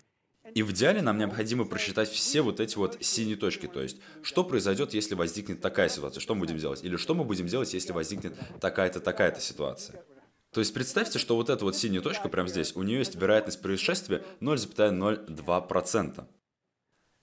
И 0.53 0.63
в 0.63 0.71
идеале 0.71 1.01
нам 1.01 1.17
необходимо 1.17 1.65
просчитать 1.65 2.09
все 2.09 2.41
вот 2.41 2.59
эти 2.59 2.77
вот 2.77 2.97
синие 3.01 3.37
точки, 3.37 3.67
то 3.67 3.81
есть 3.81 3.97
что 4.21 4.43
произойдет, 4.43 4.93
если 4.93 5.15
возникнет 5.15 5.61
такая 5.61 5.89
ситуация, 5.89 6.21
что 6.21 6.35
мы 6.35 6.41
будем 6.41 6.57
делать, 6.57 6.83
или 6.83 6.97
что 6.97 7.13
мы 7.13 7.23
будем 7.23 7.47
делать, 7.47 7.73
если 7.73 7.91
возникнет 7.93 8.37
такая-то, 8.59 8.99
такая-то 8.99 9.39
ситуация. 9.39 10.03
То 10.51 10.59
есть 10.59 10.73
представьте, 10.73 11.17
что 11.17 11.37
вот 11.37 11.49
эта 11.49 11.63
вот 11.63 11.77
синяя 11.77 12.01
точка 12.01 12.27
прямо 12.27 12.49
здесь, 12.49 12.75
у 12.75 12.83
нее 12.83 12.99
есть 12.99 13.15
вероятность 13.15 13.61
происшествия 13.61 14.23
0,02%. 14.41 16.27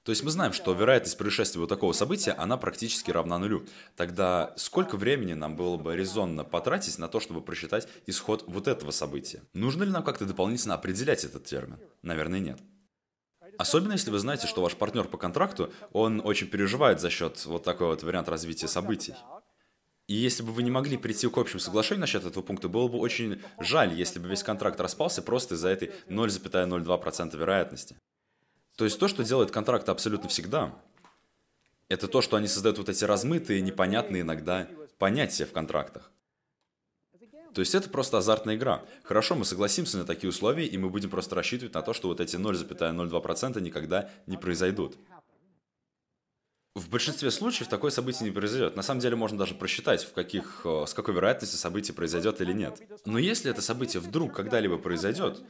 То 0.09 0.13
есть 0.13 0.23
мы 0.23 0.31
знаем, 0.31 0.55
что 0.55 0.73
вероятность 0.73 1.19
происшествия 1.19 1.61
вот 1.61 1.69
такого 1.69 1.93
события, 1.93 2.33
она 2.33 2.57
практически 2.57 3.11
равна 3.11 3.37
нулю. 3.37 3.67
Тогда 3.95 4.55
сколько 4.57 4.97
времени 4.97 5.35
нам 5.35 5.55
было 5.55 5.77
бы 5.77 5.95
резонно 5.95 6.45
потратить 6.45 6.99
на 6.99 7.09
то, 7.09 7.21
чтобы 7.21 7.43
просчитать 7.43 7.87
исход 8.07 8.45
вот 8.47 8.69
этого 8.69 8.91
события? 8.91 9.43
Нужно 9.53 9.83
ли 9.83 9.91
нам 9.91 10.03
как-то 10.03 10.25
дополнительно 10.25 10.77
определять 10.77 11.25
этот 11.25 11.45
термин? 11.45 11.79
Наверное, 12.01 12.41
нет. 12.41 12.59
Особенно 13.59 13.93
если 13.93 14.13
вы 14.13 14.21
знаете, 14.21 14.47
что 14.47 14.63
ваш 14.63 14.77
партнер 14.77 15.05
по 15.09 15.19
контракту, 15.19 15.73
он 15.93 16.23
очень 16.25 16.47
переживает 16.47 17.01
за 17.01 17.11
счет 17.11 17.45
вот 17.45 17.65
такой 17.65 17.89
вот 17.89 18.05
вариант 18.05 18.29
развития 18.29 18.69
событий. 18.69 19.15
И 20.07 20.15
если 20.15 20.45
бы 20.45 20.53
вы 20.53 20.63
не 20.63 20.71
могли 20.71 20.97
прийти 20.97 21.29
к 21.29 21.37
общему 21.37 21.59
соглашению 21.59 22.03
насчет 22.03 22.25
этого 22.25 22.43
пункта, 22.43 22.69
было 22.69 22.87
бы 22.87 22.99
очень 22.99 23.43
жаль, 23.59 23.93
если 23.93 24.21
бы 24.21 24.29
весь 24.29 24.45
контракт 24.45 24.81
распался 24.81 25.23
просто 25.23 25.57
из-за 25.57 25.71
этой 25.71 25.91
0,02% 26.09 27.37
вероятности. 27.37 27.97
То 28.77 28.85
есть 28.85 28.99
то, 28.99 29.09
что 29.09 29.25
делает 29.25 29.51
контракт 29.51 29.89
абсолютно 29.89 30.29
всегда, 30.29 30.73
это 31.89 32.07
то, 32.07 32.23
что 32.23 32.37
они 32.37 32.47
создают 32.47 32.79
вот 32.79 32.89
эти 32.89 33.05
размытые, 33.05 33.61
непонятные 33.61 34.23
иногда 34.23 34.69
понятия 34.99 35.47
в 35.47 35.53
контрактах. 35.53 36.13
То 37.55 37.61
есть 37.61 37.75
это 37.75 37.89
просто 37.89 38.19
азартная 38.19 38.57
игра. 38.57 38.85
Хорошо, 39.03 39.35
мы 39.35 39.45
согласимся 39.45 39.99
на 39.99 40.05
такие 40.05 40.29
условия, 40.29 40.67
и 40.67 40.77
мы 40.79 40.91
будем 40.91 41.11
просто 41.11 41.35
рассчитывать 41.35 41.75
на 41.75 41.83
то, 41.83 41.93
что 41.93 42.09
вот 42.09 42.21
эти 42.21 42.37
0,02% 42.37 43.61
никогда 43.61 44.11
не 44.27 44.37
произойдут. 44.37 44.97
В 46.75 46.89
большинстве 46.91 47.31
случаев 47.33 47.69
такое 47.69 47.91
событие 47.91 48.29
не 48.29 48.35
произойдет. 48.35 48.77
На 48.77 48.83
самом 48.83 49.01
деле 49.01 49.17
можно 49.17 49.37
даже 49.37 49.55
просчитать, 49.55 50.05
в 50.05 50.13
каких, 50.13 50.61
э, 50.65 50.85
с 50.87 50.95
какой 50.95 51.13
вероятностью 51.13 51.59
событие 51.59 51.93
произойдет 51.93 52.41
или 52.41 52.53
нет. 52.53 52.81
Но 53.05 53.19
если 53.19 53.51
это 53.51 53.63
событие 53.63 54.01
вдруг 54.01 54.33
когда-либо 54.33 54.79
произойдет, 54.79 55.43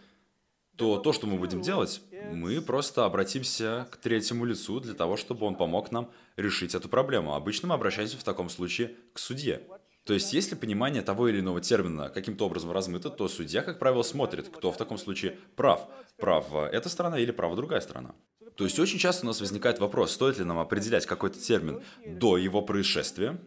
то 0.76 0.96
то, 0.96 1.12
что 1.12 1.26
мы 1.26 1.38
будем 1.38 1.60
делать, 1.60 2.00
мы 2.32 2.60
просто 2.62 3.04
обратимся 3.04 3.88
к 3.90 3.96
третьему 3.96 4.44
лицу 4.44 4.80
для 4.80 4.94
того, 4.94 5.16
чтобы 5.16 5.44
он 5.44 5.56
помог 5.56 5.90
нам 5.90 6.10
решить 6.36 6.74
эту 6.74 6.88
проблему. 6.88 7.34
Обычно 7.34 7.68
мы 7.68 7.74
обращаемся 7.74 8.16
в 8.16 8.22
таком 8.22 8.48
случае 8.48 8.94
к 9.12 9.18
судье. 9.18 9.60
То 10.08 10.14
есть, 10.14 10.32
если 10.32 10.54
понимание 10.54 11.02
того 11.02 11.28
или 11.28 11.40
иного 11.40 11.60
термина 11.60 12.08
каким-то 12.08 12.46
образом 12.46 12.72
размыто, 12.72 13.10
то 13.10 13.28
судья, 13.28 13.60
как 13.60 13.78
правило, 13.78 14.02
смотрит, 14.02 14.48
кто 14.48 14.72
в 14.72 14.78
таком 14.78 14.96
случае 14.96 15.36
прав. 15.54 15.86
Прав 16.16 16.50
эта 16.54 16.88
сторона 16.88 17.18
или 17.18 17.30
права 17.30 17.54
другая 17.56 17.82
сторона. 17.82 18.14
То 18.54 18.64
есть, 18.64 18.78
очень 18.78 18.98
часто 18.98 19.26
у 19.26 19.28
нас 19.28 19.38
возникает 19.38 19.80
вопрос, 19.80 20.12
стоит 20.12 20.38
ли 20.38 20.44
нам 20.44 20.60
определять 20.60 21.04
какой-то 21.04 21.38
термин 21.38 21.82
до 22.06 22.38
его 22.38 22.62
происшествия? 22.62 23.38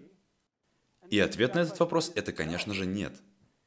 И 1.10 1.20
ответ 1.20 1.56
на 1.56 1.62
этот 1.62 1.80
вопрос– 1.80 2.12
это, 2.16 2.32
конечно 2.32 2.76
же, 2.76 2.86
нет. 2.86 3.16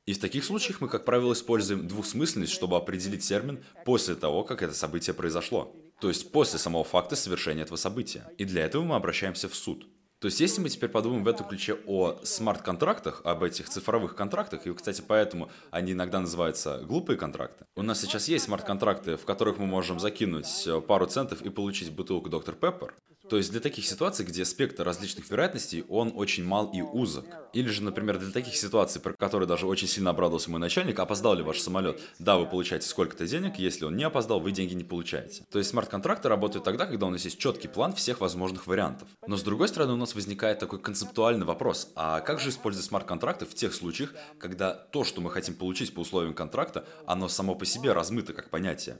И 0.06 0.12
в 0.12 0.20
таких 0.20 0.44
случаях 0.44 0.80
мы, 0.80 0.86
как 0.86 1.04
правило, 1.04 1.32
используем 1.32 1.88
двухсмысленность, 1.88 2.52
чтобы 2.52 2.76
определить 2.76 3.26
термин 3.26 3.64
после 3.84 4.14
того, 4.14 4.44
как 4.44 4.62
это 4.62 4.72
событие 4.72 5.14
произошло. 5.14 5.74
То 6.00 6.06
есть 6.06 6.30
после 6.30 6.60
самого 6.60 6.84
факта 6.84 7.16
совершения 7.16 7.64
этого 7.64 7.76
события. 7.76 8.30
И 8.38 8.44
для 8.44 8.64
этого 8.64 8.84
мы 8.84 8.94
обращаемся 8.94 9.48
в 9.48 9.56
суд. 9.56 9.88
То 10.24 10.28
есть, 10.28 10.40
если 10.40 10.62
мы 10.62 10.70
теперь 10.70 10.88
подумаем 10.88 11.22
в 11.22 11.28
этом 11.28 11.46
ключе 11.46 11.76
о 11.86 12.18
смарт-контрактах, 12.22 13.20
об 13.24 13.42
этих 13.42 13.68
цифровых 13.68 14.16
контрактах, 14.16 14.66
и, 14.66 14.72
кстати, 14.72 15.04
поэтому 15.06 15.50
они 15.70 15.92
иногда 15.92 16.18
называются 16.18 16.78
глупые 16.78 17.18
контракты, 17.18 17.66
у 17.76 17.82
нас 17.82 18.00
сейчас 18.00 18.26
есть 18.26 18.46
смарт-контракты, 18.46 19.18
в 19.18 19.26
которых 19.26 19.58
мы 19.58 19.66
можем 19.66 20.00
закинуть 20.00 20.66
пару 20.88 21.04
центов 21.04 21.42
и 21.42 21.50
получить 21.50 21.92
бутылку 21.92 22.30
Доктор 22.30 22.54
Пеппер, 22.54 22.94
то 23.28 23.36
есть 23.36 23.50
для 23.50 23.60
таких 23.60 23.86
ситуаций, 23.86 24.24
где 24.24 24.44
спектр 24.44 24.84
различных 24.84 25.30
вероятностей, 25.30 25.84
он 25.88 26.12
очень 26.14 26.44
мал 26.44 26.70
и 26.72 26.82
узок. 26.82 27.26
Или 27.52 27.68
же, 27.68 27.82
например, 27.82 28.18
для 28.18 28.30
таких 28.30 28.56
ситуаций, 28.56 29.00
про 29.00 29.14
которые 29.14 29.48
даже 29.48 29.66
очень 29.66 29.88
сильно 29.88 30.10
обрадовался 30.10 30.50
мой 30.50 30.60
начальник, 30.60 30.98
опоздал 30.98 31.34
ли 31.34 31.42
ваш 31.42 31.60
самолет? 31.60 32.00
Да, 32.18 32.36
вы 32.36 32.46
получаете 32.46 32.86
сколько-то 32.86 33.26
денег, 33.26 33.58
если 33.58 33.84
он 33.84 33.96
не 33.96 34.04
опоздал, 34.04 34.40
вы 34.40 34.52
деньги 34.52 34.74
не 34.74 34.84
получаете. 34.84 35.44
То 35.50 35.58
есть 35.58 35.70
смарт-контракты 35.70 36.28
работают 36.28 36.64
тогда, 36.64 36.86
когда 36.86 37.06
у 37.06 37.10
нас 37.10 37.24
есть 37.24 37.38
четкий 37.38 37.68
план 37.68 37.94
всех 37.94 38.20
возможных 38.20 38.66
вариантов. 38.66 39.08
Но 39.26 39.36
с 39.36 39.42
другой 39.42 39.68
стороны, 39.68 39.94
у 39.94 39.96
нас 39.96 40.14
возникает 40.14 40.58
такой 40.58 40.80
концептуальный 40.80 41.46
вопрос, 41.46 41.92
а 41.96 42.20
как 42.20 42.40
же 42.40 42.50
использовать 42.50 42.86
смарт-контракты 42.86 43.46
в 43.46 43.54
тех 43.54 43.74
случаях, 43.74 44.12
когда 44.38 44.74
то, 44.74 45.04
что 45.04 45.20
мы 45.20 45.30
хотим 45.30 45.54
получить 45.54 45.94
по 45.94 46.00
условиям 46.00 46.34
контракта, 46.34 46.86
оно 47.06 47.28
само 47.28 47.54
по 47.54 47.64
себе 47.64 47.92
размыто 47.92 48.32
как 48.32 48.50
понятие? 48.50 48.98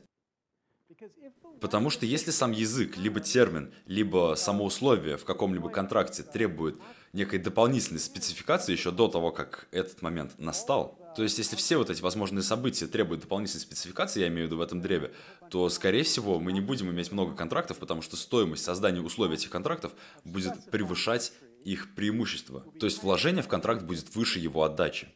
Потому 1.64 1.88
что 1.88 2.04
если 2.04 2.30
сам 2.30 2.52
язык, 2.52 2.98
либо 2.98 3.20
термин, 3.20 3.72
либо 3.86 4.34
само 4.36 4.66
условие 4.66 5.16
в 5.16 5.24
каком-либо 5.24 5.70
контракте 5.70 6.22
требует 6.22 6.76
некой 7.14 7.38
дополнительной 7.38 8.00
спецификации 8.00 8.72
еще 8.72 8.90
до 8.90 9.08
того, 9.08 9.32
как 9.32 9.66
этот 9.70 10.02
момент 10.02 10.32
настал, 10.36 10.98
то 11.16 11.22
есть 11.22 11.38
если 11.38 11.56
все 11.56 11.78
вот 11.78 11.88
эти 11.88 12.02
возможные 12.02 12.42
события 12.42 12.86
требуют 12.86 13.22
дополнительной 13.22 13.62
спецификации, 13.62 14.20
я 14.20 14.28
имею 14.28 14.42
в 14.42 14.46
виду 14.48 14.58
в 14.58 14.60
этом 14.60 14.82
древе, 14.82 15.14
то, 15.48 15.70
скорее 15.70 16.02
всего, 16.02 16.38
мы 16.38 16.52
не 16.52 16.60
будем 16.60 16.90
иметь 16.90 17.10
много 17.12 17.34
контрактов, 17.34 17.78
потому 17.78 18.02
что 18.02 18.18
стоимость 18.18 18.62
создания 18.62 19.00
условий 19.00 19.36
этих 19.36 19.48
контрактов 19.48 19.92
будет 20.22 20.70
превышать 20.70 21.32
их 21.64 21.94
преимущество. 21.94 22.62
То 22.78 22.84
есть 22.84 23.02
вложение 23.02 23.42
в 23.42 23.48
контракт 23.48 23.84
будет 23.84 24.14
выше 24.14 24.38
его 24.38 24.64
отдачи. 24.64 25.08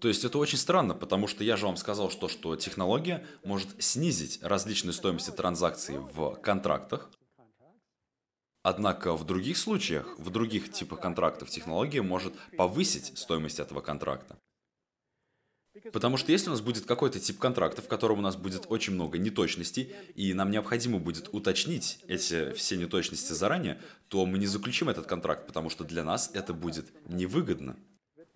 То 0.00 0.08
есть 0.08 0.24
это 0.24 0.38
очень 0.38 0.58
странно, 0.58 0.94
потому 0.94 1.26
что 1.26 1.44
я 1.44 1.56
же 1.56 1.66
вам 1.66 1.76
сказал, 1.76 2.10
что, 2.10 2.28
что 2.28 2.56
технология 2.56 3.26
может 3.44 3.82
снизить 3.82 4.38
различные 4.42 4.92
стоимости 4.92 5.30
транзакций 5.30 5.98
в 5.98 6.36
контрактах, 6.36 7.10
Однако 8.62 9.16
в 9.16 9.24
других 9.24 9.56
случаях, 9.56 10.18
в 10.18 10.28
других 10.28 10.70
типах 10.70 11.00
контрактов 11.00 11.48
технология 11.48 12.02
может 12.02 12.34
повысить 12.58 13.16
стоимость 13.16 13.58
этого 13.58 13.80
контракта. 13.80 14.38
Потому 15.92 16.16
что 16.16 16.32
если 16.32 16.48
у 16.48 16.50
нас 16.50 16.60
будет 16.60 16.84
какой-то 16.84 17.20
тип 17.20 17.38
контракта, 17.38 17.80
в 17.80 17.88
котором 17.88 18.18
у 18.18 18.22
нас 18.22 18.36
будет 18.36 18.66
очень 18.68 18.92
много 18.92 19.18
неточностей, 19.18 19.94
и 20.14 20.34
нам 20.34 20.50
необходимо 20.50 20.98
будет 20.98 21.30
уточнить 21.32 22.00
эти 22.06 22.52
все 22.52 22.76
неточности 22.76 23.32
заранее, 23.32 23.80
то 24.08 24.26
мы 24.26 24.36
не 24.36 24.46
заключим 24.46 24.88
этот 24.88 25.06
контракт, 25.06 25.46
потому 25.46 25.70
что 25.70 25.84
для 25.84 26.04
нас 26.04 26.30
это 26.34 26.52
будет 26.52 26.92
невыгодно. 27.08 27.76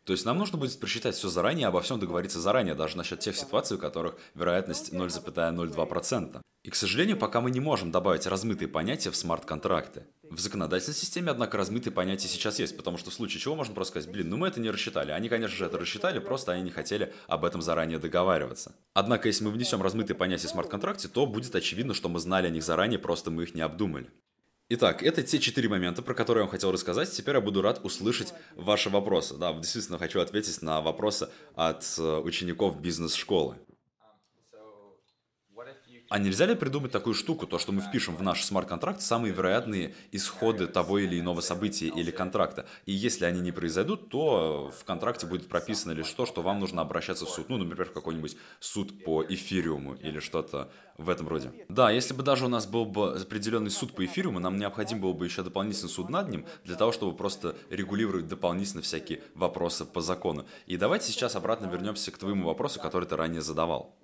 То 0.04 0.12
есть 0.12 0.26
нам 0.26 0.38
нужно 0.38 0.58
будет 0.58 0.78
просчитать 0.78 1.14
все 1.14 1.28
заранее, 1.28 1.68
обо 1.68 1.80
всем 1.80 1.98
договориться 1.98 2.38
заранее, 2.38 2.74
даже 2.74 2.96
насчет 2.96 3.20
тех 3.20 3.36
ситуаций, 3.36 3.76
у 3.76 3.80
которых 3.80 4.16
вероятность 4.34 4.92
0,02%. 4.92 6.40
И, 6.64 6.70
к 6.70 6.74
сожалению, 6.76 7.18
пока 7.18 7.42
мы 7.42 7.50
не 7.50 7.60
можем 7.60 7.90
добавить 7.90 8.26
размытые 8.26 8.68
понятия 8.68 9.10
в 9.10 9.16
смарт-контракты. 9.16 10.04
В 10.22 10.40
законодательной 10.40 10.96
системе, 10.96 11.30
однако, 11.30 11.58
размытые 11.58 11.92
понятия 11.92 12.26
сейчас 12.26 12.58
есть, 12.58 12.76
потому 12.76 12.96
что 12.96 13.10
в 13.10 13.14
случае 13.14 13.40
чего 13.40 13.54
можно 13.54 13.74
просто 13.74 13.92
сказать, 13.92 14.10
блин, 14.10 14.30
ну 14.30 14.38
мы 14.38 14.48
это 14.48 14.60
не 14.60 14.70
рассчитали. 14.70 15.10
Они, 15.10 15.28
конечно 15.28 15.56
же, 15.56 15.66
это 15.66 15.78
рассчитали, 15.78 16.20
просто 16.20 16.52
они 16.52 16.62
не 16.62 16.70
хотели 16.70 17.12
об 17.26 17.44
этом 17.44 17.60
заранее 17.60 17.98
договариваться. 17.98 18.74
Однако, 18.94 19.28
если 19.28 19.44
мы 19.44 19.50
внесем 19.50 19.82
размытые 19.82 20.16
понятия 20.16 20.48
в 20.48 20.50
смарт-контракте, 20.50 21.08
то 21.08 21.26
будет 21.26 21.54
очевидно, 21.54 21.92
что 21.92 22.08
мы 22.08 22.18
знали 22.18 22.46
о 22.46 22.50
них 22.50 22.62
заранее, 22.62 22.98
просто 22.98 23.30
мы 23.30 23.42
их 23.42 23.54
не 23.54 23.60
обдумали. 23.60 24.10
Итак, 24.70 25.02
это 25.02 25.22
те 25.22 25.38
четыре 25.40 25.68
момента, 25.68 26.00
про 26.00 26.14
которые 26.14 26.42
я 26.42 26.44
вам 26.46 26.50
хотел 26.50 26.72
рассказать. 26.72 27.10
Теперь 27.10 27.34
я 27.34 27.42
буду 27.42 27.60
рад 27.60 27.84
услышать 27.84 28.32
ваши 28.56 28.88
вопросы. 28.88 29.36
Да, 29.36 29.52
действительно 29.52 29.98
хочу 29.98 30.20
ответить 30.20 30.62
на 30.62 30.80
вопросы 30.80 31.28
от 31.54 31.84
э, 31.98 32.18
учеников 32.20 32.80
бизнес-школы. 32.80 33.58
А 36.14 36.18
нельзя 36.20 36.46
ли 36.46 36.54
придумать 36.54 36.92
такую 36.92 37.12
штуку, 37.12 37.44
то, 37.44 37.58
что 37.58 37.72
мы 37.72 37.80
впишем 37.80 38.14
в 38.14 38.22
наш 38.22 38.44
смарт-контракт 38.44 39.00
самые 39.00 39.34
вероятные 39.34 39.96
исходы 40.12 40.68
того 40.68 41.00
или 41.00 41.18
иного 41.18 41.40
события 41.40 41.88
или 41.88 42.12
контракта? 42.12 42.66
И 42.86 42.92
если 42.92 43.24
они 43.24 43.40
не 43.40 43.50
произойдут, 43.50 44.10
то 44.10 44.72
в 44.78 44.84
контракте 44.84 45.26
будет 45.26 45.48
прописано 45.48 45.90
лишь 45.90 46.08
то, 46.10 46.24
что 46.24 46.40
вам 46.40 46.60
нужно 46.60 46.82
обращаться 46.82 47.26
в 47.26 47.30
суд. 47.30 47.48
Ну, 47.48 47.56
например, 47.56 47.88
в 47.88 47.92
какой-нибудь 47.92 48.36
суд 48.60 49.02
по 49.02 49.24
эфириуму 49.24 49.94
или 49.94 50.20
что-то 50.20 50.70
в 50.98 51.10
этом 51.10 51.26
роде. 51.26 51.50
Да, 51.68 51.90
если 51.90 52.14
бы 52.14 52.22
даже 52.22 52.44
у 52.44 52.48
нас 52.48 52.68
был 52.68 52.84
бы 52.84 53.16
определенный 53.16 53.72
суд 53.72 53.92
по 53.92 54.04
эфириуму, 54.04 54.38
нам 54.38 54.56
необходим 54.56 55.00
был 55.00 55.14
бы 55.14 55.24
еще 55.24 55.42
дополнительный 55.42 55.90
суд 55.90 56.10
над 56.10 56.28
ним, 56.28 56.46
для 56.62 56.76
того, 56.76 56.92
чтобы 56.92 57.16
просто 57.16 57.56
регулировать 57.70 58.28
дополнительно 58.28 58.82
всякие 58.82 59.20
вопросы 59.34 59.84
по 59.84 60.00
закону. 60.00 60.46
И 60.66 60.76
давайте 60.76 61.10
сейчас 61.10 61.34
обратно 61.34 61.66
вернемся 61.66 62.12
к 62.12 62.18
твоему 62.18 62.46
вопросу, 62.46 62.78
который 62.78 63.08
ты 63.08 63.16
ранее 63.16 63.42
задавал. 63.42 63.96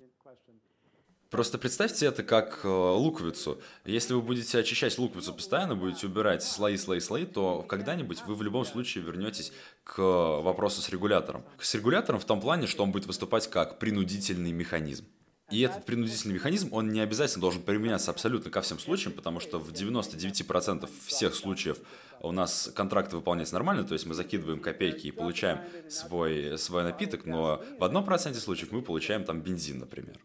Просто 1.31 1.57
представьте 1.57 2.07
это 2.07 2.23
как 2.23 2.59
э, 2.65 2.67
луковицу. 2.67 3.61
Если 3.85 4.13
вы 4.13 4.21
будете 4.21 4.59
очищать 4.59 4.97
луковицу 4.97 5.33
постоянно, 5.33 5.75
будете 5.77 6.07
убирать 6.07 6.43
слои, 6.43 6.75
слои, 6.75 6.99
слои, 6.99 7.25
то 7.25 7.63
когда-нибудь 7.63 8.21
вы 8.27 8.35
в 8.35 8.41
любом 8.41 8.65
случае 8.65 9.05
вернетесь 9.05 9.53
к 9.85 9.97
вопросу 9.97 10.81
с 10.81 10.89
регулятором. 10.89 11.45
С 11.57 11.73
регулятором 11.73 12.19
в 12.19 12.25
том 12.25 12.41
плане, 12.41 12.67
что 12.67 12.83
он 12.83 12.91
будет 12.91 13.05
выступать 13.05 13.49
как 13.49 13.79
принудительный 13.79 14.51
механизм. 14.51 15.05
И 15.51 15.61
этот 15.61 15.85
принудительный 15.85 16.33
механизм, 16.33 16.73
он 16.73 16.91
не 16.91 16.99
обязательно 16.99 17.39
должен 17.39 17.61
применяться 17.61 18.11
абсолютно 18.11 18.51
ко 18.51 18.59
всем 18.59 18.77
случаям, 18.77 19.13
потому 19.13 19.39
что 19.39 19.57
в 19.57 19.71
99% 19.71 20.89
всех 21.05 21.33
случаев 21.35 21.77
у 22.19 22.33
нас 22.33 22.69
контракты 22.75 23.15
выполняются 23.15 23.55
нормально, 23.55 23.85
то 23.85 23.93
есть 23.93 24.05
мы 24.05 24.13
закидываем 24.13 24.59
копейки 24.59 25.07
и 25.07 25.11
получаем 25.11 25.59
свой, 25.89 26.57
свой 26.57 26.83
напиток, 26.83 27.25
но 27.25 27.63
в 27.79 27.83
одном 27.85 28.03
проценте 28.03 28.39
случаев 28.39 28.71
мы 28.71 28.81
получаем 28.81 29.23
там 29.23 29.41
бензин, 29.41 29.79
например. 29.79 30.17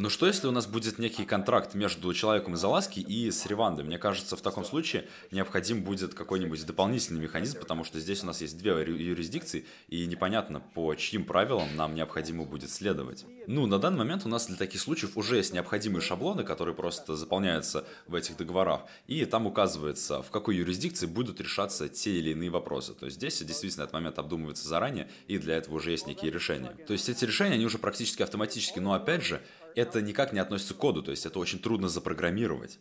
Но 0.00 0.08
что 0.08 0.26
если 0.26 0.46
у 0.46 0.50
нас 0.50 0.66
будет 0.66 0.98
некий 0.98 1.26
контракт 1.26 1.74
между 1.74 2.14
человеком 2.14 2.54
из 2.54 2.64
Аласки 2.64 3.00
и 3.00 3.30
с 3.30 3.44
Ривандой? 3.44 3.84
Мне 3.84 3.98
кажется, 3.98 4.34
в 4.34 4.40
таком 4.40 4.64
случае 4.64 5.06
необходим 5.30 5.82
будет 5.82 6.14
какой-нибудь 6.14 6.64
дополнительный 6.64 7.20
механизм, 7.20 7.58
потому 7.58 7.84
что 7.84 8.00
здесь 8.00 8.22
у 8.22 8.26
нас 8.26 8.40
есть 8.40 8.56
две 8.56 8.70
юрисдикции, 8.70 9.66
и 9.88 10.06
непонятно, 10.06 10.60
по 10.60 10.94
чьим 10.94 11.26
правилам 11.26 11.76
нам 11.76 11.94
необходимо 11.94 12.44
будет 12.44 12.70
следовать. 12.70 13.26
Ну, 13.46 13.66
на 13.66 13.78
данный 13.78 13.98
момент 13.98 14.24
у 14.24 14.30
нас 14.30 14.46
для 14.46 14.56
таких 14.56 14.80
случаев 14.80 15.18
уже 15.18 15.36
есть 15.36 15.52
необходимые 15.52 16.00
шаблоны, 16.00 16.44
которые 16.44 16.74
просто 16.74 17.14
заполняются 17.14 17.84
в 18.06 18.14
этих 18.14 18.38
договорах, 18.38 18.86
и 19.06 19.22
там 19.26 19.46
указывается, 19.46 20.22
в 20.22 20.30
какой 20.30 20.56
юрисдикции 20.56 21.04
будут 21.04 21.42
решаться 21.42 21.90
те 21.90 22.12
или 22.12 22.30
иные 22.30 22.48
вопросы. 22.48 22.94
То 22.94 23.04
есть 23.04 23.18
здесь 23.18 23.42
действительно 23.42 23.82
этот 23.82 23.92
момент 23.92 24.18
обдумывается 24.18 24.66
заранее, 24.66 25.10
и 25.28 25.36
для 25.36 25.56
этого 25.56 25.74
уже 25.74 25.90
есть 25.90 26.06
некие 26.06 26.30
решения. 26.30 26.70
То 26.86 26.94
есть 26.94 27.10
эти 27.10 27.26
решения, 27.26 27.56
они 27.56 27.66
уже 27.66 27.76
практически 27.76 28.22
автоматически, 28.22 28.78
но 28.78 28.94
опять 28.94 29.22
же, 29.22 29.42
это 29.74 30.00
никак 30.00 30.32
не 30.32 30.40
относится 30.40 30.74
к 30.74 30.78
коду, 30.78 31.02
то 31.02 31.10
есть 31.10 31.26
это 31.26 31.38
очень 31.38 31.58
трудно 31.58 31.88
запрограммировать. 31.88 32.78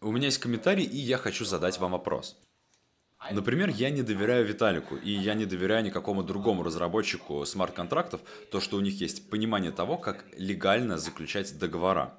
У 0.00 0.10
меня 0.12 0.26
есть 0.26 0.38
комментарий, 0.38 0.84
и 0.84 0.96
я 0.96 1.18
хочу 1.18 1.44
задать 1.44 1.78
вам 1.78 1.92
вопрос. 1.92 2.36
Например, 3.30 3.68
я 3.68 3.90
не 3.90 4.02
доверяю 4.02 4.46
Виталику, 4.46 4.96
и 4.96 5.10
я 5.10 5.34
не 5.34 5.44
доверяю 5.44 5.84
никакому 5.84 6.22
другому 6.22 6.62
разработчику 6.62 7.44
смарт-контрактов, 7.44 8.22
то, 8.50 8.60
что 8.60 8.78
у 8.78 8.80
них 8.80 9.00
есть 9.00 9.28
понимание 9.28 9.72
того, 9.72 9.98
как 9.98 10.24
легально 10.36 10.96
заключать 10.96 11.58
договора. 11.58 12.18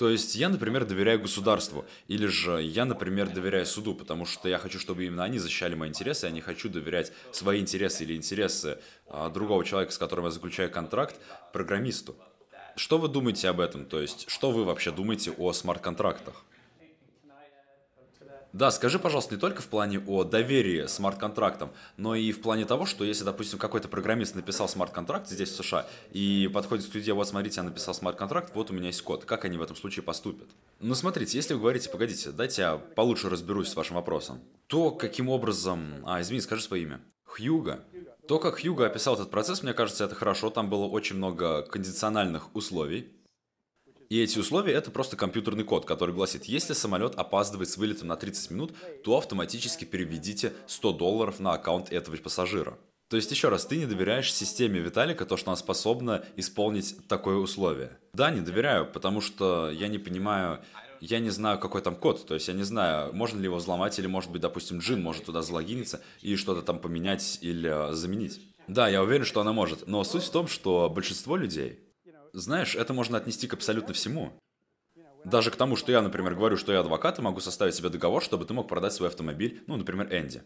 То 0.00 0.08
есть 0.08 0.34
я, 0.34 0.48
например, 0.48 0.86
доверяю 0.86 1.20
государству, 1.20 1.84
или 2.08 2.24
же 2.26 2.62
я, 2.62 2.86
например, 2.86 3.28
доверяю 3.28 3.66
суду, 3.66 3.94
потому 3.94 4.24
что 4.24 4.48
я 4.48 4.56
хочу, 4.56 4.78
чтобы 4.78 5.04
именно 5.04 5.24
они 5.24 5.38
защищали 5.38 5.74
мои 5.74 5.90
интересы, 5.90 6.24
я 6.24 6.32
не 6.32 6.40
хочу 6.40 6.70
доверять 6.70 7.12
свои 7.32 7.60
интересы 7.60 8.04
или 8.04 8.16
интересы 8.16 8.78
а, 9.08 9.28
другого 9.28 9.62
человека, 9.62 9.92
с 9.92 9.98
которым 9.98 10.24
я 10.24 10.30
заключаю 10.30 10.70
контракт, 10.70 11.16
программисту. 11.52 12.16
Что 12.76 12.96
вы 12.96 13.08
думаете 13.08 13.50
об 13.50 13.60
этом? 13.60 13.84
То 13.84 14.00
есть, 14.00 14.24
что 14.30 14.52
вы 14.52 14.64
вообще 14.64 14.90
думаете 14.90 15.32
о 15.32 15.52
смарт-контрактах? 15.52 16.46
Да, 18.52 18.72
скажи, 18.72 18.98
пожалуйста, 18.98 19.34
не 19.34 19.40
только 19.40 19.62
в 19.62 19.68
плане 19.68 20.00
о 20.06 20.24
доверии 20.24 20.86
смарт-контрактам, 20.86 21.70
но 21.96 22.16
и 22.16 22.32
в 22.32 22.42
плане 22.42 22.64
того, 22.64 22.84
что 22.84 23.04
если, 23.04 23.24
допустим, 23.24 23.58
какой-то 23.58 23.86
программист 23.86 24.34
написал 24.34 24.68
смарт-контракт 24.68 25.28
здесь, 25.28 25.50
в 25.50 25.62
США, 25.62 25.86
и 26.10 26.50
подходит 26.52 26.86
к 26.86 26.92
судье, 26.92 27.14
вот 27.14 27.28
смотрите, 27.28 27.60
я 27.60 27.62
написал 27.62 27.94
смарт-контракт, 27.94 28.52
вот 28.54 28.70
у 28.70 28.74
меня 28.74 28.86
есть 28.86 29.02
код. 29.02 29.24
Как 29.24 29.44
они 29.44 29.56
в 29.56 29.62
этом 29.62 29.76
случае 29.76 30.02
поступят? 30.02 30.48
Ну, 30.80 30.94
смотрите, 30.94 31.36
если 31.36 31.54
вы 31.54 31.60
говорите, 31.60 31.90
погодите, 31.90 32.32
дайте 32.32 32.62
я 32.62 32.76
получше 32.76 33.30
разберусь 33.30 33.68
с 33.68 33.76
вашим 33.76 33.96
вопросом, 33.96 34.40
то 34.66 34.90
каким 34.90 35.28
образом... 35.28 36.02
А, 36.04 36.20
извини, 36.20 36.40
скажи 36.40 36.62
свое 36.62 36.82
имя. 36.82 37.00
Хьюга. 37.24 37.84
То, 38.26 38.38
как 38.38 38.60
Хьюга 38.60 38.86
описал 38.86 39.14
этот 39.14 39.30
процесс, 39.30 39.62
мне 39.62 39.74
кажется, 39.74 40.04
это 40.04 40.14
хорошо. 40.16 40.50
Там 40.50 40.68
было 40.68 40.86
очень 40.86 41.16
много 41.16 41.62
кондициональных 41.62 42.54
условий. 42.54 43.12
И 44.10 44.20
эти 44.20 44.40
условия— 44.40 44.72
это 44.74 44.90
просто 44.90 45.16
компьютерный 45.16 45.62
код, 45.62 45.84
который 45.84 46.12
гласит, 46.12 46.46
если 46.46 46.72
самолет 46.72 47.14
опаздывает 47.14 47.70
с 47.70 47.76
вылетом 47.76 48.08
на 48.08 48.16
30 48.16 48.50
минут, 48.50 48.72
то 49.04 49.16
автоматически 49.16 49.84
переведите 49.84 50.52
100 50.66 50.92
долларов 50.94 51.38
на 51.38 51.52
аккаунт 51.52 51.92
этого 51.92 52.16
пассажира. 52.16 52.76
То 53.08 53.16
есть, 53.16 53.30
еще 53.30 53.50
раз, 53.50 53.66
ты 53.66 53.76
не 53.76 53.86
доверяешь 53.86 54.34
системе 54.34 54.80
Виталика, 54.80 55.26
то, 55.26 55.36
что 55.36 55.50
она 55.50 55.56
способна 55.56 56.24
исполнить 56.34 56.96
такое 57.06 57.36
условие. 57.36 57.98
Да, 58.12 58.32
не 58.32 58.40
доверяю, 58.40 58.84
потому 58.84 59.20
что 59.20 59.70
я 59.70 59.86
не 59.86 59.98
понимаю, 59.98 60.58
я 61.00 61.20
не 61.20 61.30
знаю, 61.30 61.60
какой 61.60 61.80
там 61.80 61.94
код. 61.94 62.26
То 62.26 62.34
есть, 62.34 62.48
я 62.48 62.54
не 62.54 62.64
знаю, 62.64 63.12
можно 63.14 63.38
ли 63.38 63.44
его 63.44 63.56
взломать, 63.56 63.96
или, 64.00 64.08
может 64.08 64.32
быть, 64.32 64.42
допустим, 64.42 64.78
Джин 64.78 65.00
может 65.02 65.24
туда 65.24 65.42
залогиниться 65.42 66.02
и 66.20 66.34
что-то 66.34 66.62
там 66.62 66.80
поменять 66.80 67.38
или 67.42 67.94
заменить. 67.94 68.40
Да, 68.66 68.88
я 68.88 69.02
уверен, 69.02 69.24
что 69.24 69.40
она 69.40 69.52
может. 69.52 69.86
Но 69.86 70.02
суть 70.02 70.24
в 70.24 70.30
том, 70.30 70.48
что 70.48 70.90
большинство 70.90 71.36
людей, 71.36 71.78
знаешь, 72.32 72.74
это 72.74 72.92
можно 72.92 73.18
отнести 73.18 73.46
к 73.46 73.54
абсолютно 73.54 73.94
всему. 73.94 74.32
Даже 75.24 75.50
к 75.50 75.56
тому, 75.56 75.76
что 75.76 75.92
я, 75.92 76.00
например, 76.00 76.34
говорю, 76.34 76.56
что 76.56 76.72
я 76.72 76.80
адвокат 76.80 77.18
и 77.18 77.22
могу 77.22 77.40
составить 77.40 77.74
себе 77.74 77.90
договор, 77.90 78.22
чтобы 78.22 78.44
ты 78.46 78.54
мог 78.54 78.68
продать 78.68 78.94
свой 78.94 79.08
автомобиль, 79.08 79.62
ну, 79.66 79.76
например, 79.76 80.08
Энди 80.14 80.42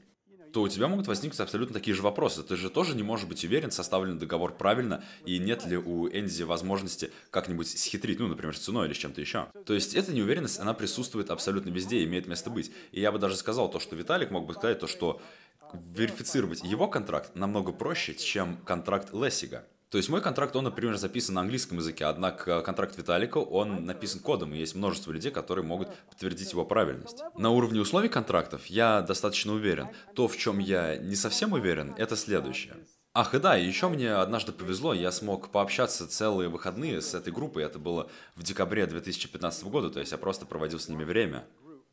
то 0.55 0.62
у 0.62 0.68
тебя 0.68 0.87
могут 0.87 1.09
возникнуть 1.09 1.41
абсолютно 1.41 1.74
такие 1.74 1.97
же 1.97 2.03
вопросы. 2.03 2.45
Ты 2.45 2.55
же 2.55 2.70
тоже 2.70 2.95
не 2.95 3.03
можешь 3.03 3.26
быть 3.26 3.45
уверен, 3.45 3.72
составлен 3.72 4.18
договор 4.18 4.57
правильно, 4.57 5.03
и 5.26 5.41
нет 5.41 5.66
ли 5.66 5.76
у 5.76 6.09
Энди 6.09 6.45
возможности 6.45 7.11
как-нибудь 7.30 7.66
схитрить, 7.76 8.20
ну, 8.20 8.28
например, 8.28 8.57
с 8.57 8.61
ценой 8.61 8.87
или 8.87 8.95
с 8.95 8.97
чем-то 8.97 9.20
еще. 9.20 9.49
То 9.66 9.74
есть 9.74 9.97
эта 9.97 10.12
неуверенность, 10.12 10.61
она 10.61 10.72
присутствует 10.72 11.30
абсолютно 11.30 11.70
везде 11.70 11.99
и 11.99 12.05
имеет 12.05 12.28
место 12.28 12.51
быть. 12.51 12.70
И 12.93 13.01
я 13.01 13.11
бы 13.11 13.18
даже 13.18 13.37
сказал 13.37 13.68
то, 13.68 13.80
что 13.80 13.97
Виталик 13.97 14.30
мог 14.30 14.47
бы 14.47 14.55
сказать 14.55 14.78
то, 14.78 14.87
что 14.87 15.20
верифицировать 15.72 16.62
его 16.62 16.87
контракт 16.87 17.35
намного 17.35 17.72
проще, 17.72 18.14
чем 18.14 18.57
контракт 18.59 19.12
Лессига. 19.12 19.66
То 19.95 19.99
есть 19.99 20.09
мой 20.09 20.20
контракт, 20.20 20.57
он, 20.57 20.64
например, 20.64 20.97
записан 20.97 21.36
на 21.36 21.42
английском 21.42 21.78
языке, 21.78 22.07
однако 22.07 22.62
контракт 22.62 22.99
Виталика, 22.99 23.38
он 23.38 23.86
написан 23.86 24.18
кодом, 24.18 24.53
и 24.53 24.59
есть 24.59 24.74
множество 24.74 25.12
людей, 25.12 25.30
которые 25.30 25.64
могут 25.64 25.88
подтвердить 26.11 26.51
его 26.51 26.64
правильность. 26.64 27.22
На 27.38 27.51
уровне 27.51 27.80
условий 27.80 28.09
контрактов 28.09 28.66
я 28.66 29.03
достаточно 29.03 29.53
уверен. 29.53 29.86
То, 30.16 30.26
в 30.26 30.36
чем 30.36 30.59
я 30.59 30.97
не 30.97 31.14
совсем 31.14 31.53
уверен, 31.53 31.95
это 31.97 32.16
следующее. 32.16 32.74
Ах, 33.12 33.36
и 33.36 33.38
да, 33.38 33.55
еще 33.55 33.88
мне 33.88 34.14
однажды 34.14 34.51
повезло, 34.51 34.92
я 34.92 35.12
смог 35.12 35.51
пообщаться 35.51 36.09
целые 36.09 36.49
выходные 36.49 37.01
с 37.01 37.14
этой 37.14 37.32
группой, 37.32 37.62
это 37.62 37.78
было 37.78 38.11
в 38.34 38.42
декабре 38.42 38.86
2015 38.88 39.62
года, 39.66 39.90
то 39.90 40.01
есть 40.01 40.11
я 40.11 40.18
просто 40.18 40.45
проводил 40.45 40.80
с 40.80 40.88
ними 40.88 41.05
время. 41.05 41.45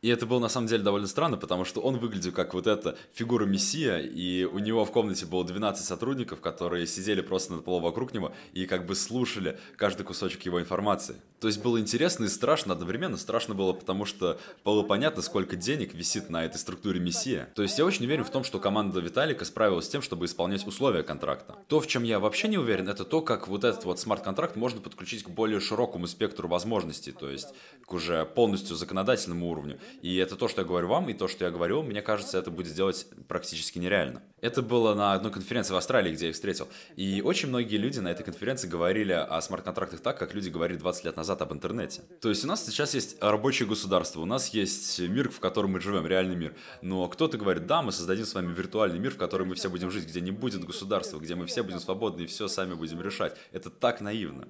И 0.02 0.10
это 0.10 0.26
было 0.26 0.40
на 0.40 0.50
самом 0.50 0.68
деле 0.68 0.82
довольно 0.82 1.08
странно, 1.08 1.38
потому 1.38 1.64
что 1.64 1.80
он 1.80 2.00
выглядел 2.00 2.32
как 2.32 2.56
вот 2.56 2.66
эта 2.66 2.98
фигура 3.14 3.46
мессия, 3.46 4.00
и 4.00 4.46
у 4.46 4.58
него 4.58 4.84
в 4.84 4.92
комнате 4.92 5.28
было 5.28 5.46
12 5.46 5.86
сотрудников, 5.86 6.42
которые 6.42 6.88
сидели 6.88 7.22
просто 7.22 7.54
на 7.54 7.62
полу 7.62 7.80
вокруг 7.80 8.12
него 8.12 8.34
и 8.54 8.66
как 8.66 8.88
бы 8.88 8.96
слушали 8.96 9.60
каждый 9.78 10.04
кусочек 10.04 10.42
его 10.42 10.60
информации. 10.60 11.18
То 11.40 11.48
есть 11.48 11.62
было 11.62 11.80
интересно 11.80 12.26
и 12.26 12.30
страшно 12.30 12.74
одновременно. 12.74 13.18
Страшно 13.18 13.56
было, 13.56 13.74
потому 13.74 14.06
что 14.06 14.40
было 14.64 14.84
понятно, 14.84 15.24
сколько 15.24 15.56
денег 15.56 15.94
висит 15.94 16.30
на 16.30 16.46
этой 16.46 16.58
структуре 16.58 17.00
мессия. 17.00 17.50
То 17.56 17.64
есть 17.64 17.78
я 17.80 17.86
очень 17.86 18.06
уверен 18.06 18.24
в 18.24 18.30
том, 18.30 18.44
что 18.44 18.60
команда 18.60 19.00
Виталика 19.00 19.46
справилась 19.46 19.86
с 19.86 19.90
тем, 19.90 20.04
чтобы 20.04 20.26
исполнять 20.26 20.66
условия 20.66 21.02
контракта. 21.02 21.56
То, 21.68 21.80
в 21.80 21.88
чем 21.88 22.04
я 22.04 22.20
вообще 22.20 22.48
не 22.48 22.60
уверен, 22.60 22.90
это 22.90 23.06
то, 23.06 23.22
как 23.22 23.48
вот 23.48 23.64
этот 23.64 23.86
вот 23.86 24.00
смарт-контракт 24.00 24.56
можно 24.56 24.82
подключить 24.82 25.24
к 25.24 25.30
более 25.30 25.60
широкому 25.60 26.06
спектру 26.06 26.48
возможностей, 26.48 27.12
то 27.12 27.30
есть 27.30 27.50
к 27.86 27.94
уже 27.94 28.26
полностью 28.26 28.76
законодательному 28.76 29.50
уровню. 29.50 29.80
И 30.02 30.18
это 30.18 30.36
то, 30.36 30.48
что 30.48 30.62
я 30.62 30.68
говорю 30.68 30.88
вам, 30.88 31.10
и 31.10 31.14
то, 31.14 31.28
что 31.28 31.46
я 31.46 31.52
говорю, 31.52 31.84
мне 31.84 32.02
кажется, 32.02 32.38
это 32.38 32.52
будет 32.52 32.68
сделать 32.68 33.08
практически 33.28 33.80
нереально. 33.80 34.24
Это 34.42 34.62
было 34.62 34.94
на 34.94 35.14
одной 35.14 35.32
конференции 35.32 35.74
в 35.74 35.78
Австралии, 35.78 36.14
где 36.14 36.26
я 36.26 36.30
их 36.30 36.36
встретил. 36.36 36.68
И 36.96 37.22
очень 37.22 37.50
многие 37.50 37.78
люди 37.78 38.00
на 38.00 38.10
этой 38.10 38.24
конференции 38.24 38.68
говорили 38.68 39.12
о 39.12 39.40
смарт-контрактах 39.42 40.00
так, 40.00 40.18
как 40.18 40.34
люди 40.34 40.50
говорили 40.50 40.78
20 40.78 41.06
лет 41.06 41.18
назад 41.18 41.42
об 41.42 41.54
интернете. 41.54 42.02
То 42.22 42.30
есть 42.30 42.44
у 42.44 42.48
нас 42.48 42.66
сейчас 42.66 42.94
есть 42.94 43.18
рабочее 43.22 43.68
государство, 43.68 44.22
у 44.22 44.26
нас 44.26 44.50
есть 44.50 45.00
мир, 45.00 45.30
в 45.30 45.40
котором 45.40 45.72
мы 45.72 45.82
живем, 45.82 46.08
реальный 46.08 46.36
мир. 46.36 46.56
Но 46.82 47.08
кто-то 47.08 47.38
говорит, 47.38 47.68
да, 47.68 47.82
мы 47.82 47.92
создадим 47.92 48.26
с 48.26 48.34
вами 48.34 48.54
виртуальный 48.54 49.00
мир, 49.00 49.12
в 49.12 49.18
котором 49.18 49.50
мы 49.50 49.56
все 49.56 49.70
будем 49.70 49.92
жить, 49.92 50.08
где 50.08 50.22
не 50.22 50.32
будет 50.32 50.64
государства, 50.64 51.20
где 51.20 51.36
мы 51.36 51.46
все 51.46 51.64
будем 51.64 51.80
свободны 51.80 52.22
и 52.24 52.26
все 52.26 52.48
сами 52.48 52.74
будем 52.74 53.02
решать. 53.02 53.36
Это 53.52 53.70
так 53.70 54.02
наивно. 54.02 54.48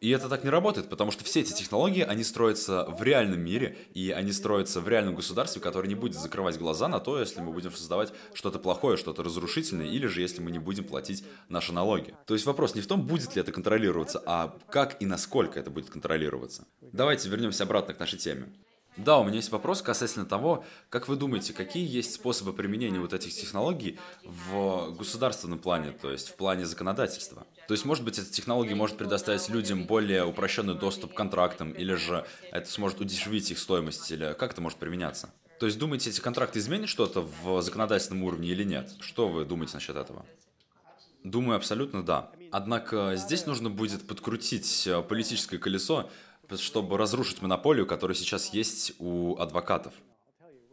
И 0.00 0.10
это 0.10 0.28
так 0.28 0.44
не 0.44 0.50
работает, 0.50 0.88
потому 0.88 1.10
что 1.10 1.24
все 1.24 1.40
эти 1.40 1.52
технологии, 1.52 2.02
они 2.02 2.22
строятся 2.22 2.84
в 2.84 3.02
реальном 3.02 3.40
мире, 3.40 3.76
и 3.94 4.10
они 4.10 4.32
строятся 4.32 4.80
в 4.80 4.88
реальном 4.88 5.16
государстве, 5.16 5.60
которое 5.60 5.88
не 5.88 5.96
будет 5.96 6.14
закрывать 6.14 6.56
глаза 6.56 6.88
на 6.88 7.00
то, 7.00 7.18
если 7.18 7.40
мы 7.40 7.52
будем 7.52 7.72
создавать 7.72 8.12
что-то 8.32 8.58
плохое, 8.58 8.96
что-то 8.96 9.24
разрушительное, 9.24 9.86
или 9.86 10.06
же 10.06 10.20
если 10.20 10.40
мы 10.40 10.52
не 10.52 10.60
будем 10.60 10.84
платить 10.84 11.24
наши 11.48 11.72
налоги. 11.72 12.14
То 12.26 12.34
есть 12.34 12.46
вопрос 12.46 12.74
не 12.74 12.80
в 12.80 12.86
том, 12.86 13.06
будет 13.06 13.34
ли 13.34 13.40
это 13.40 13.50
контролироваться, 13.50 14.22
а 14.24 14.56
как 14.70 15.02
и 15.02 15.06
насколько 15.06 15.58
это 15.58 15.70
будет 15.70 15.90
контролироваться. 15.90 16.64
Давайте 16.80 17.28
вернемся 17.28 17.64
обратно 17.64 17.94
к 17.94 17.98
нашей 17.98 18.18
теме. 18.18 18.48
Да, 18.98 19.18
у 19.20 19.24
меня 19.24 19.36
есть 19.36 19.52
вопрос 19.52 19.80
касательно 19.80 20.26
того, 20.26 20.64
как 20.90 21.06
вы 21.06 21.14
думаете, 21.14 21.52
какие 21.52 21.88
есть 21.88 22.14
способы 22.14 22.52
применения 22.52 22.98
вот 22.98 23.12
этих 23.12 23.32
технологий 23.32 23.96
в 24.24 24.90
государственном 24.90 25.60
плане, 25.60 25.92
то 25.92 26.10
есть 26.10 26.30
в 26.30 26.34
плане 26.34 26.66
законодательства? 26.66 27.46
То 27.68 27.74
есть, 27.74 27.84
может 27.84 28.04
быть, 28.04 28.18
эта 28.18 28.28
технология 28.28 28.74
может 28.74 28.96
предоставить 28.96 29.48
людям 29.48 29.84
более 29.84 30.24
упрощенный 30.24 30.74
доступ 30.74 31.12
к 31.14 31.16
контрактам, 31.16 31.70
или 31.70 31.94
же 31.94 32.26
это 32.50 32.68
сможет 32.68 33.00
удешевить 33.00 33.50
их 33.52 33.60
стоимость, 33.60 34.10
или 34.10 34.34
как 34.36 34.52
это 34.52 34.60
может 34.60 34.78
применяться? 34.78 35.30
То 35.60 35.66
есть, 35.66 35.78
думаете, 35.78 36.10
эти 36.10 36.20
контракты 36.20 36.58
изменят 36.58 36.88
что-то 36.88 37.20
в 37.42 37.62
законодательном 37.62 38.24
уровне 38.24 38.48
или 38.48 38.64
нет? 38.64 38.90
Что 39.00 39.28
вы 39.28 39.44
думаете 39.44 39.74
насчет 39.74 39.94
этого? 39.94 40.26
Думаю, 41.24 41.56
абсолютно 41.56 42.04
да. 42.04 42.30
Однако 42.50 43.14
здесь 43.16 43.44
нужно 43.44 43.70
будет 43.70 44.06
подкрутить 44.06 44.88
политическое 45.08 45.58
колесо, 45.58 46.10
чтобы 46.56 46.96
разрушить 46.96 47.42
монополию, 47.42 47.86
которая 47.86 48.14
сейчас 48.14 48.52
есть 48.52 48.94
у 48.98 49.36
адвокатов. 49.38 49.92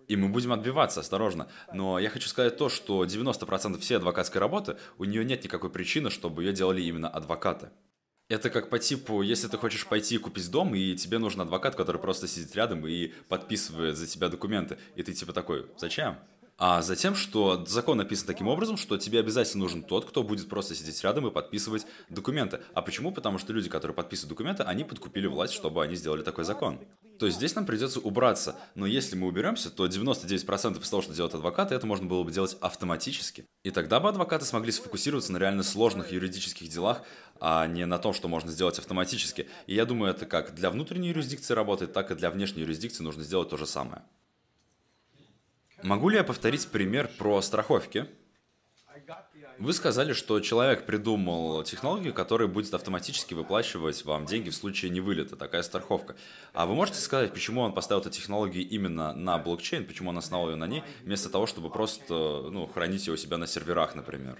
И 0.07 0.15
мы 0.15 0.29
будем 0.29 0.53
отбиваться, 0.53 0.99
осторожно. 0.99 1.47
Но 1.73 1.99
я 1.99 2.09
хочу 2.09 2.27
сказать 2.27 2.57
то, 2.57 2.69
что 2.69 3.05
90% 3.05 3.79
всей 3.79 3.97
адвокатской 3.97 4.39
работы, 4.39 4.77
у 4.97 5.03
нее 5.05 5.25
нет 5.25 5.43
никакой 5.43 5.69
причины, 5.69 6.09
чтобы 6.09 6.43
ее 6.43 6.53
делали 6.53 6.81
именно 6.81 7.09
адвокаты. 7.09 7.71
Это 8.27 8.49
как 8.49 8.69
по 8.69 8.79
типу, 8.79 9.21
если 9.21 9.47
ты 9.47 9.57
хочешь 9.57 9.85
пойти 9.85 10.17
купить 10.17 10.49
дом, 10.49 10.73
и 10.73 10.95
тебе 10.95 11.19
нужен 11.19 11.41
адвокат, 11.41 11.75
который 11.75 12.01
просто 12.01 12.27
сидит 12.27 12.55
рядом 12.55 12.85
и 12.87 13.13
подписывает 13.29 13.97
за 13.97 14.07
тебя 14.07 14.29
документы. 14.29 14.79
И 14.95 15.03
ты 15.03 15.13
типа 15.13 15.31
такой, 15.31 15.67
зачем? 15.77 16.17
А 16.57 16.81
затем, 16.81 17.15
что 17.15 17.65
закон 17.65 17.97
написан 17.97 18.27
таким 18.27 18.47
образом, 18.47 18.77
что 18.77 18.97
тебе 18.97 19.19
обязательно 19.19 19.63
нужен 19.63 19.83
тот, 19.83 20.05
кто 20.05 20.23
будет 20.23 20.47
просто 20.47 20.73
сидеть 20.73 21.03
рядом 21.03 21.27
и 21.27 21.31
подписывать 21.31 21.85
документы. 22.09 22.61
А 22.73 22.81
почему? 22.81 23.11
Потому 23.11 23.37
что 23.37 23.51
люди, 23.51 23.69
которые 23.69 23.93
подписывают 23.93 24.29
документы, 24.29 24.63
они 24.63 24.85
подкупили 24.85 25.27
власть, 25.27 25.53
чтобы 25.53 25.83
они 25.83 25.95
сделали 25.95 26.23
такой 26.23 26.45
закон. 26.45 26.79
То 27.19 27.25
есть 27.25 27.37
здесь 27.37 27.55
нам 27.55 27.65
придется 27.65 27.99
убраться, 27.99 28.55
но 28.73 28.85
если 28.85 29.15
мы 29.15 29.27
уберемся, 29.27 29.69
то 29.69 29.85
99% 29.85 30.81
из 30.81 30.89
того, 30.89 31.01
что 31.01 31.13
делают 31.13 31.35
адвокаты, 31.35 31.75
это 31.75 31.87
можно 31.87 32.07
было 32.07 32.23
бы 32.23 32.31
делать 32.31 32.57
автоматически. 32.61 33.45
И 33.63 33.71
тогда 33.71 33.99
бы 33.99 34.09
адвокаты 34.09 34.45
смогли 34.45 34.71
сфокусироваться 34.71 35.31
на 35.33 35.37
реально 35.37 35.63
сложных 35.63 36.11
юридических 36.11 36.69
делах, 36.69 37.01
а 37.39 37.67
не 37.67 37.85
на 37.85 37.97
том, 37.97 38.13
что 38.13 38.27
можно 38.27 38.51
сделать 38.51 38.79
автоматически. 38.79 39.47
И 39.67 39.75
я 39.75 39.85
думаю, 39.85 40.11
это 40.11 40.25
как 40.25 40.55
для 40.55 40.69
внутренней 40.69 41.09
юрисдикции 41.09 41.53
работает, 41.53 41.93
так 41.93 42.11
и 42.11 42.15
для 42.15 42.29
внешней 42.29 42.61
юрисдикции 42.61 43.03
нужно 43.03 43.23
сделать 43.23 43.49
то 43.49 43.57
же 43.57 43.65
самое. 43.65 44.03
Могу 45.85 46.09
ли 46.09 46.17
я 46.17 46.23
повторить 46.23 46.67
пример 46.67 47.11
про 47.19 47.39
страховки? 47.43 48.07
Вы 49.59 49.71
сказали, 49.71 50.13
что 50.13 50.39
человек 50.39 50.87
придумал 50.87 51.61
технологию, 51.61 52.11
которая 52.11 52.47
будет 52.47 52.73
автоматически 52.73 53.35
выплачивать 53.35 54.03
вам 54.03 54.25
деньги 54.25 54.49
в 54.49 54.55
случае 54.55 54.89
невылета, 54.89 55.35
такая 55.35 55.61
страховка. 55.61 56.15
А 56.53 56.65
вы 56.65 56.73
можете 56.73 56.97
сказать, 56.99 57.31
почему 57.33 57.61
он 57.61 57.71
поставил 57.71 58.01
эту 58.01 58.09
технологию 58.09 58.67
именно 58.67 59.13
на 59.13 59.37
блокчейн, 59.37 59.85
почему 59.85 60.09
он 60.09 60.17
основал 60.17 60.49
ее 60.49 60.55
на 60.55 60.65
ней, 60.65 60.83
вместо 61.03 61.29
того, 61.29 61.45
чтобы 61.45 61.69
просто 61.69 62.13
ну, 62.49 62.65
хранить 62.65 63.05
ее 63.05 63.13
у 63.13 63.17
себя 63.17 63.37
на 63.37 63.45
серверах, 63.45 63.93
например? 63.93 64.39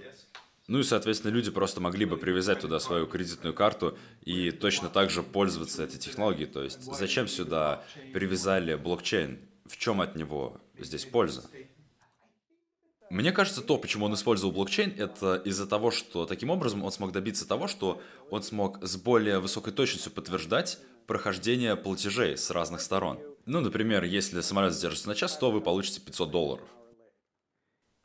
Ну 0.67 0.79
и, 0.79 0.83
соответственно, 0.83 1.31
люди 1.31 1.51
просто 1.51 1.79
могли 1.79 2.05
бы 2.05 2.17
привязать 2.17 2.61
туда 2.61 2.79
свою 2.79 3.05
кредитную 3.05 3.53
карту 3.53 3.95
и 4.21 4.49
точно 4.49 4.89
так 4.89 5.11
же 5.11 5.21
пользоваться 5.21 5.83
этой 5.83 5.99
технологией. 5.99 6.49
То 6.49 6.63
есть 6.63 6.81
зачем 6.81 7.27
сюда 7.27 7.83
привязали 8.13 8.73
блокчейн? 8.73 9.37
В 9.67 9.77
чем 9.77 10.01
от 10.01 10.15
него 10.15 10.59
здесь 10.79 11.05
польза? 11.05 11.43
Мне 13.09 13.31
кажется, 13.31 13.61
то, 13.61 13.77
почему 13.77 14.05
он 14.05 14.15
использовал 14.15 14.51
блокчейн, 14.51 14.93
это 14.97 15.35
из-за 15.45 15.67
того, 15.67 15.91
что 15.91 16.25
таким 16.25 16.49
образом 16.49 16.83
он 16.83 16.91
смог 16.91 17.11
добиться 17.11 17.47
того, 17.47 17.67
что 17.67 18.01
он 18.31 18.41
смог 18.41 18.83
с 18.83 18.97
более 18.97 19.39
высокой 19.39 19.73
точностью 19.73 20.11
подтверждать 20.11 20.79
прохождение 21.05 21.75
платежей 21.75 22.35
с 22.35 22.49
разных 22.49 22.81
сторон. 22.81 23.19
Ну, 23.45 23.61
например, 23.61 24.03
если 24.03 24.41
самолет 24.41 24.73
задержится 24.73 25.07
на 25.07 25.15
час, 25.15 25.37
то 25.37 25.51
вы 25.51 25.61
получите 25.61 26.01
500 26.01 26.31
долларов. 26.31 26.67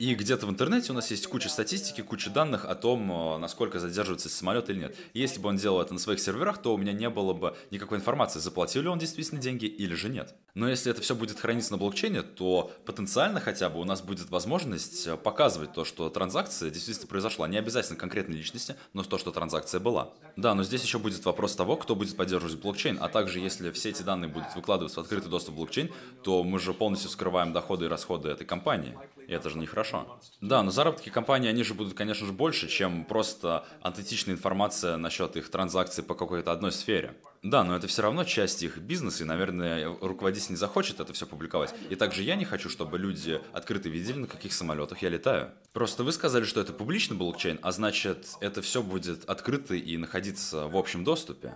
И 0.01 0.14
где-то 0.14 0.47
в 0.47 0.51
интернете 0.51 0.93
у 0.93 0.94
нас 0.94 1.10
есть 1.10 1.27
куча 1.27 1.51
статистики, 1.51 2.01
куча 2.01 2.31
данных 2.31 2.64
о 2.64 2.74
том, 2.74 3.12
э, 3.12 3.36
насколько 3.36 3.78
задерживается 3.78 4.31
самолет 4.31 4.70
или 4.70 4.78
нет. 4.78 4.97
И 5.12 5.20
если 5.20 5.39
бы 5.39 5.51
он 5.51 5.59
делал 5.59 5.78
это 5.82 5.93
на 5.93 6.01
своих 6.01 6.20
серверах, 6.20 6.56
то 6.56 6.72
у 6.72 6.78
меня 6.78 6.94
не 6.94 7.10
было 7.10 7.35
бы 7.35 7.55
никакой 7.70 7.98
информации, 7.98 8.39
заплатил 8.39 8.81
ли 8.81 8.89
он 8.89 8.98
действительно 8.98 9.43
деньги 9.43 9.66
или 9.66 9.93
же 9.94 10.09
нет. 10.09 10.35
Но 10.55 10.70
если 10.70 10.90
это 10.90 11.02
все 11.02 11.14
будет 11.14 11.39
храниться 11.39 11.72
на 11.72 11.77
блокчейне, 11.77 12.22
то 12.22 12.72
потенциально 12.86 13.40
хотя 13.40 13.68
бы 13.68 13.78
у 13.78 13.85
нас 13.85 14.01
будет 14.01 14.31
возможность 14.31 15.06
э, 15.06 15.18
показывать 15.18 15.74
то, 15.74 15.85
что 15.85 16.09
транзакция 16.09 16.70
действительно 16.70 17.06
произошла. 17.06 17.47
Не 17.47 17.59
обязательно 17.59 17.98
конкретной 17.98 18.39
личности, 18.39 18.77
но 18.94 19.02
то, 19.02 19.18
что 19.18 19.32
транзакция 19.32 19.81
была. 19.81 20.14
Да, 20.35 20.55
но 20.55 20.64
здесь 20.64 20.82
еще 20.82 20.98
будет 20.98 21.22
вопрос 21.27 21.56
того, 21.56 21.77
кто 21.77 21.94
будет 21.94 22.16
поддерживать 22.16 22.59
блокчейн. 22.59 22.97
А 23.02 23.10
также, 23.10 23.39
если 23.39 23.70
все 23.70 23.90
эти 23.90 24.01
данные 24.01 24.31
будут 24.31 24.56
выкладываться 24.56 25.01
в 25.01 25.02
открытый 25.02 25.31
доступ 25.31 25.56
в 25.56 25.56
блокчейн, 25.59 25.90
то 26.24 26.43
мы 26.43 26.59
же 26.59 26.72
полностью 26.72 27.10
скрываем 27.10 27.52
доходы 27.52 27.85
и 27.85 27.89
расходы 27.89 28.31
этой 28.31 28.47
компании. 28.47 28.97
И 29.31 29.32
это 29.32 29.48
же 29.48 29.59
нехорошо. 29.59 30.19
Да, 30.40 30.61
но 30.65 30.73
заработки 30.73 31.09
компании, 31.09 31.48
они 31.48 31.62
же 31.62 31.74
будут, 31.74 31.94
конечно 31.94 32.27
же, 32.27 32.32
больше, 32.32 32.66
чем 32.66 33.05
просто 33.05 33.65
антетичная 33.81 34.35
информация 34.35 34.97
насчет 34.97 35.36
их 35.36 35.48
транзакций 35.48 36.02
по 36.02 36.16
какой-то 36.16 36.51
одной 36.51 36.73
сфере. 36.73 37.15
Да, 37.44 37.62
но 37.62 37.77
это 37.77 37.86
все 37.86 38.02
равно 38.02 38.24
часть 38.24 38.65
их 38.65 38.78
бизнеса, 38.78 39.23
и, 39.23 39.27
наверное, 39.27 39.86
руководитель 40.01 40.51
не 40.51 40.57
захочет 40.57 40.98
это 40.98 41.12
все 41.12 41.27
публиковать. 41.27 41.73
И 41.90 41.94
также 41.94 42.24
я 42.24 42.35
не 42.35 42.44
хочу, 42.44 42.69
чтобы 42.69 42.98
люди 42.98 43.40
открыто 43.52 43.89
видели, 43.89 44.19
на 44.19 44.27
каких 44.27 44.52
самолетах 44.52 45.01
я 45.01 45.09
летаю. 45.09 45.52
Просто 45.73 46.02
вы 46.02 46.11
сказали, 46.11 46.43
что 46.43 46.61
это 46.61 46.73
публичный 46.73 47.16
блокчейн, 47.16 47.61
а 47.62 47.70
значит, 47.70 48.27
это 48.40 48.62
все 48.62 48.82
будет 48.82 49.31
открыто 49.31 49.77
и 49.77 49.97
находиться 49.97 50.66
в 50.66 50.77
общем 50.77 51.05
доступе. 51.05 51.55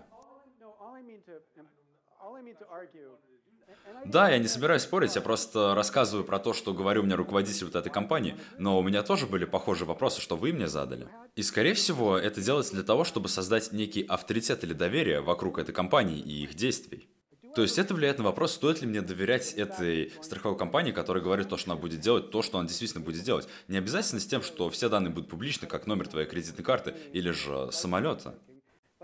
Да, 4.04 4.28
я 4.28 4.38
не 4.38 4.48
собираюсь 4.48 4.82
спорить, 4.82 5.14
я 5.14 5.22
просто 5.22 5.74
рассказываю 5.74 6.24
про 6.24 6.38
то, 6.38 6.52
что 6.52 6.74
говорю 6.74 7.02
мне 7.02 7.14
руководитель 7.14 7.66
вот 7.66 7.74
этой 7.74 7.90
компании, 7.90 8.36
но 8.58 8.78
у 8.78 8.82
меня 8.82 9.02
тоже 9.02 9.26
были 9.26 9.44
похожие 9.44 9.88
вопросы, 9.88 10.20
что 10.20 10.36
вы 10.36 10.52
мне 10.52 10.68
задали. 10.68 11.08
И, 11.36 11.42
скорее 11.42 11.74
всего, 11.74 12.18
это 12.18 12.40
делается 12.40 12.74
для 12.74 12.82
того, 12.82 13.04
чтобы 13.04 13.28
создать 13.28 13.72
некий 13.72 14.02
авторитет 14.02 14.62
или 14.62 14.74
доверие 14.74 15.20
вокруг 15.20 15.58
этой 15.58 15.72
компании 15.72 16.20
и 16.20 16.42
их 16.42 16.54
действий. 16.54 17.08
То 17.54 17.62
есть 17.62 17.78
это 17.78 17.94
влияет 17.94 18.18
на 18.18 18.24
вопрос, 18.24 18.54
стоит 18.54 18.80
ли 18.80 18.86
мне 18.88 19.00
доверять 19.00 19.52
этой 19.52 20.12
страховой 20.22 20.58
компании, 20.58 20.90
которая 20.90 21.22
говорит 21.22 21.48
то, 21.48 21.56
что 21.56 21.70
она 21.70 21.80
будет 21.80 22.00
делать, 22.00 22.30
то, 22.30 22.42
что 22.42 22.58
она 22.58 22.66
действительно 22.66 23.02
будет 23.02 23.22
делать. 23.22 23.46
Не 23.68 23.78
обязательно 23.78 24.20
с 24.20 24.26
тем, 24.26 24.42
что 24.42 24.68
все 24.70 24.88
данные 24.88 25.12
будут 25.12 25.30
публичны, 25.30 25.68
как 25.68 25.86
номер 25.86 26.08
твоей 26.08 26.26
кредитной 26.26 26.64
карты 26.64 26.94
или 27.12 27.30
же 27.30 27.68
самолета. 27.70 28.34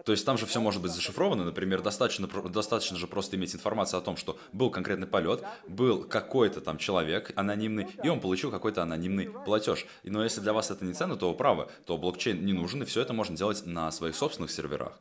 То 0.05 0.13
есть 0.13 0.25
там 0.25 0.39
же 0.39 0.47
все 0.47 0.61
может 0.61 0.83
быть 0.83 0.93
зашифровано, 0.93 1.45
например, 1.45 1.83
достаточно, 1.83 2.27
достаточно 2.27 2.97
же 2.97 3.07
просто 3.07 3.37
иметь 3.37 3.55
информацию 3.55 3.99
о 3.99 4.03
том, 4.03 4.17
что 4.17 4.39
был 4.53 4.71
конкретный 4.71 5.07
полет, 5.07 5.43
был 5.69 6.05
какой-то 6.05 6.61
там 6.61 6.79
человек 6.79 7.33
анонимный, 7.37 7.89
и 8.03 8.09
он 8.09 8.21
получил 8.21 8.51
какой-то 8.51 8.83
анонимный 8.83 9.31
платеж. 9.31 9.87
Но 10.05 10.23
если 10.23 10.41
для 10.41 10.53
вас 10.53 10.71
это 10.71 10.85
не 10.85 10.93
ценно, 10.93 11.17
то 11.17 11.31
вы 11.31 11.37
правы, 11.37 11.69
то 11.87 11.97
блокчейн 11.97 12.45
не 12.45 12.53
нужен, 12.53 12.83
и 12.83 12.87
все 12.87 13.03
это 13.03 13.13
можно 13.13 13.37
делать 13.37 13.67
на 13.67 13.91
своих 13.91 14.15
собственных 14.15 14.51
серверах. 14.51 14.99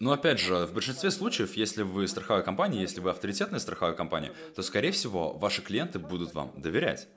Но 0.00 0.12
опять 0.12 0.38
же, 0.38 0.66
в 0.66 0.72
большинстве 0.72 1.10
случаев, 1.10 1.56
если 1.56 1.82
вы 1.82 2.06
страховая 2.06 2.42
компания, 2.42 2.80
если 2.80 3.00
вы 3.00 3.10
авторитетная 3.10 3.58
страховая 3.58 3.94
компания, 3.94 4.32
то, 4.54 4.62
скорее 4.62 4.92
всего, 4.92 5.32
ваши 5.32 5.62
клиенты 5.62 5.98
будут 5.98 6.34
вам 6.34 6.52
доверять. 6.56 7.08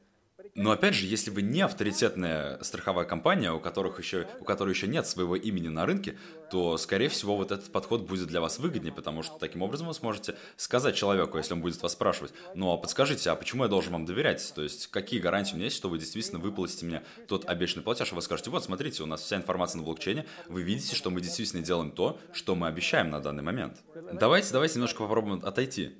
Но 0.53 0.71
опять 0.71 0.95
же, 0.95 1.05
если 1.05 1.31
вы 1.31 1.41
не 1.41 1.61
авторитетная 1.61 2.61
страховая 2.61 3.05
компания, 3.05 3.53
у, 3.53 3.59
которых 3.59 3.99
еще, 3.99 4.27
у 4.39 4.43
которой 4.43 4.71
еще 4.71 4.87
нет 4.87 5.07
своего 5.07 5.35
имени 5.37 5.69
на 5.69 5.85
рынке, 5.85 6.17
то, 6.49 6.77
скорее 6.77 7.07
всего, 7.07 7.37
вот 7.37 7.51
этот 7.51 7.71
подход 7.71 8.01
будет 8.01 8.27
для 8.27 8.41
вас 8.41 8.59
выгоднее, 8.59 8.91
потому 8.91 9.23
что 9.23 9.37
таким 9.39 9.61
образом 9.61 9.87
вы 9.87 9.93
сможете 9.93 10.35
сказать 10.57 10.95
человеку, 10.95 11.37
если 11.37 11.53
он 11.53 11.61
будет 11.61 11.81
вас 11.81 11.93
спрашивать, 11.93 12.33
ну 12.53 12.71
а 12.73 12.77
подскажите, 12.77 13.29
а 13.29 13.35
почему 13.35 13.63
я 13.63 13.69
должен 13.69 13.93
вам 13.93 14.05
доверять? 14.05 14.51
То 14.53 14.61
есть, 14.61 14.87
какие 14.87 15.21
гарантии 15.21 15.53
у 15.53 15.55
меня 15.55 15.65
есть, 15.65 15.77
что 15.77 15.87
вы 15.87 15.97
действительно 15.97 16.39
выплатите 16.39 16.85
мне 16.85 17.03
тот 17.27 17.49
обещанный 17.49 17.83
платеж, 17.83 18.11
а 18.11 18.15
вы 18.15 18.21
скажете, 18.21 18.49
вот, 18.49 18.63
смотрите, 18.63 19.03
у 19.03 19.05
нас 19.05 19.21
вся 19.21 19.37
информация 19.37 19.79
на 19.79 19.85
блокчейне, 19.85 20.25
вы 20.49 20.63
видите, 20.63 20.95
что 20.95 21.09
мы 21.09 21.21
действительно 21.21 21.63
делаем 21.63 21.91
то, 21.91 22.19
что 22.33 22.55
мы 22.55 22.67
обещаем 22.67 23.09
на 23.09 23.21
данный 23.21 23.43
момент. 23.43 23.77
Давайте, 24.11 24.51
давайте 24.51 24.75
немножко 24.75 25.03
попробуем 25.03 25.39
отойти. 25.45 25.95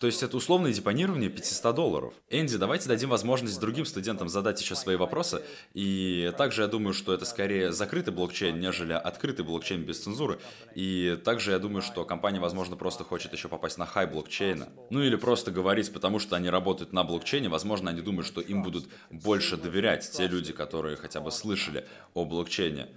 То 0.00 0.06
есть 0.06 0.22
это 0.22 0.36
условное 0.36 0.72
депонирование 0.72 1.30
500 1.30 1.74
долларов. 1.74 2.14
Энди, 2.28 2.58
давайте 2.58 2.88
дадим 2.88 3.08
возможность 3.08 3.58
другим 3.58 3.86
студентам 3.86 4.28
задать 4.28 4.60
еще 4.60 4.74
свои 4.74 4.96
вопросы. 4.96 5.42
И 5.72 6.32
также 6.36 6.62
я 6.62 6.68
думаю, 6.68 6.92
что 6.92 7.14
это 7.14 7.24
скорее 7.24 7.72
закрытый 7.72 8.12
блокчейн, 8.12 8.60
нежели 8.60 8.92
открытый 8.92 9.44
блокчейн 9.44 9.82
без 9.82 10.00
цензуры. 10.00 10.38
И 10.74 11.18
также 11.24 11.52
я 11.52 11.58
думаю, 11.58 11.80
что 11.80 12.04
компания, 12.04 12.40
возможно, 12.40 12.76
просто 12.76 13.04
хочет 13.04 13.32
еще 13.32 13.48
попасть 13.48 13.78
на 13.78 13.86
хай 13.86 14.06
блокчейна. 14.06 14.68
Ну 14.90 15.02
или 15.02 15.16
просто 15.16 15.50
говорить, 15.50 15.90
потому 15.92 16.18
что 16.18 16.36
они 16.36 16.50
работают 16.50 16.92
на 16.92 17.02
блокчейне, 17.02 17.48
возможно, 17.48 17.90
они 17.90 18.02
думают, 18.02 18.26
что 18.26 18.42
им 18.42 18.62
будут 18.62 18.88
больше 19.10 19.56
доверять 19.56 20.10
те 20.10 20.26
люди, 20.26 20.52
которые 20.52 20.96
хотя 20.96 21.20
бы 21.20 21.30
слышали 21.30 21.86
о 22.12 22.26
блокчейне. 22.26 22.88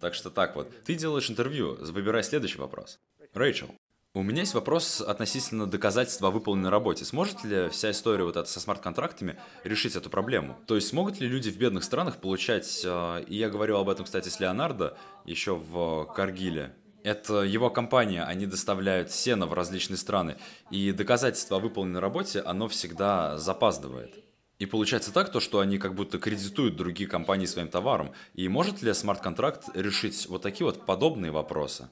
Так 0.00 0.14
что 0.14 0.30
так 0.30 0.56
вот. 0.56 0.72
Ты 0.84 0.94
делаешь 0.94 1.30
интервью, 1.30 1.76
выбирай 1.78 2.24
следующий 2.24 2.58
вопрос. 2.58 2.98
Рэйчел. 3.34 3.72
У 4.12 4.24
меня 4.24 4.40
есть 4.40 4.54
вопрос 4.54 5.00
относительно 5.00 5.68
доказательства 5.68 6.28
о 6.28 6.30
выполненной 6.32 6.70
работе. 6.70 7.04
Сможет 7.04 7.44
ли 7.44 7.68
вся 7.68 7.92
история 7.92 8.24
вот 8.24 8.36
эта 8.36 8.48
со 8.48 8.58
смарт-контрактами 8.58 9.38
решить 9.62 9.94
эту 9.94 10.10
проблему? 10.10 10.58
То 10.66 10.74
есть 10.74 10.88
смогут 10.88 11.20
ли 11.20 11.28
люди 11.28 11.48
в 11.48 11.56
бедных 11.56 11.84
странах 11.84 12.16
получать, 12.16 12.82
э, 12.84 13.24
и 13.28 13.36
я 13.36 13.48
говорил 13.48 13.76
об 13.76 13.88
этом, 13.88 14.04
кстати, 14.04 14.28
с 14.28 14.40
Леонардо 14.40 14.98
еще 15.26 15.54
в 15.54 16.06
Каргиле, 16.06 16.74
это 17.04 17.42
его 17.42 17.70
компания, 17.70 18.24
они 18.24 18.46
доставляют 18.46 19.12
сено 19.12 19.46
в 19.46 19.52
различные 19.52 19.96
страны, 19.96 20.38
и 20.72 20.90
доказательство 20.90 21.58
о 21.58 21.60
выполненной 21.60 22.00
работе, 22.00 22.40
оно 22.40 22.66
всегда 22.66 23.38
запаздывает. 23.38 24.12
И 24.58 24.66
получается 24.66 25.12
так, 25.12 25.30
то, 25.30 25.38
что 25.38 25.60
они 25.60 25.78
как 25.78 25.94
будто 25.94 26.18
кредитуют 26.18 26.74
другие 26.74 27.08
компании 27.08 27.46
своим 27.46 27.68
товаром. 27.68 28.10
И 28.34 28.48
может 28.48 28.82
ли 28.82 28.92
смарт-контракт 28.92 29.68
решить 29.74 30.26
вот 30.28 30.42
такие 30.42 30.66
вот 30.66 30.84
подобные 30.84 31.30
вопросы? 31.30 31.88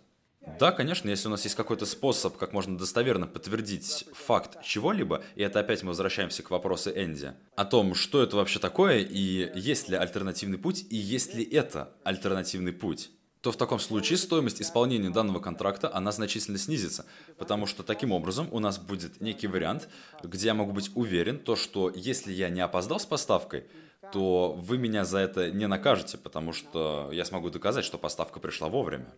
Да, 0.59 0.73
конечно, 0.73 1.09
если 1.09 1.29
у 1.29 1.31
нас 1.31 1.45
есть 1.45 1.57
какой-то 1.57 1.87
способ, 1.87 2.37
как 2.37 2.53
можно 2.53 2.77
достоверно 2.77 3.27
подтвердить 3.27 4.05
факт 4.13 4.63
чего-либо, 4.63 5.23
и 5.37 5.43
это 5.43 5.61
опять 5.61 5.83
мы 5.83 5.89
возвращаемся 5.89 6.43
к 6.43 6.51
вопросу 6.51 6.91
Энди, 6.91 7.33
о 7.57 7.65
том, 7.65 7.95
что 7.95 8.23
это 8.23 8.37
вообще 8.37 8.59
такое, 8.59 8.99
и 8.99 9.51
есть 9.59 9.89
ли 9.89 9.97
альтернативный 9.97 10.59
путь, 10.59 10.85
и 10.91 10.97
есть 10.97 11.35
ли 11.35 11.45
это 11.45 11.93
альтернативный 12.05 12.73
путь 12.73 13.11
то 13.41 13.53
в 13.53 13.57
таком 13.57 13.79
случае 13.79 14.17
стоимость 14.17 14.61
исполнения 14.61 15.11
данного 15.11 15.41
контракта, 15.41 15.95
она 15.95 16.11
значительно 16.13 16.59
снизится, 16.59 17.07
потому 17.39 17.67
что 17.67 17.83
таким 17.83 18.13
образом 18.13 18.49
у 18.51 18.59
нас 18.59 18.79
будет 18.79 19.21
некий 19.21 19.47
вариант, 19.47 19.89
где 20.23 20.49
я 20.49 20.55
могу 20.55 20.73
быть 20.73 20.91
уверен, 20.95 21.39
то, 21.39 21.55
что 21.55 21.91
если 21.95 22.33
я 22.33 22.51
не 22.51 22.61
опоздал 22.61 22.99
с 22.99 23.07
поставкой, 23.07 23.65
то 24.13 24.53
вы 24.53 24.79
меня 24.79 25.05
за 25.05 25.19
это 25.19 25.51
не 25.51 25.67
накажете, 25.69 26.19
потому 26.19 26.53
что 26.53 27.11
я 27.13 27.25
смогу 27.25 27.51
доказать, 27.51 27.85
что 27.85 27.99
поставка 27.99 28.41
пришла 28.41 28.69
вовремя. 28.69 29.13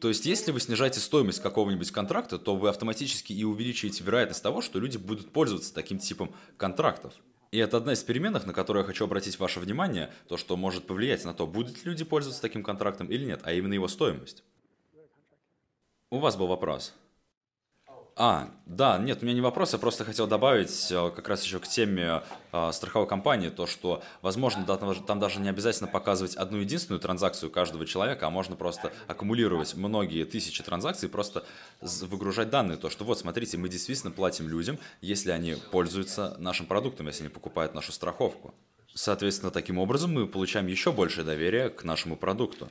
То 0.00 0.08
есть, 0.08 0.26
если 0.26 0.50
вы 0.50 0.60
снижаете 0.60 1.00
стоимость 1.00 1.40
какого-нибудь 1.40 1.90
контракта, 1.90 2.38
то 2.38 2.56
вы 2.56 2.68
автоматически 2.68 3.32
и 3.32 3.44
увеличиваете 3.44 4.04
вероятность 4.04 4.42
того, 4.42 4.60
что 4.60 4.78
люди 4.78 4.96
будут 4.96 5.32
пользоваться 5.32 5.72
таким 5.74 5.98
типом 5.98 6.34
контрактов. 6.56 7.14
И 7.50 7.58
это 7.58 7.76
одна 7.76 7.92
из 7.92 8.02
переменных, 8.02 8.46
на 8.46 8.52
которую 8.52 8.82
я 8.82 8.86
хочу 8.86 9.04
обратить 9.04 9.38
ваше 9.38 9.60
внимание, 9.60 10.12
то, 10.28 10.36
что 10.36 10.56
может 10.56 10.86
повлиять 10.86 11.24
на 11.24 11.34
то, 11.34 11.46
будут 11.46 11.76
ли 11.76 11.82
люди 11.84 12.04
пользоваться 12.04 12.42
таким 12.42 12.64
контрактом 12.64 13.06
или 13.06 13.24
нет, 13.24 13.42
а 13.44 13.52
именно 13.52 13.74
его 13.74 13.86
стоимость. 13.86 14.42
У 16.10 16.18
вас 16.18 16.36
был 16.36 16.48
вопрос. 16.48 16.94
А, 18.16 18.48
да, 18.66 18.96
нет, 18.98 19.18
у 19.20 19.24
меня 19.24 19.34
не 19.34 19.40
вопрос, 19.40 19.72
я 19.72 19.78
просто 19.80 20.04
хотел 20.04 20.28
добавить 20.28 20.92
э, 20.92 21.10
как 21.16 21.28
раз 21.28 21.42
еще 21.42 21.58
к 21.58 21.66
теме 21.66 22.22
э, 22.52 22.70
страховой 22.72 23.08
компании, 23.08 23.48
то, 23.48 23.66
что, 23.66 24.04
возможно, 24.22 24.64
да, 24.64 24.76
там 24.76 25.18
даже 25.18 25.40
не 25.40 25.48
обязательно 25.48 25.88
показывать 25.88 26.36
одну 26.36 26.58
единственную 26.58 27.00
транзакцию 27.00 27.50
каждого 27.50 27.84
человека, 27.86 28.28
а 28.28 28.30
можно 28.30 28.54
просто 28.54 28.92
аккумулировать 29.08 29.74
многие 29.74 30.24
тысячи 30.26 30.62
транзакций, 30.62 31.08
просто 31.08 31.44
выгружать 31.80 32.50
данные, 32.50 32.78
то, 32.78 32.88
что 32.88 33.04
вот, 33.04 33.18
смотрите, 33.18 33.58
мы 33.58 33.68
действительно 33.68 34.12
платим 34.12 34.48
людям, 34.48 34.78
если 35.00 35.32
они 35.32 35.56
пользуются 35.72 36.36
нашим 36.38 36.66
продуктом, 36.66 37.08
если 37.08 37.24
они 37.24 37.30
покупают 37.30 37.74
нашу 37.74 37.90
страховку. 37.90 38.54
Соответственно, 38.94 39.50
таким 39.50 39.78
образом 39.78 40.12
мы 40.12 40.28
получаем 40.28 40.68
еще 40.68 40.92
большее 40.92 41.24
доверие 41.24 41.68
к 41.68 41.82
нашему 41.82 42.16
продукту. 42.16 42.70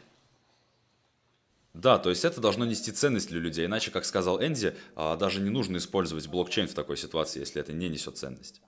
Да, 1.74 1.98
то 1.98 2.10
есть 2.10 2.24
это 2.24 2.40
должно 2.40 2.66
нести 2.66 2.92
ценность 2.92 3.30
для 3.30 3.40
людей, 3.40 3.66
иначе, 3.66 3.90
как 3.90 4.06
сказал 4.06 4.42
Энди, 4.42 4.76
а, 4.96 5.18
даже 5.18 5.42
не 5.42 5.50
нужно 5.50 5.78
использовать 5.78 6.28
блокчейн 6.28 6.68
в 6.68 6.76
такой 6.76 6.98
ситуации, 6.98 7.40
если 7.40 7.60
это 7.60 7.74
не 7.74 7.90
несет 7.90 8.18
ценность. 8.18 8.62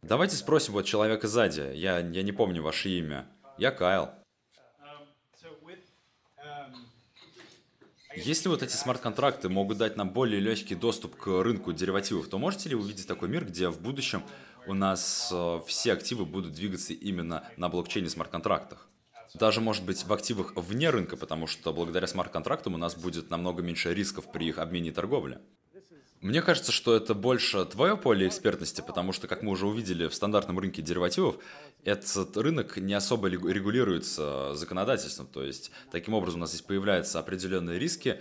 Давайте 0.00 0.36
спросим 0.36 0.72
вот 0.72 0.86
человека 0.86 1.28
сзади. 1.28 1.72
Я, 1.74 1.98
я 1.98 2.22
не 2.22 2.32
помню 2.32 2.62
ваше 2.62 2.88
имя. 2.88 3.28
Я 3.58 3.72
Кайл. 3.72 4.10
Если 8.16 8.48
вот 8.48 8.62
эти 8.62 8.72
смарт-контракты 8.72 9.48
могут 9.48 9.78
дать 9.78 9.96
нам 9.96 10.10
более 10.10 10.40
легкий 10.40 10.74
доступ 10.74 11.14
к 11.16 11.26
рынку 11.42 11.72
деривативов, 11.72 12.28
то 12.28 12.38
можете 12.38 12.70
ли 12.70 12.74
увидеть 12.74 13.06
такой 13.06 13.28
мир, 13.28 13.44
где 13.44 13.68
в 13.68 13.80
будущем 13.80 14.22
у 14.66 14.74
нас 14.74 15.30
э, 15.32 15.60
все 15.66 15.92
активы 15.92 16.24
будут 16.24 16.52
двигаться 16.54 16.94
именно 16.94 17.48
на 17.56 17.68
блокчейне 17.68 18.08
смарт-контрактах? 18.08 18.88
Даже, 19.34 19.60
может 19.60 19.84
быть, 19.84 20.04
в 20.04 20.12
активах 20.12 20.54
вне 20.56 20.90
рынка, 20.90 21.16
потому 21.16 21.46
что 21.46 21.72
благодаря 21.72 22.06
смарт-контрактам 22.06 22.74
у 22.74 22.78
нас 22.78 22.96
будет 22.96 23.30
намного 23.30 23.62
меньше 23.62 23.94
рисков 23.94 24.30
при 24.32 24.48
их 24.48 24.58
обмене 24.58 24.90
и 24.90 24.92
торговле. 24.92 25.40
Мне 26.20 26.42
кажется, 26.42 26.72
что 26.72 26.96
это 26.96 27.14
больше 27.14 27.64
твое 27.64 27.96
поле 27.96 28.26
экспертности, 28.26 28.82
потому 28.84 29.12
что, 29.12 29.28
как 29.28 29.42
мы 29.42 29.52
уже 29.52 29.66
увидели 29.68 30.08
в 30.08 30.14
стандартном 30.14 30.58
рынке 30.58 30.82
деривативов, 30.82 31.38
этот 31.84 32.36
рынок 32.36 32.76
не 32.76 32.94
особо 32.94 33.28
регулируется 33.28 34.54
законодательством. 34.56 35.28
То 35.28 35.44
есть, 35.44 35.70
таким 35.92 36.14
образом, 36.14 36.40
у 36.40 36.42
нас 36.42 36.50
здесь 36.50 36.62
появляются 36.62 37.20
определенные 37.20 37.78
риски, 37.78 38.20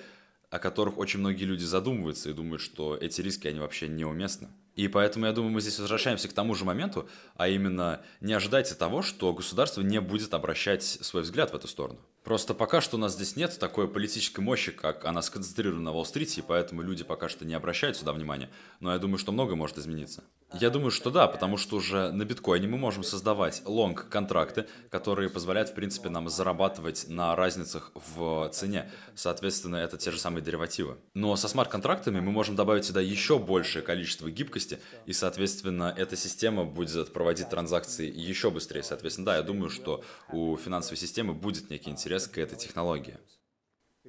о 0.51 0.59
которых 0.59 0.99
очень 0.99 1.19
многие 1.19 1.45
люди 1.45 1.63
задумываются 1.63 2.29
и 2.29 2.33
думают, 2.33 2.61
что 2.61 2.95
эти 2.95 3.21
риски, 3.21 3.47
они 3.47 3.59
вообще 3.59 3.87
неуместны. 3.87 4.49
И 4.77 4.87
поэтому, 4.87 5.25
я 5.25 5.33
думаю, 5.33 5.51
мы 5.51 5.59
здесь 5.59 5.79
возвращаемся 5.79 6.27
к 6.29 6.33
тому 6.33 6.53
же 6.53 6.63
моменту, 6.63 7.09
а 7.35 7.47
именно 7.47 8.01
не 8.21 8.33
ожидайте 8.33 8.75
того, 8.75 9.01
что 9.01 9.33
государство 9.33 9.81
не 9.81 9.99
будет 9.99 10.35
обращать 10.35 10.83
свой 10.83 11.23
взгляд 11.23 11.51
в 11.51 11.55
эту 11.55 11.67
сторону. 11.67 11.99
Просто 12.23 12.53
пока 12.53 12.79
что 12.79 12.97
у 12.97 12.99
нас 12.99 13.13
здесь 13.13 13.35
нет 13.35 13.57
такой 13.57 13.87
политической 13.87 14.41
мощи, 14.41 14.71
как 14.71 15.05
она 15.05 15.23
сконцентрирована 15.23 15.81
на 15.81 15.93
Уолл-стрите, 15.93 16.41
и 16.41 16.43
поэтому 16.47 16.83
люди 16.83 17.03
пока 17.03 17.27
что 17.27 17.43
не 17.43 17.55
обращают 17.55 17.97
сюда 17.97 18.13
внимания. 18.13 18.51
Но 18.79 18.91
я 18.93 18.99
думаю, 18.99 19.17
что 19.17 19.31
многое 19.31 19.55
может 19.55 19.79
измениться. 19.79 20.23
Я 20.53 20.69
думаю, 20.69 20.91
что 20.91 21.11
да, 21.11 21.27
потому 21.27 21.57
что 21.57 21.75
уже 21.75 22.11
на 22.11 22.23
биткоине 22.23 22.67
мы 22.67 22.77
можем 22.77 23.03
создавать 23.03 23.61
лонг-контракты, 23.65 24.65
которые 24.89 25.29
позволяют, 25.29 25.69
в 25.69 25.73
принципе, 25.73 26.07
нам 26.07 26.29
зарабатывать 26.29 27.05
на 27.09 27.35
разницах 27.35 27.91
в 27.93 28.49
цене. 28.53 28.89
Соответственно, 29.13 29.75
это 29.75 29.97
те 29.97 30.09
же 30.09 30.17
самые 30.17 30.41
деривативы. 30.41 30.97
Но 31.13 31.35
со 31.35 31.49
смарт-контрактами 31.49 32.21
мы 32.21 32.31
можем 32.31 32.55
добавить 32.55 32.85
сюда 32.85 33.01
еще 33.01 33.39
большее 33.39 33.83
количество 33.83 34.31
гибкости, 34.31 34.79
и, 35.05 35.11
соответственно, 35.11 35.93
эта 35.95 36.15
система 36.15 36.63
будет 36.63 37.11
проводить 37.11 37.49
транзакции 37.49 38.09
еще 38.09 38.49
быстрее. 38.49 38.83
Соответственно, 38.83 39.25
да, 39.25 39.35
я 39.37 39.43
думаю, 39.43 39.69
что 39.69 40.01
у 40.31 40.55
финансовой 40.55 40.97
системы 40.97 41.33
будет 41.33 41.69
некий 41.69 41.89
интерес 41.89 42.25
к 42.25 42.37
этой 42.37 42.57
технологии. 42.57 43.17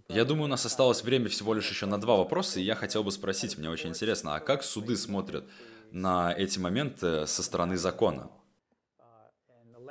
Я 0.08 0.24
думаю, 0.24 0.44
у 0.44 0.48
нас 0.48 0.64
осталось 0.64 1.02
время 1.02 1.28
всего 1.28 1.52
лишь 1.52 1.68
еще 1.68 1.86
на 1.86 2.00
два 2.00 2.16
вопроса, 2.16 2.60
и 2.60 2.62
я 2.62 2.76
хотел 2.76 3.02
бы 3.02 3.10
спросить, 3.10 3.58
мне 3.58 3.68
очень 3.68 3.90
интересно, 3.90 4.36
а 4.36 4.40
как 4.40 4.62
суды 4.62 4.96
смотрят 4.96 5.44
на 5.90 6.32
эти 6.32 6.58
моменты 6.58 7.26
со 7.26 7.42
стороны 7.42 7.76
закона? 7.76 8.30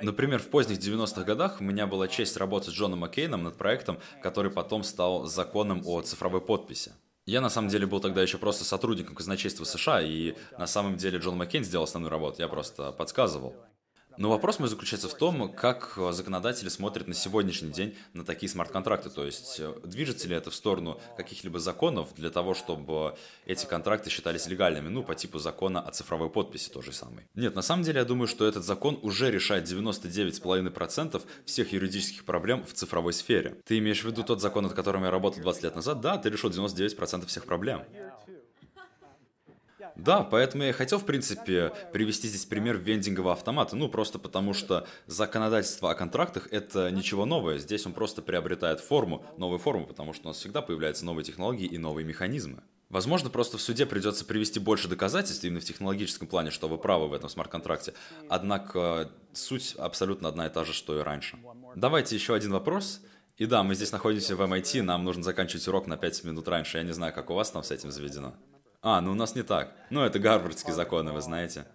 Например, 0.02 0.40
в 0.40 0.48
поздних 0.50 0.78
90-х 0.78 1.24
годах 1.24 1.60
у 1.60 1.64
меня 1.64 1.88
была 1.88 2.08
честь 2.08 2.38
работать 2.38 2.70
с 2.70 2.78
Джоном 2.78 3.00
Маккейном 3.00 3.44
над 3.44 3.58
проектом, 3.58 3.98
который 4.22 4.52
потом 4.52 4.84
стал 4.84 5.26
законом 5.26 5.82
о 5.86 6.02
цифровой 6.02 6.42
подписи. 6.42 6.92
Я 7.26 7.42
на 7.42 7.50
самом 7.50 7.70
деле 7.70 7.86
был 7.86 8.00
тогда 8.00 8.22
еще 8.22 8.38
просто 8.38 8.64
сотрудником 8.64 9.16
казначейства 9.16 9.66
США, 9.66 10.02
и 10.02 10.36
на 10.58 10.68
самом 10.68 10.96
деле 10.96 11.20
Джон 11.20 11.36
Маккейн 11.36 11.64
сделал 11.64 11.84
основную 11.84 12.12
работу, 12.12 12.42
я 12.42 12.48
просто 12.48 12.92
подсказывал. 12.92 13.54
Но 14.18 14.30
вопрос 14.30 14.60
мой 14.60 14.68
заключается 14.68 15.10
в 15.10 15.14
том, 15.14 15.52
как 15.54 15.94
э, 15.98 16.12
законодатели 16.12 16.70
смотрят 16.70 17.08
на 17.08 17.14
сегодняшний 17.14 17.72
день 17.72 17.96
на 18.14 18.26
такие 18.26 18.50
смарт-контракты. 18.50 19.10
То 19.10 19.26
есть, 19.26 19.60
э, 19.60 19.74
движется 19.84 20.28
ли 20.28 20.36
это 20.36 20.50
в 20.50 20.56
сторону 20.56 21.00
каких-либо 21.16 21.60
законов 21.60 22.10
для 22.16 22.30
того, 22.30 22.56
чтобы 22.56 23.16
эти 23.46 23.66
контракты 23.66 24.10
считались 24.10 24.48
легальными, 24.48 24.90
ну, 24.90 25.04
по 25.04 25.14
типу 25.14 25.38
закона 25.38 25.82
о 25.82 25.92
цифровой 25.92 26.30
подписи, 26.30 26.70
то 26.70 26.82
же 26.82 26.92
самый. 26.94 27.26
Нет, 27.36 27.56
на 27.56 27.62
самом 27.62 27.84
деле, 27.84 28.00
я 28.00 28.06
думаю, 28.06 28.28
что 28.28 28.48
этот 28.48 28.64
закон 28.64 29.00
уже 29.04 29.30
решает 29.30 29.66
99,5% 29.66 31.22
всех 31.46 31.72
юридических 31.72 32.26
проблем 32.26 32.64
в 32.66 32.74
цифровой 32.74 33.14
сфере. 33.14 33.62
Ты 33.66 33.78
имеешь 33.78 34.02
в 34.02 34.06
виду 34.06 34.24
тот 34.24 34.42
закон, 34.42 34.64
над 34.64 34.74
которым 34.74 35.04
я 35.04 35.12
работал 35.12 35.42
20 35.42 35.64
лет 35.64 35.76
назад? 35.76 36.02
Да, 36.02 36.18
ты 36.18 36.30
решил 36.30 36.50
99% 36.50 37.28
всех 37.28 37.46
проблем. 37.46 37.84
Да, 39.98 40.24
поэтому 40.24 40.64
я 40.64 40.74
хотел, 40.74 41.00
в 41.00 41.06
принципе, 41.06 41.74
привести 41.92 42.28
здесь 42.28 42.46
пример 42.46 42.78
вендингового 42.78 43.34
автомата. 43.34 43.76
Ну, 43.76 43.90
просто 43.90 44.20
потому 44.20 44.54
что 44.54 44.88
законодательство 45.08 45.92
о 45.92 45.96
контрактах– 45.96 46.48
это 46.52 46.92
ничего 46.92 47.26
новое. 47.26 47.58
Здесь 47.58 47.86
он 47.86 47.94
просто 47.94 48.22
приобретает 48.22 48.80
форму, 48.80 49.26
новую 49.38 49.58
форму, 49.58 49.88
потому 49.88 50.14
что 50.14 50.26
у 50.26 50.28
нас 50.30 50.38
всегда 50.38 50.62
появляются 50.62 51.04
новые 51.04 51.26
технологии 51.26 51.66
и 51.66 51.78
новые 51.78 52.06
механизмы. 52.06 52.62
Возможно, 52.90 53.30
просто 53.30 53.58
в 53.58 53.62
суде 53.62 53.86
придется 53.86 54.24
привести 54.24 54.60
больше 54.60 54.88
доказательств 54.88 55.44
именно 55.44 55.60
в 55.60 55.66
технологическом 55.66 56.28
плане, 56.28 56.52
что 56.52 56.70
вы 56.70 56.78
правы 56.78 57.10
в 57.10 57.14
этом 57.14 57.30
смарт-контракте. 57.30 57.94
Однако 58.30 59.12
суть 59.34 59.76
абсолютно 59.78 60.30
одна 60.30 60.48
и 60.48 60.50
та 60.50 60.64
же, 60.64 60.74
что 60.74 60.98
и 60.98 61.04
раньше. 61.04 61.38
Давайте 61.76 62.16
еще 62.16 62.34
один 62.34 62.52
вопрос. 62.52 63.02
И 63.36 63.46
да, 63.46 63.62
мы 63.64 63.76
здесь 63.76 63.92
находимся 63.92 64.36
в 64.36 64.42
MIT, 64.42 64.82
нам 64.84 65.04
нужно 65.04 65.22
заканчивать 65.22 65.68
урок 65.68 65.86
на 65.88 65.98
5 65.98 66.24
минут 66.24 66.48
раньше. 66.48 66.78
Я 66.78 66.84
не 66.84 66.94
знаю, 66.94 67.14
как 67.14 67.30
у 67.30 67.34
вас 67.34 67.52
там 67.52 67.64
с 67.64 67.72
этим 67.72 67.92
заведено. 67.92 68.36
А, 68.82 69.02
ну 69.02 69.12
у 69.12 69.16
нас 69.16 69.36
не 69.36 69.44
так. 69.44 69.76
Ну, 69.90 70.02
это 70.02 70.20
гарвардские 70.20 70.74
законы, 70.74 71.12
вы 71.12 71.22
знаете. 71.22 71.66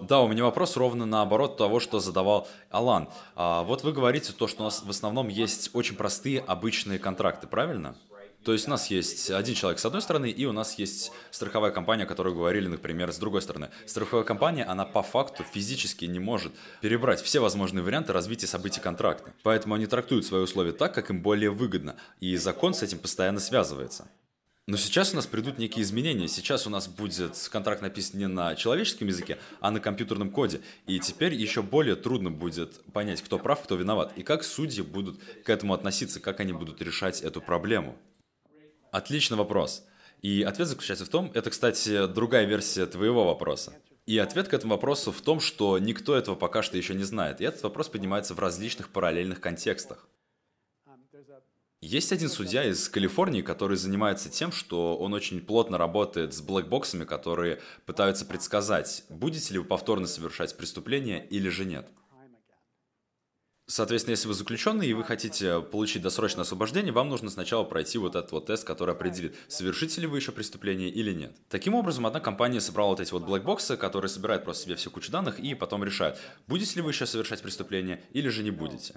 Да, 0.00 0.20
у 0.20 0.28
меня 0.28 0.42
вопрос 0.42 0.76
ровно 0.76 1.06
наоборот 1.06 1.56
того, 1.56 1.78
что 1.78 2.00
задавал 2.00 2.48
Алан. 2.70 3.08
А, 3.36 3.62
вот 3.62 3.84
вы 3.84 3.92
говорите 3.92 4.32
то, 4.32 4.48
что 4.48 4.62
у 4.62 4.64
нас 4.64 4.82
в 4.82 4.90
основном 4.90 5.28
есть 5.28 5.70
очень 5.74 5.96
простые 5.96 6.40
обычные 6.40 6.98
контракты, 6.98 7.46
правильно? 7.46 7.94
То 8.44 8.52
есть 8.52 8.66
у 8.66 8.70
нас 8.70 8.90
есть 8.90 9.30
один 9.30 9.54
человек 9.54 9.78
с 9.78 9.86
одной 9.86 10.02
стороны, 10.02 10.30
и 10.30 10.44
у 10.46 10.52
нас 10.52 10.78
есть 10.78 11.12
страховая 11.30 11.70
компания, 11.70 12.04
о 12.04 12.06
которой 12.06 12.34
говорили, 12.34 12.66
например, 12.66 13.12
с 13.12 13.18
другой 13.18 13.40
стороны. 13.40 13.70
Страховая 13.86 14.24
компания, 14.24 14.64
она 14.64 14.84
по 14.84 15.02
факту 15.02 15.44
физически 15.44 16.06
не 16.06 16.18
может 16.18 16.52
перебрать 16.80 17.22
все 17.22 17.40
возможные 17.40 17.84
варианты 17.84 18.12
развития 18.12 18.48
событий 18.48 18.80
контракта. 18.80 19.32
Поэтому 19.42 19.74
они 19.74 19.86
трактуют 19.86 20.26
свои 20.26 20.42
условия 20.42 20.72
так, 20.72 20.92
как 20.94 21.10
им 21.10 21.22
более 21.22 21.50
выгодно. 21.50 21.96
И 22.20 22.36
закон 22.36 22.74
с 22.74 22.82
этим 22.82 22.98
постоянно 22.98 23.38
связывается. 23.38 24.08
Но 24.68 24.76
сейчас 24.76 25.12
у 25.12 25.16
нас 25.16 25.26
придут 25.26 25.58
некие 25.58 25.82
изменения. 25.82 26.28
Сейчас 26.28 26.68
у 26.68 26.70
нас 26.70 26.86
будет 26.86 27.36
контракт 27.50 27.82
написан 27.82 28.20
не 28.20 28.28
на 28.28 28.54
человеческом 28.54 29.08
языке, 29.08 29.38
а 29.60 29.72
на 29.72 29.80
компьютерном 29.80 30.30
коде. 30.30 30.60
И 30.86 31.00
теперь 31.00 31.34
еще 31.34 31.62
более 31.62 31.96
трудно 31.96 32.30
будет 32.30 32.80
понять, 32.92 33.22
кто 33.22 33.40
прав, 33.40 33.62
кто 33.62 33.74
виноват. 33.74 34.12
И 34.16 34.22
как 34.22 34.44
судьи 34.44 34.82
будут 34.82 35.20
к 35.44 35.50
этому 35.50 35.74
относиться, 35.74 36.20
как 36.20 36.38
они 36.38 36.52
будут 36.52 36.80
решать 36.80 37.22
эту 37.22 37.40
проблему. 37.40 37.98
Отличный 38.92 39.38
вопрос. 39.38 39.86
И 40.20 40.42
ответ 40.42 40.68
заключается 40.68 41.06
в 41.06 41.08
том, 41.08 41.32
это, 41.32 41.48
кстати, 41.48 42.06
другая 42.06 42.44
версия 42.44 42.84
твоего 42.84 43.24
вопроса. 43.24 43.72
И 44.04 44.18
ответ 44.18 44.48
к 44.48 44.54
этому 44.54 44.74
вопросу 44.74 45.12
в 45.12 45.22
том, 45.22 45.40
что 45.40 45.78
никто 45.78 46.14
этого 46.14 46.36
пока 46.36 46.62
что 46.62 46.76
еще 46.76 46.94
не 46.94 47.04
знает. 47.04 47.40
И 47.40 47.44
этот 47.44 47.62
вопрос 47.62 47.88
поднимается 47.88 48.34
в 48.34 48.38
различных 48.38 48.90
параллельных 48.90 49.40
контекстах. 49.40 50.06
Есть 51.80 52.12
один 52.12 52.28
судья 52.28 52.64
из 52.64 52.86
Калифорнии, 52.90 53.40
который 53.40 53.78
занимается 53.78 54.28
тем, 54.28 54.52
что 54.52 54.96
он 54.98 55.14
очень 55.14 55.40
плотно 55.40 55.78
работает 55.78 56.34
с 56.34 56.42
блэкбоксами, 56.42 57.04
которые 57.04 57.60
пытаются 57.86 58.26
предсказать, 58.26 59.04
будете 59.08 59.54
ли 59.54 59.58
вы 59.58 59.64
повторно 59.64 60.06
совершать 60.06 60.54
преступление 60.54 61.26
или 61.26 61.48
же 61.48 61.64
нет. 61.64 61.88
Соответственно, 63.66 64.12
если 64.12 64.26
вы 64.26 64.34
заключенный 64.34 64.88
и 64.88 64.92
вы 64.92 65.04
хотите 65.04 65.60
получить 65.60 66.02
досрочное 66.02 66.42
освобождение, 66.42 66.92
вам 66.92 67.08
нужно 67.08 67.30
сначала 67.30 67.62
пройти 67.64 67.96
вот 67.96 68.16
этот 68.16 68.32
вот 68.32 68.46
тест, 68.46 68.64
который 68.64 68.94
определит, 68.94 69.36
совершите 69.48 70.00
ли 70.00 70.06
вы 70.06 70.18
еще 70.18 70.32
преступление 70.32 70.88
или 70.88 71.12
нет. 71.12 71.36
Таким 71.48 71.74
образом, 71.74 72.06
одна 72.06 72.18
компания 72.20 72.60
собрала 72.60 72.90
вот 72.90 73.00
эти 73.00 73.12
вот 73.12 73.22
блэкбоксы, 73.22 73.76
которые 73.76 74.08
собирают 74.08 74.44
просто 74.44 74.64
себе 74.64 74.74
всю 74.74 74.90
кучу 74.90 75.12
данных 75.12 75.38
и 75.38 75.54
потом 75.54 75.84
решают, 75.84 76.18
будете 76.48 76.76
ли 76.76 76.82
вы 76.82 76.90
еще 76.90 77.06
совершать 77.06 77.40
преступление 77.40 78.02
или 78.12 78.28
же 78.28 78.42
не 78.42 78.50
будете. 78.50 78.96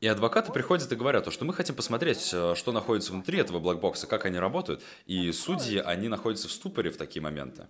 И 0.00 0.06
адвокаты 0.06 0.52
приходят 0.52 0.90
и 0.92 0.96
говорят, 0.96 1.30
что 1.32 1.44
мы 1.44 1.52
хотим 1.52 1.74
посмотреть, 1.74 2.30
э, 2.32 2.54
что 2.54 2.70
находится 2.70 3.12
внутри 3.12 3.40
этого 3.40 3.58
блэкбокса, 3.58 4.06
как 4.06 4.26
они 4.26 4.38
работают. 4.38 4.80
И 5.06 5.32
судьи, 5.32 5.78
они 5.78 6.08
находятся 6.08 6.46
в 6.46 6.52
ступоре 6.52 6.90
в 6.90 6.96
такие 6.96 7.20
моменты. 7.20 7.66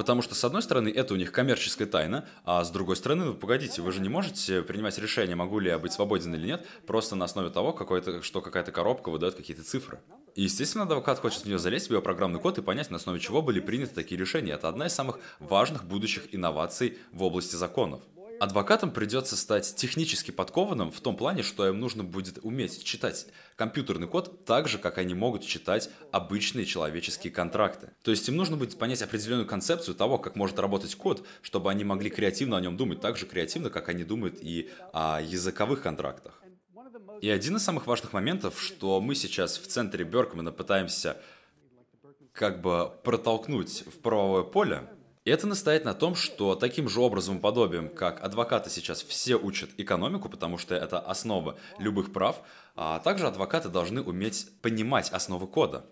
Потому 0.00 0.22
что, 0.22 0.34
с 0.34 0.42
одной 0.44 0.62
стороны, 0.62 0.88
это 0.88 1.12
у 1.12 1.18
них 1.18 1.30
коммерческая 1.30 1.86
тайна, 1.86 2.26
а 2.46 2.64
с 2.64 2.70
другой 2.70 2.96
стороны, 2.96 3.26
ну, 3.26 3.34
погодите, 3.34 3.82
вы 3.82 3.92
же 3.92 4.00
не 4.00 4.08
можете 4.08 4.62
принимать 4.62 4.96
решение, 4.96 5.36
могу 5.36 5.58
ли 5.58 5.68
я 5.68 5.78
быть 5.78 5.92
свободен 5.92 6.34
или 6.34 6.46
нет, 6.46 6.66
просто 6.86 7.16
на 7.16 7.26
основе 7.26 7.50
того, 7.50 7.74
какой-то, 7.74 8.22
что 8.22 8.40
какая-то 8.40 8.72
коробка 8.72 9.10
выдает 9.10 9.34
какие-то 9.34 9.62
цифры. 9.62 10.00
И, 10.34 10.44
естественно, 10.44 10.84
адвокат 10.84 11.18
хочет 11.18 11.42
в 11.42 11.44
нее 11.44 11.58
залезть, 11.58 11.88
в 11.88 11.90
ее 11.90 12.00
программный 12.00 12.40
код 12.40 12.56
и 12.56 12.62
понять, 12.62 12.88
на 12.88 12.96
основе 12.96 13.20
чего 13.20 13.42
были 13.42 13.60
приняты 13.60 13.94
такие 13.94 14.18
решения. 14.18 14.52
Это 14.52 14.70
одна 14.70 14.86
из 14.86 14.94
самых 14.94 15.18
важных 15.38 15.84
будущих 15.84 16.34
инноваций 16.34 16.96
в 17.12 17.22
области 17.22 17.56
законов. 17.56 18.00
Адвокатам 18.40 18.90
придется 18.90 19.36
стать 19.36 19.76
технически 19.76 20.30
подкованным 20.30 20.90
в 20.90 20.98
том 21.02 21.14
плане, 21.14 21.42
что 21.42 21.68
им 21.68 21.78
нужно 21.78 22.04
будет 22.04 22.38
уметь 22.42 22.82
читать 22.82 23.26
компьютерный 23.54 24.08
код 24.08 24.46
так 24.46 24.66
же, 24.66 24.78
как 24.78 24.96
они 24.96 25.12
могут 25.12 25.44
читать 25.44 25.90
обычные 26.10 26.64
человеческие 26.64 27.34
контракты. 27.34 27.90
То 28.02 28.10
есть 28.10 28.26
им 28.30 28.36
нужно 28.36 28.56
будет 28.56 28.78
понять 28.78 29.02
определенную 29.02 29.46
концепцию 29.46 29.94
того, 29.94 30.16
как 30.16 30.36
может 30.36 30.58
работать 30.58 30.94
код, 30.94 31.22
чтобы 31.42 31.70
они 31.70 31.84
могли 31.84 32.08
креативно 32.08 32.56
о 32.56 32.62
нем 32.62 32.78
думать, 32.78 33.02
так 33.02 33.18
же 33.18 33.26
креативно, 33.26 33.68
как 33.68 33.90
они 33.90 34.04
думают 34.04 34.38
и 34.40 34.70
о 34.94 35.20
языковых 35.20 35.82
контрактах. 35.82 36.42
И 37.20 37.28
один 37.28 37.56
из 37.56 37.62
самых 37.62 37.86
важных 37.86 38.14
моментов, 38.14 38.58
что 38.58 39.02
мы 39.02 39.16
сейчас 39.16 39.58
в 39.58 39.66
центре 39.66 40.02
Беркмана 40.02 40.50
пытаемся 40.50 41.18
как 42.32 42.62
бы 42.62 42.90
протолкнуть 43.04 43.84
в 43.86 43.98
правовое 43.98 44.44
поле, 44.44 44.88
это 45.30 45.46
настоит 45.46 45.84
на 45.84 45.94
том, 45.94 46.14
что 46.14 46.54
таким 46.54 46.88
же 46.88 47.00
образом 47.00 47.40
подобием, 47.40 47.88
как 47.88 48.22
адвокаты 48.22 48.68
сейчас 48.70 49.02
все 49.02 49.36
учат 49.36 49.70
экономику, 49.78 50.28
потому 50.28 50.58
что 50.58 50.74
это 50.74 50.98
основа 50.98 51.56
любых 51.78 52.12
прав, 52.12 52.42
а 52.76 52.98
также 52.98 53.26
адвокаты 53.26 53.68
должны 53.68 54.02
уметь 54.02 54.48
понимать 54.60 55.10
основы 55.10 55.46
кода. 55.46 55.84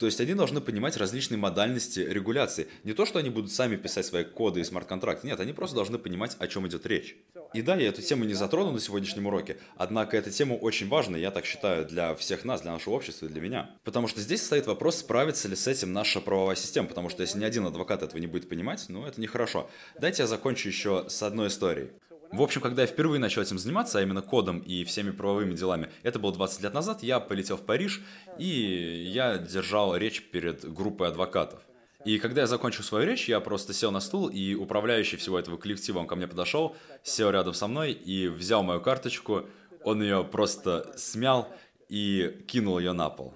То 0.00 0.06
есть 0.06 0.18
они 0.18 0.32
должны 0.32 0.62
понимать 0.62 0.96
различные 0.96 1.36
модальности 1.36 2.00
регуляции. 2.00 2.68
Не 2.84 2.94
то, 2.94 3.04
что 3.04 3.18
они 3.18 3.28
будут 3.28 3.52
сами 3.52 3.76
писать 3.76 4.06
свои 4.06 4.24
коды 4.24 4.60
и 4.60 4.64
смарт-контракты, 4.64 5.26
нет, 5.26 5.38
они 5.40 5.52
просто 5.52 5.76
должны 5.76 5.98
понимать, 5.98 6.38
о 6.38 6.48
чем 6.48 6.66
идет 6.66 6.86
речь. 6.86 7.16
И 7.52 7.60
да, 7.60 7.76
я 7.76 7.90
эту 7.90 8.00
тему 8.00 8.24
не 8.24 8.32
затрону 8.32 8.72
на 8.72 8.80
сегодняшнем 8.80 9.26
уроке, 9.26 9.58
однако 9.76 10.16
эта 10.16 10.30
тема 10.30 10.54
очень 10.54 10.88
важна, 10.88 11.18
я 11.18 11.30
так 11.30 11.44
считаю, 11.44 11.84
для 11.84 12.14
всех 12.14 12.46
нас, 12.46 12.62
для 12.62 12.72
нашего 12.72 12.94
общества 12.94 13.26
и 13.26 13.28
для 13.28 13.42
меня. 13.42 13.76
Потому 13.84 14.08
что 14.08 14.22
здесь 14.22 14.42
стоит 14.42 14.66
вопрос, 14.66 14.96
справится 14.96 15.48
ли 15.48 15.54
с 15.54 15.66
этим 15.66 15.92
наша 15.92 16.22
правовая 16.22 16.56
система, 16.56 16.88
потому 16.88 17.10
что 17.10 17.20
если 17.20 17.38
ни 17.38 17.44
один 17.44 17.66
адвокат 17.66 18.02
этого 18.02 18.18
не 18.18 18.26
будет 18.26 18.48
понимать, 18.48 18.86
ну 18.88 19.04
это 19.04 19.20
нехорошо. 19.20 19.68
Дайте 20.00 20.22
я 20.22 20.26
закончу 20.26 20.68
еще 20.68 21.10
с 21.10 21.22
одной 21.22 21.48
историей. 21.48 21.90
В 22.32 22.42
общем, 22.42 22.60
когда 22.60 22.82
я 22.82 22.88
впервые 22.88 23.18
начал 23.18 23.42
этим 23.42 23.58
заниматься, 23.58 23.98
а 23.98 24.02
именно 24.02 24.22
кодом 24.22 24.60
и 24.60 24.84
всеми 24.84 25.10
правовыми 25.10 25.54
делами, 25.54 25.90
это 26.04 26.20
было 26.20 26.32
20 26.32 26.62
лет 26.62 26.72
назад, 26.72 27.02
я 27.02 27.18
полетел 27.18 27.56
в 27.56 27.62
Париж, 27.62 28.02
и 28.38 29.10
я 29.12 29.38
держал 29.38 29.96
речь 29.96 30.22
перед 30.22 30.72
группой 30.72 31.08
адвокатов. 31.08 31.60
И 32.04 32.18
когда 32.18 32.42
я 32.42 32.46
закончил 32.46 32.84
свою 32.84 33.04
речь, 33.04 33.28
я 33.28 33.40
просто 33.40 33.74
сел 33.74 33.90
на 33.90 34.00
стул, 34.00 34.28
и 34.28 34.54
управляющий 34.54 35.16
всего 35.16 35.38
этого 35.38 35.56
коллектива, 35.56 35.98
он 35.98 36.06
ко 36.06 36.14
мне 36.14 36.28
подошел, 36.28 36.76
сел 37.02 37.30
рядом 37.30 37.52
со 37.52 37.66
мной 37.66 37.92
и 37.92 38.28
взял 38.28 38.62
мою 38.62 38.80
карточку, 38.80 39.46
он 39.82 40.00
ее 40.00 40.22
просто 40.22 40.94
смял 40.96 41.48
и 41.88 42.44
кинул 42.46 42.78
ее 42.78 42.92
на 42.92 43.10
пол. 43.10 43.34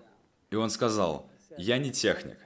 И 0.51 0.57
он 0.57 0.71
сказал, 0.71 1.29
я 1.59 1.79
не 1.79 1.91
техник, 1.91 2.39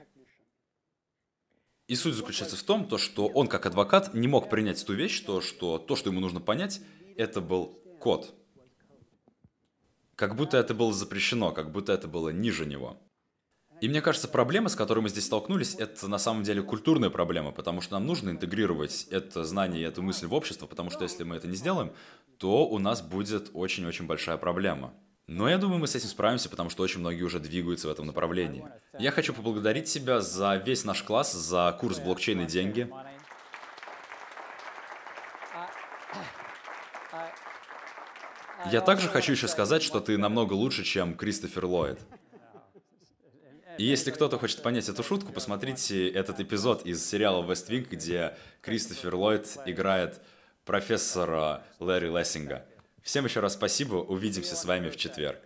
и 1.89 1.95
суть 1.95 2.13
заключается 2.13 2.55
в 2.55 2.61
том, 2.61 2.87
то, 2.87 2.99
что 2.99 3.27
он 3.27 3.47
как 3.47 3.65
адвокат 3.65 4.13
не 4.13 4.27
мог 4.27 4.47
принять 4.47 4.85
ту 4.85 4.93
вещь, 4.93 5.21
то, 5.21 5.41
что 5.41 5.79
то, 5.79 5.95
что 5.95 6.11
ему 6.11 6.19
нужно 6.19 6.39
понять, 6.39 6.81
это 7.17 7.41
был 7.41 7.81
код. 7.99 8.31
Как 10.15 10.35
будто 10.35 10.57
это 10.57 10.75
было 10.75 10.93
запрещено, 10.93 11.51
как 11.51 11.71
будто 11.71 11.91
это 11.91 12.07
было 12.07 12.29
ниже 12.29 12.67
него. 12.67 13.01
И 13.81 13.89
мне 13.89 14.03
кажется, 14.03 14.27
проблема, 14.27 14.69
с 14.69 14.75
которой 14.75 14.99
мы 14.99 15.09
здесь 15.09 15.25
столкнулись, 15.25 15.73
это 15.79 16.07
на 16.07 16.19
самом 16.19 16.43
деле 16.43 16.61
культурная 16.61 17.09
проблема, 17.09 17.51
потому 17.51 17.81
что 17.81 17.93
нам 17.93 18.05
нужно 18.05 18.29
интегрировать 18.29 19.07
это 19.09 19.43
знание 19.43 19.81
и 19.81 19.85
эту 19.85 20.03
мысль 20.03 20.27
в 20.27 20.33
общество, 20.35 20.67
потому 20.67 20.91
что 20.91 21.05
если 21.05 21.23
мы 21.23 21.37
это 21.37 21.47
не 21.47 21.55
сделаем, 21.55 21.91
то 22.37 22.67
у 22.67 22.77
нас 22.77 23.01
будет 23.01 23.49
очень-очень 23.53 24.05
большая 24.05 24.37
проблема. 24.37 24.93
Но 25.31 25.47
я 25.47 25.59
думаю, 25.59 25.77
мы 25.77 25.85
с 25.85 25.93
этим 25.93 26.07
справимся, 26.07 26.49
потому 26.49 26.71
что 26.71 26.81
очень 26.81 27.01
многие 27.01 27.21
уже 27.21 27.39
двигаются 27.39 27.87
в 27.87 27.91
этом 27.91 28.07
направлении. 28.07 28.65
Я 28.97 29.11
хочу 29.11 29.31
поблагодарить 29.31 29.85
тебя 29.85 30.21
за 30.21 30.55
весь 30.55 30.85
наш 30.85 31.03
класс, 31.03 31.33
за 31.33 31.77
курс 31.79 31.99
блокчейн 31.99 32.41
и 32.41 32.45
деньги. 32.47 32.91
Я 38.71 38.81
также 38.81 39.07
хочу 39.07 39.33
еще 39.33 39.47
сказать, 39.47 39.83
что 39.83 39.99
ты 39.99 40.17
намного 40.17 40.53
лучше, 40.53 40.83
чем 40.83 41.15
Кристофер 41.15 41.65
Ллойд. 41.65 41.99
И 43.77 43.83
если 43.83 44.09
кто-то 44.09 44.39
хочет 44.39 44.63
понять 44.63 44.89
эту 44.89 45.03
шутку, 45.03 45.31
посмотрите 45.31 46.09
этот 46.09 46.39
эпизод 46.39 46.87
из 46.87 47.07
сериала 47.07 47.47
«Вест 47.47 47.69
Винг», 47.69 47.89
где 47.89 48.35
Кристофер 48.61 49.13
Ллойд 49.13 49.59
играет 49.67 50.21
профессора 50.65 51.63
Лэри 51.77 52.07
Лессинга. 52.09 52.65
Всем 53.03 53.25
еще 53.25 53.39
раз 53.39 53.53
спасибо, 53.53 53.95
увидимся 53.95 54.55
с 54.55 54.65
вами 54.65 54.89
в 54.89 54.97
четверг. 54.97 55.39